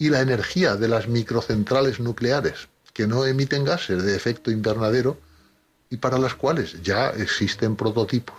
y 0.00 0.08
la 0.08 0.22
energía 0.22 0.76
de 0.76 0.88
las 0.88 1.08
microcentrales 1.08 2.00
nucleares, 2.00 2.68
que 2.94 3.06
no 3.06 3.26
emiten 3.26 3.64
gases 3.64 4.02
de 4.02 4.16
efecto 4.16 4.50
invernadero 4.50 5.18
y 5.90 5.98
para 5.98 6.18
las 6.18 6.34
cuales 6.34 6.82
ya 6.82 7.10
existen 7.10 7.76
prototipos. 7.76 8.34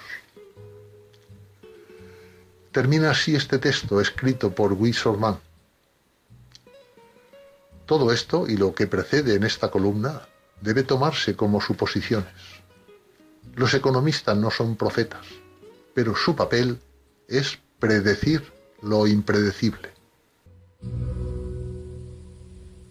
Termina 2.71 3.11
así 3.11 3.35
este 3.35 3.59
texto 3.59 4.01
escrito 4.01 4.55
por 4.55 4.73
Guy 4.73 4.91
Sorman. 4.91 5.39
Todo 7.85 8.11
esto 8.11 8.47
y 8.47 8.57
lo 8.57 8.73
que 8.73 8.87
precede 8.87 9.35
en 9.35 9.43
esta 9.43 9.69
columna 9.69 10.27
debe 10.61 10.81
tomarse 10.81 11.35
como 11.35 11.61
suposiciones. 11.61 12.33
Los 13.53 13.75
economistas 13.75 14.35
no 14.35 14.49
son 14.49 14.75
profetas, 14.77 15.27
pero 15.93 16.15
su 16.15 16.35
papel 16.35 16.79
es 17.27 17.59
predecir 17.77 18.51
lo 18.81 19.05
impredecible. 19.05 19.91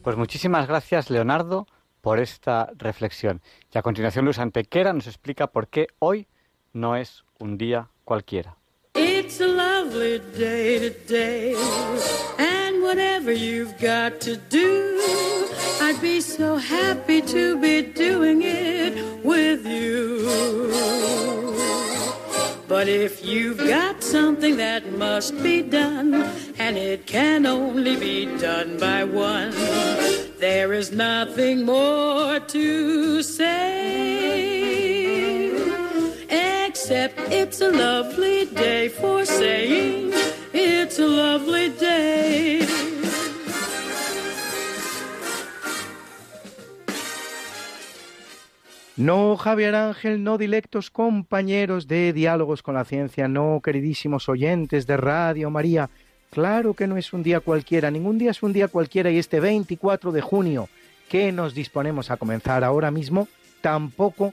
Pues 0.03 0.17
muchísimas 0.17 0.67
gracias, 0.67 1.11
Leonardo, 1.11 1.67
por 2.01 2.21
esta 2.21 2.71
reflexión. 2.79 3.43
Y 3.73 3.79
a 3.79 3.83
continuación, 3.83 4.25
Luis 4.25 4.39
Antequera 4.39 4.93
nos 4.93 5.07
explica 5.07 5.49
por 5.49 5.69
qué 5.69 5.89
hoy 5.99 6.27
no 6.73 6.97
es 6.97 7.25
un 7.39 7.59
día 7.59 7.89
cualquiera. 8.05 8.57
It's 8.95 9.41
a 9.41 9.47
lovely 9.47 10.21
day 10.37 10.91
today, 10.91 11.55
and 12.39 12.83
whatever 12.83 13.33
you've 13.33 13.75
got 13.79 14.21
to 14.21 14.37
do, 14.49 14.97
I'd 15.81 16.01
be 16.01 16.21
so 16.21 16.57
happy 16.57 17.23
to 17.23 17.57
be 17.61 17.83
doing 17.83 18.43
it 18.43 19.23
with 19.23 19.65
you. 19.67 20.27
But 22.67 22.89
if 22.89 23.25
you've 23.25 23.59
got 23.59 24.03
something 24.03 24.57
that 24.57 24.93
must 24.97 25.41
be 25.43 25.63
done, 25.63 26.25
and 26.71 26.79
it 26.79 27.05
can 27.05 27.47
only 27.47 27.97
be 27.97 28.27
done 28.39 28.79
by 28.79 29.03
one, 29.03 29.51
there 30.39 30.73
is 30.73 30.93
nothing 30.93 31.65
more 31.65 32.39
to 32.39 33.25
say. 33.25 34.71
Except 36.69 37.19
it's 37.33 37.61
a 37.61 37.71
lovely 37.73 38.47
day 38.47 38.89
for 38.89 39.27
saying 39.27 40.13
it's 40.53 41.01
a 41.01 41.09
lovely 41.09 41.71
day. 41.71 42.65
No, 48.97 49.37
Javier 49.37 49.75
Ángel, 49.75 50.23
no 50.23 50.39
dilectos 50.39 50.91
compañeros 50.91 51.89
de 51.89 52.13
Diálogos 52.13 52.63
con 52.63 52.75
la 52.77 52.85
Ciencia, 52.85 53.27
no, 53.27 53.61
queridísimos 53.61 54.29
oyentes 54.29 54.87
de 54.87 54.97
Radio 54.97 55.51
María. 55.51 55.91
Claro 56.31 56.75
que 56.75 56.87
no 56.87 56.97
es 56.97 57.13
un 57.13 57.23
día 57.23 57.41
cualquiera, 57.41 57.91
ningún 57.91 58.19
día 58.19 58.31
es 58.31 58.43
un 58.43 58.53
día 58.53 58.69
cualquiera 58.69 59.11
y 59.11 59.19
este 59.19 59.41
24 59.41 60.13
de 60.13 60.21
junio 60.21 60.69
que 61.09 61.33
nos 61.33 61.55
disponemos 61.55 62.11
a 62.11 62.17
comenzar 62.17 62.63
ahora 62.63 62.91
mismo, 62.91 63.29
tampoco 63.61 64.33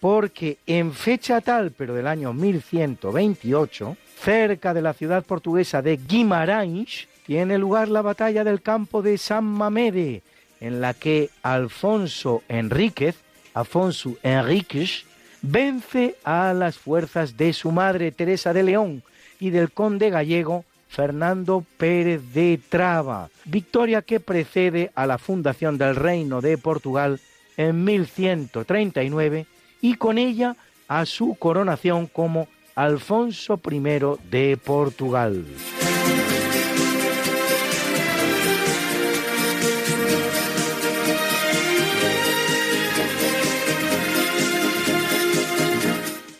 porque 0.00 0.58
en 0.66 0.92
fecha 0.92 1.40
tal, 1.40 1.70
pero 1.70 1.94
del 1.94 2.06
año 2.06 2.32
1128, 2.32 3.96
cerca 4.18 4.72
de 4.72 4.82
la 4.82 4.94
ciudad 4.94 5.24
portuguesa 5.24 5.82
de 5.82 5.98
Guimarães, 5.98 7.08
tiene 7.26 7.58
lugar 7.58 7.88
la 7.88 8.02
batalla 8.02 8.42
del 8.42 8.62
campo 8.62 9.02
de 9.02 9.18
San 9.18 9.44
Mamede, 9.44 10.22
en 10.60 10.80
la 10.80 10.94
que 10.94 11.30
Alfonso 11.42 12.42
Enríquez 12.48 13.16
Afonso 13.54 14.16
Enríquez, 14.24 15.04
vence 15.40 16.16
a 16.24 16.52
las 16.52 16.76
fuerzas 16.76 17.36
de 17.36 17.52
su 17.52 17.70
madre 17.70 18.10
Teresa 18.10 18.52
de 18.52 18.64
León 18.64 19.02
y 19.38 19.50
del 19.50 19.70
conde 19.70 20.10
gallego 20.10 20.64
Fernando 20.94 21.64
Pérez 21.76 22.22
de 22.32 22.60
Traba, 22.68 23.28
victoria 23.44 24.00
que 24.02 24.20
precede 24.20 24.92
a 24.94 25.06
la 25.06 25.18
fundación 25.18 25.76
del 25.76 25.96
Reino 25.96 26.40
de 26.40 26.56
Portugal 26.56 27.20
en 27.56 27.84
1139 27.84 29.46
y 29.80 29.94
con 29.94 30.18
ella 30.18 30.56
a 30.86 31.04
su 31.04 31.34
coronación 31.34 32.06
como 32.06 32.46
Alfonso 32.76 33.60
I 33.70 33.80
de 34.30 34.56
Portugal. 34.64 35.44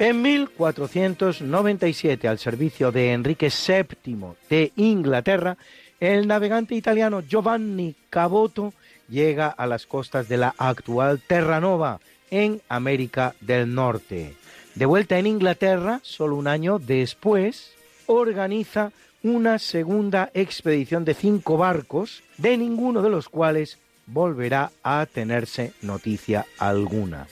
En 0.04 0.20
1497, 0.20 2.28
al 2.28 2.38
servicio 2.38 2.92
de 2.92 3.14
Enrique 3.14 3.48
VII 3.48 4.34
de 4.50 4.70
Inglaterra, 4.76 5.56
el 5.98 6.28
navegante 6.28 6.74
italiano 6.74 7.22
Giovanni 7.22 7.96
Caboto 8.10 8.74
llega 9.08 9.48
a 9.48 9.66
las 9.66 9.86
costas 9.86 10.28
de 10.28 10.36
la 10.36 10.54
actual 10.58 11.22
Terranova, 11.26 12.00
en 12.30 12.60
América 12.68 13.34
del 13.40 13.74
Norte. 13.74 14.36
De 14.74 14.84
vuelta 14.84 15.18
en 15.18 15.26
Inglaterra, 15.26 16.00
solo 16.02 16.36
un 16.36 16.48
año 16.48 16.78
después, 16.78 17.72
organiza 18.04 18.92
una 19.22 19.58
segunda 19.58 20.30
expedición 20.34 21.06
de 21.06 21.14
cinco 21.14 21.56
barcos, 21.56 22.22
de 22.36 22.58
ninguno 22.58 23.00
de 23.00 23.08
los 23.08 23.30
cuales 23.30 23.78
volverá 24.04 24.70
a 24.82 25.06
tenerse 25.06 25.72
noticia 25.80 26.44
alguna. 26.58 27.26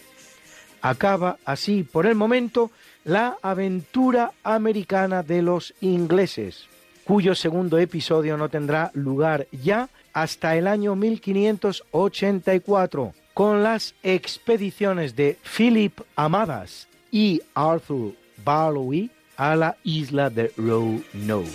Acaba 0.82 1.38
así, 1.44 1.84
por 1.84 2.06
el 2.06 2.16
momento, 2.16 2.72
la 3.04 3.36
aventura 3.40 4.32
americana 4.42 5.22
de 5.22 5.40
los 5.40 5.72
ingleses, 5.80 6.66
cuyo 7.04 7.36
segundo 7.36 7.78
episodio 7.78 8.36
no 8.36 8.48
tendrá 8.48 8.90
lugar 8.94 9.46
ya 9.52 9.88
hasta 10.12 10.56
el 10.56 10.66
año 10.66 10.96
1584, 10.96 13.14
con 13.32 13.62
las 13.62 13.94
expediciones 14.02 15.14
de 15.16 15.38
Philip 15.56 16.00
Amadas 16.16 16.88
y 17.10 17.40
Arthur 17.54 18.12
Barlowe 18.44 19.08
a 19.36 19.56
la 19.56 19.76
isla 19.84 20.28
de 20.30 20.52
Roanoke. 20.56 21.48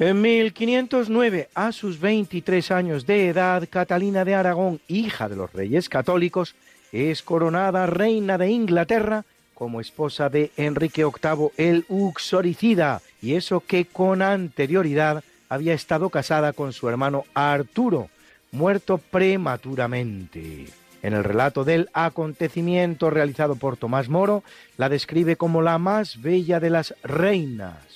En 0.00 0.22
1509, 0.22 1.50
a 1.54 1.72
sus 1.72 2.00
23 2.00 2.70
años 2.70 3.04
de 3.04 3.28
edad, 3.28 3.68
Catalina 3.68 4.24
de 4.24 4.34
Aragón, 4.34 4.80
hija 4.88 5.28
de 5.28 5.36
los 5.36 5.52
reyes 5.52 5.90
católicos, 5.90 6.54
es 6.90 7.22
coronada 7.22 7.84
reina 7.84 8.38
de 8.38 8.48
Inglaterra 8.48 9.26
como 9.52 9.78
esposa 9.78 10.30
de 10.30 10.52
Enrique 10.56 11.04
VIII 11.04 11.50
el 11.58 11.84
Uxoricida, 11.90 13.02
y 13.20 13.34
eso 13.34 13.60
que 13.60 13.84
con 13.84 14.22
anterioridad 14.22 15.22
había 15.50 15.74
estado 15.74 16.08
casada 16.08 16.54
con 16.54 16.72
su 16.72 16.88
hermano 16.88 17.24
Arturo, 17.34 18.08
muerto 18.52 18.96
prematuramente. 18.96 20.68
En 21.02 21.12
el 21.12 21.24
relato 21.24 21.62
del 21.62 21.90
acontecimiento 21.92 23.10
realizado 23.10 23.56
por 23.56 23.76
Tomás 23.76 24.08
Moro, 24.08 24.44
la 24.78 24.88
describe 24.88 25.36
como 25.36 25.60
la 25.60 25.76
más 25.76 26.22
bella 26.22 26.58
de 26.58 26.70
las 26.70 26.94
reinas. 27.02 27.89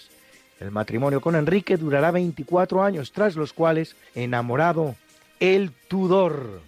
El 0.64 0.70
matrimonio 0.70 1.20
con 1.20 1.36
Enrique 1.36 1.76
durará 1.76 2.10
24 2.10 2.82
años, 2.82 3.12
tras 3.12 3.36
los 3.36 3.52
cuales, 3.52 3.96
enamorado, 4.14 4.96
el 5.38 5.72
Tudor 5.88 6.62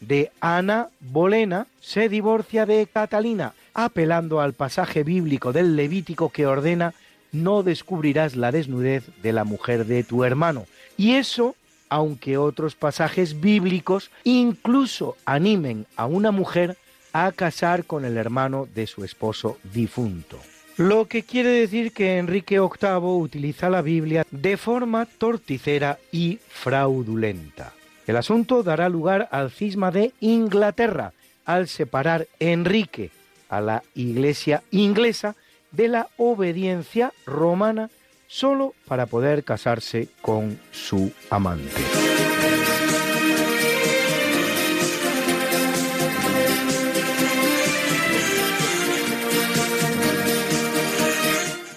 de 0.00 0.32
Ana 0.40 0.88
Bolena 1.00 1.66
se 1.82 2.08
divorcia 2.08 2.64
de 2.64 2.86
Catalina, 2.86 3.52
apelando 3.74 4.40
al 4.40 4.54
pasaje 4.54 5.04
bíblico 5.04 5.52
del 5.52 5.76
Levítico 5.76 6.30
que 6.30 6.46
ordena 6.46 6.94
no 7.30 7.62
descubrirás 7.62 8.36
la 8.36 8.52
desnudez 8.52 9.04
de 9.22 9.34
la 9.34 9.44
mujer 9.44 9.84
de 9.84 10.02
tu 10.02 10.24
hermano. 10.24 10.64
Y 10.96 11.12
eso 11.12 11.54
aunque 11.90 12.38
otros 12.38 12.74
pasajes 12.74 13.38
bíblicos 13.38 14.10
incluso 14.24 15.18
animen 15.26 15.86
a 15.96 16.06
una 16.06 16.30
mujer 16.30 16.78
a 17.12 17.32
casar 17.32 17.84
con 17.84 18.06
el 18.06 18.16
hermano 18.16 18.66
de 18.74 18.86
su 18.86 19.04
esposo 19.04 19.58
difunto. 19.74 20.38
Lo 20.76 21.06
que 21.06 21.22
quiere 21.22 21.50
decir 21.50 21.92
que 21.92 22.18
Enrique 22.18 22.58
VIII 22.58 22.98
utiliza 23.02 23.68
la 23.68 23.82
Biblia 23.82 24.26
de 24.30 24.56
forma 24.56 25.06
torticera 25.06 25.98
y 26.10 26.38
fraudulenta. 26.48 27.72
El 28.06 28.16
asunto 28.16 28.62
dará 28.62 28.88
lugar 28.88 29.28
al 29.30 29.50
cisma 29.50 29.90
de 29.90 30.12
Inglaterra 30.20 31.12
al 31.44 31.68
separar 31.68 32.26
Enrique 32.40 33.10
a 33.48 33.60
la 33.60 33.82
Iglesia 33.94 34.62
inglesa 34.70 35.36
de 35.72 35.88
la 35.88 36.08
obediencia 36.16 37.12
romana 37.26 37.90
solo 38.26 38.74
para 38.86 39.06
poder 39.06 39.44
casarse 39.44 40.08
con 40.22 40.58
su 40.70 41.12
amante. 41.30 42.21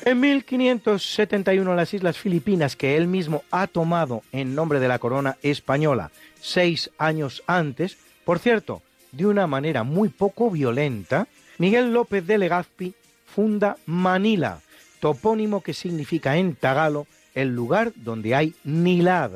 En 0.05 0.19
1571 0.19 1.73
las 1.73 1.95
Islas 1.95 2.19
Filipinas, 2.19 2.75
que 2.75 2.95
él 2.95 3.07
mismo 3.07 3.41
ha 3.49 3.65
tomado 3.65 4.21
en 4.31 4.53
nombre 4.53 4.79
de 4.79 4.87
la 4.87 4.99
corona 4.99 5.37
española 5.41 6.11
seis 6.39 6.91
años 6.99 7.41
antes, 7.47 7.97
por 8.23 8.37
cierto, 8.37 8.83
de 9.11 9.25
una 9.25 9.47
manera 9.47 9.81
muy 9.81 10.09
poco 10.09 10.51
violenta, 10.51 11.27
Miguel 11.57 11.91
López 11.91 12.27
de 12.27 12.37
Legazpi 12.37 12.93
funda 13.25 13.77
Manila, 13.87 14.59
topónimo 14.99 15.61
que 15.61 15.73
significa 15.73 16.37
en 16.37 16.55
tagalo 16.55 17.07
el 17.33 17.55
lugar 17.55 17.91
donde 17.95 18.35
hay 18.35 18.53
nilad, 18.63 19.31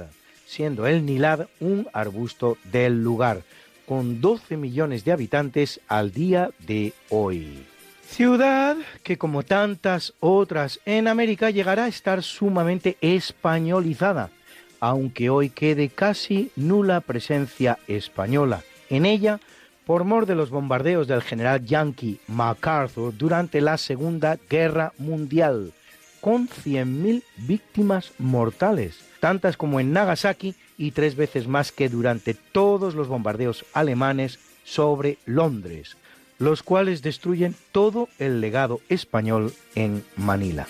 siendo 0.45 0.85
el 0.85 1.03
nilad 1.03 1.47
un 1.59 1.87
arbusto 1.93 2.59
del 2.65 3.03
lugar, 3.03 3.41
con 3.87 4.21
12 4.21 4.55
millones 4.55 5.03
de 5.03 5.13
habitantes 5.13 5.81
al 5.87 6.11
día 6.11 6.51
de 6.59 6.93
hoy. 7.09 7.65
Ciudad 8.09 8.75
que 9.03 9.17
como 9.17 9.43
tantas 9.43 10.13
otras 10.19 10.81
en 10.85 11.07
América 11.07 11.51
llegará 11.51 11.85
a 11.85 11.87
estar 11.87 12.21
sumamente 12.23 12.97
españolizada, 13.01 14.31
aunque 14.79 15.29
hoy 15.29 15.49
quede 15.49 15.89
casi 15.89 16.51
nula 16.55 17.01
presencia 17.01 17.77
española. 17.87 18.63
En 18.89 19.05
ella, 19.05 19.39
por 19.85 20.03
mor 20.03 20.25
de 20.25 20.35
los 20.35 20.49
bombardeos 20.49 21.07
del 21.07 21.21
general 21.21 21.63
yankee 21.63 22.19
MacArthur 22.27 23.15
durante 23.15 23.61
la 23.61 23.77
Segunda 23.77 24.37
Guerra 24.49 24.91
Mundial, 24.97 25.71
con 26.19 26.49
100.000 26.49 27.23
víctimas 27.37 28.11
mortales, 28.17 28.99
tantas 29.19 29.55
como 29.55 29.79
en 29.79 29.93
Nagasaki 29.93 30.55
y 30.77 30.91
tres 30.91 31.15
veces 31.15 31.47
más 31.47 31.71
que 31.71 31.89
durante 31.89 32.33
todos 32.33 32.95
los 32.95 33.07
bombardeos 33.07 33.65
alemanes 33.73 34.39
sobre 34.63 35.19
Londres, 35.25 35.95
los 36.39 36.63
cuales 36.63 37.01
destruyen 37.01 37.55
todo 37.71 38.09
el 38.17 38.41
legado 38.41 38.81
español 38.89 39.53
en 39.75 40.03
Manila. 40.15 40.65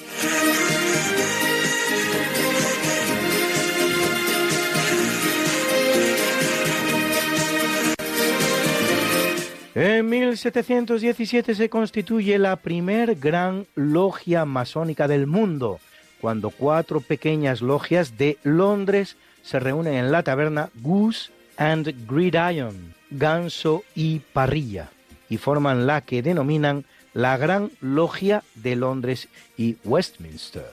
En 9.81 10.09
1717 10.09 11.55
se 11.55 11.69
constituye 11.69 12.37
la 12.37 12.57
primer 12.57 13.15
gran 13.15 13.65
logia 13.75 14.43
masónica 14.43 15.07
del 15.07 15.25
mundo, 15.25 15.79
cuando 16.19 16.49
cuatro 16.49 16.99
pequeñas 16.99 17.61
logias 17.61 18.17
de 18.17 18.37
Londres 18.43 19.15
se 19.41 19.57
reúnen 19.57 19.93
en 19.93 20.11
la 20.11 20.23
taberna 20.23 20.69
Goose 20.81 21.31
and 21.55 21.93
Gridiron, 22.09 22.93
Ganso 23.09 23.83
y 23.95 24.19
Parrilla, 24.19 24.89
y 25.29 25.37
forman 25.37 25.87
la 25.87 26.01
que 26.01 26.21
denominan 26.21 26.85
la 27.13 27.37
Gran 27.37 27.71
Logia 27.81 28.43
de 28.55 28.75
Londres 28.75 29.27
y 29.57 29.77
Westminster. 29.83 30.71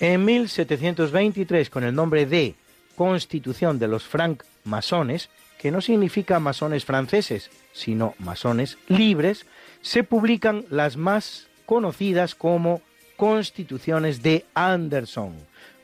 En 0.00 0.24
1723, 0.24 1.70
con 1.70 1.84
el 1.84 1.94
nombre 1.94 2.26
de 2.26 2.54
Constitución 2.96 3.78
de 3.78 3.88
los 3.88 4.04
Franc-Masones, 4.04 5.30
que 5.58 5.70
no 5.70 5.80
significa 5.80 6.38
masones 6.38 6.84
franceses, 6.84 7.50
sino 7.72 8.14
masones 8.18 8.78
libres, 8.88 9.46
se 9.80 10.02
publican 10.02 10.64
las 10.70 10.96
más 10.96 11.48
conocidas 11.64 12.34
como 12.34 12.82
Constituciones 13.16 14.22
de 14.22 14.44
Anderson, 14.54 15.34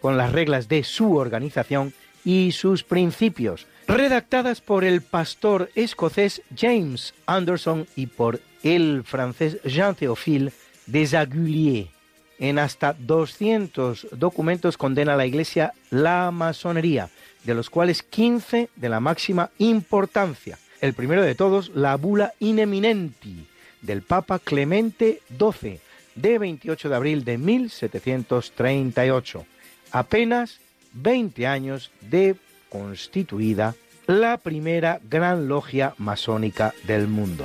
con 0.01 0.16
las 0.16 0.32
reglas 0.32 0.69
de 0.69 0.85
su 0.85 1.16
organización 1.16 1.94
y 2.24 2.53
sus 2.53 2.82
principios, 2.82 3.66
redactadas 3.87 4.61
por 4.61 4.85
el 4.85 5.01
pastor 5.03 5.71
escocés 5.75 6.43
James 6.57 7.15
Anderson 7.27 7.87
y 7.97 8.07
por 8.07 8.41
el 8.63 9.03
francés 9.05 9.59
Jean 9.65 9.95
Théophile 9.95 10.53
Desaguliers. 10.87 11.91
En 12.39 12.59
hasta 12.59 12.95
200 12.95 14.09
documentos 14.13 14.77
condena 14.77 15.17
la 15.17 15.27
Iglesia 15.27 15.73
la 15.91 16.31
masonería, 16.33 17.09
de 17.45 17.55
los 17.55 17.71
cuales 17.71 18.03
15 18.03 18.69
de 18.75 18.89
la 18.89 18.99
máxima 19.01 19.51
importancia. 19.59 20.59
El 20.81 20.95
primero 20.95 21.23
de 21.23 21.37
todos, 21.37 21.71
la 21.75 21.97
bula 21.97 22.35
ineminenti 22.41 23.47
del 23.81 24.03
Papa 24.03 24.41
Clemente 24.41 25.23
XII, 25.39 25.79
de 26.17 26.39
28 26.39 26.89
de 26.89 26.97
abril 26.97 27.25
de 27.25 27.39
1738. 27.39 29.47
Apenas 29.93 30.59
20 30.95 31.47
años 31.47 31.93
de 32.01 32.35
constituida 32.73 33.74
la 34.07 34.39
primera 34.39 34.99
gran 35.05 35.47
logia 35.47 35.94
masónica 35.99 36.73
del 36.85 37.07
mundo. 37.07 37.44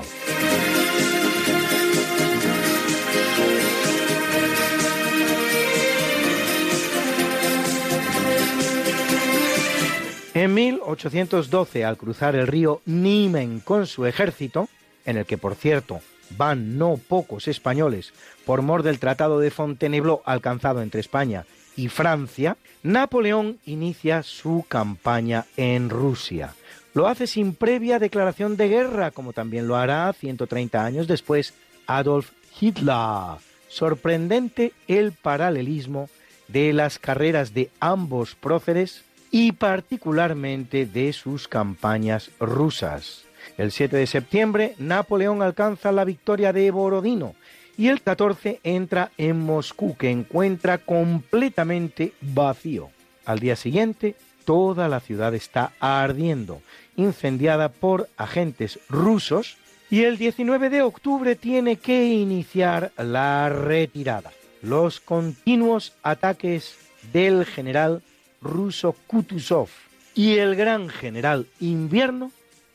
En 10.33 10.53
1812, 10.53 11.83
al 11.83 11.97
cruzar 11.97 12.35
el 12.35 12.47
río 12.47 12.81
Niemen 12.85 13.59
con 13.59 13.85
su 13.85 14.05
ejército, 14.05 14.69
en 15.05 15.17
el 15.17 15.25
que 15.25 15.37
por 15.37 15.55
cierto 15.55 15.99
van 16.37 16.77
no 16.77 16.95
pocos 16.95 17.49
españoles 17.49 18.13
por 18.45 18.61
mor 18.61 18.83
del 18.83 18.99
Tratado 18.99 19.39
de 19.39 19.51
Fontainebleau 19.51 20.21
alcanzado 20.23 20.81
entre 20.81 21.01
España 21.01 21.45
y 21.75 21.89
Francia, 21.89 22.55
Napoleón 22.87 23.59
inicia 23.65 24.23
su 24.23 24.63
campaña 24.65 25.45
en 25.57 25.89
Rusia. 25.89 26.53
Lo 26.93 27.09
hace 27.09 27.27
sin 27.27 27.53
previa 27.53 27.99
declaración 27.99 28.55
de 28.55 28.69
guerra, 28.69 29.11
como 29.11 29.33
también 29.33 29.67
lo 29.67 29.75
hará 29.75 30.13
130 30.13 30.85
años 30.85 31.05
después 31.05 31.53
Adolf 31.85 32.31
Hitler. 32.61 33.41
Sorprendente 33.67 34.71
el 34.87 35.11
paralelismo 35.11 36.09
de 36.47 36.71
las 36.71 36.97
carreras 36.97 37.53
de 37.53 37.69
ambos 37.81 38.35
próceres 38.35 39.03
y 39.31 39.51
particularmente 39.51 40.85
de 40.85 41.11
sus 41.11 41.49
campañas 41.49 42.31
rusas. 42.39 43.25
El 43.57 43.73
7 43.73 43.97
de 43.97 44.07
septiembre, 44.07 44.75
Napoleón 44.77 45.41
alcanza 45.41 45.91
la 45.91 46.05
victoria 46.05 46.53
de 46.53 46.71
Borodino 46.71 47.35
y 47.77 47.89
el 47.89 48.01
14 48.01 48.59
entra 48.63 49.11
en 49.17 49.39
Moscú, 49.39 49.95
que 49.95 50.09
encuentra 50.09 50.79
completamente 50.79 52.13
vacío. 52.21 52.89
Al 53.25 53.39
día 53.39 53.55
siguiente, 53.55 54.15
toda 54.45 54.87
la 54.87 54.99
ciudad 54.99 55.35
está 55.35 55.73
ardiendo, 55.79 56.61
incendiada 56.95 57.69
por 57.69 58.09
agentes 58.17 58.79
rusos, 58.89 59.57
y 59.89 60.03
el 60.03 60.17
19 60.17 60.69
de 60.69 60.81
octubre 60.81 61.35
tiene 61.35 61.77
que 61.77 62.05
iniciar 62.05 62.91
la 62.97 63.47
retirada. 63.49 64.31
Los 64.61 64.99
continuos 64.99 65.93
ataques 66.03 66.77
del 67.13 67.45
general 67.45 68.01
ruso 68.41 68.95
Kutuzov 69.07 69.69
y 70.13 70.37
el 70.37 70.55
gran 70.55 70.89
general 70.89 71.47
Invierno 71.59 72.31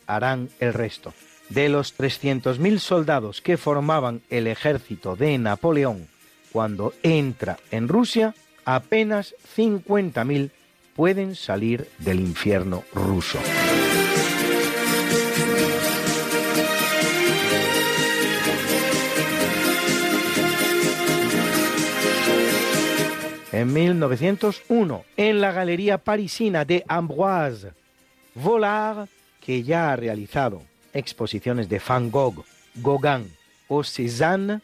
harán 0.06 0.48
el 0.60 0.72
resto. 0.72 1.12
De 1.52 1.68
los 1.68 1.98
300.000 1.98 2.78
soldados 2.78 3.42
que 3.42 3.58
formaban 3.58 4.22
el 4.30 4.46
ejército 4.46 5.16
de 5.16 5.36
Napoleón 5.36 6.08
cuando 6.50 6.94
entra 7.02 7.58
en 7.70 7.88
Rusia, 7.88 8.34
apenas 8.64 9.34
50.000 9.54 10.50
pueden 10.96 11.34
salir 11.34 11.88
del 11.98 12.20
infierno 12.20 12.84
ruso. 12.94 13.38
En 23.52 23.72
1901, 23.74 25.04
en 25.18 25.40
la 25.42 25.52
Galería 25.52 25.98
Parisina 25.98 26.64
de 26.64 26.82
Ambroise 26.88 27.72
Vollard, 28.34 29.08
que 29.44 29.62
ya 29.62 29.92
ha 29.92 29.96
realizado 29.96 30.71
exposiciones 30.92 31.68
de 31.68 31.80
Van 31.86 32.10
Gogh, 32.10 32.44
Gauguin 32.74 33.30
o 33.68 33.84
Cézanne, 33.84 34.60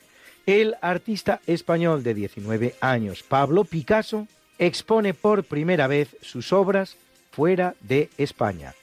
el 0.47 0.77
artista 0.81 1.41
español 1.47 2.03
de 2.03 2.15
19 2.15 2.75
años, 2.81 3.23
Pablo 3.23 3.65
Picasso, 3.65 4.27
expone 4.59 5.15
por 5.15 5.45
primera 5.45 5.87
vez 5.87 6.17
sus 6.23 6.53
obras 6.53 6.97
fuera 7.31 7.75
de 7.81 8.11
España. 8.19 8.75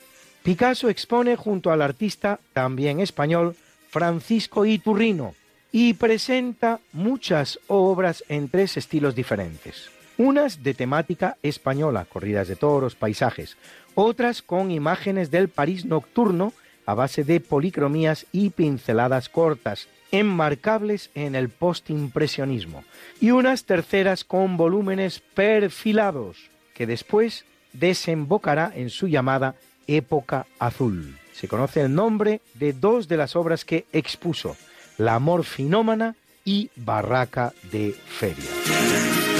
Picasso 0.43 0.89
expone 0.89 1.35
junto 1.35 1.71
al 1.71 1.81
artista 1.81 2.39
también 2.53 2.99
español 2.99 3.55
Francisco 3.89 4.65
Iturrino 4.65 5.33
y 5.71 5.95
presenta 5.95 6.79
muchas 6.93 7.59
obras 7.67 8.23
en 8.29 8.47
tres 8.47 8.77
estilos 8.77 9.15
diferentes. 9.15 9.89
Unas 10.17 10.63
de 10.63 10.73
temática 10.73 11.37
española, 11.41 12.05
corridas 12.05 12.47
de 12.47 12.55
toros, 12.55 12.95
paisajes, 12.95 13.57
otras 13.95 14.41
con 14.41 14.71
imágenes 14.71 15.31
del 15.31 15.49
París 15.49 15.83
nocturno 15.83 16.53
a 16.85 16.93
base 16.93 17.23
de 17.23 17.39
policromías 17.39 18.25
y 18.31 18.49
pinceladas 18.49 19.29
cortas, 19.29 19.87
enmarcables 20.11 21.09
en 21.15 21.35
el 21.35 21.49
postimpresionismo, 21.49 22.83
y 23.19 23.31
unas 23.31 23.65
terceras 23.65 24.23
con 24.23 24.57
volúmenes 24.57 25.21
perfilados, 25.33 26.49
que 26.73 26.85
después 26.85 27.45
desembocará 27.73 28.71
en 28.73 28.89
su 28.89 29.07
llamada 29.07 29.55
época 29.87 30.45
azul. 30.59 31.17
Se 31.33 31.47
conoce 31.47 31.81
el 31.81 31.93
nombre 31.93 32.41
de 32.53 32.73
dos 32.73 33.07
de 33.07 33.17
las 33.17 33.35
obras 33.35 33.65
que 33.65 33.85
expuso, 33.91 34.55
La 34.97 35.19
morfinómana 35.19 36.15
y 36.45 36.69
Barraca 36.75 37.53
de 37.71 37.91
Feria. 37.91 39.34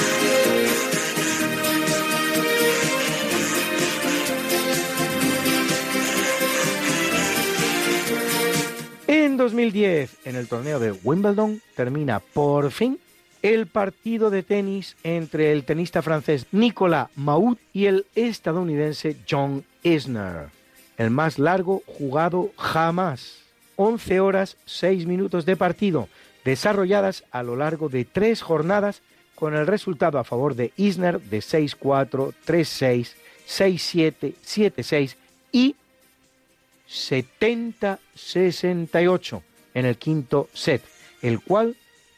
En 9.36 9.40
2010, 9.40 10.20
en 10.24 10.38
el 10.38 10.48
torneo 10.48 10.80
de 10.80 10.94
Wimbledon, 10.94 11.62
termina 11.76 12.22
por 12.22 12.72
fin 12.72 12.98
el 13.41 13.68
partido 13.68 14.30
de 14.30 14.44
tenis 14.44 14.95
entre 15.03 15.52
el 15.52 15.66
tenista 15.66 16.02
francés 16.02 16.45
Nicolas 16.53 17.10
Mahut 17.18 17.60
y 17.74 17.88
el 17.88 18.06
estadounidense 18.16 19.18
John 19.30 19.66
Isner, 19.84 20.52
el 20.95 21.10
más 21.10 21.38
largo 21.38 21.84
jugado 21.86 22.52
jamás. 22.56 23.40
11 23.76 24.22
horas 24.22 24.56
6 24.68 25.06
minutos 25.06 25.45
de 25.45 25.57
partido, 25.57 26.07
desarrolladas 26.45 27.26
a 27.32 27.44
lo 27.44 27.57
largo 27.57 27.90
de 27.90 28.06
tres 28.06 28.41
jornadas, 28.41 29.02
con 29.36 29.53
el 29.53 29.68
resultado 29.68 30.18
a 30.18 30.24
favor 30.24 30.56
de 30.56 30.72
Isner 30.78 31.20
de 31.20 31.40
6-4, 31.40 32.34
3-6, 32.48 33.10
6-7, 33.49 34.34
7-6 34.45 35.16
y 35.52 35.76
70-68 36.90 39.41
en 39.74 39.86
el 39.86 39.98
quinto 39.98 40.49
set, 40.53 40.82
el 41.22 41.41
cual 41.41 41.76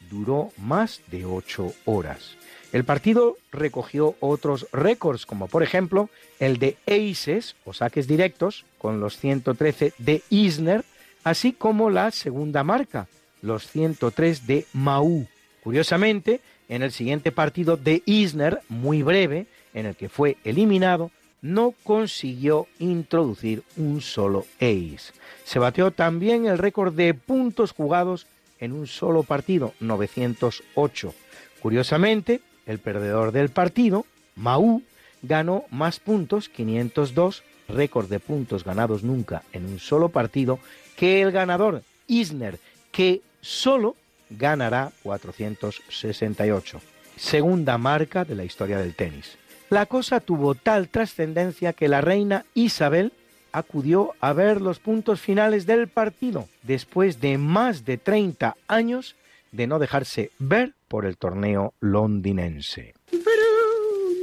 duró 0.10 0.52
más 0.58 1.02
de 1.12 1.26
ocho 1.26 1.74
horas. 1.86 2.38
El 2.74 2.84
partido 2.84 3.38
recogió 3.52 4.16
otros 4.20 4.68
récords, 4.74 5.26
como 5.26 5.48
por 5.48 5.64
ejemplo 5.64 6.10
el 6.40 6.60
de 6.60 6.78
aces 6.86 7.56
o 7.66 7.74
saques 7.74 8.08
directos 8.08 8.66
con 8.78 9.00
los 9.00 9.18
113 9.18 9.94
de 9.98 10.22
Isner, 10.30 10.84
así 11.24 11.54
como 11.54 11.90
la 11.90 12.12
segunda 12.12 12.64
marca, 12.64 13.08
los 13.42 13.68
103 13.68 14.48
de 14.48 14.66
Mau. 14.74 15.28
Curiosamente, 15.64 16.42
en 16.70 16.84
el 16.84 16.92
siguiente 16.92 17.32
partido 17.32 17.78
de 17.78 18.04
Isner, 18.06 18.62
muy 18.70 19.02
breve, 19.02 19.48
en 19.74 19.86
el 19.86 19.96
que 19.96 20.10
fue 20.10 20.38
eliminado, 20.44 21.12
no 21.42 21.74
consiguió 21.84 22.68
introducir 22.80 23.64
un 23.76 24.02
solo 24.02 24.46
ace. 24.58 25.14
Se 25.44 25.60
bateó 25.60 25.92
también 25.92 26.46
el 26.46 26.58
récord 26.58 26.94
de 26.94 27.14
puntos 27.14 27.72
jugados 27.72 28.28
en 28.60 28.72
un 28.74 28.88
solo 28.88 29.24
partido, 29.24 29.74
908. 29.80 31.14
Curiosamente, 31.62 32.42
el 32.66 32.80
perdedor 32.80 33.32
del 33.32 33.50
partido, 33.50 34.06
Mau, 34.36 34.82
ganó 35.22 35.66
más 35.72 36.00
puntos, 36.00 36.50
502, 36.50 37.44
récord 37.68 38.10
de 38.10 38.20
puntos 38.20 38.64
ganados 38.64 39.04
nunca 39.04 39.44
en 39.54 39.66
un 39.66 39.80
solo 39.80 40.10
partido, 40.10 40.60
que 40.96 41.22
el 41.22 41.32
ganador, 41.32 41.84
Isner, 42.08 42.60
que 42.92 43.22
solo 43.42 43.96
ganará 44.30 44.92
468. 45.04 46.82
Segunda 47.16 47.78
marca 47.78 48.26
de 48.26 48.36
la 48.36 48.44
historia 48.44 48.78
del 48.78 48.94
tenis. 48.94 49.38
La 49.70 49.86
cosa 49.86 50.22
tuvo 50.22 50.56
tal 50.56 50.88
trascendencia 50.88 51.74
que 51.74 51.90
la 51.90 52.00
reina 52.00 52.46
Isabel 52.54 53.12
acudió 53.52 54.14
a 54.22 54.32
ver 54.32 54.62
los 54.62 54.80
puntos 54.80 55.20
finales 55.20 55.66
del 55.66 55.90
partido 55.90 56.48
después 56.64 57.20
de 57.20 57.38
más 57.38 57.84
de 57.84 57.98
30 57.98 58.56
años 58.68 59.16
de 59.52 59.68
no 59.68 59.80
dejarse 59.80 60.32
ver 60.40 60.74
por 60.88 61.06
el 61.06 61.18
torneo 61.18 61.74
londinense. 61.82 62.94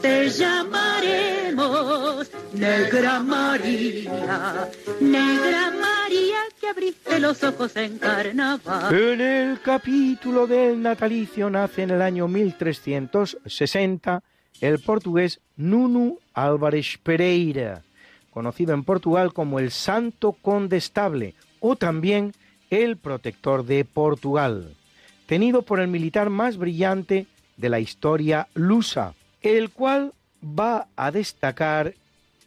Te 0.00 0.30
llamaremos 0.30 2.30
Negra 2.54 3.20
María, 3.20 4.70
Negra 5.00 5.70
María 5.70 6.38
que 6.58 6.68
abriste 6.68 7.20
los 7.20 7.44
ojos 7.44 7.76
en 7.76 7.98
carnaval. 7.98 8.94
En 8.94 9.20
el 9.20 9.60
capítulo 9.60 10.46
del 10.46 10.80
natalicio 10.80 11.50
nace 11.50 11.82
en 11.82 11.90
el 11.90 12.02
año 12.02 12.28
1360 12.28 14.22
el 14.60 14.78
portugués 14.78 15.40
Nuno 15.56 16.16
Álvares 16.34 16.98
Pereira, 17.02 17.82
conocido 18.30 18.74
en 18.74 18.84
Portugal 18.84 19.32
como 19.32 19.58
el 19.58 19.70
Santo 19.70 20.32
Condestable 20.32 21.34
o 21.60 21.76
también 21.76 22.32
el 22.70 22.96
Protector 22.96 23.64
de 23.64 23.84
Portugal, 23.84 24.74
tenido 25.26 25.62
por 25.62 25.80
el 25.80 25.88
militar 25.88 26.30
más 26.30 26.56
brillante 26.56 27.26
de 27.56 27.68
la 27.68 27.80
historia 27.80 28.48
lusa, 28.54 29.14
el 29.42 29.70
cual 29.70 30.12
va 30.42 30.86
a 30.96 31.10
destacar 31.10 31.94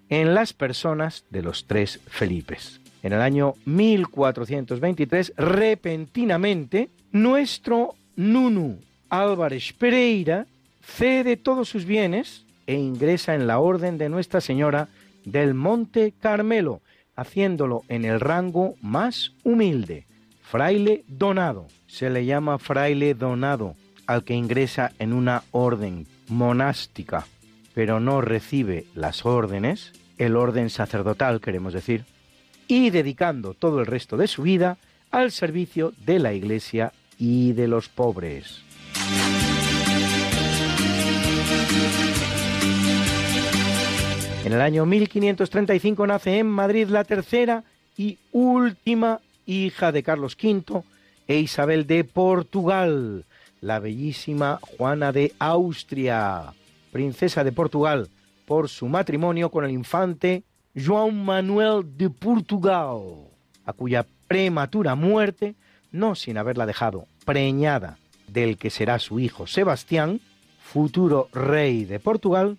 en 0.08 0.36
las 0.36 0.54
personas 0.54 1.26
de 1.32 1.42
los 1.42 1.66
tres 1.66 2.00
Felipes. 2.08 2.80
En 3.02 3.12
el 3.12 3.22
año 3.22 3.56
1423, 3.66 5.34
repentinamente, 5.36 6.92
nuestro 7.12 7.96
Nunu 8.16 8.80
Álvarez 9.10 9.74
Pereira 9.74 10.46
cede 10.82 11.38
todos 11.38 11.70
sus 11.70 11.86
bienes 11.86 12.46
e 12.68 12.76
ingresa 12.76 13.36
en 13.36 13.48
la 13.48 13.60
orden 13.60 13.98
de 13.98 14.10
Nuestra 14.10 14.42
Señora 14.42 14.88
del 15.24 15.54
Monte 15.54 16.14
Carmelo, 16.20 16.82
haciéndolo 17.16 17.84
en 17.88 18.06
el 18.06 18.20
rango 18.20 18.76
más 18.82 19.34
humilde, 19.44 20.06
fraile 20.42 21.04
donado. 21.08 21.68
Se 21.88 22.10
le 22.10 22.26
llama 22.26 22.60
fraile 22.60 23.14
donado 23.14 23.76
al 24.08 24.24
que 24.24 24.34
ingresa 24.34 24.92
en 25.00 25.14
una 25.14 25.44
orden 25.52 26.08
monástica, 26.28 27.26
pero 27.74 28.00
no 28.00 28.22
recibe 28.22 28.86
las 28.96 29.26
órdenes, 29.26 29.94
el 30.18 30.36
orden 30.36 30.70
sacerdotal 30.70 31.42
queremos 31.42 31.74
decir, 31.74 32.06
y 32.68 32.90
dedicando 32.90 33.54
todo 33.54 33.80
el 33.80 33.86
resto 33.86 34.18
de 34.18 34.28
su 34.28 34.44
vida 34.44 34.78
al 35.12 35.32
servicio 35.32 35.94
de 36.06 36.20
la 36.20 36.34
Iglesia 36.34 36.94
y 37.18 37.54
de 37.54 37.68
los 37.68 37.90
pobres. 37.90 38.62
En 44.46 44.54
el 44.54 44.62
año 44.62 44.86
1535 44.86 46.06
nace 46.06 46.38
en 46.38 46.48
Madrid 46.48 46.88
la 46.90 47.04
tercera 47.04 47.64
y 47.98 48.20
última 48.32 49.20
hija 49.46 49.92
de 49.92 50.04
Carlos 50.04 50.38
V 50.42 50.84
e 51.28 51.40
Isabel 51.40 51.88
de 51.88 52.04
Portugal, 52.04 53.26
la 53.62 53.80
bellísima 53.80 54.60
Juana 54.62 55.12
de 55.12 55.34
Austria, 55.40 56.54
princesa 56.92 57.44
de 57.44 57.52
Portugal, 57.52 58.10
por 58.46 58.70
su 58.70 58.88
matrimonio 58.88 59.50
con 59.50 59.66
el 59.66 59.72
infante 59.72 60.44
João 60.76 61.12
Manuel 61.12 61.98
de 61.98 62.10
Portugal, 62.10 63.00
a 63.66 63.74
cuya 63.74 64.06
prematura 64.28 64.94
muerte, 64.94 65.56
no 65.96 66.16
sin 66.16 66.38
haberla 66.38 66.66
dejado 66.66 67.08
preñada 67.26 67.98
del 68.28 68.58
que 68.58 68.70
será 68.70 69.00
su 69.00 69.20
hijo 69.20 69.48
Sebastián, 69.48 70.20
futuro 70.60 71.30
rey 71.34 71.86
de 71.86 72.00
Portugal, 72.00 72.58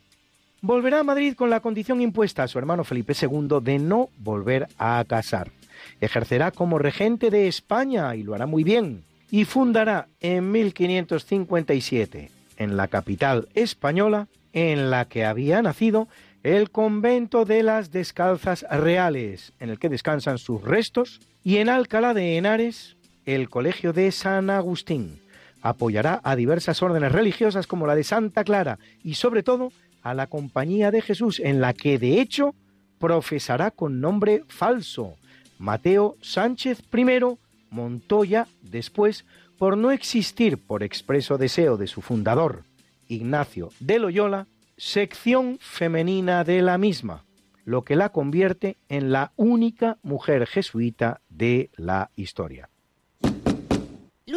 volverá 0.62 1.00
a 1.00 1.04
Madrid 1.04 1.34
con 1.34 1.50
la 1.50 1.60
condición 1.60 2.00
impuesta 2.00 2.42
a 2.42 2.48
su 2.48 2.58
hermano 2.58 2.84
Felipe 2.84 3.14
II 3.20 3.60
de 3.62 3.78
no 3.78 4.08
volver 4.18 4.68
a 4.78 5.04
casar. 5.06 5.50
Ejercerá 6.00 6.50
como 6.50 6.78
regente 6.78 7.30
de 7.30 7.46
España 7.48 8.14
y 8.16 8.22
lo 8.22 8.34
hará 8.34 8.46
muy 8.46 8.64
bien. 8.64 9.04
Y 9.30 9.44
fundará 9.44 10.06
en 10.20 10.52
1557, 10.52 12.30
en 12.56 12.76
la 12.76 12.88
capital 12.88 13.48
española, 13.54 14.28
en 14.52 14.90
la 14.90 15.06
que 15.06 15.24
había 15.24 15.60
nacido, 15.62 16.08
el 16.42 16.70
convento 16.70 17.44
de 17.44 17.64
las 17.64 17.90
Descalzas 17.90 18.64
Reales, 18.70 19.52
en 19.58 19.68
el 19.68 19.78
que 19.80 19.88
descansan 19.88 20.38
sus 20.38 20.62
restos, 20.62 21.20
y 21.42 21.58
en 21.58 21.68
Alcalá 21.68 22.14
de 22.14 22.36
Henares, 22.36 22.95
el 23.26 23.50
Colegio 23.50 23.92
de 23.92 24.10
San 24.12 24.48
Agustín. 24.50 25.20
Apoyará 25.60 26.20
a 26.22 26.36
diversas 26.36 26.82
órdenes 26.82 27.12
religiosas 27.12 27.66
como 27.66 27.86
la 27.86 27.96
de 27.96 28.04
Santa 28.04 28.44
Clara 28.44 28.78
y 29.02 29.14
sobre 29.14 29.42
todo 29.42 29.72
a 30.02 30.14
la 30.14 30.28
Compañía 30.28 30.92
de 30.92 31.02
Jesús, 31.02 31.40
en 31.40 31.60
la 31.60 31.74
que 31.74 31.98
de 31.98 32.20
hecho 32.20 32.54
profesará 32.98 33.72
con 33.72 34.00
nombre 34.00 34.44
falso, 34.46 35.16
Mateo 35.58 36.16
Sánchez 36.22 36.82
I 36.94 37.04
Montoya 37.70 38.46
después, 38.62 39.24
por 39.58 39.76
no 39.76 39.90
existir 39.90 40.58
por 40.58 40.82
expreso 40.82 41.38
deseo 41.38 41.76
de 41.76 41.88
su 41.88 42.02
fundador, 42.02 42.62
Ignacio 43.08 43.70
de 43.80 43.98
Loyola, 43.98 44.46
sección 44.76 45.58
femenina 45.60 46.44
de 46.44 46.62
la 46.62 46.78
misma, 46.78 47.24
lo 47.64 47.82
que 47.82 47.96
la 47.96 48.10
convierte 48.10 48.76
en 48.88 49.10
la 49.10 49.32
única 49.36 49.98
mujer 50.02 50.46
jesuita 50.46 51.20
de 51.28 51.70
la 51.76 52.10
historia. 52.14 52.68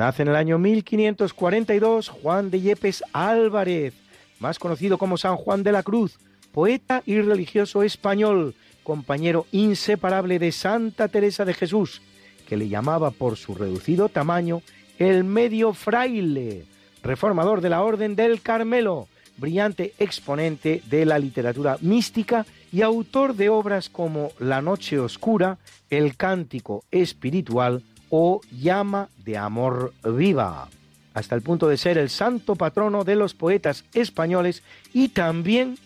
Nace 0.00 0.22
en 0.22 0.28
el 0.28 0.36
año 0.36 0.58
1542 0.58 2.08
Juan 2.08 2.50
de 2.50 2.62
Yepes 2.62 3.04
Álvarez, 3.12 3.92
más 4.38 4.58
conocido 4.58 4.96
como 4.96 5.18
San 5.18 5.36
Juan 5.36 5.62
de 5.62 5.72
la 5.72 5.82
Cruz, 5.82 6.18
poeta 6.52 7.02
y 7.04 7.20
religioso 7.20 7.82
español, 7.82 8.54
compañero 8.82 9.44
inseparable 9.52 10.38
de 10.38 10.52
Santa 10.52 11.08
Teresa 11.08 11.44
de 11.44 11.52
Jesús, 11.52 12.00
que 12.48 12.56
le 12.56 12.70
llamaba 12.70 13.10
por 13.10 13.36
su 13.36 13.54
reducido 13.54 14.08
tamaño 14.08 14.62
el 14.98 15.22
medio 15.22 15.74
fraile, 15.74 16.64
reformador 17.02 17.60
de 17.60 17.68
la 17.68 17.82
Orden 17.82 18.16
del 18.16 18.40
Carmelo, 18.40 19.06
brillante 19.36 19.92
exponente 19.98 20.82
de 20.86 21.04
la 21.04 21.18
literatura 21.18 21.76
mística 21.82 22.46
y 22.72 22.80
autor 22.80 23.34
de 23.34 23.50
obras 23.50 23.90
como 23.90 24.32
La 24.38 24.62
Noche 24.62 24.98
Oscura, 24.98 25.58
El 25.90 26.16
Cántico 26.16 26.84
Espiritual 26.90 27.82
o 28.10 28.40
Llama 28.50 29.08
de 29.24 29.38
Amor 29.38 29.94
Viva, 30.04 30.68
hasta 31.14 31.34
el 31.34 31.42
punto 31.42 31.68
de 31.68 31.76
ser 31.76 31.96
el 31.98 32.10
santo 32.10 32.56
patrono 32.56 33.04
de 33.04 33.16
los 33.16 33.34
poetas 33.34 33.84
españoles 33.94 34.62
y 34.92 35.08
también 35.08 35.78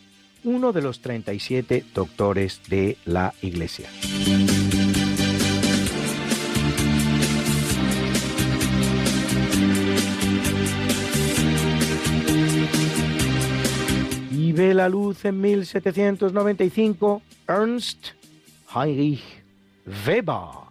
uno 0.45 0.73
de 0.73 0.83
los 0.83 1.01
37 1.01 1.85
doctores 1.95 2.61
de 2.69 2.99
la 3.05 3.33
Iglesia. 3.43 3.89
Y 14.31 14.53
ve 14.53 14.75
la 14.75 14.89
luz 14.89 15.25
en 15.25 15.41
1795 15.41 17.23
Ernst 17.49 18.09
Heinrich 18.75 19.23
Weber, 20.07 20.64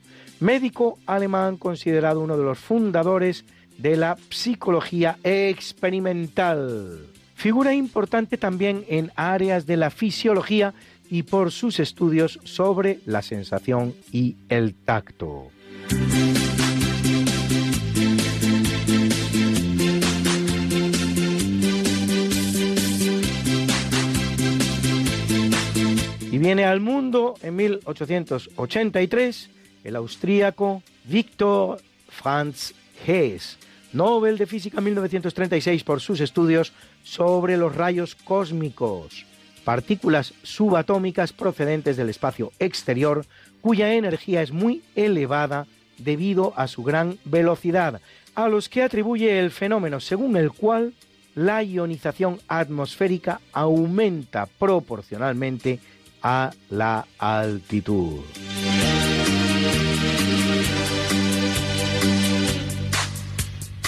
médico 0.43 0.99
alemán 1.05 1.55
considerado 1.55 2.19
uno 2.19 2.37
de 2.37 2.43
los 2.43 2.59
fundadores 2.59 3.45
de 3.77 3.95
la 3.95 4.17
psicología 4.29 5.17
experimental. 5.23 7.07
Figura 7.33 7.73
importante 7.73 8.37
también 8.37 8.83
en 8.89 9.09
áreas 9.15 9.65
de 9.65 9.77
la 9.77 9.89
fisiología 9.89 10.73
y 11.09 11.23
por 11.23 11.51
sus 11.51 11.79
estudios 11.79 12.41
sobre 12.43 12.99
la 13.05 13.21
sensación 13.21 13.95
y 14.11 14.35
el 14.49 14.75
tacto. 14.75 15.47
Y 26.31 26.37
viene 26.37 26.65
al 26.65 26.81
mundo 26.81 27.35
en 27.41 27.55
1883 27.55 29.49
el 29.83 29.95
austríaco 29.95 30.83
Victor 31.05 31.81
Franz 32.09 32.73
Hess, 33.05 33.57
Nobel 33.91 34.37
de 34.37 34.45
Física 34.47 34.81
1936 34.81 35.83
por 35.83 36.01
sus 36.01 36.19
estudios 36.19 36.73
sobre 37.03 37.57
los 37.57 37.75
rayos 37.75 38.15
cósmicos. 38.15 39.25
partículas 39.63 40.33
subatómicas 40.43 41.31
procedentes 41.31 41.95
del 41.95 42.09
espacio 42.09 42.51
exterior, 42.59 43.25
cuya 43.61 43.93
energía 43.93 44.41
es 44.41 44.51
muy 44.51 44.81
elevada 44.93 45.67
debido 45.97 46.53
a 46.57 46.67
su 46.67 46.83
gran 46.83 47.17
velocidad, 47.23 48.01
a 48.35 48.49
los 48.49 48.67
que 48.67 48.83
atribuye 48.83 49.39
el 49.39 49.51
fenómeno 49.51 50.01
según 50.01 50.35
el 50.35 50.51
cual 50.51 50.93
la 51.35 51.63
ionización 51.63 52.39
atmosférica 52.47 53.39
aumenta 53.53 54.45
proporcionalmente 54.45 55.79
a 56.21 56.51
la 56.69 57.05
altitud. 57.17 58.21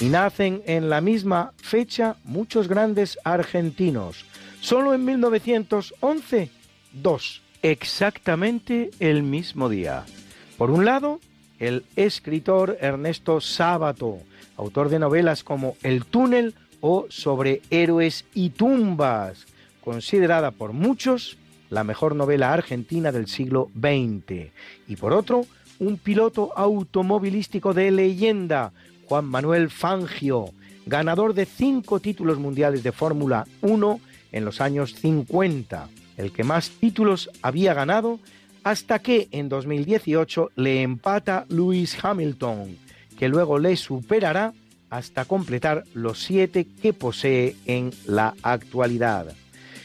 Y 0.01 0.05
nacen 0.05 0.61
en 0.65 0.89
la 0.89 0.99
misma 0.99 1.53
fecha 1.57 2.17
muchos 2.25 2.67
grandes 2.67 3.17
argentinos. 3.23 4.25
Solo 4.59 4.93
en 4.93 5.05
1911, 5.05 6.49
dos, 6.91 7.41
exactamente 7.61 8.91
el 8.99 9.23
mismo 9.23 9.69
día. 9.69 10.03
Por 10.57 10.69
un 10.69 10.83
lado, 10.83 11.21
el 11.59 11.85
escritor 11.95 12.77
Ernesto 12.81 13.39
Sábato, 13.39 14.19
autor 14.57 14.89
de 14.89 14.99
novelas 14.99 15.43
como 15.43 15.77
El 15.81 16.05
túnel 16.05 16.55
o 16.81 17.05
Sobre 17.09 17.61
héroes 17.69 18.25
y 18.33 18.49
tumbas, 18.49 19.45
considerada 19.83 20.51
por 20.51 20.73
muchos 20.73 21.37
la 21.69 21.83
mejor 21.83 22.15
novela 22.15 22.53
argentina 22.53 23.11
del 23.11 23.27
siglo 23.27 23.71
XX. 23.79 24.51
Y 24.87 24.95
por 24.97 25.13
otro, 25.13 25.45
un 25.79 25.97
piloto 25.97 26.51
automovilístico 26.55 27.73
de 27.73 27.91
leyenda, 27.91 28.71
Juan 29.07 29.25
Manuel 29.25 29.69
Fangio, 29.69 30.49
ganador 30.85 31.33
de 31.33 31.45
cinco 31.45 31.99
títulos 31.99 32.39
mundiales 32.39 32.83
de 32.83 32.91
Fórmula 32.91 33.47
1 33.61 33.99
en 34.31 34.45
los 34.45 34.61
años 34.61 34.93
50, 34.95 35.89
el 36.17 36.31
que 36.31 36.43
más 36.43 36.69
títulos 36.69 37.29
había 37.41 37.73
ganado 37.73 38.19
hasta 38.63 38.99
que 38.99 39.27
en 39.31 39.47
2018 39.47 40.51
le 40.55 40.81
empata 40.81 41.45
Lewis 41.49 41.97
Hamilton, 42.03 42.77
que 43.17 43.29
luego 43.29 43.59
le 43.59 43.77
superará 43.77 44.53
hasta 44.89 45.25
completar 45.25 45.83
los 45.93 46.23
siete 46.23 46.65
que 46.81 46.93
posee 46.93 47.55
en 47.65 47.91
la 48.05 48.33
actualidad. 48.41 49.35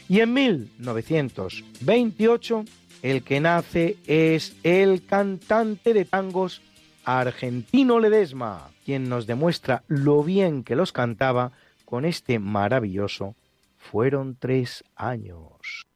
Y 0.09 0.21
en 0.21 0.33
1928 0.33 2.65
el 3.01 3.23
que 3.23 3.39
nace 3.39 3.97
es 4.05 4.55
el 4.63 5.05
cantante 5.05 5.93
de 5.93 6.05
tangos 6.05 6.61
Argentino 7.03 7.99
Ledesma, 7.99 8.69
quien 8.91 9.07
nos 9.07 9.25
demuestra 9.25 9.83
lo 9.87 10.21
bien 10.21 10.65
que 10.65 10.75
los 10.75 10.91
cantaba 10.91 11.53
con 11.85 12.03
este 12.03 12.39
maravilloso 12.39 13.35
Fueron 13.77 14.35
tres 14.35 14.83
años. 14.95 15.87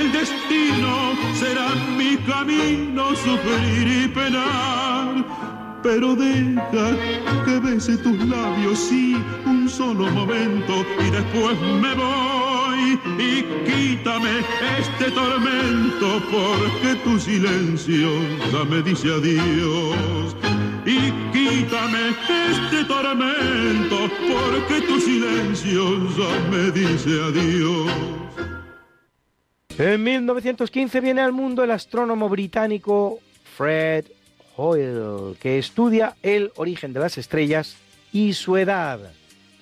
El 0.00 0.12
destino, 0.12 1.14
será 1.34 1.68
mi 1.96 2.16
camino 2.18 3.14
sufrir 3.16 4.04
y 4.04 4.08
penar. 4.08 5.24
Pero 5.82 6.16
deja 6.16 6.86
que 7.44 7.58
bese 7.60 7.96
tus 7.98 8.18
labios, 8.26 8.78
sí, 8.78 9.16
un 9.46 9.68
solo 9.68 10.10
momento 10.10 10.84
y 11.06 11.10
después 11.10 11.56
me 11.82 11.94
voy 11.94 12.98
y 13.18 13.44
quítame 13.66 14.40
este 14.78 15.10
tormento 15.12 16.20
porque 16.30 16.96
tu 17.04 17.18
silencio 17.18 18.10
ya 18.52 18.64
me 18.64 18.82
dice 18.82 19.08
adiós 19.12 20.34
y 20.88 21.12
quítame 21.32 22.16
este 22.50 22.84
tormento, 22.84 24.08
porque 24.26 24.80
tu 24.86 24.98
silencio 24.98 25.98
ya 26.16 26.50
me 26.50 26.70
dice 26.70 27.10
adiós. 27.28 28.27
En 29.78 30.02
1915 30.02 31.00
viene 31.00 31.20
al 31.20 31.30
mundo 31.30 31.62
el 31.62 31.70
astrónomo 31.70 32.28
británico 32.28 33.20
Fred 33.56 34.06
Hoyle, 34.56 35.36
que 35.38 35.56
estudia 35.56 36.16
el 36.24 36.50
origen 36.56 36.92
de 36.92 36.98
las 36.98 37.16
estrellas 37.16 37.76
y 38.12 38.32
su 38.32 38.56
edad. 38.56 38.98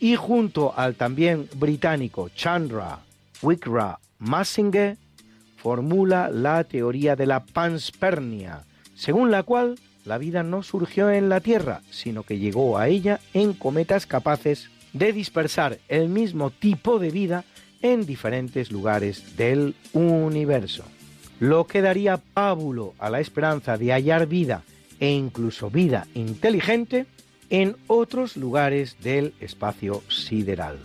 Y 0.00 0.16
junto 0.16 0.72
al 0.74 0.94
también 0.94 1.50
británico 1.56 2.30
Chandra 2.30 3.00
Wickraw 3.42 3.98
Massinger, 4.18 4.96
formula 5.58 6.30
la 6.30 6.64
teoría 6.64 7.14
de 7.14 7.26
la 7.26 7.44
panspermia, 7.44 8.64
según 8.94 9.30
la 9.30 9.42
cual 9.42 9.78
la 10.06 10.16
vida 10.16 10.42
no 10.42 10.62
surgió 10.62 11.10
en 11.10 11.28
la 11.28 11.40
Tierra, 11.40 11.82
sino 11.90 12.22
que 12.22 12.38
llegó 12.38 12.78
a 12.78 12.88
ella 12.88 13.20
en 13.34 13.52
cometas 13.52 14.06
capaces 14.06 14.70
de 14.94 15.12
dispersar 15.12 15.78
el 15.88 16.08
mismo 16.08 16.50
tipo 16.50 16.98
de 16.98 17.10
vida 17.10 17.44
en 17.82 18.06
diferentes 18.06 18.70
lugares 18.70 19.36
del 19.36 19.74
universo, 19.92 20.84
lo 21.40 21.66
que 21.66 21.82
daría 21.82 22.16
pábulo 22.16 22.94
a 22.98 23.10
la 23.10 23.20
esperanza 23.20 23.76
de 23.76 23.92
hallar 23.92 24.26
vida 24.26 24.62
e 25.00 25.10
incluso 25.10 25.70
vida 25.70 26.06
inteligente 26.14 27.06
en 27.50 27.76
otros 27.86 28.36
lugares 28.36 28.96
del 29.02 29.34
espacio 29.40 30.02
sideral. 30.08 30.78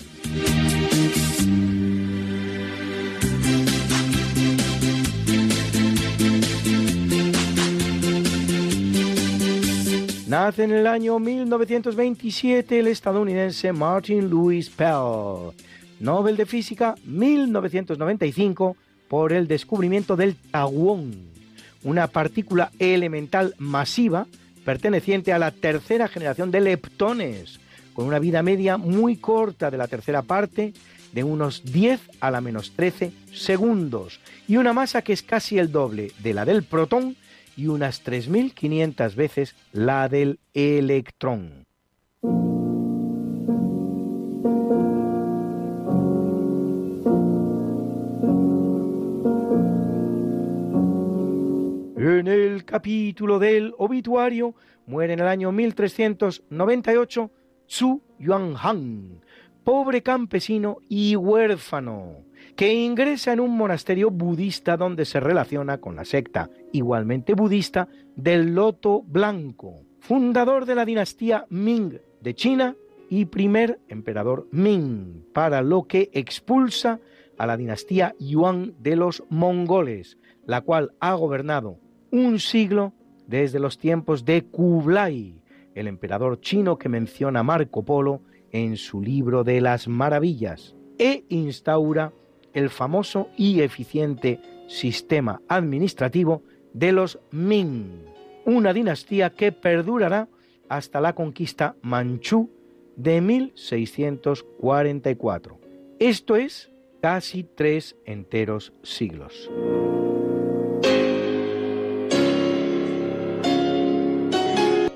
Nace 10.31 10.63
en 10.63 10.71
el 10.71 10.87
año 10.87 11.19
1927 11.19 12.79
el 12.79 12.87
estadounidense 12.87 13.73
Martin 13.73 14.29
Lewis 14.29 14.69
Pell, 14.69 15.51
Nobel 16.01 16.35
de 16.35 16.45
Física 16.47 16.95
1995 17.05 18.75
por 19.07 19.33
el 19.33 19.47
descubrimiento 19.47 20.15
del 20.15 20.35
tauón, 20.35 21.13
una 21.83 22.07
partícula 22.07 22.71
elemental 22.79 23.53
masiva 23.59 24.25
perteneciente 24.65 25.31
a 25.31 25.39
la 25.39 25.51
tercera 25.51 26.07
generación 26.07 26.49
de 26.49 26.61
leptones, 26.61 27.59
con 27.93 28.05
una 28.05 28.19
vida 28.19 28.41
media 28.41 28.77
muy 28.77 29.17
corta 29.17 29.69
de 29.69 29.77
la 29.77 29.87
tercera 29.87 30.23
parte, 30.23 30.73
de 31.13 31.23
unos 31.23 31.63
10 31.65 31.99
a 32.19 32.31
la 32.31 32.41
menos 32.41 32.71
13 32.71 33.11
segundos, 33.33 34.19
y 34.47 34.57
una 34.57 34.73
masa 34.73 35.01
que 35.01 35.13
es 35.13 35.21
casi 35.21 35.59
el 35.59 35.71
doble 35.71 36.11
de 36.19 36.33
la 36.33 36.45
del 36.45 36.63
protón 36.63 37.15
y 37.55 37.67
unas 37.67 38.03
3.500 38.03 39.15
veces 39.15 39.55
la 39.71 40.09
del 40.09 40.39
electrón. 40.53 41.65
En 52.03 52.25
el 52.25 52.65
capítulo 52.65 53.37
del 53.37 53.75
obituario 53.77 54.55
muere 54.87 55.13
en 55.13 55.19
el 55.19 55.27
año 55.27 55.51
1398 55.51 57.31
Zhu 57.69 58.01
Yuanhang, 58.17 59.21
pobre 59.63 60.01
campesino 60.01 60.79
y 60.89 61.15
huérfano, 61.15 62.23
que 62.55 62.73
ingresa 62.73 63.33
en 63.33 63.39
un 63.39 63.55
monasterio 63.55 64.09
budista 64.09 64.77
donde 64.77 65.05
se 65.05 65.19
relaciona 65.19 65.77
con 65.77 65.95
la 65.95 66.03
secta, 66.03 66.49
igualmente 66.71 67.35
budista, 67.35 67.87
del 68.15 68.55
Loto 68.55 69.03
Blanco, 69.03 69.83
fundador 69.99 70.65
de 70.65 70.73
la 70.73 70.85
dinastía 70.85 71.45
Ming 71.51 71.99
de 72.19 72.33
China 72.33 72.75
y 73.11 73.25
primer 73.25 73.79
emperador 73.89 74.47
Ming, 74.51 75.23
para 75.33 75.61
lo 75.61 75.83
que 75.83 76.09
expulsa 76.13 76.99
a 77.37 77.45
la 77.45 77.57
dinastía 77.57 78.15
Yuan 78.17 78.73
de 78.79 78.95
los 78.95 79.23
mongoles, 79.29 80.17
la 80.47 80.61
cual 80.61 80.93
ha 80.99 81.13
gobernado 81.13 81.77
un 82.11 82.39
siglo 82.39 82.93
desde 83.27 83.59
los 83.59 83.77
tiempos 83.77 84.23
de 84.25 84.43
Kublai, 84.43 85.41
el 85.73 85.87
emperador 85.87 86.41
chino 86.41 86.77
que 86.77 86.89
menciona 86.89 87.43
Marco 87.43 87.83
Polo 87.83 88.21
en 88.51 88.75
su 88.77 89.01
libro 89.01 89.43
de 89.43 89.61
las 89.61 89.87
maravillas, 89.87 90.75
e 90.97 91.23
instaura 91.29 92.11
el 92.53 92.69
famoso 92.69 93.29
y 93.37 93.61
eficiente 93.61 94.41
sistema 94.67 95.41
administrativo 95.47 96.43
de 96.73 96.91
los 96.91 97.17
Ming, 97.31 98.03
una 98.45 98.73
dinastía 98.73 99.29
que 99.31 99.53
perdurará 99.53 100.27
hasta 100.69 101.01
la 101.01 101.13
conquista 101.13 101.75
manchú 101.81 102.51
de 102.95 103.21
1644. 103.21 105.59
Esto 105.99 106.35
es 106.35 106.71
casi 107.01 107.43
tres 107.43 107.95
enteros 108.05 108.73
siglos. 108.83 109.49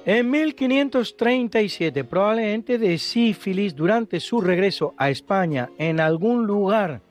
En 0.08 0.30
1537, 0.30 2.04
probablemente 2.04 2.78
de 2.78 3.00
sífilis, 3.00 3.76
durante 3.76 4.20
su 4.20 4.40
regreso 4.40 4.94
a 4.98 5.10
España 5.10 5.72
en 5.80 6.00
algún 6.00 6.46
lugar 6.46 7.02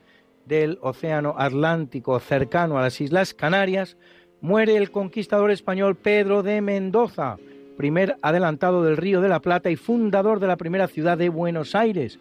del 0.45 0.79
Océano 0.81 1.35
Atlántico 1.37 2.17
cercano 2.21 2.77
a 2.77 2.83
las 2.83 3.01
Islas 3.01 3.33
Canarias, 3.33 3.97
muere 4.39 4.77
el 4.77 4.91
conquistador 4.91 5.51
español 5.51 5.97
Pedro 5.97 6.41
de 6.41 6.61
Mendoza, 6.61 7.35
primer 7.75 8.15
adelantado 8.21 8.81
del 8.81 8.95
Río 8.95 9.19
de 9.19 9.27
la 9.27 9.41
Plata 9.41 9.69
y 9.69 9.75
fundador 9.75 10.39
de 10.39 10.47
la 10.47 10.55
primera 10.55 10.87
ciudad 10.87 11.17
de 11.17 11.27
Buenos 11.27 11.75
Aires, 11.75 12.17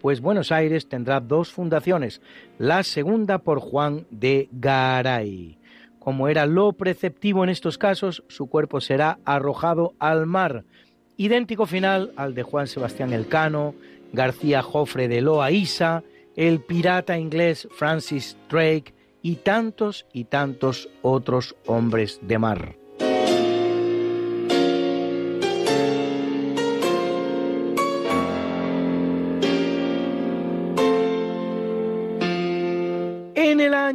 pues 0.00 0.22
Buenos 0.22 0.50
Aires 0.52 0.88
tendrá 0.88 1.20
dos 1.20 1.52
fundaciones, 1.52 2.22
la 2.56 2.82
segunda 2.82 3.40
por 3.40 3.60
Juan 3.60 4.06
de 4.10 4.48
Garay. 4.52 5.58
Como 6.04 6.28
era 6.28 6.44
lo 6.44 6.74
preceptivo 6.74 7.44
en 7.44 7.50
estos 7.50 7.78
casos, 7.78 8.24
su 8.28 8.46
cuerpo 8.46 8.82
será 8.82 9.18
arrojado 9.24 9.94
al 9.98 10.26
mar, 10.26 10.64
idéntico 11.16 11.64
final 11.64 12.12
al 12.16 12.34
de 12.34 12.42
Juan 12.42 12.66
Sebastián 12.66 13.14
Elcano, 13.14 13.74
García 14.12 14.60
Jofre 14.60 15.08
de 15.08 15.22
Loaísa, 15.22 16.04
el 16.36 16.60
pirata 16.60 17.16
inglés 17.16 17.66
Francis 17.70 18.36
Drake 18.50 18.92
y 19.22 19.36
tantos 19.36 20.04
y 20.12 20.24
tantos 20.24 20.90
otros 21.00 21.56
hombres 21.64 22.20
de 22.20 22.38
mar. 22.38 22.83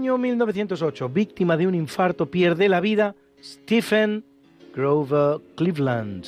Año 0.10 0.18
1908, 0.18 1.10
víctima 1.10 1.56
de 1.56 1.68
un 1.68 1.76
infarto, 1.76 2.31
pierde 2.31 2.68
la 2.68 2.80
vida 2.80 3.14
Stephen 3.44 4.26
Grover 4.73 5.40
Cleveland, 5.56 6.26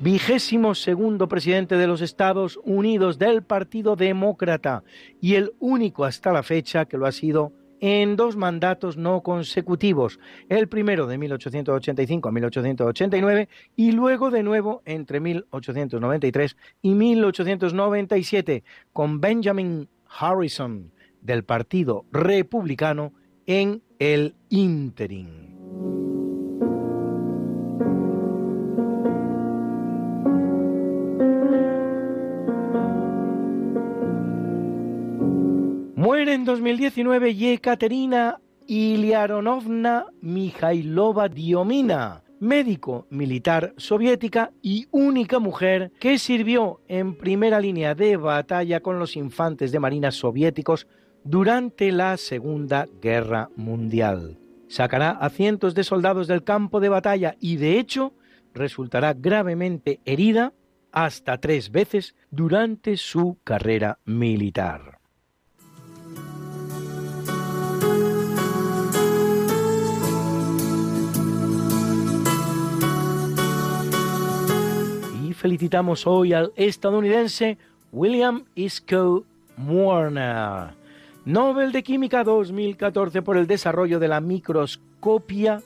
vigésimo 0.00 0.76
segundo 0.76 1.26
presidente 1.26 1.76
de 1.76 1.88
los 1.88 2.02
Estados 2.02 2.60
Unidos 2.62 3.18
del 3.18 3.42
Partido 3.42 3.96
Demócrata 3.96 4.84
y 5.20 5.34
el 5.34 5.50
único 5.58 6.04
hasta 6.04 6.30
la 6.30 6.44
fecha 6.44 6.84
que 6.84 6.98
lo 6.98 7.06
ha 7.06 7.10
sido 7.10 7.52
en 7.80 8.14
dos 8.14 8.36
mandatos 8.36 8.96
no 8.96 9.22
consecutivos, 9.22 10.20
el 10.48 10.68
primero 10.68 11.08
de 11.08 11.18
1885 11.18 12.28
a 12.28 12.32
1889 12.32 13.48
y 13.74 13.90
luego 13.90 14.30
de 14.30 14.44
nuevo 14.44 14.82
entre 14.84 15.18
1893 15.18 16.56
y 16.80 16.94
1897 16.94 18.62
con 18.92 19.20
Benjamin 19.20 19.88
Harrison 20.08 20.92
del 21.22 21.44
Partido 21.44 22.06
Republicano 22.12 23.12
en 23.46 23.82
el 23.98 24.34
interim. 24.48 25.50
Muere 35.96 36.32
en 36.32 36.46
2019 36.46 37.34
Yekaterina 37.34 38.40
Iliaronovna 38.66 40.06
Mikhailova 40.22 41.28
Diomina, 41.28 42.22
médico 42.38 43.06
militar 43.10 43.74
soviética 43.76 44.50
y 44.62 44.86
única 44.92 45.38
mujer 45.38 45.92
que 46.00 46.18
sirvió 46.18 46.80
en 46.88 47.16
primera 47.16 47.60
línea 47.60 47.94
de 47.94 48.16
batalla 48.16 48.80
con 48.80 48.98
los 48.98 49.16
infantes 49.16 49.72
de 49.72 49.80
marina 49.80 50.10
soviéticos 50.10 50.86
durante 51.24 51.92
la 51.92 52.16
Segunda 52.16 52.88
Guerra 53.00 53.50
Mundial. 53.56 54.38
Sacará 54.68 55.10
a 55.10 55.30
cientos 55.30 55.74
de 55.74 55.84
soldados 55.84 56.26
del 56.26 56.44
campo 56.44 56.80
de 56.80 56.88
batalla 56.88 57.36
y 57.40 57.56
de 57.56 57.78
hecho 57.78 58.12
resultará 58.54 59.14
gravemente 59.14 60.00
herida 60.04 60.52
hasta 60.92 61.38
tres 61.38 61.70
veces 61.70 62.14
durante 62.30 62.96
su 62.96 63.38
carrera 63.44 63.98
militar. 64.04 64.98
Y 75.24 75.32
felicitamos 75.34 76.06
hoy 76.06 76.32
al 76.32 76.52
estadounidense 76.56 77.58
William 77.92 78.44
Isco 78.54 79.24
Warner, 79.58 80.79
Nobel 81.26 81.70
de 81.70 81.82
Química 81.82 82.24
2014 82.24 83.20
por 83.20 83.36
el 83.36 83.46
desarrollo 83.46 83.98
de 83.98 84.08
la 84.08 84.22
microscopia 84.22 85.60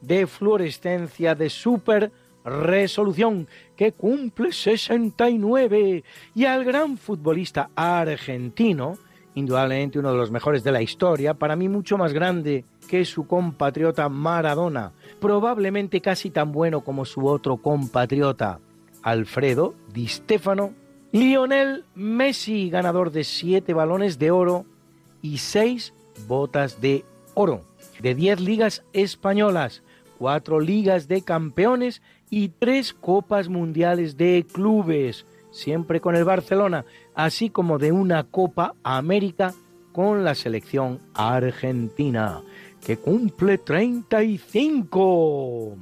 de 0.00 0.28
fluorescencia 0.28 1.34
de 1.34 1.50
super 1.50 2.12
resolución 2.44 3.48
que 3.76 3.90
cumple 3.90 4.52
69 4.52 6.04
y 6.34 6.44
al 6.44 6.64
gran 6.64 6.96
futbolista 6.96 7.70
argentino, 7.74 8.98
indudablemente 9.34 9.98
uno 9.98 10.12
de 10.12 10.16
los 10.16 10.30
mejores 10.30 10.62
de 10.62 10.72
la 10.72 10.80
historia, 10.80 11.34
para 11.34 11.56
mí 11.56 11.68
mucho 11.68 11.98
más 11.98 12.12
grande 12.12 12.64
que 12.88 13.04
su 13.04 13.26
compatriota 13.26 14.08
Maradona, 14.08 14.92
probablemente 15.20 16.00
casi 16.00 16.30
tan 16.30 16.52
bueno 16.52 16.82
como 16.82 17.04
su 17.04 17.26
otro 17.26 17.56
compatriota 17.56 18.60
Alfredo 19.02 19.74
Di 19.92 20.06
Stefano, 20.06 20.72
Lionel 21.10 21.84
Messi, 21.96 22.70
ganador 22.70 23.10
de 23.10 23.24
siete 23.24 23.74
balones 23.74 24.16
de 24.20 24.30
oro 24.30 24.66
y 25.22 25.38
seis 25.38 25.94
botas 26.26 26.80
de 26.80 27.04
oro, 27.34 27.62
de 28.00 28.14
10 28.14 28.40
ligas 28.40 28.82
españolas, 28.92 29.82
cuatro 30.18 30.60
ligas 30.60 31.08
de 31.08 31.22
campeones 31.22 32.02
y 32.28 32.48
tres 32.48 32.92
copas 32.92 33.48
mundiales 33.48 34.16
de 34.16 34.44
clubes, 34.50 35.26
siempre 35.50 36.00
con 36.00 36.16
el 36.16 36.24
Barcelona, 36.24 36.84
así 37.14 37.50
como 37.50 37.78
de 37.78 37.92
una 37.92 38.24
Copa 38.24 38.74
América 38.82 39.54
con 39.92 40.24
la 40.24 40.34
selección 40.34 40.98
argentina, 41.14 42.42
que 42.84 42.96
cumple 42.96 43.58
35. 43.58 45.76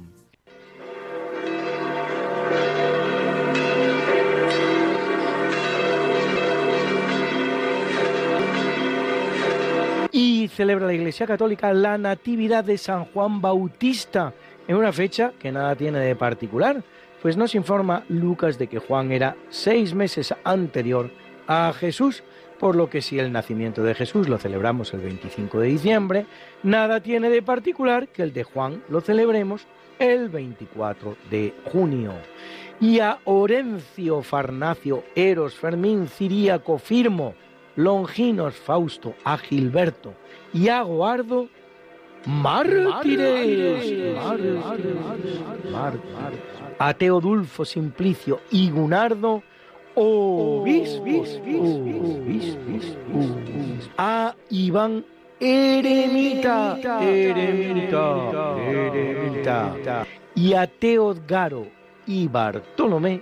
Y 10.21 10.49
celebra 10.49 10.85
la 10.85 10.93
Iglesia 10.93 11.25
Católica 11.25 11.71
la 11.71 11.97
Natividad 11.97 12.65
de 12.65 12.77
San 12.77 13.05
Juan 13.05 13.39
Bautista, 13.39 14.33
en 14.67 14.75
una 14.75 14.91
fecha 14.91 15.31
que 15.39 15.49
nada 15.49 15.77
tiene 15.77 15.99
de 15.99 16.13
particular, 16.13 16.83
pues 17.21 17.37
nos 17.37 17.55
informa 17.55 18.03
Lucas 18.09 18.59
de 18.59 18.67
que 18.67 18.79
Juan 18.79 19.13
era 19.13 19.37
seis 19.47 19.93
meses 19.93 20.35
anterior 20.43 21.09
a 21.47 21.71
Jesús, 21.71 22.21
por 22.59 22.75
lo 22.75 22.89
que 22.89 23.01
si 23.01 23.17
el 23.17 23.31
nacimiento 23.31 23.81
de 23.81 23.95
Jesús 23.95 24.27
lo 24.27 24.37
celebramos 24.37 24.93
el 24.93 24.99
25 24.99 25.61
de 25.61 25.67
diciembre, 25.69 26.25
nada 26.63 26.99
tiene 26.99 27.29
de 27.29 27.41
particular 27.41 28.09
que 28.09 28.23
el 28.23 28.33
de 28.33 28.43
Juan 28.43 28.83
lo 28.89 28.99
celebremos 28.99 29.67
el 29.99 30.27
24 30.27 31.15
de 31.31 31.53
junio. 31.71 32.11
Y 32.81 32.99
a 32.99 33.19
Orencio, 33.23 34.21
Farnacio, 34.21 35.01
Eros, 35.15 35.55
Fermín, 35.55 36.09
Ciríaco, 36.09 36.77
Firmo, 36.77 37.35
Longinos, 37.79 38.55
Fausto, 38.55 39.15
a. 39.23 39.37
Gilberto 39.37 40.13
y 40.53 40.67
a 40.67 40.81
Guardo, 40.81 41.47
mártires, 42.25 44.17
a 46.77 46.93
Teodulfo, 46.93 47.63
Simplicio 47.63 48.41
y 48.51 48.69
Gunardo, 48.69 49.43
a. 53.97 54.35
Iván 54.49 55.05
Eremita, 55.39 56.77
Eremita, 57.01 58.57
Eremita, 58.59 60.05
y 60.35 60.53
a 60.53 60.67
Teodgaro 60.67 61.65
y 62.05 62.27
Bartolomé, 62.27 63.21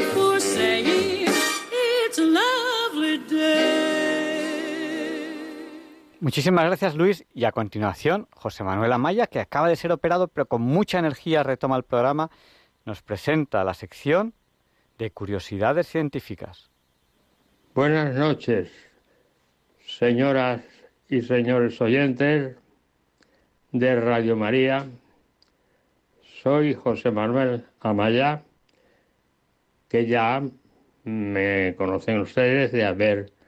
Muchísimas 6.21 6.65
gracias 6.65 6.95
Luis 6.95 7.25
y 7.33 7.45
a 7.45 7.51
continuación 7.51 8.27
José 8.35 8.63
Manuel 8.63 8.91
Amaya, 8.93 9.25
que 9.25 9.39
acaba 9.39 9.67
de 9.67 9.75
ser 9.75 9.91
operado 9.91 10.27
pero 10.27 10.45
con 10.45 10.61
mucha 10.61 10.99
energía 10.99 11.41
retoma 11.41 11.75
el 11.77 11.83
programa, 11.83 12.29
nos 12.85 13.01
presenta 13.01 13.63
la 13.63 13.73
sección 13.73 14.35
de 14.99 15.09
curiosidades 15.09 15.87
científicas. 15.87 16.69
Buenas 17.73 18.13
noches, 18.13 18.71
señoras 19.83 20.61
y 21.09 21.23
señores 21.23 21.81
oyentes 21.81 22.55
de 23.71 23.99
Radio 23.99 24.35
María. 24.35 24.85
Soy 26.43 26.75
José 26.75 27.09
Manuel 27.09 27.65
Amaya, 27.79 28.43
que 29.89 30.05
ya 30.05 30.43
me 31.03 31.73
conocen 31.75 32.19
ustedes 32.19 32.71
de 32.71 32.85
haber 32.85 33.40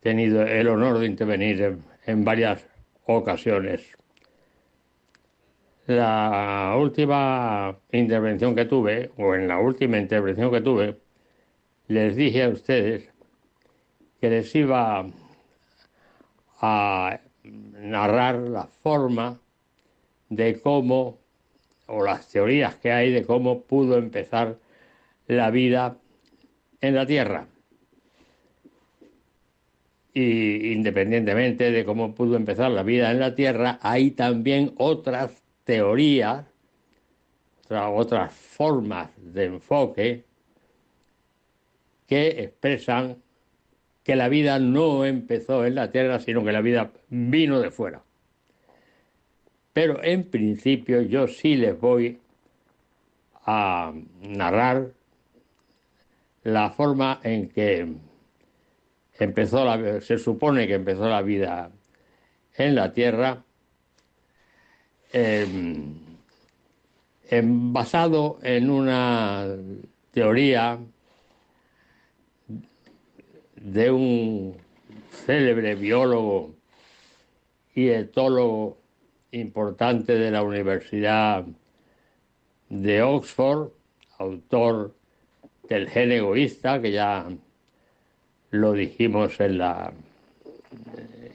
tenido 0.00 0.42
el 0.42 0.68
honor 0.68 0.98
de 0.98 1.06
intervenir 1.06 1.62
en, 1.62 1.84
en 2.06 2.24
varias 2.24 2.66
ocasiones. 3.04 3.96
La 5.86 6.76
última 6.78 7.76
intervención 7.92 8.54
que 8.54 8.64
tuve, 8.64 9.10
o 9.16 9.34
en 9.34 9.48
la 9.48 9.58
última 9.58 9.98
intervención 9.98 10.50
que 10.50 10.60
tuve, 10.60 10.96
les 11.88 12.14
dije 12.14 12.44
a 12.44 12.48
ustedes 12.48 13.10
que 14.20 14.30
les 14.30 14.54
iba 14.54 15.10
a 16.60 17.20
narrar 17.42 18.36
la 18.36 18.66
forma 18.66 19.40
de 20.28 20.60
cómo, 20.60 21.18
o 21.86 22.04
las 22.04 22.28
teorías 22.28 22.76
que 22.76 22.92
hay 22.92 23.12
de 23.12 23.24
cómo 23.24 23.62
pudo 23.62 23.96
empezar 23.96 24.58
la 25.26 25.50
vida 25.50 25.96
en 26.80 26.94
la 26.94 27.06
Tierra. 27.06 27.46
Y 30.12 30.72
independientemente 30.72 31.70
de 31.70 31.84
cómo 31.84 32.14
pudo 32.14 32.36
empezar 32.36 32.70
la 32.70 32.82
vida 32.82 33.10
en 33.10 33.20
la 33.20 33.34
Tierra, 33.34 33.78
hay 33.80 34.10
también 34.10 34.72
otras 34.76 35.42
teorías, 35.64 36.46
otras 37.68 38.34
formas 38.34 39.10
de 39.16 39.44
enfoque 39.44 40.24
que 42.08 42.42
expresan 42.42 43.22
que 44.02 44.16
la 44.16 44.28
vida 44.28 44.58
no 44.58 45.04
empezó 45.04 45.64
en 45.64 45.76
la 45.76 45.92
Tierra, 45.92 46.18
sino 46.18 46.44
que 46.44 46.50
la 46.50 46.60
vida 46.60 46.90
vino 47.08 47.60
de 47.60 47.70
fuera. 47.70 48.02
Pero 49.72 50.02
en 50.02 50.24
principio 50.24 51.02
yo 51.02 51.28
sí 51.28 51.54
les 51.54 51.78
voy 51.78 52.18
a 53.46 53.92
narrar 54.20 54.92
la 56.42 56.70
forma 56.70 57.20
en 57.22 57.48
que 57.48 57.86
empezó 59.24 59.64
se 60.00 60.18
supone 60.18 60.66
que 60.66 60.74
empezó 60.74 61.08
la 61.08 61.22
vida 61.22 61.70
en 62.56 62.74
la 62.74 62.92
Tierra, 62.92 63.42
eh, 65.12 65.46
basado 67.42 68.38
en 68.42 68.70
una 68.70 69.46
teoría 70.12 70.78
de 73.56 73.90
un 73.90 74.56
célebre 75.10 75.74
biólogo 75.74 76.54
y 77.74 77.88
etólogo 77.88 78.78
importante 79.32 80.14
de 80.14 80.30
la 80.30 80.42
Universidad 80.42 81.44
de 82.68 83.02
Oxford, 83.02 83.70
autor 84.18 84.94
del 85.68 85.88
gen 85.88 86.12
egoísta, 86.12 86.80
que 86.80 86.92
ya 86.92 87.28
lo 88.50 88.72
dijimos 88.72 89.38
en 89.40 89.58
la, 89.58 89.92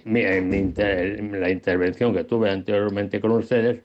en, 0.05 1.41
la 1.41 1.49
intervención 1.49 2.13
que 2.13 2.23
tuve 2.23 2.49
anteriormente 2.49 3.19
con 3.19 3.31
ustedes, 3.31 3.81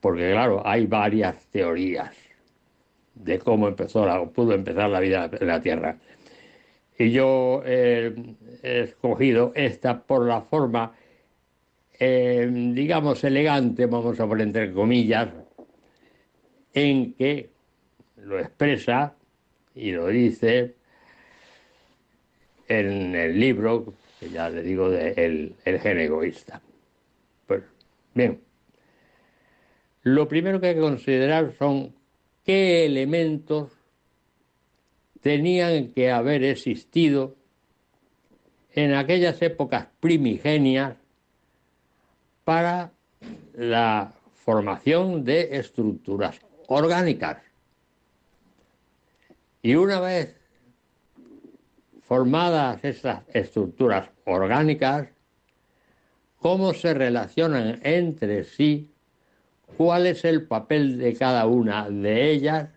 porque 0.00 0.32
claro, 0.32 0.66
hay 0.66 0.86
varias 0.86 1.46
teorías 1.46 2.14
de 3.14 3.38
cómo 3.38 3.68
empezó 3.68 4.30
pudo 4.32 4.54
empezar 4.54 4.90
la 4.90 5.00
vida 5.00 5.30
en 5.38 5.46
la 5.46 5.60
Tierra. 5.60 5.96
Y 6.98 7.10
yo 7.10 7.62
he 7.64 8.14
escogido 8.62 9.52
esta 9.54 10.02
por 10.02 10.26
la 10.26 10.40
forma, 10.42 10.92
eh, 11.98 12.48
digamos, 12.74 13.22
elegante, 13.24 13.86
vamos 13.86 14.18
a 14.18 14.26
poner 14.26 14.46
entre 14.46 14.72
comillas, 14.72 15.28
en 16.74 17.14
que 17.14 17.50
lo 18.16 18.38
expresa 18.38 19.14
y 19.74 19.92
lo 19.92 20.08
dice 20.08 20.74
en 22.80 23.14
el 23.14 23.38
libro, 23.38 23.94
que 24.18 24.30
ya 24.30 24.48
le 24.48 24.62
digo, 24.62 24.90
de 24.90 25.12
El, 25.16 25.56
el 25.64 25.80
gen 25.80 25.98
egoísta. 25.98 26.60
Pues 27.46 27.62
bien, 28.14 28.40
lo 30.02 30.28
primero 30.28 30.60
que 30.60 30.68
hay 30.68 30.74
que 30.74 30.80
considerar 30.80 31.54
son 31.58 31.94
qué 32.44 32.84
elementos 32.84 33.72
tenían 35.20 35.92
que 35.92 36.10
haber 36.10 36.42
existido 36.42 37.36
en 38.74 38.94
aquellas 38.94 39.40
épocas 39.42 39.86
primigenias 40.00 40.96
para 42.44 42.92
la 43.54 44.12
formación 44.34 45.24
de 45.24 45.56
estructuras 45.56 46.40
orgánicas. 46.66 47.38
Y 49.62 49.76
una 49.76 50.00
vez 50.00 50.41
formadas 52.12 52.84
estas 52.84 53.22
estructuras 53.32 54.10
orgánicas, 54.26 55.08
cómo 56.36 56.74
se 56.74 56.92
relacionan 56.92 57.80
entre 57.84 58.44
sí, 58.44 58.90
cuál 59.78 60.06
es 60.06 60.26
el 60.26 60.46
papel 60.46 60.98
de 60.98 61.14
cada 61.14 61.46
una 61.46 61.88
de 61.88 62.30
ellas 62.30 62.68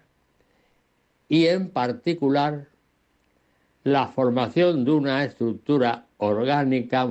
y 1.28 1.48
en 1.48 1.70
particular 1.70 2.70
la 3.84 4.08
formación 4.08 4.86
de 4.86 4.92
una 4.92 5.26
estructura 5.26 6.06
orgánica 6.16 7.06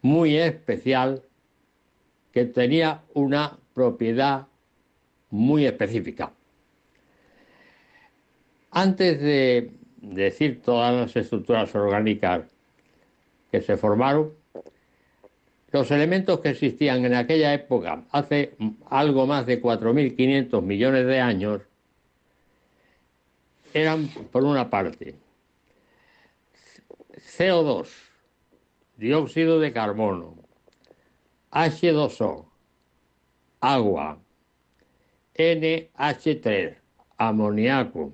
muy 0.00 0.36
especial 0.38 1.22
que 2.32 2.46
tenía 2.46 3.02
una 3.12 3.58
propiedad 3.74 4.46
muy 5.28 5.66
específica. 5.66 6.32
Antes 8.70 9.20
de 9.20 9.76
decir 10.14 10.62
todas 10.62 10.94
las 10.94 11.16
estructuras 11.16 11.74
orgánicas 11.74 12.44
que 13.50 13.60
se 13.60 13.76
formaron, 13.76 14.32
los 15.72 15.90
elementos 15.90 16.40
que 16.40 16.50
existían 16.50 17.04
en 17.04 17.14
aquella 17.14 17.52
época, 17.52 18.04
hace 18.10 18.56
algo 18.88 19.26
más 19.26 19.46
de 19.46 19.60
4.500 19.60 20.62
millones 20.62 21.06
de 21.06 21.20
años, 21.20 21.62
eran, 23.74 24.08
por 24.08 24.44
una 24.44 24.70
parte, 24.70 25.16
CO2, 27.36 27.88
dióxido 28.96 29.60
de 29.60 29.72
carbono, 29.72 30.36
H2O, 31.50 32.46
agua, 33.60 34.18
NH3, 35.34 36.76
amoníaco, 37.18 38.12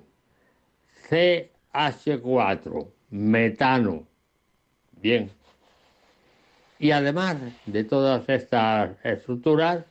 CH4, 1.73 2.87
metano. 3.09 4.07
Bien. 5.01 5.29
Y 6.79 6.91
además 6.91 7.37
de 7.65 7.83
todas 7.83 8.27
estas 8.29 8.91
estructuras 9.03 9.85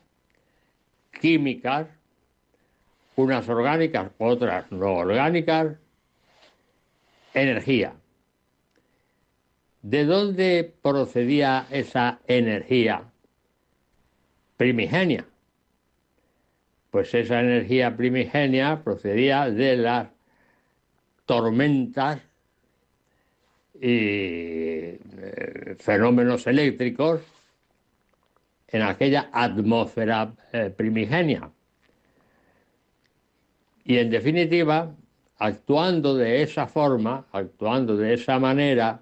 químicas, 1.20 1.88
unas 3.16 3.48
orgánicas, 3.48 4.10
otras 4.18 4.70
no 4.70 4.94
orgánicas, 4.94 5.76
energía. 7.34 7.94
¿De 9.82 10.04
dónde 10.04 10.72
procedía 10.82 11.66
esa 11.70 12.20
energía 12.26 13.02
primigenia? 14.56 15.24
Pues 16.90 17.12
esa 17.14 17.40
energía 17.40 17.96
primigenia 17.96 18.82
procedía 18.84 19.50
de 19.50 19.76
las 19.76 20.08
tormentas 21.32 22.20
y 23.80 23.88
eh, 23.88 25.76
fenómenos 25.78 26.46
eléctricos 26.46 27.22
en 28.68 28.82
aquella 28.82 29.30
atmósfera 29.32 30.34
eh, 30.52 30.70
primigenia. 30.76 31.50
Y 33.86 33.96
en 33.96 34.10
definitiva, 34.10 34.94
actuando 35.38 36.14
de 36.16 36.42
esa 36.42 36.66
forma, 36.66 37.24
actuando 37.32 37.96
de 37.96 38.12
esa 38.12 38.38
manera, 38.38 39.00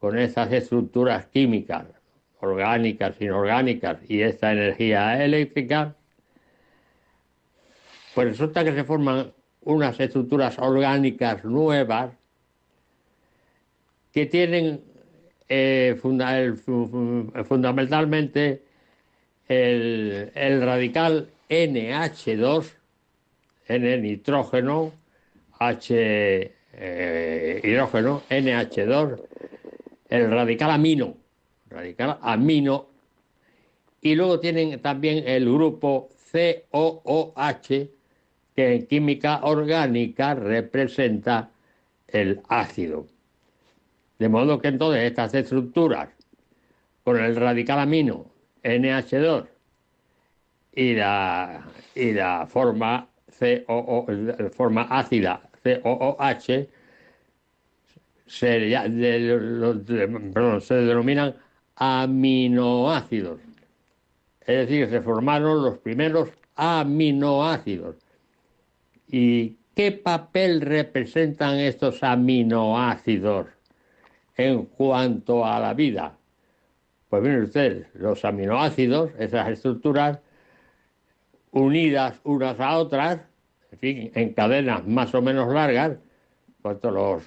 con 0.00 0.18
esas 0.18 0.52
estructuras 0.52 1.26
químicas, 1.26 1.86
orgánicas, 2.40 3.20
inorgánicas 3.20 3.98
y 4.08 4.20
esta 4.20 4.50
energía 4.50 5.24
eléctrica, 5.24 5.94
pues 8.16 8.30
resulta 8.30 8.64
que 8.64 8.74
se 8.74 8.82
forman 8.82 9.35
unas 9.66 9.98
estructuras 9.98 10.58
orgánicas 10.58 11.44
nuevas 11.44 12.12
que 14.12 14.26
tienen 14.26 14.80
eh, 15.48 15.98
fundamentalmente 16.00 18.62
el, 19.48 20.62
radical 20.62 21.28
NH2, 21.50 22.64
N 23.68 23.98
nitrógeno, 23.98 24.92
H 25.58 26.52
eh, 26.72 27.60
hidrógeno, 27.64 28.22
NH2, 28.30 29.20
el 30.10 30.30
radical 30.30 30.70
amino, 30.70 31.16
radical 31.70 32.18
amino, 32.22 32.86
y 34.00 34.14
luego 34.14 34.38
tienen 34.38 34.80
también 34.80 35.26
el 35.26 35.52
grupo 35.52 36.08
COOH, 36.70 37.95
que 38.56 38.74
en 38.74 38.86
química 38.86 39.40
orgánica 39.42 40.34
representa 40.34 41.50
el 42.08 42.40
ácido. 42.48 43.06
De 44.18 44.30
modo 44.30 44.58
que 44.58 44.68
entonces 44.68 45.02
estas 45.02 45.34
estructuras, 45.34 46.08
con 47.04 47.22
el 47.22 47.36
radical 47.36 47.78
amino 47.78 48.26
NH2 48.64 49.46
y 50.72 50.94
la, 50.94 51.66
y 51.94 52.12
la 52.12 52.46
forma, 52.46 53.08
COO, 53.38 54.06
forma 54.52 54.86
ácida 54.90 55.42
COOH, 55.62 56.68
se, 58.26 58.70
se 60.60 60.74
denominan 60.74 61.34
aminoácidos. 61.76 63.40
Es 64.40 64.68
decir, 64.68 64.88
se 64.88 65.00
formaron 65.02 65.62
los 65.62 65.78
primeros 65.78 66.30
aminoácidos. 66.54 67.96
¿Y 69.08 69.56
qué 69.74 69.92
papel 69.92 70.60
representan 70.60 71.58
estos 71.58 72.02
aminoácidos 72.02 73.46
en 74.36 74.64
cuanto 74.66 75.44
a 75.44 75.60
la 75.60 75.74
vida? 75.74 76.16
Pues 77.08 77.22
miren 77.22 77.44
ustedes, 77.44 77.86
los 77.94 78.24
aminoácidos, 78.24 79.12
esas 79.18 79.48
estructuras 79.50 80.18
unidas 81.52 82.20
unas 82.24 82.58
a 82.60 82.78
otras, 82.78 83.20
en 83.72 83.78
fin, 83.78 84.10
en 84.14 84.34
cadenas 84.34 84.86
más 84.86 85.14
o 85.14 85.22
menos 85.22 85.52
largas, 85.52 85.98
cuanto 86.62 86.90
los 86.90 87.22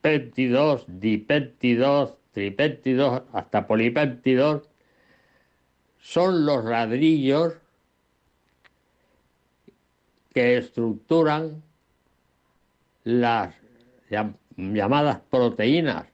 péptidos, 0.00 0.84
dipéptidos, 0.88 2.14
tripéptidos, 2.32 3.22
hasta 3.32 3.66
polipéptidos, 3.66 4.70
son 5.98 6.46
los 6.46 6.64
ladrillos 6.64 7.59
que 10.32 10.58
estructuran 10.58 11.62
las 13.04 13.54
llamadas 14.56 15.20
proteínas, 15.30 16.06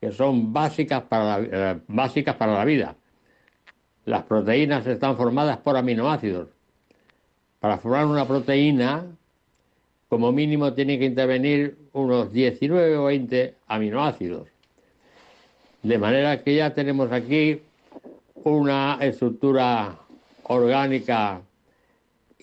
que 0.00 0.12
son 0.12 0.52
básicas 0.52 1.02
para, 1.02 1.38
la, 1.38 1.72
eh, 1.72 1.80
básicas 1.88 2.36
para 2.36 2.54
la 2.54 2.64
vida. 2.64 2.96
Las 4.04 4.24
proteínas 4.24 4.86
están 4.86 5.16
formadas 5.16 5.58
por 5.58 5.76
aminoácidos. 5.76 6.48
Para 7.60 7.78
formar 7.78 8.06
una 8.06 8.26
proteína, 8.26 9.06
como 10.08 10.32
mínimo 10.32 10.72
tiene 10.72 10.98
que 10.98 11.04
intervenir 11.04 11.78
unos 11.92 12.32
19 12.32 12.96
o 12.96 13.04
20 13.04 13.54
aminoácidos. 13.68 14.48
De 15.82 15.98
manera 15.98 16.42
que 16.42 16.56
ya 16.56 16.74
tenemos 16.74 17.10
aquí 17.12 17.62
una 18.44 18.98
estructura 19.00 19.96
orgánica 20.44 21.40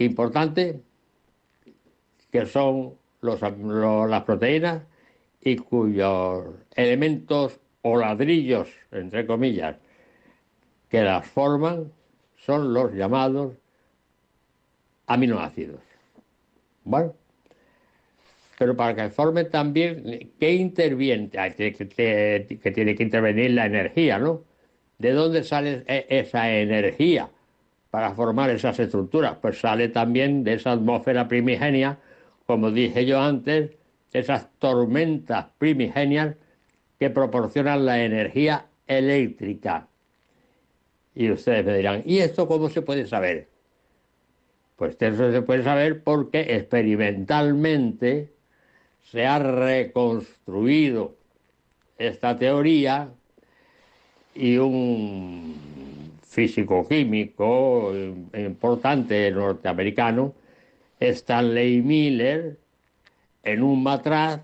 importante, 0.05 0.81
que 2.31 2.45
son 2.45 2.95
las 3.21 4.23
proteínas 4.23 4.83
y 5.41 5.57
cuyos 5.57 6.45
elementos 6.75 7.59
o 7.81 7.97
ladrillos, 7.97 8.67
entre 8.91 9.25
comillas, 9.25 9.77
que 10.89 11.01
las 11.03 11.27
forman 11.27 11.91
son 12.37 12.73
los 12.73 12.93
llamados 12.93 13.53
aminoácidos. 15.07 15.81
Bueno, 16.83 17.13
pero 18.57 18.75
para 18.75 18.95
que 18.95 19.09
formen 19.09 19.49
también, 19.49 20.31
¿qué 20.39 20.53
interviene? 20.53 21.29
Que, 21.29 21.73
que 21.73 22.71
tiene 22.71 22.95
que 22.95 23.03
intervenir 23.03 23.51
la 23.51 23.65
energía, 23.65 24.19
¿no? 24.19 24.43
¿De 24.97 25.13
dónde 25.13 25.43
sale 25.43 25.83
e, 25.87 26.05
esa 26.09 26.51
energía? 26.51 27.29
Para 27.89 28.13
formar 28.13 28.49
esas 28.49 28.79
estructuras, 28.79 29.37
pues 29.41 29.59
sale 29.59 29.89
también 29.89 30.43
de 30.43 30.53
esa 30.53 30.71
atmósfera 30.73 31.27
primigenia, 31.27 31.97
como 32.45 32.71
dije 32.71 33.05
yo 33.05 33.19
antes, 33.19 33.71
esas 34.13 34.49
tormentas 34.59 35.47
primigenias 35.57 36.35
que 36.99 37.09
proporcionan 37.09 37.85
la 37.85 38.03
energía 38.03 38.65
eléctrica. 38.87 39.87
Y 41.15 41.31
ustedes 41.31 41.65
me 41.65 41.77
dirán, 41.77 42.03
¿y 42.05 42.19
esto 42.19 42.47
cómo 42.47 42.69
se 42.69 42.81
puede 42.81 43.07
saber? 43.07 43.49
Pues 44.75 44.95
eso 44.99 45.31
se 45.31 45.41
puede 45.41 45.63
saber 45.63 46.03
porque 46.03 46.55
experimentalmente 46.55 48.31
se 49.03 49.25
ha 49.25 49.39
reconstruido 49.39 51.17
esta 51.97 52.37
teoría 52.37 53.09
y 54.35 54.57
un 54.57 55.88
físico 56.29 56.87
químico 56.87 57.91
importante 58.33 59.31
norteamericano, 59.31 60.35
Stanley 60.99 61.81
Miller, 61.81 62.57
en 63.43 63.63
un 63.63 63.81
matraz 63.81 64.41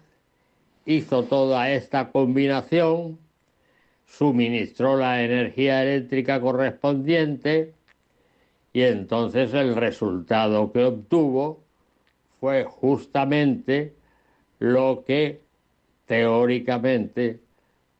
hizo 0.85 1.23
toda 1.25 1.71
esta 1.71 2.11
combinación, 2.11 3.19
suministró 4.07 4.97
la 4.97 5.23
energía 5.23 5.83
eléctrica 5.83 6.41
correspondiente 6.41 7.73
y 8.73 8.81
entonces 8.81 9.53
el 9.53 9.75
resultado 9.75 10.71
que 10.71 10.83
obtuvo 10.85 11.63
fue 12.39 12.63
justamente 12.63 13.93
lo 14.57 15.03
que 15.05 15.41
teóricamente 16.07 17.41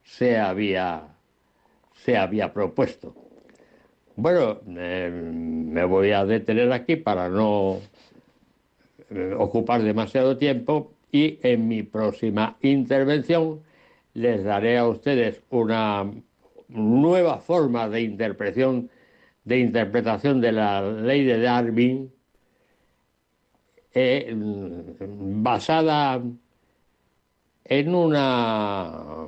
se 0.03 0.37
había, 0.37 1.15
se 1.93 2.17
había 2.17 2.51
propuesto. 2.51 3.24
Bueno, 4.17 4.61
eh, 4.77 5.09
me 5.11 5.83
voy 5.83 6.11
a 6.11 6.23
detener 6.23 6.71
aquí 6.71 6.95
para 6.95 7.27
no 7.27 7.81
eh, 9.09 9.35
ocupar 9.37 9.83
demasiado 9.83 10.37
tiempo 10.37 10.93
y 11.11 11.37
en 11.43 11.67
mi 11.67 11.83
próxima 11.83 12.55
intervención 12.61 13.59
les 14.13 14.43
daré 14.45 14.77
a 14.77 14.87
ustedes 14.87 15.41
una 15.49 16.09
nueva 16.69 17.39
forma 17.39 17.89
de 17.89 18.01
interpretación 18.01 18.89
de 19.43 19.59
interpretación 19.59 20.39
de 20.39 20.51
la 20.53 20.81
ley 20.81 21.25
de 21.25 21.41
Darwin 21.41 22.11
eh, 23.93 24.33
basada 24.97 26.21
en 27.65 27.95
una 27.95 29.27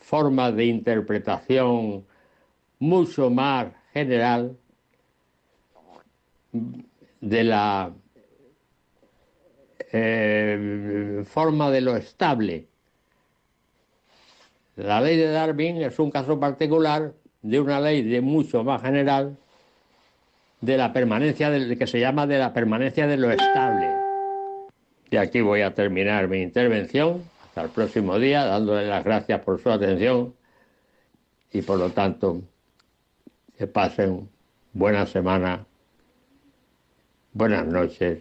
forma 0.00 0.50
de 0.50 0.64
interpretación 0.64 2.06
mucho 2.78 3.28
más 3.28 3.77
general 3.98 4.56
de 7.20 7.44
la 7.44 7.92
eh, 9.92 11.24
forma 11.26 11.70
de 11.70 11.80
lo 11.80 11.96
estable. 11.96 12.66
La 14.76 15.00
ley 15.00 15.16
de 15.16 15.30
Darwin 15.30 15.82
es 15.82 15.98
un 15.98 16.10
caso 16.10 16.38
particular 16.38 17.12
de 17.42 17.60
una 17.60 17.80
ley 17.80 18.02
de 18.02 18.20
mucho 18.20 18.62
más 18.62 18.82
general 18.82 19.36
de 20.60 20.76
la 20.76 20.92
permanencia 20.92 21.50
del 21.50 21.76
que 21.76 21.86
se 21.86 21.98
llama 21.98 22.26
de 22.26 22.38
la 22.38 22.52
permanencia 22.52 23.06
de 23.06 23.16
lo 23.16 23.30
estable. 23.30 23.88
Y 25.10 25.16
aquí 25.16 25.40
voy 25.40 25.62
a 25.62 25.74
terminar 25.74 26.28
mi 26.28 26.42
intervención. 26.42 27.22
Hasta 27.44 27.62
el 27.62 27.70
próximo 27.70 28.18
día, 28.18 28.44
dándole 28.44 28.86
las 28.86 29.02
gracias 29.02 29.40
por 29.40 29.60
su 29.60 29.70
atención 29.70 30.34
y 31.52 31.62
por 31.62 31.78
lo 31.78 31.90
tanto 31.90 32.42
que 33.58 33.66
pasen 33.66 34.30
buena 34.72 35.04
semana, 35.04 35.66
buenas 37.32 37.66
noches 37.66 38.20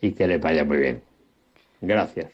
y 0.00 0.12
que 0.12 0.28
le 0.28 0.36
vaya 0.36 0.62
muy 0.64 0.76
bien. 0.76 1.02
Gracias. 1.80 2.30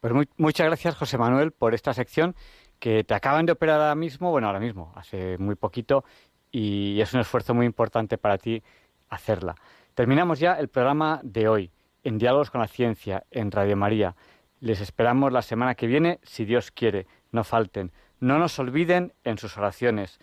Pues 0.00 0.12
muchas 0.36 0.66
gracias, 0.66 0.96
José 0.96 1.16
Manuel, 1.16 1.52
por 1.52 1.74
esta 1.74 1.94
sección 1.94 2.34
que 2.80 3.04
te 3.04 3.14
acaban 3.14 3.46
de 3.46 3.52
operar 3.52 3.80
ahora 3.80 3.94
mismo, 3.94 4.30
bueno, 4.30 4.48
ahora 4.48 4.60
mismo, 4.60 4.92
hace 4.96 5.38
muy 5.38 5.54
poquito, 5.54 6.04
y 6.50 7.00
es 7.00 7.14
un 7.14 7.20
esfuerzo 7.20 7.54
muy 7.54 7.66
importante 7.66 8.18
para 8.18 8.38
ti 8.38 8.62
hacerla. 9.08 9.54
Terminamos 9.94 10.38
ya 10.38 10.54
el 10.54 10.68
programa 10.68 11.20
de 11.22 11.48
hoy, 11.48 11.70
en 12.04 12.18
Diálogos 12.18 12.50
con 12.50 12.60
la 12.60 12.68
Ciencia, 12.68 13.24
en 13.30 13.50
Radio 13.50 13.76
María. 13.76 14.14
Les 14.60 14.80
esperamos 14.80 15.32
la 15.32 15.42
semana 15.42 15.74
que 15.74 15.86
viene, 15.86 16.20
si 16.22 16.44
Dios 16.44 16.70
quiere. 16.70 17.06
No 17.32 17.42
falten. 17.44 17.92
No 18.20 18.38
nos 18.38 18.58
olviden 18.58 19.12
en 19.24 19.38
sus 19.38 19.56
oraciones 19.56 20.18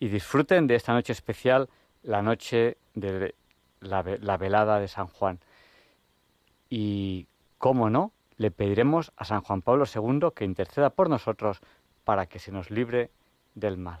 y 0.00 0.08
disfruten 0.08 0.66
de 0.66 0.74
esta 0.74 0.92
noche 0.92 1.12
especial, 1.12 1.68
la 2.02 2.22
noche 2.22 2.78
de 2.94 3.36
la, 3.80 4.02
la 4.20 4.36
velada 4.36 4.80
de 4.80 4.88
San 4.88 5.06
Juan. 5.06 5.38
Y, 6.68 7.28
cómo 7.58 7.90
no, 7.90 8.12
le 8.38 8.50
pediremos 8.50 9.12
a 9.16 9.24
San 9.26 9.42
Juan 9.42 9.60
Pablo 9.60 9.84
II 9.84 10.30
que 10.34 10.46
interceda 10.46 10.90
por 10.90 11.10
nosotros 11.10 11.60
para 12.04 12.26
que 12.26 12.38
se 12.38 12.50
nos 12.50 12.70
libre 12.70 13.10
del 13.54 13.76
mal. 13.76 14.00